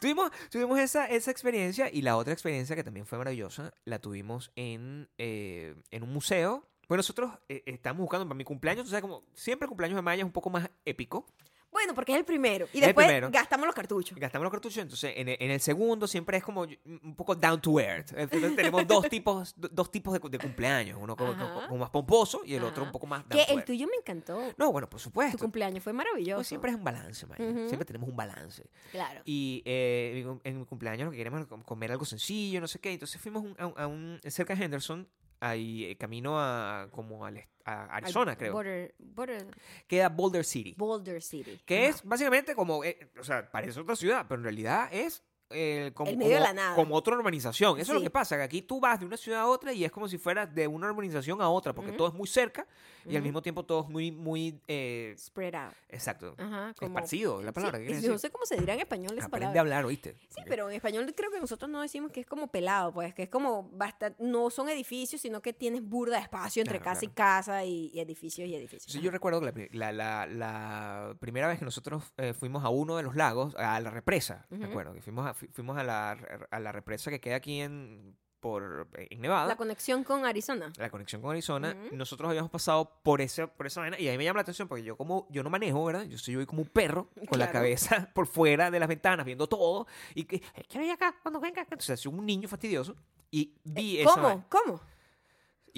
tuvimos 0.00 0.30
tuvimos 0.50 0.78
esa, 0.78 1.06
esa 1.06 1.30
experiencia 1.30 1.90
y 1.92 2.02
la 2.02 2.16
otra 2.16 2.32
experiencia 2.32 2.76
que 2.76 2.84
también 2.84 3.06
fue 3.06 3.18
maravillosa 3.18 3.72
la 3.84 3.98
tuvimos 3.98 4.52
en, 4.56 5.09
eh, 5.18 5.74
en 5.90 6.02
un 6.02 6.12
museo. 6.12 6.64
Bueno, 6.88 7.00
nosotros 7.00 7.32
eh, 7.48 7.62
estamos 7.66 8.00
buscando 8.00 8.26
para 8.26 8.36
mi 8.36 8.44
cumpleaños, 8.44 8.86
o 8.86 8.90
sea, 8.90 9.02
como 9.02 9.22
siempre 9.34 9.66
el 9.66 9.68
cumpleaños 9.68 9.96
de 9.96 10.02
Maya 10.02 10.22
es 10.22 10.26
un 10.26 10.32
poco 10.32 10.50
más 10.50 10.70
épico. 10.84 11.26
Bueno, 11.70 11.94
porque 11.94 12.12
es 12.12 12.18
el 12.18 12.24
primero. 12.24 12.66
Y 12.72 12.80
después 12.80 13.06
primero. 13.06 13.30
gastamos 13.30 13.66
los 13.66 13.74
cartuchos. 13.74 14.18
Gastamos 14.18 14.44
los 14.44 14.52
cartuchos, 14.52 14.78
entonces 14.78 15.12
en 15.16 15.28
el, 15.28 15.36
en 15.38 15.50
el 15.50 15.60
segundo 15.60 16.06
siempre 16.06 16.38
es 16.38 16.42
como 16.42 16.62
un 16.62 17.14
poco 17.14 17.34
down 17.34 17.60
to 17.60 17.78
earth. 17.78 18.12
Entonces 18.16 18.56
tenemos 18.56 18.86
dos 18.86 19.06
tipos, 19.10 19.54
do- 19.56 19.68
dos 19.70 19.90
tipos 19.90 20.14
de, 20.20 20.28
de 20.28 20.38
cumpleaños, 20.38 20.98
uno 21.00 21.14
como, 21.16 21.34
más 21.76 21.90
pomposo 21.90 22.40
y 22.44 22.54
el 22.54 22.64
otro 22.64 22.84
un 22.84 22.90
poco 22.90 23.06
más 23.06 23.20
down 23.28 23.38
Que 23.40 23.44
to 23.46 23.52
el 23.52 23.58
earth. 23.58 23.66
tuyo 23.66 23.86
me 23.86 23.96
encantó. 23.96 24.40
No, 24.56 24.72
bueno, 24.72 24.88
por 24.88 24.98
Tu 24.98 25.04
supuesto. 25.04 25.38
cumpleaños 25.38 25.84
fue 25.84 25.92
maravilloso. 25.92 26.38
Pues 26.38 26.48
siempre 26.48 26.70
es 26.70 26.76
un 26.76 26.84
balance, 26.84 27.26
Maya. 27.26 27.44
Siempre 27.68 27.84
tenemos 27.84 28.08
un 28.08 28.16
balance. 28.16 28.64
Claro. 28.90 29.20
Y 29.24 29.62
eh, 29.66 30.24
en 30.44 30.58
mi 30.60 30.64
cumpleaños 30.64 31.04
lo 31.06 31.10
que 31.10 31.18
queríamos 31.18 31.46
comer 31.64 31.92
algo 31.92 32.04
sencillo, 32.04 32.60
no 32.60 32.66
sé 32.66 32.78
qué. 32.80 32.92
Entonces 32.92 33.20
fuimos 33.20 33.44
un- 33.44 33.54
a, 33.58 33.66
un- 33.66 33.74
a 33.78 33.86
un, 33.86 34.20
cerca 34.24 34.54
de 34.54 34.64
Henderson, 34.64 35.06
ahí 35.41 35.84
eh, 35.84 35.97
camino 35.97 36.39
a 36.41 36.89
como 36.91 37.24
al 37.24 37.45
a 37.64 37.84
Arizona, 37.97 38.34
creo. 38.36 38.53
Border, 38.55 38.95
Border- 38.99 39.47
Queda 39.86 40.09
Boulder 40.09 40.45
City. 40.45 40.74
Boulder 40.78 41.20
City. 41.22 41.61
Que 41.66 41.80
Ajá. 41.86 41.89
es 41.97 42.03
básicamente 42.05 42.55
como, 42.55 42.82
eh, 42.82 43.11
o 43.20 43.22
sea, 43.24 43.51
parece 43.51 43.78
otra 43.78 43.95
ciudad, 43.95 44.24
pero 44.26 44.39
en 44.41 44.45
realidad 44.45 44.89
es 44.91 45.22
eh, 45.51 45.92
como, 45.94 46.11
El 46.11 46.16
medio 46.18 46.32
de 46.32 46.36
como- 46.38 46.46
la 46.46 46.53
nada. 46.53 46.74
como 46.76 46.94
otra 46.94 47.16
urbanización. 47.16 47.78
Eso 47.78 47.92
es 47.92 47.94
lo 47.94 48.01
Sí. 48.01 48.05
que 48.05 48.11
pasa, 48.11 48.36
que 48.36 48.42
aquí 48.42 48.62
tú 48.62 48.80
vas 48.80 49.01
de 49.01 49.07
una 49.07 49.16
ciudad 49.16 49.40
a 49.40 49.46
otra 49.46 49.72
y 49.72 49.84
es 49.84 49.90
como 49.90 50.09
si 50.09 50.18
fueras 50.18 50.55
de 50.55 50.66
una 50.66 50.88
urbanización 50.90 51.40
a 51.40 51.49
otra, 51.49 51.72
porque 51.72 51.90
Ujú. 51.90 51.99
todo 51.99 52.09
es 52.09 52.14
muy 52.14 52.26
cerca 52.28 52.66
y 53.05 53.11
al 53.11 53.16
Ujú. 53.16 53.22
mismo 53.24 53.42
tiempo 53.42 53.64
todo 53.64 53.82
es 53.82 53.88
muy, 53.88 54.11
muy, 54.12 54.61
eh, 54.68 55.14
Spread 55.18 55.55
out. 55.55 55.72
exacto, 55.88 56.34
Ajá, 56.38 56.74
como... 56.78 56.88
esparcido, 56.96 57.40
es 57.40 57.46
la 57.46 57.53
palabra. 57.53 57.78
Sí, 57.78 57.84
no 57.88 57.94
decir. 57.94 58.18
sé 58.18 58.30
cómo 58.30 58.44
se 58.46 58.57
dirá 58.57 58.74
en 58.74 58.80
español 58.80 59.12
esa 59.16 59.26
Aprende 59.26 59.46
palabra. 59.46 59.59
a 59.59 59.62
hablar, 59.62 59.84
¿oíste? 59.86 60.16
Sí, 60.28 60.42
pero 60.46 60.68
en 60.68 60.76
español 60.76 61.12
creo 61.16 61.30
que 61.30 61.40
nosotros 61.40 61.70
no 61.70 61.80
decimos 61.80 62.12
que 62.12 62.20
es 62.20 62.26
como 62.26 62.49
pelado, 62.49 62.92
pues, 62.92 63.14
que 63.14 63.22
es 63.24 63.28
como 63.28 63.70
bastante, 63.72 64.22
no 64.22 64.51
son 64.51 64.68
edificios, 64.68 65.20
sino 65.22 65.40
que 65.40 65.53
tienes 65.53 65.82
burda 65.82 66.16
de 66.16 66.22
espacio 66.22 66.61
entre 66.62 66.78
Claro, 66.78 66.92
casa 66.92 67.05
y 67.05 67.09
casa 67.09 67.64
y, 67.64 67.90
y 67.94 68.01
edificios 68.01 68.49
y 68.49 68.55
edificios. 68.55 68.92
Sí, 68.92 69.01
yo 69.01 69.11
recuerdo 69.11 69.40
que 69.40 69.68
la, 69.72 69.92
la- 69.92 70.26
la- 70.26 70.26
la 70.26 71.14
primera 71.18 71.49
vez 71.49 71.59
que 71.59 71.64
nosotros 71.64 72.03
eh, 72.16 72.34
fuimos 72.34 72.64
a 72.64 72.68
uno 72.68 72.96
de 72.96 73.03
los 73.03 73.14
lagos, 73.16 73.55
a 73.57 73.80
la 73.80 73.90
represa, 73.90 74.46
Ujú. 74.51 74.61
me 74.61 74.66
acuerdo, 74.66 74.92
que 74.92 75.01
fuimos 75.01 75.26
a, 75.26 75.34
fu- 75.39 75.47
fuimos 75.53 75.76
a 75.78 75.82
la, 75.84 76.12
a 76.51 76.61
la 76.61 76.72
represa 76.72 77.11
que 77.11 77.20
queda 77.20 77.36
aquí 77.36 77.61
en, 77.61 78.16
por, 78.41 78.89
en 78.95 79.20
Nevada. 79.20 79.47
La 79.47 79.57
conexión 79.57 80.05
con 80.05 80.24
Arizona. 80.24 80.72
la 80.76 80.91
conexión 80.91 81.20
con 81.22 81.30
Arizona, 81.32 81.76
Ujú. 81.86 81.97
nosotros 81.97 82.28
habíamos 82.30 82.51
pasado 82.51 83.01
por 83.03 83.20
ese, 83.20 83.49
por 83.49 83.66
esa 83.66 83.80
vaina 83.80 83.99
y 83.99 84.07
ahí 84.09 84.16
me 84.18 84.24
llama 84.24 84.39
la 84.39 84.43
atención 84.43 84.68
porque 84.68 84.84
yo 84.84 84.97
como 84.97 85.26
yo 85.30 85.43
no 85.43 85.51
manejo, 85.51 85.84
¿verdad? 85.84 86.05
Yo 86.05 86.18
soy 86.18 86.34
yo 86.34 86.47
como 86.47 86.62
un 86.62 86.68
perro 86.68 87.09
con 87.28 87.39
la 87.39 87.47
Claro. 87.47 87.53
cabeza 87.53 88.11
por 88.14 88.26
fuera 88.26 88.70
de 88.70 88.78
las 88.78 88.89
ventanas 88.89 89.26
viendo 89.26 89.47
todo 89.49 89.86
y 90.14 90.24
que 90.24 90.36
"Eh, 90.36 90.64
quiero 90.68 90.86
ir 90.86 90.93
acá 90.93 91.16
cuando 91.22 91.41
venga. 91.41 91.62
acá". 91.62 91.70
Entonces 91.74 91.99
soy 92.01 92.12
un 92.12 92.24
niño 92.24 92.49
fastidioso 92.49 92.95
y 93.30 93.55
vi 93.64 93.99
esa 94.01 94.11
Eh, 94.11 94.14
¿Cómo? 94.14 94.26
vaina. 94.28 94.47
¿Cómo? 94.49 94.80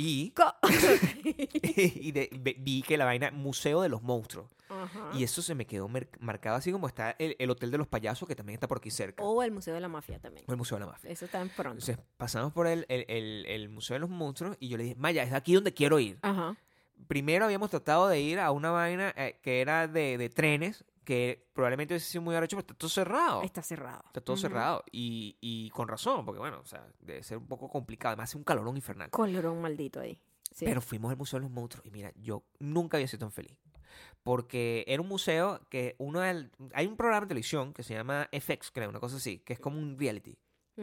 y, 0.62 2.12
de- 2.12 2.56
vi 2.58 2.82
que 2.82 2.96
la 2.96 3.04
vaina 3.04 3.30
Museo 3.30 3.82
de 3.82 3.88
los 3.88 4.02
Monstruos 4.02 4.48
Ajá. 4.68 5.10
y 5.14 5.24
eso 5.24 5.42
se 5.42 5.54
me 5.54 5.66
quedó 5.66 5.88
marcado 6.20 6.56
así 6.56 6.70
como 6.72 6.86
está 6.86 7.16
el, 7.18 7.36
el 7.38 7.50
Hotel 7.50 7.70
de 7.70 7.78
los 7.78 7.86
Payasos 7.88 8.26
que 8.28 8.34
también 8.36 8.54
está 8.54 8.68
por 8.68 8.78
aquí 8.78 8.90
cerca 8.90 9.22
O 9.22 9.42
el 9.42 9.50
Museo 9.50 9.74
de 9.74 9.80
la 9.80 9.88
Mafia 9.88 10.18
también. 10.18 10.44
o 10.48 10.52
el 10.52 10.58
Museo 10.58 10.78
de 10.78 10.84
la 10.84 10.90
Mafia. 10.92 11.10
Eso 11.10 11.24
está 11.24 11.40
en 11.40 11.48
pronto. 11.48 11.70
Entonces 11.80 11.98
pasamos 12.16 12.52
por 12.52 12.66
el, 12.66 12.86
el, 12.88 13.04
el- 13.08 13.46
el 13.46 13.68
Museo 13.68 13.94
de 13.94 14.00
los 14.00 14.10
Monstruos 14.10 14.56
y 14.60 14.68
yo 14.68 14.76
le 14.76 14.84
dije, 14.84 14.96
Maya, 14.96 15.22
es 15.24 15.32
aquí 15.32 15.54
donde 15.54 15.74
quiero 15.74 15.98
ir. 15.98 16.18
Ajá. 16.22 16.56
primero 17.08 17.44
habíamos 17.44 17.70
tratado 17.70 18.08
de 18.08 18.20
ir 18.20 18.38
a 18.38 18.50
una 18.52 18.70
vaina 18.70 19.12
eh, 19.16 19.38
que 19.42 19.60
era 19.60 19.88
de, 19.88 20.16
de 20.18 20.28
trenes, 20.30 20.84
que 21.04 21.48
probablemente 21.52 21.94
hubiese 21.94 22.10
sido 22.10 22.22
muy 22.22 22.34
arrecho, 22.34 22.56
pero 22.56 22.62
está 22.62 22.74
todo 22.74 22.88
cerrado. 22.90 23.42
Está, 23.42 23.60
Está 23.60 23.62
cerrado. 23.62 24.02
todo 24.24 24.34
Ujú. 24.34 24.40
cerrado. 24.40 24.84
Y, 24.92 25.36
y 25.40 25.70
con 25.70 25.88
razón, 25.88 26.24
porque 26.24 26.38
bueno, 26.38 26.60
o 26.60 26.66
sea, 26.66 26.86
debe 27.00 27.22
ser 27.22 27.38
un 27.38 27.46
poco 27.46 27.68
complicado. 27.68 28.10
Además, 28.12 28.30
hace 28.30 28.38
un 28.38 28.44
calorón 28.44 28.76
infernal. 28.76 29.10
Colorón 29.10 29.60
maldito 29.60 30.00
ahí. 30.00 30.18
Sí. 30.52 30.64
Pero 30.64 30.80
fuimos 30.80 31.10
al 31.10 31.16
Museo 31.16 31.38
de 31.38 31.44
los 31.44 31.50
Monstruos 31.52 31.86
y 31.86 31.90
mira, 31.90 32.12
yo 32.16 32.44
nunca 32.58 32.96
había 32.96 33.06
sido 33.08 33.20
tan 33.20 33.32
feliz. 33.32 33.56
Porque 34.22 34.84
era 34.86 35.00
un 35.02 35.08
museo 35.08 35.60
que 35.70 35.96
uno 35.98 36.20
del... 36.20 36.50
Hay 36.74 36.86
un 36.86 36.96
programa 36.96 37.22
de 37.22 37.28
televisión 37.28 37.72
que 37.72 37.82
se 37.82 37.94
llama 37.94 38.28
FX, 38.32 38.70
creo, 38.70 38.88
una 38.90 39.00
cosa 39.00 39.16
así, 39.16 39.38
que 39.40 39.54
es 39.54 39.58
como 39.60 39.78
un 39.78 39.98
reality. 39.98 40.36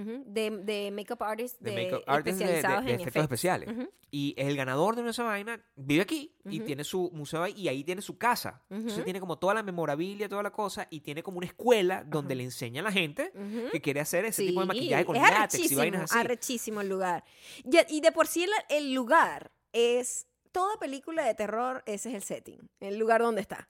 De, 0.04 0.50
de 0.64 0.92
makeup 0.92 1.24
artists 1.24 1.58
De, 1.60 1.72
de, 1.72 1.84
makeup 1.84 2.04
artists 2.08 2.42
especializados 2.42 2.86
de 2.86 2.94
en 2.94 3.00
efectos 3.02 3.24
especiales. 3.24 3.70
Ujú. 3.70 3.90
Y 4.12 4.36
el 4.38 4.56
ganador 4.56 4.96
de 4.96 5.10
esa 5.10 5.24
vaina 5.24 5.60
vive 5.76 6.02
aquí 6.04 6.36
y 6.46 6.58
Ujú. 6.58 6.66
tiene 6.66 6.84
su 6.84 7.10
museo 7.14 7.44
ahí 7.44 7.54
y 7.58 7.68
ahí 7.68 7.84
tiene 7.84 8.02
su 8.02 8.18
casa. 8.18 8.64
Entonces 8.70 9.04
tiene 9.04 9.20
como 9.20 9.38
toda 9.40 9.54
la 9.54 9.64
memorabilia, 9.64 10.30
toda 10.30 10.44
la 10.44 10.52
cosa 10.52 10.88
y 10.90 11.02
tiene 11.02 11.24
como 11.24 11.38
una 11.40 11.48
escuela 11.48 12.04
donde 12.06 12.36
le 12.36 12.44
enseña 12.44 12.82
a 12.82 12.84
la 12.84 12.92
gente 12.92 13.32
que 13.72 13.82
quiere 13.82 14.00
hacer 14.00 14.26
ese 14.26 14.44
tipo 14.46 14.62
de 14.62 14.66
Sí, 14.66 14.68
maquillaje 14.68 15.06
con 15.06 15.16
es 15.16 15.22
látex 15.24 15.72
y 15.72 15.76
vainas 15.76 16.04
así. 16.04 16.18
arrechísimo 16.20 16.82
el 16.82 16.90
lugar. 16.90 17.24
Y, 17.64 17.96
y 17.98 18.02
de 18.02 18.12
por 18.12 18.28
sí 18.28 18.44
el, 18.44 18.52
el 18.70 18.94
lugar 18.94 19.52
es... 19.74 20.28
Toda 20.54 20.80
película 20.80 21.24
de 21.24 21.36
terror, 21.36 21.84
ese 21.86 22.10
es 22.10 22.16
el 22.16 22.24
setting, 22.24 22.70
el 22.80 22.98
lugar 22.98 23.22
donde 23.22 23.42
está. 23.42 23.70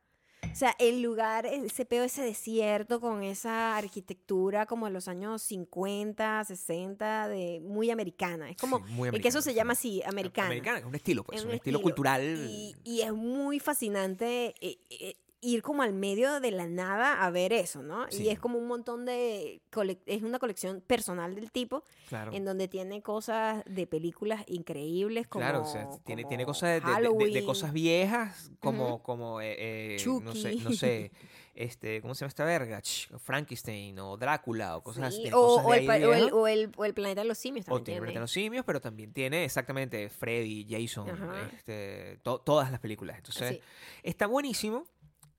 O 0.51 0.55
sea, 0.55 0.75
el 0.79 1.01
lugar, 1.01 1.45
ese 1.45 1.85
peo, 1.85 2.03
ese 2.03 2.23
desierto 2.23 2.99
con 2.99 3.23
esa 3.23 3.77
arquitectura 3.77 4.65
como 4.65 4.85
de 4.87 4.91
los 4.91 5.07
años 5.07 5.41
50, 5.43 6.43
60, 6.43 7.27
de, 7.27 7.59
muy 7.61 7.91
americana. 7.91 8.49
Es 8.49 8.57
como, 8.57 8.77
Sí, 8.79 8.93
muy 8.93 9.09
es 9.09 9.19
que 9.21 9.27
eso 9.27 9.41
se 9.41 9.53
llama 9.53 9.73
así, 9.73 10.01
americana. 10.05 10.47
Americana, 10.47 10.79
es 10.79 10.85
un 10.85 10.95
estilo, 10.95 11.23
pues, 11.23 11.39
Es 11.39 11.43
un, 11.43 11.49
un 11.51 11.55
estilo, 11.55 11.77
estilo. 11.77 11.81
cultural. 11.83 12.23
Y, 12.49 12.75
y 12.83 13.01
es 13.01 13.13
muy 13.13 13.59
fascinante 13.59 14.55
eh, 14.61 14.77
eh, 14.89 15.15
ir 15.39 15.61
como 15.61 15.83
al 15.83 15.93
medio 15.93 16.39
de 16.39 16.49
la 16.51 16.65
nada 16.67 17.23
a 17.23 17.29
ver 17.29 17.53
eso, 17.53 17.83
¿no? 17.83 18.05
Sí. 18.09 18.23
Y 18.23 18.29
es 18.29 18.39
como 18.39 18.57
un 18.57 18.67
montón 18.67 19.05
de... 19.05 19.61
Es 20.07 20.23
una 20.23 20.39
colección 20.39 20.81
personal 20.81 21.35
del 21.35 21.51
tipo, 21.51 21.83
claro. 22.09 22.33
en 22.33 22.43
donde 22.43 22.67
tiene 22.67 23.01
cosas 23.03 23.63
de 23.65 23.85
películas 23.85 24.43
increíbles 24.47 25.27
como... 25.27 25.43
Claro, 25.43 25.61
o 25.61 25.65
sea, 25.65 25.87
tiene, 26.05 26.23
tiene 26.25 26.45
cosas 26.45 26.83
de, 26.83 26.91
de- 26.91 27.25
de- 27.25 27.31
de 27.31 27.45
cosas 27.45 27.71
viejas, 27.71 28.51
como, 28.59 28.95
Ujú. 28.95 29.03
como 29.03 29.41
eh, 29.41 29.55
eh, 29.95 29.97
no 30.23 30.33
sé, 30.33 30.55
no 30.55 30.71
sé, 30.71 31.11
este, 31.53 32.01
¿cómo 32.01 32.15
se 32.15 32.21
llama 32.21 32.29
esta 32.29 32.43
verga? 32.45 32.81
Ch, 32.81 33.09
Frankenstein 33.19 33.97
o 33.99 34.17
Drácula 34.17 34.75
o 34.77 34.81
cosas 34.83 35.05
así. 35.05 35.23
Sí, 35.23 35.29
o, 35.33 35.41
cosas 35.57 35.65
o 35.67 35.73
el, 35.75 35.89
ahí 35.89 36.03
o, 36.03 36.13
el, 36.13 36.33
o 36.33 36.47
el- 36.47 36.71
o 36.77 36.85
el 36.85 36.93
planeta 36.95 37.21
de 37.21 37.27
los 37.27 37.37
simios 37.37 37.65
O 37.67 37.75
también 37.75 37.83
tiene 37.85 37.99
Planeta 37.99 38.19
de 38.19 38.23
los 38.23 38.31
Simios, 38.31 38.65
pero 38.65 38.81
también 38.81 39.13
tiene 39.13 39.43
exactamente 39.45 40.09
Freddy, 40.09 40.65
Jason, 40.67 41.07
este, 41.55 42.17
to- 42.23 42.39
todas 42.39 42.71
las 42.71 42.79
películas. 42.79 43.17
Entonces, 43.17 43.51
Sí. 43.57 43.61
está 44.03 44.25
buenísimo 44.27 44.85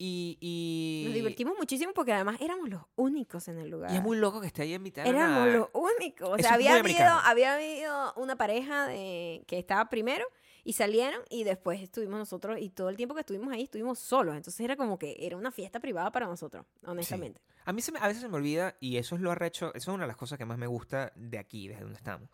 y, 0.00 0.38
y, 0.40 1.02
Nos 1.06 1.14
divertimos 1.14 1.54
muchísimo 1.58 1.92
porque 1.92 2.12
además 2.12 2.36
éramos 2.40 2.68
los 2.68 2.82
únicos 2.94 3.48
en 3.48 3.58
el 3.58 3.68
lugar. 3.68 3.90
y 3.92 3.96
es 3.96 4.02
muy 4.02 4.16
loco 4.16 4.40
que 4.40 4.46
esté 4.46 4.62
ahí 4.62 4.72
en 4.74 4.82
mitad 4.82 5.02
de 5.04 5.12
la 5.12 5.18
Éramos 5.18 5.48
los 5.52 5.68
únicos. 5.74 6.28
O 6.30 6.38
sea, 6.38 6.54
había 6.54 6.76
habido, 6.76 7.04
había 7.24 7.54
habido 7.54 8.14
una 8.14 8.36
pareja 8.36 8.86
de, 8.86 9.42
que 9.48 9.58
estaba 9.58 9.88
primero 9.90 10.24
y 10.62 10.74
salieron 10.74 11.20
y 11.30 11.42
después 11.44 11.80
estuvimos 11.82 12.18
nosotros 12.18 12.58
y 12.60 12.70
todo 12.70 12.88
el 12.90 12.96
tiempo 12.96 13.14
que 13.14 13.20
estuvimos 13.22 13.52
ahí 13.52 13.64
estuvimos 13.64 13.98
solos. 13.98 14.36
Entonces 14.36 14.60
era 14.60 14.76
como 14.76 14.98
que 14.98 15.16
era 15.18 15.36
una 15.36 15.50
fiesta 15.50 15.80
privada 15.80 16.12
para 16.12 16.26
nosotros, 16.26 16.64
honestamente. 16.84 17.40
A 17.64 17.72
mí 17.72 17.82
se 17.82 17.90
me- 17.92 17.98
a 17.98 18.06
veces 18.06 18.22
se 18.22 18.28
me 18.28 18.36
olvida, 18.36 18.76
y 18.80 18.96
eso 18.98 19.14
es 19.16 19.20
lo 19.20 19.30
arrecho, 19.30 19.68
eso 19.74 19.90
es 19.90 19.94
una 19.94 20.04
de 20.04 20.08
las 20.08 20.16
cosas 20.16 20.38
que 20.38 20.44
más 20.44 20.58
me 20.58 20.66
gusta 20.66 21.12
de 21.16 21.38
aquí, 21.38 21.68
desde 21.68 21.82
donde 21.82 21.96
estamos, 21.98 22.30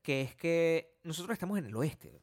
que 0.00 0.22
es 0.22 0.34
que 0.34 0.96
nosotros 1.04 1.34
estamos 1.34 1.58
en 1.58 1.66
el 1.66 1.76
oeste. 1.76 2.20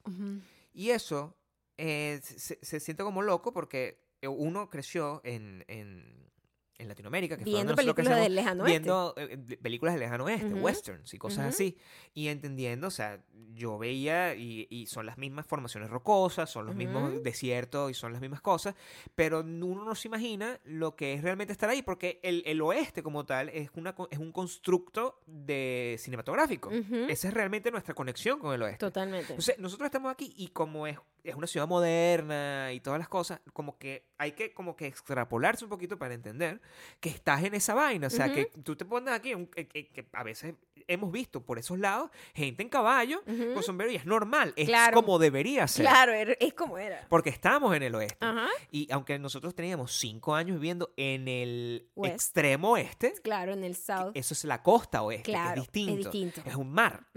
Y 0.73 0.89
eso 0.89 1.37
eh, 1.77 2.19
se, 2.23 2.57
se 2.61 2.79
siente 2.79 3.03
como 3.03 3.21
loco 3.21 3.53
porque 3.53 4.08
uno 4.27 4.69
creció 4.69 5.21
en, 5.23 5.63
en, 5.67 6.29
en 6.77 6.87
Latinoamérica, 6.87 7.37
que 7.37 7.43
fue 7.43 7.51
Viendo 7.53 7.71
nosotros 7.73 7.93
películas 7.95 8.07
crecemos, 8.07 8.23
del 8.23 8.35
lejano 8.35 8.63
oeste. 8.63 8.71
viendo 8.73 9.13
eh, 9.17 9.57
películas 9.61 9.93
del 9.95 10.01
lejano 10.01 10.25
oeste, 10.25 10.53
Ujú. 10.53 10.63
westerns 10.63 11.13
y 11.13 11.17
cosas 11.17 11.39
Ujú. 11.39 11.49
así, 11.49 11.77
y 12.13 12.27
entendiendo, 12.29 12.87
o 12.87 12.91
sea, 12.91 13.21
yo 13.53 13.77
veía 13.77 14.35
y, 14.35 14.67
y 14.69 14.85
son 14.85 15.05
las 15.05 15.17
mismas 15.17 15.45
formaciones 15.45 15.89
rocosas, 15.89 16.49
son 16.49 16.65
los 16.67 16.75
mismos 16.75 17.11
Ujú. 17.13 17.21
desiertos 17.21 17.91
y 17.91 17.93
son 17.93 18.13
las 18.13 18.21
mismas 18.21 18.39
cosas, 18.41 18.75
pero 19.15 19.41
uno 19.41 19.83
no 19.83 19.95
se 19.95 20.07
imagina 20.07 20.59
lo 20.63 20.95
que 20.95 21.13
es 21.13 21.21
realmente 21.21 21.51
estar 21.51 21.69
ahí, 21.69 21.81
porque 21.81 22.19
el, 22.23 22.43
el 22.45 22.61
oeste 22.61 23.03
como 23.03 23.25
tal 23.25 23.49
es, 23.49 23.69
una, 23.75 23.93
es 24.09 24.19
un 24.19 24.31
constructo 24.31 25.19
de 25.27 25.97
cinematográfico. 25.99 26.71
Esa 27.09 27.27
es 27.27 27.33
realmente 27.33 27.71
nuestra 27.71 27.93
conexión 27.93 28.39
con 28.39 28.53
el 28.53 28.61
oeste. 28.61 28.77
Totalmente. 28.79 29.33
Entonces, 29.33 29.59
nosotros 29.59 29.87
estamos 29.87 30.11
aquí 30.11 30.33
y 30.37 30.47
como 30.49 30.87
es, 30.87 30.97
es 31.23 31.35
una 31.35 31.47
ciudad 31.47 31.67
moderna 31.67 32.71
y 32.73 32.79
todas 32.79 32.99
las 32.99 33.07
cosas, 33.09 33.41
como 33.53 33.77
que 33.77 34.07
hay 34.17 34.33
que 34.33 34.53
como 34.53 34.75
que 34.75 34.87
extrapolarse 34.87 35.63
un 35.65 35.69
poquito 35.69 35.97
para 35.97 36.13
entender 36.13 36.59
que 36.99 37.09
estás 37.09 37.43
en 37.43 37.53
esa 37.55 37.73
vaina. 37.73 38.07
O 38.07 38.09
sea, 38.09 38.25
Ujú. 38.27 38.35
que 38.35 38.45
tú 38.63 38.75
te 38.75 38.85
pones 38.85 39.13
aquí, 39.13 39.33
que, 39.47 39.67
que- 39.67 39.87
que 39.89 40.05
a 40.13 40.23
veces 40.23 40.55
hemos 40.87 41.11
visto 41.11 41.45
por 41.45 41.59
esos 41.59 41.77
lados 41.77 42.09
gente 42.33 42.63
en 42.63 42.69
caballo 42.69 43.21
Ujú. 43.27 43.53
con 43.53 43.63
sombrero 43.63 43.91
y 43.91 43.95
es 43.95 44.05
normal, 44.05 44.53
es 44.55 44.67
Claro. 44.67 44.95
como 44.95 45.19
debería 45.19 45.67
ser. 45.67 45.85
Claro, 45.85 46.13
er- 46.13 46.37
es 46.39 46.53
como 46.53 46.77
era. 46.77 47.05
Porque 47.09 47.29
estamos 47.29 47.75
en 47.75 47.83
el 47.83 47.93
oeste. 47.95 48.17
Ajá. 48.25 48.47
Y 48.71 48.91
aunque 48.91 49.19
nosotros 49.19 49.53
teníamos 49.55 49.91
cinco 49.97 50.35
años 50.35 50.55
viviendo 50.57 50.93
en 50.97 51.27
el 51.27 51.89
West. 51.95 52.15
extremo 52.15 52.71
oeste, 52.71 53.13
Claro, 53.23 53.53
en 53.53 53.63
el 53.63 53.75
South. 53.75 54.11
eso 54.15 54.33
es 54.33 54.43
la 54.45 54.63
costa 54.63 55.01
oeste, 55.03 55.31
Claro, 55.31 55.53
que 55.55 55.59
es 55.61 55.67
es 55.67 55.71
distinto. 55.73 56.11
distinto. 56.11 56.41
Es 56.49 56.55
un 56.55 56.71
mar. 56.71 57.07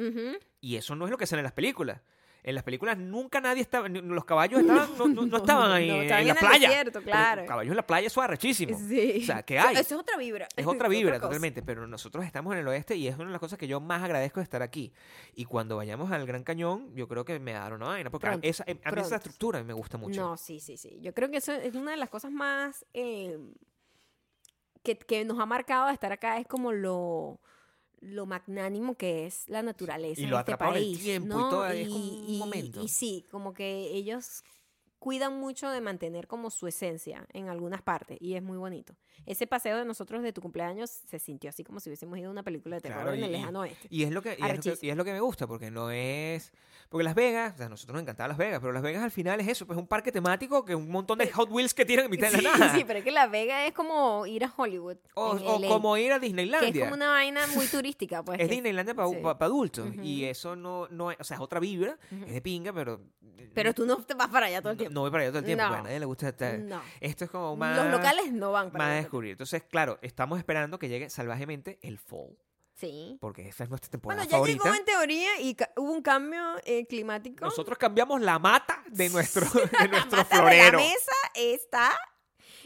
Y 0.61 0.77
eso 0.77 0.95
no 0.95 1.07
es 1.07 1.11
lo 1.11 1.19
que 1.19 1.27
sale 1.27 1.41
en 1.41 1.45
las 1.45 1.53
películas. 1.53 2.01
En 2.45 2.57
las 2.57 2.65
películas 2.65 2.99
nunca 2.99 3.41
nadie 3.41 3.63
estaba, 3.63 3.89
los 3.89 4.25
caballos 4.25 4.61
estaban, 4.63 4.99
no, 4.99 5.07
no- 5.07 5.27
no 5.27 5.37
estaban 5.37 5.71
ahí 5.71 5.89
no, 5.89 5.95
en, 5.95 6.03
estaban 6.03 6.27
la 6.27 6.31
en 6.33 6.37
el 6.37 6.45
playa. 6.49 6.69
desierto, 6.69 7.03
claro. 7.03 7.47
Caballos 7.47 7.71
en 7.71 7.77
la 7.77 7.87
playa 7.87 8.07
eso 8.09 8.21
es 8.21 8.25
arrechísimo. 8.25 8.77
Sí. 8.77 9.21
O 9.23 9.27
sea, 9.27 9.43
¿qué 9.45 9.61
hay? 9.61 9.75
Eso 9.77 9.95
es 9.95 10.01
otra 10.01 10.17
vibra. 10.17 10.49
Es 10.57 10.67
otra 10.67 10.89
vibra 10.89 11.21
totalmente, 11.21 11.63
pero 11.63 11.87
nosotros 11.87 12.25
estamos 12.25 12.53
en 12.55 12.59
el 12.61 12.67
oeste 12.69 12.97
y 12.97 13.07
es 13.07 13.15
una 13.15 13.27
de 13.27 13.31
las 13.31 13.41
cosas 13.41 13.59
que 13.61 13.69
yo 13.69 13.81
más 13.81 14.03
agradezco 14.03 14.41
de 14.41 14.45
estar 14.45 14.61
aquí. 14.61 14.93
Y 15.35 15.45
cuando 15.45 15.77
vayamos 15.77 16.11
al 16.11 16.27
Gran 16.27 16.43
Cañón, 16.43 16.93
yo 16.97 17.07
creo 17.07 17.25
que 17.25 17.39
me 17.39 17.53
dará 17.53 17.77
una 17.77 17.87
vaina, 17.87 18.11
porque 18.11 18.27
Pronto, 18.27 18.47
esa, 18.49 18.65
a 18.65 18.91
mí 18.91 19.01
esa 19.01 19.17
estructura 19.17 19.63
me 19.63 19.73
gusta 19.73 19.97
mucho. 19.97 20.21
No, 20.21 20.37
sí, 20.37 20.59
sí, 20.59 20.77
sí. 20.77 20.99
Yo 21.01 21.15
creo 21.15 21.31
que 21.31 21.37
eso 21.37 21.53
es 21.53 21.75
una 21.77 21.93
de 21.93 21.97
las 21.97 22.11
cosas 22.11 22.33
más 22.33 22.85
eh, 22.93 23.39
que, 24.83 24.99
que 24.99 25.25
nos 25.25 25.39
ha 25.39 25.47
marcado 25.47 25.87
de 25.87 25.93
estar 25.93 26.11
acá, 26.11 26.39
es 26.39 26.47
como 26.49 26.73
lo, 26.73 27.41
lo 28.03 28.27
magnánimo 28.27 28.97
que 28.97 29.27
es 29.27 29.49
la 29.49 29.63
naturaleza 29.63 30.21
Y 30.21 30.25
en 30.25 30.31
lo 30.31 30.39
este 30.39 30.53
el 30.53 30.59
país. 30.59 30.99
tiempo 31.01 31.27
y 31.27 31.29
¿no? 31.43 31.49
todo, 31.49 31.67
es 31.67 31.89
como 31.89 32.05
un 32.05 32.39
momento. 32.39 32.83
y 32.83 32.89
sí, 32.89 33.27
como 33.31 33.55
que 33.55 33.91
ellos 33.95 34.43
cuidan 35.03 35.41
mucho 35.41 35.69
de 35.69 35.81
mantener 35.81 36.29
como 36.29 36.49
su 36.49 36.69
esencia 36.69 37.27
en 37.33 37.49
algunas 37.49 37.83
partes 37.83 38.19
y 38.21 38.35
es 38.35 38.43
muy 38.43 38.57
bonito. 38.57 38.95
Ese 39.27 39.49
paseo 39.49 39.77
de 39.77 39.85
nosotros 39.85 40.23
de 40.23 40.33
tu 40.33 40.41
cumpleaños 40.41 40.91
se 40.91 41.19
sintió 41.19 41.51
así 41.51 41.65
como 41.65 41.81
si 41.81 41.89
hubiésemos 41.91 42.17
ido 42.21 42.29
a 42.29 42.31
una 42.31 42.45
película 42.45 42.77
de 42.77 42.83
terror 42.83 43.03
Claro, 43.03 43.17
en 43.17 43.25
el 43.25 43.33
lejano 43.33 43.61
oeste. 43.63 43.89
Y 43.91 44.05
es, 44.05 44.13
lo 44.13 44.23
que, 44.23 44.29
y, 44.29 44.33
es 44.35 44.39
lo 44.39 44.47
que, 44.47 44.53
Arrechísimo. 44.53 44.79
y 44.83 44.91
es 44.91 44.97
lo 44.97 45.05
que 45.05 45.13
me 45.13 45.19
gusta, 45.19 45.49
porque 45.49 45.73
no 45.73 45.91
es... 45.91 46.53
Porque 46.89 47.03
Las 47.03 47.17
Vegas, 47.17 47.55
o 47.55 47.57
sea, 47.57 47.67
a 47.67 47.69
nosotros 47.69 47.95
nos 47.95 48.03
encantaba 48.03 48.29
Las 48.29 48.39
Vegas, 48.39 48.61
pero 48.61 48.73
Las 48.73 48.83
Vegas 48.83 49.03
al 49.03 49.11
final 49.11 49.41
es 49.41 49.49
eso, 49.49 49.67
pues 49.67 49.77
un 49.77 49.89
parque 49.89 50.13
temático 50.13 50.65
que 50.65 50.77
un 50.77 50.89
montón 50.89 51.19
de 51.19 51.27
Hot 51.33 51.51
Wheels 51.51 51.75
que 51.75 51.85
tiran 51.85 52.05
en 52.05 52.11
mitad 52.13 52.31
de 52.31 52.39
Sí, 52.39 52.45
la 52.45 52.57
nada. 52.57 52.73
sí, 52.77 52.85
pero 52.87 53.01
es 53.01 53.05
que 53.05 53.11
La 53.11 53.27
Vega 53.27 53.67
es 53.67 53.73
como 53.73 54.25
ir 54.27 54.45
a 54.45 54.55
Hollywood. 54.57 54.99
O, 55.15 55.37
en 55.37 55.45
o 55.45 55.59
LA, 55.59 55.69
como 55.69 55.97
ir 55.97 56.13
a 56.13 56.21
que 56.21 56.27
Disneylandia. 56.27 56.69
es 56.69 56.79
como 56.79 56.95
una 56.95 57.09
vaina 57.09 57.45
muy 57.57 57.67
turística, 57.71 58.23
pues. 58.23 58.39
es 58.39 58.49
Disneylandia 58.49 58.95
para 58.95 59.09
sí. 59.09 59.17
adultos. 59.41 59.89
Ujú. 59.89 60.01
Y 60.01 60.27
eso 60.27 60.55
no, 60.55 60.87
no 60.91 61.11
es, 61.11 61.17
o 61.19 61.25
sea, 61.25 61.39
es 61.39 61.41
otra 61.41 61.59
vibra, 61.59 61.99
es 62.27 62.35
de 62.35 62.41
pinga, 62.41 62.73
pero... 62.73 63.01
Pero 63.55 63.75
tú 63.75 63.85
no 63.85 63.97
te 63.99 64.15
vas 64.15 64.29
para 64.29 64.47
allá 64.47 64.63
todo 64.63 64.73
el 64.73 64.79
tiempo. 64.79 64.92
No 64.93 65.01
voy 65.01 65.11
para 65.11 65.23
allá 65.25 65.31
todo 65.31 65.39
el 65.41 65.45
tiempo, 65.45 65.63
No. 65.65 65.69
porque 65.71 65.81
a 65.81 65.83
nadie 65.85 66.01
le 66.01 66.07
gusta 66.07 66.29
estar... 66.29 66.59
No. 66.59 66.83
Esto 67.01 67.25
es 67.25 67.31
como 67.31 67.57
más... 67.57 67.77
Los 67.77 67.91
locales 67.93 68.33
no 68.33 68.53
van 68.53 68.71
para 68.71 68.85
Más 68.85 68.93
a 68.93 68.97
descubrir. 68.97 69.33
Entonces, 69.33 69.63
claro, 69.65 69.99
estamos 70.03 70.39
esperando 70.39 70.79
que 70.79 70.89
llegue 70.89 71.11
salvajemente 71.11 71.79
el 71.83 71.99
fall. 71.99 72.37
Sí. 72.75 73.19
Porque 73.21 73.49
esa 73.49 73.65
es 73.65 73.71
nuestra 73.71 73.91
temporada 73.91 74.21
Bueno, 74.23 74.31
ya 74.31 74.37
favorita. 74.39 74.65
llegó 74.65 74.75
en 74.77 74.85
teoría 74.85 75.41
y 75.41 75.57
hubo 75.77 75.93
un 75.93 76.03
cambio 76.03 76.43
eh, 76.65 76.87
climático. 76.87 77.45
Nosotros 77.45 77.77
cambiamos 77.79 78.21
la 78.23 78.39
mata 78.39 78.83
de 78.91 79.09
nuestro, 79.11 79.47
de 79.51 79.69
La 79.79 79.87
nuestro 79.89 80.19
mata 80.19 80.25
florero. 80.25 80.79
De 80.79 80.85
la 80.85 80.91
mesa 80.91 81.13
está 81.35 81.93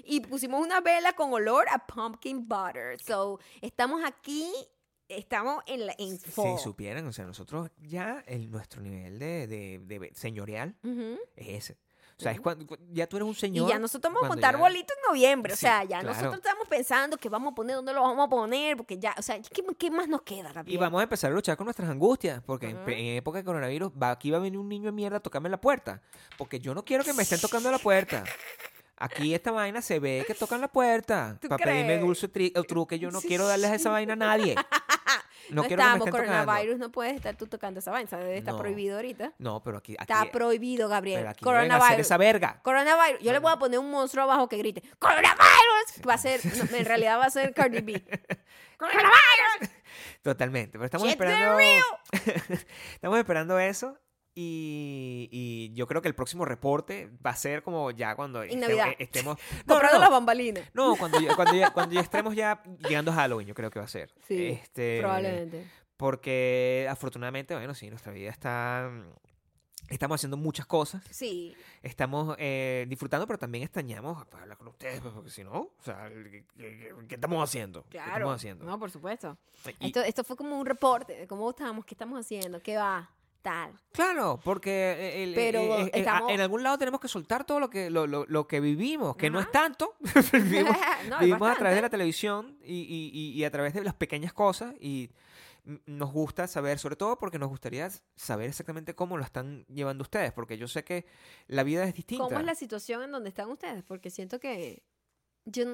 y 0.04 0.20
pusimos 0.20 0.64
una 0.64 0.80
vela 0.80 1.12
con 1.14 1.32
olor 1.32 1.66
a 1.70 1.84
pumpkin 1.86 2.46
butter. 2.48 3.00
So, 3.00 3.40
estamos 3.60 4.02
aquí, 4.04 4.50
estamos 5.08 5.62
en 5.66 5.86
la 5.86 5.94
en 5.98 6.18
fall. 6.18 6.56
Si 6.56 6.64
supieran, 6.64 7.06
o 7.06 7.12
sea, 7.12 7.24
nosotros 7.26 7.70
ya 7.78 8.22
el, 8.26 8.50
nuestro 8.50 8.80
nivel 8.82 9.18
de, 9.18 9.46
de- 9.46 9.80
de 9.80 10.14
señorial 10.14 10.76
Ujú. 10.84 11.18
es 11.34 11.48
ese. 11.70 11.78
O 12.18 12.22
sea, 12.22 12.32
es 12.32 12.40
cuando, 12.40 12.66
cu- 12.66 12.78
ya 12.92 13.06
tú 13.06 13.16
eres 13.18 13.28
un 13.28 13.34
señor. 13.34 13.66
Y 13.68 13.72
ya 13.72 13.78
nosotros 13.78 14.10
vamos 14.12 14.24
a 14.24 14.28
montar 14.32 14.54
ya- 14.54 14.58
bolito 14.58 14.94
en 14.94 15.12
noviembre. 15.12 15.52
o 15.52 15.56
sea, 15.56 15.82
ya 15.84 16.00
claro. 16.00 16.08
nosotros 16.08 16.36
estamos 16.36 16.66
pensando 16.66 17.18
que 17.18 17.28
vamos 17.28 17.52
a 17.52 17.54
poner, 17.54 17.76
dónde 17.76 17.92
lo 17.92 18.00
vamos 18.02 18.26
a 18.26 18.28
poner, 18.30 18.74
porque 18.76 18.98
ya, 18.98 19.14
o 19.18 19.22
sea, 19.22 19.38
¿qué, 19.42 19.62
qué 19.78 19.90
más 19.90 20.08
nos 20.08 20.22
queda, 20.22 20.48
Y 20.50 20.54
Gabriel? 20.54 20.78
vamos 20.78 21.00
a 21.00 21.02
empezar 21.02 21.30
a 21.30 21.34
luchar 21.34 21.56
con 21.58 21.66
nuestras 21.66 21.90
angustias, 21.90 22.42
porque 22.46 22.74
pe- 22.74 22.98
en, 22.98 23.16
época 23.18 23.36
de 23.38 23.44
coronavirus, 23.44 23.92
va, 23.92 24.12
aquí 24.12 24.30
va 24.30 24.38
a 24.38 24.40
venir 24.40 24.58
un 24.58 24.68
niño 24.68 24.86
de 24.86 24.92
mierda 24.92 25.18
a 25.18 25.20
tocarme 25.20 25.50
la 25.50 25.60
puerta, 25.60 26.00
porque 26.38 26.58
yo 26.58 26.74
no 26.74 26.84
quiero 26.84 27.04
que 27.04 27.12
me 27.12 27.22
estén 27.22 27.40
tocando 27.40 27.70
la 27.70 27.78
puerta. 27.78 28.24
Aquí 28.98 29.34
esta 29.34 29.50
vaina 29.50 29.82
se 29.82 29.98
ve 29.98 30.24
que 30.26 30.32
tocan 30.34 30.58
la 30.62 30.68
puerta 30.68 31.36
¿Tú 31.38 31.48
para 31.48 31.62
pedirme 31.62 31.98
dulce 31.98 32.30
o 32.56 32.64
truque. 32.64 32.98
Yo 32.98 33.10
no 33.10 33.20
quiero 33.20 33.46
darles 33.46 33.70
esa 33.72 33.90
vaina 33.90 34.14
a 34.14 34.16
nadie. 34.16 34.54
No, 35.50 35.62
No, 35.62 35.68
tocando. 35.68 36.06
coronavirus, 36.06 36.78
no 36.78 36.90
puedes 36.90 37.14
estar 37.14 37.36
tú 37.36 37.46
tocando 37.46 37.80
esa 37.80 37.90
vaina, 37.90 38.08
No. 38.44 38.58
prohibido 38.58 38.96
ahorita. 38.96 39.32
No, 39.38 39.62
pero 39.62 39.78
aquí, 39.78 39.94
aquí 39.98 40.12
Está 40.12 40.30
prohibido, 40.32 40.88
Gabriel. 40.88 41.20
pero 41.20 41.30
aquí 41.30 41.44
deben 41.44 41.58
hacer 41.58 41.70
Coronavirus. 41.78 42.06
esa 42.06 42.16
verga. 42.16 42.60
Coronavirus. 42.62 43.20
Yo 43.20 43.32
le 43.32 43.38
voy 43.38 43.52
a 43.52 43.56
poner 43.56 43.78
un 43.78 43.90
monstruo 43.90 44.24
abajo 44.24 44.48
que 44.48 44.56
grite 44.56 44.82
¡Coronavirus! 44.98 46.06
Va 46.08 46.14
a 46.14 46.18
ser, 46.18 46.40
en 46.44 46.84
realidad 46.84 47.18
va 47.18 47.26
a 47.26 47.30
ser 47.30 47.54
Cardi 47.54 47.80
B. 47.80 48.02
¡Coronavirus! 48.78 49.70
Totalmente. 50.22 50.72
Pero 50.72 50.84
estamos 50.84 51.08
getting 51.08 51.26
esperando. 51.28 51.58
estamos 52.94 53.18
esperando 53.18 53.58
eso. 53.58 53.98
Y, 54.38 55.28
y 55.32 55.72
yo 55.74 55.86
creo 55.86 56.02
que 56.02 56.08
el 56.08 56.14
próximo 56.14 56.44
reporte 56.44 57.10
va 57.24 57.30
a 57.30 57.36
ser 57.36 57.62
como 57.62 57.90
ya 57.90 58.14
cuando 58.14 58.42
En 58.42 58.60
Navidad. 58.60 58.88
estemos. 58.98 59.38
No, 59.38 59.42
no, 59.66 59.74
Comprando 59.74 59.94
no. 59.96 60.00
las 60.02 60.10
bambalinas. 60.10 60.70
No, 60.74 60.94
cuando 60.96 61.18
ya, 61.20 61.34
cuando, 61.34 61.54
ya, 61.56 61.70
cuando 61.72 61.94
ya 61.94 62.00
estemos 62.02 62.36
ya 62.36 62.62
llegando 62.86 63.12
a 63.12 63.14
Halloween, 63.14 63.48
yo 63.48 63.54
creo 63.54 63.70
que 63.70 63.78
va 63.78 63.86
a 63.86 63.88
ser. 63.88 64.12
Sí, 64.28 64.48
Este, 64.48 64.98
Probablemente. 65.00 65.66
Porque 65.96 66.86
afortunadamente, 66.90 67.54
bueno, 67.54 67.72
sí, 67.74 67.88
nuestra 67.88 68.12
vida 68.12 68.28
está. 68.28 68.90
Estamos 69.88 70.16
haciendo 70.16 70.36
muchas 70.36 70.66
cosas, 70.66 71.00
Sí. 71.10 71.54
estamos 71.80 72.34
eh, 72.40 72.86
disfrutando, 72.88 73.24
pero 73.24 73.38
también 73.38 73.62
extrañamos 73.62 74.26
pues, 74.26 74.42
hablar 74.42 74.58
con 74.58 74.66
ustedes, 74.66 75.00
pues, 75.00 75.14
porque 75.14 75.30
si 75.30 75.44
no, 75.44 75.52
o 75.60 75.76
sea, 75.80 76.08
¿qué, 76.08 76.44
qué- 76.58 76.92
qué 77.08 77.14
estamos 77.14 77.40
haciendo? 77.48 77.84
¿Qué 77.84 77.90
Claro. 77.90 78.12
estamos 78.14 78.34
haciendo? 78.34 78.64
No, 78.64 78.80
por 78.80 78.90
supuesto. 78.90 79.38
Y- 79.78 79.86
Esto, 79.86 80.02
esto 80.02 80.24
fue 80.24 80.34
como 80.36 80.58
un 80.58 80.66
reporte 80.66 81.16
de 81.16 81.26
cómo 81.28 81.48
estamos, 81.50 81.84
qué 81.86 81.94
estamos 81.94 82.18
haciendo, 82.18 82.60
qué 82.60 82.76
va, 82.76 83.08
Claro, 83.92 84.40
porque 84.44 85.22
el- 85.22 85.34
Pero 85.34 85.60
eh, 85.60 85.82
eh, 85.82 85.84
eh, 85.86 85.90
estamos- 86.00 86.30
en 86.32 86.40
algún 86.40 86.62
lado 86.62 86.78
tenemos 86.78 87.00
que 87.00 87.08
soltar 87.08 87.44
todo 87.44 87.60
lo 87.60 87.70
que, 87.70 87.90
lo, 87.90 88.06
lo- 88.06 88.26
lo 88.26 88.46
que 88.46 88.60
vivimos, 88.60 89.16
que 89.16 89.30
no 89.30 89.40
es 89.40 89.50
tanto. 89.50 89.94
vivimos 90.32 90.76
No, 91.08 91.16
es 91.16 91.20
vivimos 91.20 91.50
a 91.50 91.54
través 91.56 91.76
de 91.76 91.82
la 91.82 91.90
televisión 91.90 92.58
y, 92.62 92.74
y- 92.74 93.10
y- 93.12 93.32
y 93.32 93.44
a 93.44 93.50
través 93.50 93.74
de 93.74 93.84
las 93.84 93.94
pequeñas 93.94 94.32
cosas 94.32 94.74
y 94.80 95.10
nos 95.86 96.12
gusta 96.12 96.46
saber, 96.46 96.78
sobre 96.78 96.94
todo 96.94 97.18
porque 97.18 97.38
nos 97.40 97.48
gustaría 97.48 97.88
saber 98.14 98.48
exactamente 98.48 98.94
cómo 98.94 99.16
lo 99.16 99.24
están 99.24 99.64
llevando 99.66 100.02
ustedes, 100.02 100.32
porque 100.32 100.56
yo 100.58 100.68
sé 100.68 100.84
que 100.84 101.06
la 101.48 101.64
vida 101.64 101.82
es 101.84 101.92
distinta. 101.94 102.22
¿Cómo 102.24 102.38
es 102.38 102.46
la 102.46 102.54
situación 102.54 103.02
en 103.02 103.10
donde 103.10 103.30
están 103.30 103.50
ustedes? 103.50 103.82
Porque 103.82 104.10
siento 104.10 104.38
que 104.38 104.84
yo, 105.44 105.64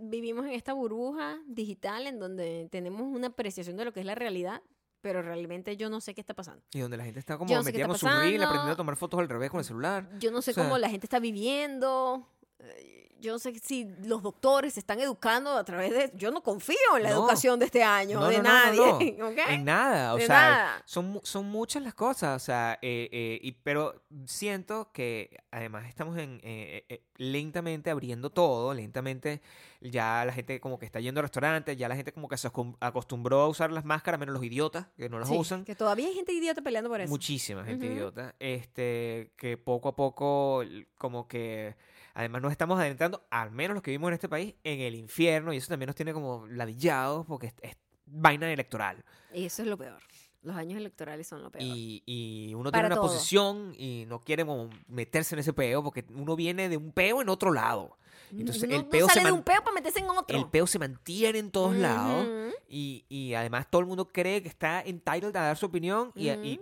vivimos 0.00 0.46
en 0.46 0.52
esta 0.52 0.72
burbuja 0.72 1.38
digital 1.46 2.06
en 2.06 2.18
donde 2.18 2.68
tenemos 2.70 3.02
una 3.02 3.26
apreciación 3.28 3.76
de 3.76 3.84
lo 3.84 3.92
que 3.92 4.00
es 4.00 4.06
la 4.06 4.14
realidad, 4.14 4.62
pero 5.02 5.20
realmente 5.20 5.76
yo 5.76 5.90
no 5.90 6.00
sé 6.00 6.14
qué 6.14 6.20
está 6.22 6.32
pasando. 6.32 6.62
Y 6.72 6.78
donde 6.78 6.96
la 6.96 7.04
gente 7.04 7.18
está 7.20 7.36
como 7.36 7.52
no 7.52 7.62
sé 7.62 7.72
con 7.84 7.98
su 7.98 8.06
reel, 8.06 8.42
aprendiendo 8.42 8.72
a 8.72 8.76
tomar 8.76 8.96
fotos 8.96 9.20
al 9.20 9.28
revés 9.28 9.50
con 9.50 9.58
el 9.58 9.64
celular. 9.66 10.08
Yo 10.20 10.30
no 10.30 10.40
sé 10.40 10.52
O 10.52 10.54
sea- 10.54 10.64
cómo 10.64 10.78
la 10.78 10.88
gente 10.88 11.04
está 11.06 11.18
viviendo. 11.18 12.26
Eh, 12.62 13.08
Yo 13.20 13.32
no 13.32 13.38
sé 13.38 13.56
si 13.60 13.84
los 14.04 14.20
doctores 14.22 14.74
se 14.74 14.80
están 14.80 14.98
educando 14.98 15.56
a 15.56 15.62
través 15.64 15.92
de... 15.92 16.10
Yo 16.16 16.32
no 16.32 16.42
confío 16.42 16.76
en 16.96 17.04
la 17.04 17.10
No. 17.10 17.16
educación 17.20 17.58
de 17.60 17.66
este 17.66 17.82
año, 17.84 18.18
No, 18.18 18.26
de 18.28 18.38
no, 18.38 18.42
nadie. 18.42 19.16
En 19.48 19.64
nada, 19.64 20.14
o 20.14 20.16
De 20.16 20.26
sea, 20.26 20.34
nada. 20.36 20.82
Son, 20.86 21.20
son 21.22 21.46
muchas 21.46 21.82
las 21.84 21.94
cosas, 21.94 22.42
o 22.42 22.44
sea, 22.44 22.78
eh, 22.82 23.08
eh, 23.12 23.38
y, 23.42 23.52
pero 23.52 24.02
siento 24.26 24.90
que 24.92 25.38
además 25.52 25.86
estamos 25.88 26.18
en, 26.18 26.40
eh, 26.42 26.84
eh, 26.88 27.04
lentamente 27.16 27.90
abriendo 27.90 28.30
todo, 28.30 28.74
lentamente 28.74 29.40
ya 29.80 30.24
la 30.24 30.32
gente 30.32 30.60
como 30.60 30.78
que 30.80 30.86
está 30.86 30.98
yendo 31.00 31.20
a 31.20 31.22
restaurantes, 31.22 31.76
ya 31.76 31.88
la 31.88 31.94
gente 31.96 32.12
como 32.12 32.28
que 32.28 32.36
se 32.36 32.48
acostum- 32.48 32.76
acostumbró 32.80 33.40
a 33.42 33.48
usar 33.48 33.70
las 33.70 33.84
máscaras, 33.84 34.18
menos 34.18 34.32
los 34.34 34.42
idiotas 34.44 34.86
que 34.96 35.08
no 35.08 35.18
las 35.20 35.28
Sí, 35.28 35.36
usan. 35.38 35.64
Que 35.64 35.74
todavía 35.76 36.08
hay 36.08 36.14
gente 36.14 36.32
idiota 36.32 36.60
peleando 36.60 36.90
por 36.90 37.00
eso. 37.00 37.08
Muchísima 37.10 37.64
gente 37.64 37.86
idiota, 37.86 38.34
este, 38.40 39.32
que 39.36 39.56
poco 39.58 39.88
a 39.90 39.94
poco 39.96 40.64
como 40.98 41.26
que 41.28 41.76
además 42.14 42.42
nos 42.42 42.52
estamos 42.52 42.78
adentrando, 42.78 43.26
al 43.30 43.50
menos 43.50 43.74
los 43.74 43.82
que 43.82 43.90
vivimos 43.90 44.08
en 44.08 44.14
este 44.14 44.28
país, 44.28 44.54
en 44.64 44.80
el 44.80 44.94
infierno 44.94 45.52
y 45.52 45.56
eso 45.58 45.68
también 45.68 45.86
nos 45.88 45.96
tiene 45.96 46.12
como 46.12 46.46
ladillados 46.46 47.26
porque 47.26 47.48
es, 47.48 47.54
es 47.62 47.76
vaina 48.06 48.52
electoral. 48.52 49.04
Y 49.32 49.44
eso 49.46 49.62
es 49.62 49.68
lo 49.68 49.76
peor. 49.76 50.00
Los 50.42 50.56
años 50.56 50.76
electorales 50.76 51.28
son 51.28 51.40
lo 51.42 51.50
peor. 51.52 51.62
Y, 51.64 52.02
y 52.04 52.52
uno 52.54 52.72
Para 52.72 52.88
tiene 52.88 52.94
una 52.94 52.96
todo. 52.96 53.06
posición 53.14 53.74
y 53.78 54.04
no 54.08 54.20
quiere 54.24 54.44
como 54.44 54.70
meterse 54.88 55.34
en 55.36 55.38
ese 55.38 55.52
peo 55.52 55.84
porque 55.84 56.04
uno 56.12 56.34
viene 56.34 56.68
de 56.68 56.76
un 56.76 56.90
peo 56.92 57.22
en 57.22 57.28
otro 57.28 57.52
lado. 57.52 57.96
Entonces 58.32 58.68
no, 58.68 58.74
el 58.74 58.82
no 58.82 58.88
peo 58.90 59.06
se 59.08 59.14
sale 59.14 59.26
de 59.26 59.32
un 59.32 59.42
peo 59.42 59.62
para 59.62 59.74
meterse 59.74 60.00
en 60.00 60.08
otro. 60.10 60.36
El 60.36 60.48
peo 60.48 60.66
se 60.66 60.78
mantiene 60.78 61.38
en 61.38 61.50
todos 61.50 61.76
lados 61.76 62.26
y, 62.68 63.04
y 63.08 63.34
además 63.34 63.68
todo 63.70 63.82
el 63.82 63.86
mundo 63.86 64.08
cree 64.08 64.42
que 64.42 64.48
está 64.48 64.80
entitled 64.80 65.36
a 65.36 65.42
dar 65.42 65.56
su 65.56 65.66
opinión 65.66 66.10
y, 66.16 66.30
y 66.30 66.60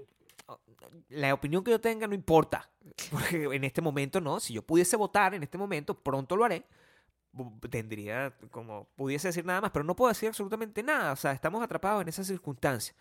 la 1.09 1.33
opinión 1.35 1.63
que 1.65 1.71
yo 1.71 1.81
tenga 1.81 2.07
no 2.07 2.15
importa. 2.15 2.71
Porque 3.11 3.45
en 3.45 3.65
este 3.65 3.81
momento 3.81 4.21
no, 4.21 4.41
si 4.41 4.55
yo 4.55 4.63
pudiese 4.63 4.97
votar 4.97 5.35
en 5.35 5.43
este 5.43 5.59
momento, 5.59 5.95
pronto 5.99 6.37
lo 6.37 6.45
haré. 6.45 6.65
Tendría 7.71 8.35
como, 8.51 8.89
pudiese 8.97 9.29
decir 9.29 9.45
nada 9.45 9.61
más, 9.61 9.71
pero 9.71 9.85
no 9.85 9.95
puedo 9.95 10.09
decir 10.09 10.29
absolutamente 10.29 10.83
nada. 10.83 11.13
O 11.13 11.17
sea, 11.17 11.33
estamos 11.33 11.63
atrapados 11.63 12.03
en 12.03 12.09
esas 12.09 12.27
circunstancias. 12.27 12.97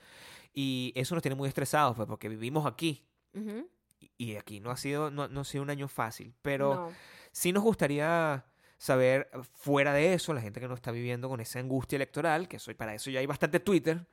Y 0.53 0.91
eso 0.95 1.15
nos 1.15 1.21
tiene 1.21 1.35
muy 1.35 1.47
estresados, 1.47 1.95
pues, 1.95 2.07
porque 2.07 2.29
vivimos 2.29 2.65
aquí. 2.65 3.03
Y- 3.33 4.11
Y 4.17 4.35
aquí 4.35 4.59
no 4.59 4.69
ha 4.71 4.77
sido, 4.77 5.09
no, 5.11 5.27
no 5.27 5.41
ha 5.41 5.43
sido 5.45 5.63
un 5.63 5.69
año 5.69 5.87
fácil. 5.87 6.33
Pero 6.41 6.75
No. 6.75 6.91
sí 7.31 7.51
nos 7.51 7.63
gustaría 7.63 8.45
saber, 8.77 9.29
fuera 9.55 9.93
de 9.93 10.13
eso, 10.13 10.33
la 10.33 10.41
gente 10.41 10.59
que 10.59 10.67
no 10.67 10.73
está 10.75 10.91
viviendo 10.91 11.27
con 11.27 11.39
esa 11.41 11.59
angustia 11.59 11.95
electoral, 11.97 12.47
que 12.47 12.59
soy 12.59 12.75
para 12.75 12.93
eso 12.93 13.09
ya 13.09 13.19
hay 13.19 13.25
bastante 13.25 13.59
Twitter. 13.59 14.05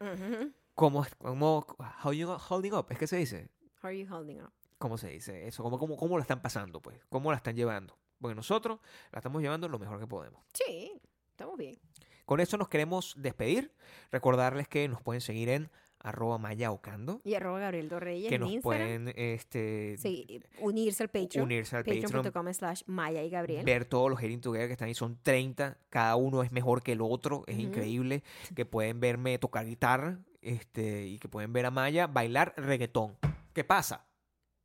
Cómo, 0.76 1.04
cómo 1.18 1.66
how 2.04 2.12
you 2.12 2.28
holding 2.48 2.72
up, 2.74 2.86
es 2.90 2.98
que 2.98 3.06
se 3.08 3.16
dice, 3.16 3.48
How 3.82 3.88
are 3.88 3.98
you 3.98 4.06
holding 4.14 4.40
up? 4.40 4.52
¿cómo 4.78 4.96
se 4.98 5.08
dice 5.08 5.48
eso? 5.48 5.62
¿Cómo, 5.62 5.78
cómo, 5.78 5.96
cómo 5.96 6.16
lo 6.16 6.22
están 6.22 6.40
pasando, 6.42 6.80
pues? 6.80 7.00
¿Cómo 7.08 7.30
la 7.32 7.38
están 7.38 7.56
llevando? 7.56 7.98
Porque 8.20 8.34
nosotros 8.34 8.78
la 9.10 9.18
estamos 9.18 9.42
llevando 9.42 9.68
lo 9.68 9.78
mejor 9.78 9.98
que 9.98 10.06
podemos. 10.06 10.42
Sí, 10.54 11.00
estamos 11.30 11.56
bien. 11.56 11.78
Con 12.24 12.40
eso 12.40 12.56
nos 12.56 12.68
queremos 12.68 13.14
despedir, 13.16 13.72
recordarles 14.12 14.68
que 14.68 14.86
nos 14.88 15.00
pueden 15.02 15.20
seguir 15.20 15.48
en 15.48 15.70
arroba 15.98 16.38
mayaocando, 16.38 17.20
Y 17.24 17.34
arroba 17.34 17.58
Gabriel 17.58 17.88
Torreyes 17.88 18.28
que 18.28 18.38
nos 18.38 18.54
pueden 18.62 19.12
este, 19.16 19.96
Sí, 19.98 20.40
unirse 20.60 21.02
al 21.02 21.08
Patreon. 21.08 21.44
unirse 21.44 21.74
al 21.76 21.84
Patreon, 21.84 22.04
Patreon.com 22.04 22.52
slash 22.52 22.82
Maya 22.86 23.22
y 23.24 23.30
Gabriel. 23.30 23.64
ver 23.64 23.86
todos 23.86 24.10
los 24.10 24.20
Heading 24.22 24.40
Together 24.40 24.66
que 24.68 24.72
están 24.72 24.86
ahí. 24.88 24.94
Son 24.94 25.18
30, 25.22 25.78
cada 25.88 26.14
uno 26.16 26.42
es 26.42 26.52
mejor 26.52 26.82
que 26.82 26.92
el 26.92 27.00
otro, 27.00 27.42
es 27.46 27.56
Ujú. 27.56 27.66
increíble. 27.66 28.22
Que 28.54 28.64
pueden 28.66 29.00
verme 29.00 29.38
tocar 29.38 29.66
guitarra 29.66 30.18
este, 30.46 31.06
y 31.06 31.18
que 31.18 31.28
pueden 31.28 31.52
ver 31.52 31.66
a 31.66 31.70
Maya 31.70 32.06
bailar 32.06 32.54
reggaetón. 32.56 33.18
¿Qué 33.52 33.64
pasa? 33.64 34.06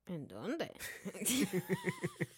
¿En 0.06 0.28
dónde? 0.28 0.72